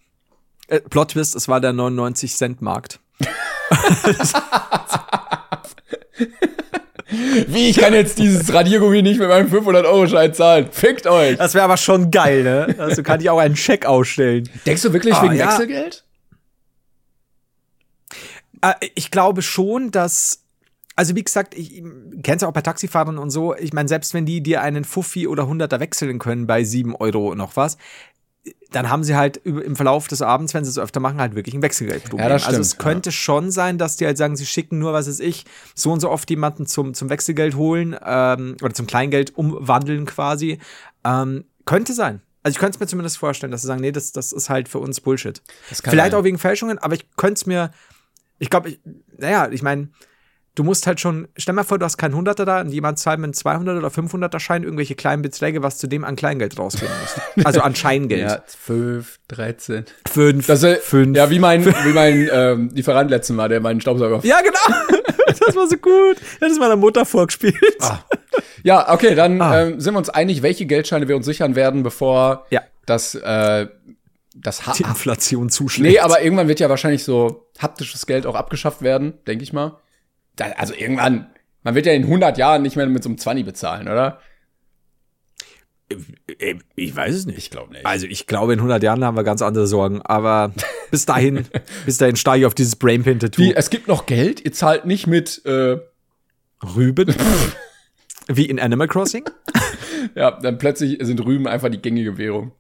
Äh, 0.69 0.81
Plot 0.81 1.13
Twist, 1.13 1.35
es 1.35 1.49
war 1.49 1.61
der 1.61 1.73
99 1.73 2.35
Cent 2.37 2.63
Markt. 2.63 3.01
Wie, 7.49 7.71
ich 7.71 7.79
kann 7.79 7.93
jetzt 7.93 8.19
dieses 8.19 8.53
Radiergummi 8.53 9.03
nicht 9.03 9.19
mit 9.19 9.29
meinem 9.29 9.49
500-Euro-Schein 9.51 10.33
zahlen. 10.33 10.69
Fickt 10.71 11.07
euch. 11.09 11.37
Das 11.39 11.55
wäre 11.55 11.65
aber 11.65 11.77
schon 11.77 12.11
geil, 12.13 12.45
ne? 12.45 12.77
Also 12.79 13.03
kann 13.03 13.21
ich 13.21 13.29
auch 13.31 13.39
einen 13.39 13.57
Scheck 13.57 13.85
ausstellen. 13.85 14.49
Denkst 14.65 14.83
du 14.83 14.93
wirklich 14.93 15.15
Ah, 15.15 15.23
wegen 15.25 15.35
ja. 15.35 15.49
Wechselgeld? 15.49 16.05
Äh, 18.63 18.75
ich 18.95 19.11
glaube 19.11 19.43
schon, 19.43 19.91
dass, 19.91 20.45
also 20.95 21.17
wie 21.17 21.25
gesagt, 21.25 21.55
ich 21.57 21.83
kenn's 22.23 22.43
ja 22.43 22.49
auch 22.49 22.53
bei 22.53 22.63
Taxifahrern 22.63 23.19
und 23.19 23.31
so. 23.31 23.57
Ich 23.57 23.73
meine, 23.73 23.89
selbst 23.89 24.15
wenn 24.15 24.25
die 24.25 24.41
dir 24.41 24.63
einen 24.63 24.85
Fuffi 24.85 25.27
oder 25.27 25.49
Hunderter 25.49 25.81
wechseln 25.81 26.21
können 26.21 26.47
bei 26.47 26.63
sieben 26.63 26.95
Euro 26.95 27.35
noch 27.35 27.57
was, 27.57 27.77
dann 28.71 28.89
haben 28.89 29.05
sie 29.05 29.17
halt 29.17 29.39
im 29.39 29.77
Verlauf 29.77 30.09
des 30.09 30.23
Abends, 30.23 30.55
wenn 30.55 30.65
sie 30.65 30.71
es 30.71 30.79
öfter 30.79 31.01
machen, 31.01 31.21
halt 31.21 31.35
wirklich 31.35 31.55
ein 31.55 31.63
Wechselgeldproblem. 31.63 32.29
Ja, 32.29 32.33
das 32.33 32.47
also 32.47 32.61
es 32.61 32.79
könnte 32.79 33.13
schon 33.13 33.51
sein, 33.51 33.79
dass 33.79 33.97
die 33.97 34.07
halt 34.07 34.17
sagen, 34.17 34.37
sie 34.37 34.47
schicken 34.47 34.79
nur, 34.79 34.93
was 34.93 35.09
weiß 35.09 35.21
ich, 35.21 35.45
so 35.75 35.93
und 35.93 36.01
so 36.01 36.11
oft 36.11 36.31
jemanden 36.31 36.67
zum, 36.67 36.95
zum 36.95 37.11
Wechselgeld 37.11 37.57
holen 37.57 37.97
ähm, 38.05 38.57
oder 38.63 38.73
zum 38.73 38.87
Kleingeld 38.87 39.37
umwandeln 39.37 40.07
quasi. 40.07 40.59
Ähm, 41.05 41.45
könnte 41.67 41.93
sein. 41.93 42.23
Also 42.43 42.55
ich 42.55 42.59
könnte 42.59 42.77
es 42.77 42.81
mir 42.81 42.87
zumindest 42.87 43.19
vorstellen, 43.19 43.51
dass 43.51 43.63
sie 43.63 43.67
sagen, 43.67 43.81
nee, 43.81 43.93
das, 43.93 44.13
das 44.13 44.33
ist 44.33 44.49
halt 44.49 44.69
für 44.69 44.79
uns 44.79 45.01
Bullshit. 45.01 45.43
Vielleicht 45.63 46.13
sein. 46.13 46.21
auch 46.21 46.25
wegen 46.25 46.39
Fälschungen, 46.39 46.79
aber 46.79 46.95
ich 46.95 47.05
könnte 47.17 47.35
es 47.35 47.47
mir, 47.47 47.71
ich 48.39 48.49
glaube, 48.49 48.71
ich, 48.71 48.81
naja, 49.19 49.51
ich 49.51 49.63
meine, 49.63 49.89
du 50.61 50.65
musst 50.65 50.87
halt 50.87 51.01
schon, 51.01 51.27
stell 51.39 51.55
mal 51.55 51.65
vor, 51.65 51.79
du 51.79 51.87
hast 51.87 51.97
keinen 51.97 52.15
Hunderter 52.15 52.45
da 52.45 52.61
und 52.61 52.69
jemand 52.71 52.99
zahlt 52.99 53.19
mit 53.19 53.25
einem 53.29 53.33
200 53.33 53.79
oder 53.79 53.89
500er 53.89 54.39
Schein 54.41 54.63
irgendwelche 54.63 54.95
kleinen 54.95 55.23
Beträge, 55.23 55.63
was 55.63 55.79
du 55.79 55.87
dem 55.87 56.05
an 56.05 56.17
Kleingeld 56.17 56.59
rausgeben 56.59 56.95
musst. 57.01 57.19
Also 57.47 57.63
an 57.63 57.75
Scheingeld. 57.75 58.21
Ja, 58.29 58.43
12, 58.47 59.19
13. 59.29 59.85
Fünf, 60.07 60.47
Das 60.47 60.63
ist, 60.63 60.83
fünf. 60.83 61.17
Ja, 61.17 61.31
wie 61.31 61.39
mein, 61.39 61.65
wie 61.65 61.93
mein 61.95 62.29
ähm, 62.31 62.69
Lieferant 62.75 63.11
letztes 63.11 63.35
Mal, 63.35 63.49
der 63.49 63.61
meinen 63.61 63.81
Staubsauger. 63.81 64.21
Ja, 64.23 64.41
genau. 64.43 64.79
Das 65.47 65.55
war 65.57 65.69
so 65.69 65.77
gut. 65.77 66.17
Das 66.41 66.51
ist 66.53 66.59
meiner 66.59 66.75
Mutter 66.77 67.07
vorgespielt. 67.07 67.55
Ja, 68.63 68.93
okay, 68.93 69.15
dann 69.15 69.41
Ah. 69.41 69.63
ähm, 69.63 69.81
sind 69.81 69.95
wir 69.95 69.99
uns 69.99 70.11
einig, 70.11 70.43
welche 70.43 70.67
Geldscheine 70.67 71.09
wir 71.09 71.17
uns 71.17 71.25
sichern 71.25 71.55
werden, 71.55 71.83
bevor 71.83 72.47
Ja. 72.51 72.63
das, 72.85 73.15
äh, 73.15 73.69
das 74.35 74.67
ha 74.67 74.73
Die 74.77 74.83
Inflation 74.83 75.49
zuschlägt. 75.49 75.93
Nee, 75.95 75.99
aber 76.01 76.23
irgendwann 76.23 76.49
wird 76.49 76.61
ja 76.61 76.69
wahrscheinlich 76.69 77.05
so 77.05 77.47
haptisches 77.59 78.07
Geld 78.07 78.27
auch 78.27 78.35
abgeschafft 78.35 78.83
werden, 78.83 79.15
denke 79.27 79.45
ich 79.45 79.53
mal. 79.53 79.79
Da, 80.37 80.47
also 80.57 80.75
irgendwann, 80.75 81.27
man 81.63 81.75
wird 81.75 81.87
ja 81.87 81.93
in 81.93 82.05
100 82.05 82.39
Jahren 82.39 82.63
nicht 82.63 82.77
mehr 82.77 82.87
mit 82.87 83.03
so 83.03 83.09
einem 83.09 83.19
20 83.19 83.45
bezahlen, 83.45 83.89
oder? 83.89 84.21
Äh, 86.39 86.55
Ich 86.77 86.95
weiß 86.95 87.15
es 87.15 87.27
nicht. 87.27 87.39
Ich 87.39 87.51
glaube 87.51 87.73
nicht. 87.73 87.85
Also 87.87 88.07
ich 88.07 88.27
glaube, 88.27 88.53
in 88.53 88.59
100 88.61 88.83
Jahren 88.83 89.05
haben 89.05 89.17
wir 89.17 89.25
ganz 89.25 89.43
andere 89.43 89.67
Sorgen. 89.67 90.01
Aber 90.03 90.53
bis 90.91 91.07
dahin, 91.07 91.47
bis 91.85 91.99
dahin 91.99 92.17
steige 92.17 92.41
ich 92.41 92.47
auf 92.47 92.55
dieses 92.55 92.77
Brainpain-Tattoo. 92.77 93.43
Wie, 93.43 93.55
es 93.55 93.71
gibt 93.71 93.89
noch 93.89 94.07
Geld, 94.07 94.45
ihr 94.45 94.53
zahlt 94.53 94.85
nicht 94.87 95.07
mit, 95.07 95.45
äh, 95.45 95.79
Rüben. 96.77 97.15
Wie 98.29 98.47
in 98.47 98.61
Animal 98.61 98.87
Crossing. 98.87 99.25
ja, 100.15 100.39
dann 100.41 100.59
plötzlich 100.59 100.99
sind 101.01 101.25
Rüben 101.25 101.49
einfach 101.49 101.69
die 101.69 101.81
gängige 101.83 102.19
Währung. 102.19 102.53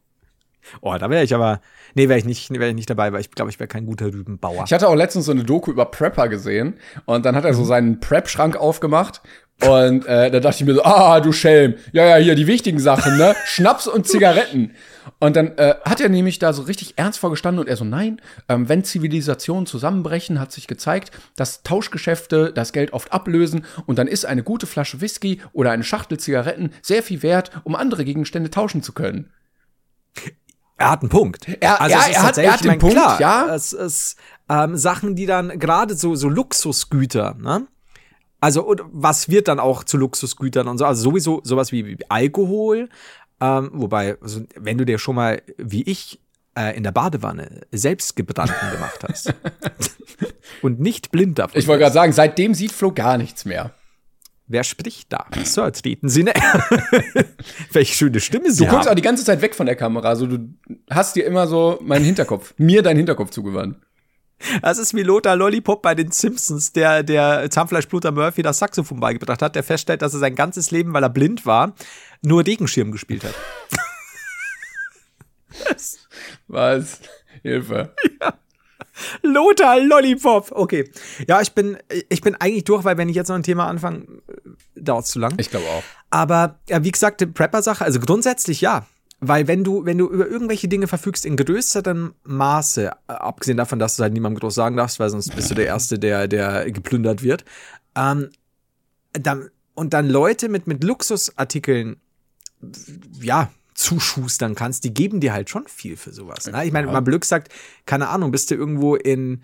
Oh, 0.81 0.95
da 0.99 1.11
wäre 1.11 1.25
ich 1.25 1.35
aber. 1.35 1.61
Nee, 1.95 2.09
wäre 2.09 2.19
ich 2.19 2.25
nicht, 2.25 2.51
wäre 2.51 2.69
ich 2.69 2.75
nicht 2.75 2.89
dabei, 2.91 3.13
weil 3.13 3.21
ich 3.21 3.31
glaube, 3.31 3.51
ich 3.51 3.59
wäre 3.59 3.69
kein 3.69 3.87
guter 3.87 4.07
Rübenbauer. 4.07 4.65
Ich 4.67 4.73
hatte 4.73 4.89
auch 4.89 4.95
letztens 4.95 5.27
so 5.27 5.33
eine 5.33 5.45
Doku 5.45 5.71
über 5.71 5.87
Prepper 5.87 6.29
gesehen 6.29 6.75
und 7.05 7.25
dann 7.25 7.35
hat 7.35 7.43
Mhm. 7.45 7.49
er 7.51 7.55
so 7.55 7.65
seinen 7.65 8.01
Prep-Schrank 8.01 8.57
aufgemacht 8.57 9.21
und 9.63 10.07
äh, 10.07 10.31
da 10.31 10.41
dachte 10.41 10.63
ich 10.63 10.67
mir 10.67 10.75
so, 10.75 10.85
ah, 10.85 11.21
du 11.21 11.33
Schelm, 11.33 11.75
ja, 11.93 12.07
ja, 12.07 12.17
hier 12.17 12.35
die 12.35 12.47
wichtigen 12.47 12.79
Sachen, 12.79 13.19
ne? 13.19 13.35
Schnaps 13.47 13.87
und 13.87 14.07
Zigaretten. 14.07 14.73
Und 15.19 15.35
dann 15.37 15.59
äh, 15.59 15.75
hat 15.85 16.01
er 16.01 16.09
nämlich 16.09 16.39
da 16.39 16.53
so 16.53 16.63
richtig 16.63 16.95
ernst 16.97 17.19
vorgestanden 17.19 17.61
und 17.61 17.69
er 17.69 17.77
so, 17.77 17.85
nein, 17.85 18.21
ähm, 18.49 18.69
wenn 18.69 18.85
Zivilisationen 18.85 19.67
zusammenbrechen, 19.67 20.39
hat 20.41 20.53
sich 20.53 20.67
gezeigt, 20.67 21.11
dass 21.37 21.63
Tauschgeschäfte 21.63 22.53
das 22.55 22.73
Geld 22.73 22.93
oft 22.93 23.13
ablösen 23.13 23.65
und 23.87 23.99
dann 23.99 24.07
ist 24.07 24.25
eine 24.25 24.43
gute 24.43 24.67
Flasche 24.67 25.01
Whisky 25.01 25.41
oder 25.53 25.73
eine 25.73 25.85
Schachtel 25.85 26.19
Zigaretten 26.19 26.71
sehr 26.81 27.03
viel 27.03 27.23
wert, 27.23 27.51
um 27.65 27.75
andere 27.75 28.05
Gegenstände 28.05 28.51
tauschen 28.51 28.83
zu 28.83 28.93
können. 28.93 29.31
Er 30.81 30.91
hat 30.91 31.03
einen 31.03 31.11
Punkt. 31.11 31.47
Er- 31.61 31.81
also 31.81 31.95
ja, 31.97 32.05
er 32.11 32.23
hat- 32.23 32.39
er 32.39 32.53
hat 32.53 32.65
mein, 32.65 32.79
Punkt, 32.79 32.97
klar, 32.97 33.21
ja. 33.21 33.55
Es 33.55 33.73
ist 33.75 34.17
ähm, 34.49 34.77
Sachen, 34.77 35.15
die 35.15 35.27
dann 35.27 35.59
gerade 35.59 35.95
so, 35.95 36.15
so 36.15 36.29
Luxusgüter, 36.29 37.37
ne? 37.39 37.67
Also, 38.41 38.65
und 38.65 38.81
was 38.91 39.29
wird 39.29 39.49
dann 39.49 39.61
auch 39.61 39.85
zu 39.85 39.99
Luxusgütern 39.99 40.67
und 40.67 40.79
so? 40.79 40.87
Also 40.87 41.03
sowieso 41.11 41.43
sowas 41.45 41.71
wie, 41.73 41.85
wie 41.87 41.99
Alkohol. 42.09 42.89
Ähm, 43.43 43.71
wobei, 43.75 44.17
also, 44.23 44.41
wenn 44.57 44.79
du 44.79 44.87
dir 44.87 44.99
schon 44.99 45.15
mal, 45.17 45.43
wie 45.59 45.83
ich, 45.83 46.19
äh, 46.59 46.75
in 46.75 46.83
der 46.83 46.93
Badewanne 46.93 47.61
selbst 47.71 48.17
gebrannten 48.17 48.71
gemacht 48.73 49.01
hast 49.07 49.35
und 50.63 50.81
nicht 50.81 51.11
blind 51.11 51.39
davon. 51.39 51.59
Ich 51.59 51.67
wollte 51.69 51.81
gerade 51.83 51.95
sagen, 51.95 52.13
seitdem 52.13 52.55
sieht 52.55 52.73
Flo 52.73 52.93
gar 52.93 53.19
nichts 53.19 53.45
mehr. 53.45 53.73
Wer 54.51 54.65
spricht 54.65 55.13
da? 55.13 55.27
Sir, 55.45 55.73
treten 55.73 56.09
Sie 56.09 56.25
näher. 56.25 56.35
Welche 57.73 57.95
schöne 57.95 58.19
Stimme 58.19 58.51
Sie 58.51 58.65
Du 58.65 58.71
guckst 58.71 58.89
auch 58.89 58.97
die 58.97 59.03
ganze 59.03 59.25
Zeit 59.25 59.43
weg 59.43 59.55
von 59.55 59.65
der 59.65 59.77
Kamera. 59.77 60.09
Also 60.09 60.27
du 60.27 60.53
hast 60.91 61.15
dir 61.15 61.25
immer 61.25 61.47
so 61.47 61.79
meinen 61.83 62.05
Hinterkopf, 62.05 62.53
mir 62.59 62.83
deinen 62.83 62.97
Hinterkopf 62.97 63.31
zugewandt. 63.31 63.77
Das 64.61 64.79
ist 64.79 64.93
wie 64.93 65.05
Lothar 65.05 65.37
Lollipop 65.37 65.83
bei 65.83 65.95
den 65.95 66.11
Simpsons, 66.11 66.73
der 66.73 67.05
der 67.05 67.49
Zahnfleischbluter 67.49 68.11
Murphy 68.11 68.43
das 68.43 68.59
Saxophon 68.59 68.99
beigebracht 68.99 69.41
hat, 69.41 69.55
der 69.55 69.63
feststellt, 69.63 70.03
dass 70.03 70.15
er 70.15 70.19
sein 70.19 70.35
ganzes 70.35 70.73
Leben, 70.73 70.93
weil 70.95 71.05
er 71.05 71.11
blind 71.11 71.47
war, 71.47 71.77
nur 72.21 72.45
Regenschirm 72.45 72.91
gespielt 72.91 73.23
hat. 73.23 73.35
Was? 76.49 77.01
Hilfe. 77.43 77.95
Lothar 79.23 79.81
Lollipop. 79.81 80.53
Okay. 80.53 80.91
Ja, 81.29 81.41
ich 81.41 81.53
bin, 81.53 81.79
ich 82.09 82.21
bin 82.21 82.35
eigentlich 82.37 82.65
durch, 82.65 82.85
weil 82.85 82.97
wenn 82.99 83.09
ich 83.09 83.17
jetzt 83.17 83.29
noch 83.29 83.37
ein 83.37 83.43
Thema 83.43 83.67
anfange, 83.67 84.07
dauert 84.75 85.05
es 85.05 85.11
zu 85.11 85.19
lang. 85.19 85.35
Ich 85.39 85.51
glaube 85.51 85.67
auch. 85.67 85.83
Aber 86.11 86.59
ja, 86.69 86.83
wie 86.85 86.91
gesagt, 86.91 87.21
die 87.21 87.27
Prepper-Sache, 87.27 87.85
also 87.85 88.01
grundsätzlich 88.01 88.61
ja. 88.61 88.87
Weil 89.23 89.47
wenn 89.49 89.65
du, 89.65 89.85
wenn 89.85 89.99
du 89.99 90.09
über 90.09 90.27
irgendwelche 90.27 90.67
Dinge 90.67 90.89
verfügst 90.89 91.27
in 91.27 91.37
größerem 91.37 92.15
Maße, 92.25 92.87
äh, 92.87 93.13
abgesehen 93.13 93.59
davon, 93.59 93.79
dass 93.79 93.97
du 93.97 94.03
halt 94.03 94.15
niemandem 94.15 94.41
groß 94.41 94.55
sagen 94.55 94.77
darfst, 94.77 94.99
weil 94.99 95.11
sonst 95.11 95.35
bist 95.37 95.51
du 95.51 95.55
der 95.55 95.67
Erste, 95.67 95.99
der, 95.99 96.27
der 96.27 96.71
geplündert 96.71 97.23
wird, 97.23 97.45
ähm, 97.95 98.31
dann, 99.13 99.51
und 99.75 99.93
dann 99.93 100.09
Leute 100.09 100.49
mit, 100.49 100.67
mit 100.67 100.83
Luxusartikeln, 100.85 102.01
ja, 103.21 103.51
zuschustern 103.81 104.55
kannst, 104.55 104.85
die 104.85 104.93
geben 104.95 105.21
dir 105.21 105.33
halt 105.33 105.49
schon 105.51 105.67
viel 105.67 105.97
für 105.97 106.13
sowas. 106.13 106.47
Ne? 106.47 106.65
Ich 106.65 106.73
meine, 106.73 106.87
Ja. 106.87 106.93
mal 106.93 107.01
Glück 107.01 107.25
sagt, 107.25 107.53
keine 107.87 108.09
Ahnung, 108.09 108.31
bist 108.31 108.51
du 108.51 108.55
irgendwo 108.55 108.95
in, 108.95 109.43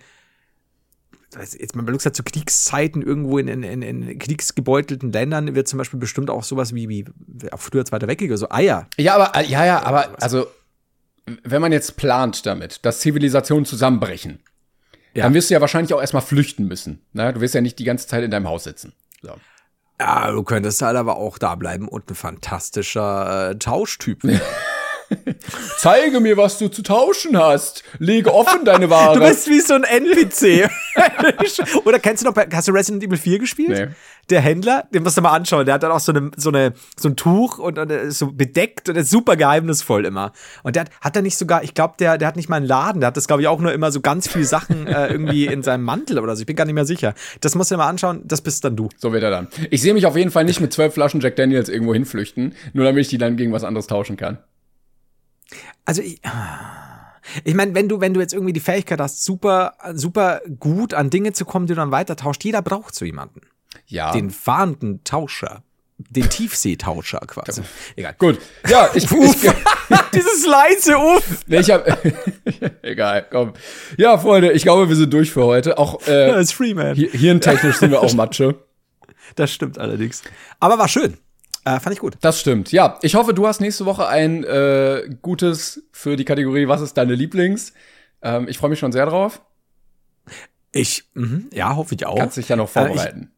weiß 1.32 1.57
jetzt 1.59 1.74
mal 1.74 1.84
Glück 1.84 2.01
sagt, 2.03 2.16
zu 2.16 2.22
Kriegszeiten 2.22 3.03
irgendwo 3.03 3.39
in, 3.39 3.49
in, 3.49 3.62
in, 3.62 3.82
in 3.82 4.18
kriegsgebeutelten 4.18 5.11
Ländern 5.12 5.55
wird 5.55 5.68
zum 5.68 5.78
Beispiel 5.78 5.99
bestimmt 5.99 6.30
auch 6.30 6.45
sowas 6.45 6.74
wie, 6.74 6.89
wie 6.89 7.05
früher 7.57 7.84
Zweiter 7.84 8.07
Weltkrieg 8.09 8.30
oder 8.30 8.39
so 8.39 8.51
Eier. 8.51 8.87
Ja, 8.97 9.16
aber, 9.16 9.39
äh, 9.39 9.47
ja, 9.47 9.64
ja, 9.64 9.82
aber, 9.82 10.20
also, 10.22 10.47
wenn 11.43 11.61
man 11.61 11.72
jetzt 11.72 11.97
plant 11.97 12.47
damit, 12.47 12.84
dass 12.84 13.01
Zivilisationen 13.01 13.64
zusammenbrechen, 13.64 14.39
Ja. 15.14 15.24
dann 15.24 15.34
wirst 15.34 15.51
du 15.51 15.55
ja 15.55 15.61
wahrscheinlich 15.61 15.93
auch 15.95 16.01
erstmal 16.01 16.22
flüchten 16.22 16.66
müssen. 16.68 17.01
Ne? 17.12 17.32
Du 17.32 17.41
wirst 17.41 17.55
ja 17.55 17.61
nicht 17.61 17.78
die 17.78 17.84
ganze 17.84 18.07
Zeit 18.07 18.22
in 18.22 18.30
deinem 18.30 18.47
Haus 18.49 18.64
sitzen. 18.64 18.93
So. 19.22 19.34
Ja, 19.99 20.30
du 20.30 20.42
könntest 20.42 20.82
halt 20.82 20.97
aber 20.97 21.16
auch 21.16 21.38
da 21.38 21.55
bleiben 21.55 21.88
und 21.88 22.11
ein 22.11 22.14
fantastischer 22.14 23.51
äh, 23.51 23.59
Tauschtyp. 23.59 24.22
werden. 24.24 24.40
Zeige 25.79 26.21
mir, 26.21 26.37
was 26.37 26.59
du 26.59 26.69
zu 26.69 26.83
tauschen 26.83 27.39
hast. 27.39 27.85
Lege 27.99 28.33
offen 28.35 28.65
deine 28.65 28.91
Ware. 28.91 29.19
Du 29.19 29.21
bist 29.25 29.49
wie 29.49 29.61
so 29.61 29.75
ein 29.75 29.85
NPC. 29.85 30.69
Oder 31.85 31.99
kennst 31.99 32.23
du 32.23 32.27
noch, 32.29 32.35
bei- 32.35 32.49
hast 32.53 32.69
du 32.69 32.73
Resident 32.73 33.05
Evil 33.05 33.19
4 33.19 33.39
gespielt? 33.39 33.69
Nee. 33.71 33.87
Der 34.31 34.41
Händler, 34.41 34.89
den 34.93 35.05
musst 35.05 35.17
du 35.17 35.23
mal 35.23 35.31
anschauen, 35.31 35.65
der 35.67 35.75
hat 35.77 35.85
dann 35.85 35.93
auch 35.93 36.01
so, 36.01 36.11
eine, 36.11 36.33
so, 36.37 36.49
eine, 36.49 36.73
so 36.99 37.09
ein 37.09 37.15
Tuch 37.15 37.59
und, 37.59 37.79
und 37.79 37.93
ist 37.93 38.19
so 38.19 38.33
bedeckt 38.33 38.89
und 38.89 38.97
ist 38.97 39.09
super 39.09 39.37
geheimnisvoll 39.37 40.05
immer. 40.05 40.33
Und 40.65 40.75
der 40.75 40.81
hat, 40.87 40.91
hat 41.01 41.15
er 41.17 41.23
nicht 41.23 41.37
sogar, 41.39 41.63
ich 41.63 41.75
glaube, 41.75 41.95
der, 42.01 42.19
der 42.19 42.27
hat 42.27 42.35
nicht 42.35 42.49
mal 42.49 42.57
einen 42.57 42.67
Laden, 42.67 43.01
der 43.01 43.09
hat 43.09 43.17
das, 43.17 43.29
glaube 43.29 43.43
ich, 43.43 43.49
auch 43.49 43.61
nur 43.61 43.73
immer 43.73 43.93
so 43.93 44.01
ganz 44.01 44.27
viele 44.27 44.45
Sachen 44.45 44.89
äh, 44.89 45.07
irgendwie 45.07 45.47
in 45.47 45.63
seinem 45.63 45.85
Mantel 45.85 46.19
oder 46.19 46.35
so. 46.35 46.41
Ich 46.41 46.47
bin 46.47 46.57
gar 46.57 46.65
nicht 46.65 46.75
mehr 46.75 46.85
sicher. 46.87 47.15
Das 47.41 47.55
musst 47.55 47.71
du 47.71 47.77
dir 47.77 47.79
mal 47.79 47.89
anschauen, 47.89 48.23
das 48.25 48.41
bist 48.41 48.65
dann 48.65 48.75
du. 48.75 48.89
So 48.97 49.13
wird 49.13 49.23
er 49.23 49.31
dann. 49.31 49.47
Ich 49.71 49.81
sehe 49.81 49.95
mich 49.95 50.07
auf 50.07 50.17
jeden 50.17 50.33
Fall 50.33 50.45
nicht 50.45 50.61
mit 50.61 50.73
zwölf 50.73 50.95
Flaschen 50.95 51.21
Jack 51.21 51.37
Daniels 51.37 51.69
irgendwo 51.69 51.95
hinflüchten, 51.95 52.55
nur 52.73 52.85
damit 52.85 53.03
ich 53.03 53.09
die 53.09 53.19
dann 53.19 53.37
gegen 53.37 53.53
was 53.53 53.63
anderes 53.63 53.87
tauschen 53.87 54.17
kann. 54.17 54.39
Also 55.84 56.03
ich, 56.03 56.20
ich 57.44 57.55
meine, 57.55 57.74
wenn 57.74 57.88
du, 57.88 58.01
wenn 58.01 58.14
du 58.14 58.20
jetzt 58.20 58.32
irgendwie 58.32 58.53
die 58.53 58.61
Fähigkeit 58.61 59.01
hast, 59.01 59.24
super, 59.24 59.74
super 59.94 60.40
gut 60.59 60.94
an 60.94 61.11
Dinge 61.11 61.32
zu 61.32 61.44
kommen, 61.44 61.66
die 61.66 61.72
du 61.74 61.80
dann 61.80 61.90
weiter 61.90 62.16
tauscht, 62.16 62.44
jeder 62.44 62.62
braucht 62.62 62.94
so 62.94 63.05
jemanden. 63.05 63.40
Ja. 63.86 64.12
Den 64.12 64.30
fahrenden 64.30 65.05
Tauscher. 65.05 65.62
Den 65.99 66.28
Tiefseetauscher 66.28 67.20
quasi. 67.20 67.62
Egal. 67.97 68.14
Gut. 68.18 68.38
Ja, 68.68 68.90
ich, 68.94 69.05
ich, 69.11 69.11
Dieses 70.14 70.47
leise 70.47 70.99
Uff. 70.99 71.44
Nee, 71.47 71.61
ich 71.61 71.70
hab, 71.70 71.86
Egal, 72.82 73.26
komm. 73.30 73.55
Ja, 73.97 74.18
Freunde, 74.18 74.53
ich 74.53 74.62
glaube, 74.62 74.88
wir 74.88 74.97
sind 74.97 75.12
durch 75.12 75.30
für 75.30 75.44
heute. 75.44 75.78
Auch 75.78 76.07
äh, 76.07 76.28
Das 76.32 76.42
ist 76.42 76.53
Freeman. 76.53 76.97
hi- 76.97 77.09
hirntechnisch 77.11 77.76
sind 77.76 77.90
wir 77.92 78.03
auch 78.03 78.12
Matsche. 78.14 78.57
Das 79.36 79.51
stimmt 79.53 79.78
allerdings. 79.78 80.22
Aber 80.61 80.78
war 80.78 80.88
schön. 80.88 81.16
Äh, 81.67 81.81
fand 81.81 81.95
ich 81.95 81.99
gut. 81.99 82.17
Das 82.21 82.39
stimmt. 82.39 82.71
Ja, 82.71 82.97
ich 83.03 83.17
hoffe, 83.17 83.35
du 83.35 83.45
hast 83.45 83.61
nächste 83.61 83.87
Woche 83.87 84.07
ein 84.07 84.45
äh, 84.45 85.11
gutes 85.21 85.83
für 85.91 86.17
die 86.17 86.25
Kategorie 86.25 86.69
Was 86.69 86.81
ist 86.81 86.95
deine 86.95 87.17
Lieblings? 87.17 87.73
Ähm, 88.23 88.47
ich 88.49 88.57
freue 88.57 88.71
mich 88.71 88.79
schon 88.79 88.93
sehr 88.93 89.05
drauf. 89.05 89.43
Ich, 90.71 91.11
mhm, 91.14 91.51
ja, 91.53 91.75
hoffe 91.75 91.97
ich 91.97 92.07
auch. 92.07 92.17
Kannst 92.19 92.37
dich 92.37 92.49
ja 92.49 92.55
noch 92.55 92.69
vorbereiten. 92.69 93.33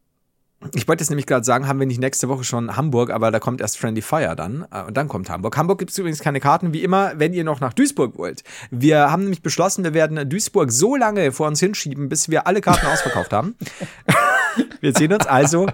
Ich 0.74 0.86
wollte 0.88 1.02
jetzt 1.02 1.08
nämlich 1.08 1.24
gerade 1.26 1.44
sagen, 1.44 1.68
haben 1.68 1.78
wir 1.78 1.86
nicht 1.86 2.00
nächste 2.00 2.28
Woche 2.28 2.44
schon 2.44 2.76
Hamburg, 2.76 3.10
aber 3.10 3.30
da 3.30 3.38
kommt 3.38 3.62
erst 3.62 3.78
Friendly 3.78 4.02
Fire 4.02 4.36
dann. 4.36 4.66
Äh, 4.70 4.82
Und 4.82 4.96
dann 4.98 5.08
kommt 5.08 5.30
Hamburg. 5.30 5.56
Hamburg 5.56 5.78
gibt 5.78 5.92
es 5.92 5.96
übrigens 5.96 6.20
keine 6.20 6.40
Karten, 6.40 6.74
wie 6.74 6.82
immer, 6.82 7.12
wenn 7.16 7.32
ihr 7.32 7.44
noch 7.44 7.60
nach 7.60 7.72
Duisburg 7.72 8.18
wollt. 8.18 8.42
Wir 8.70 9.10
haben 9.10 9.22
nämlich 9.22 9.40
beschlossen, 9.40 9.84
wir 9.84 9.94
werden 9.94 10.28
Duisburg 10.28 10.70
so 10.70 10.96
lange 10.96 11.32
vor 11.32 11.46
uns 11.46 11.60
hinschieben, 11.60 12.10
bis 12.10 12.28
wir 12.28 12.46
alle 12.46 12.60
Karten 12.60 12.86
ausverkauft 12.92 13.32
haben. 13.32 13.56
wir 14.80 14.92
sehen 14.92 15.14
uns 15.14 15.26
also 15.26 15.66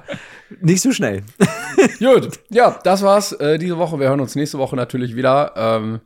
nicht 0.60 0.80
so 0.80 0.92
schnell. 0.92 1.22
Gut, 1.98 2.40
ja, 2.50 2.78
das 2.82 3.02
war's 3.02 3.32
äh, 3.32 3.58
diese 3.58 3.78
Woche. 3.78 3.98
Wir 3.98 4.08
hören 4.08 4.20
uns 4.20 4.34
nächste 4.34 4.58
Woche 4.58 4.76
natürlich 4.76 5.16
wieder. 5.16 5.52
Ähm, 5.56 6.00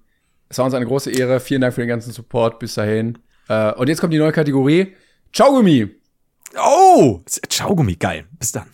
es 0.49 0.59
war 0.59 0.64
uns 0.64 0.74
eine 0.74 0.86
große 0.86 1.11
Ehre. 1.11 1.40
Vielen 1.40 1.61
Dank 1.61 1.74
für 1.74 1.82
den 1.82 1.88
ganzen 1.88 2.12
Support. 2.12 2.59
Bis 2.59 2.74
dahin. 2.74 3.18
Äh, 3.49 3.72
und 3.74 3.88
jetzt 3.88 4.01
kommt 4.01 4.12
die 4.12 4.18
neue 4.18 4.32
Kategorie. 4.32 4.94
Ciao, 5.32 5.51
Gummi. 5.51 5.88
Oh! 6.57 7.20
Schaugummi, 7.51 7.96
geil. 7.96 8.24
Bis 8.38 8.53
dann. 8.53 8.68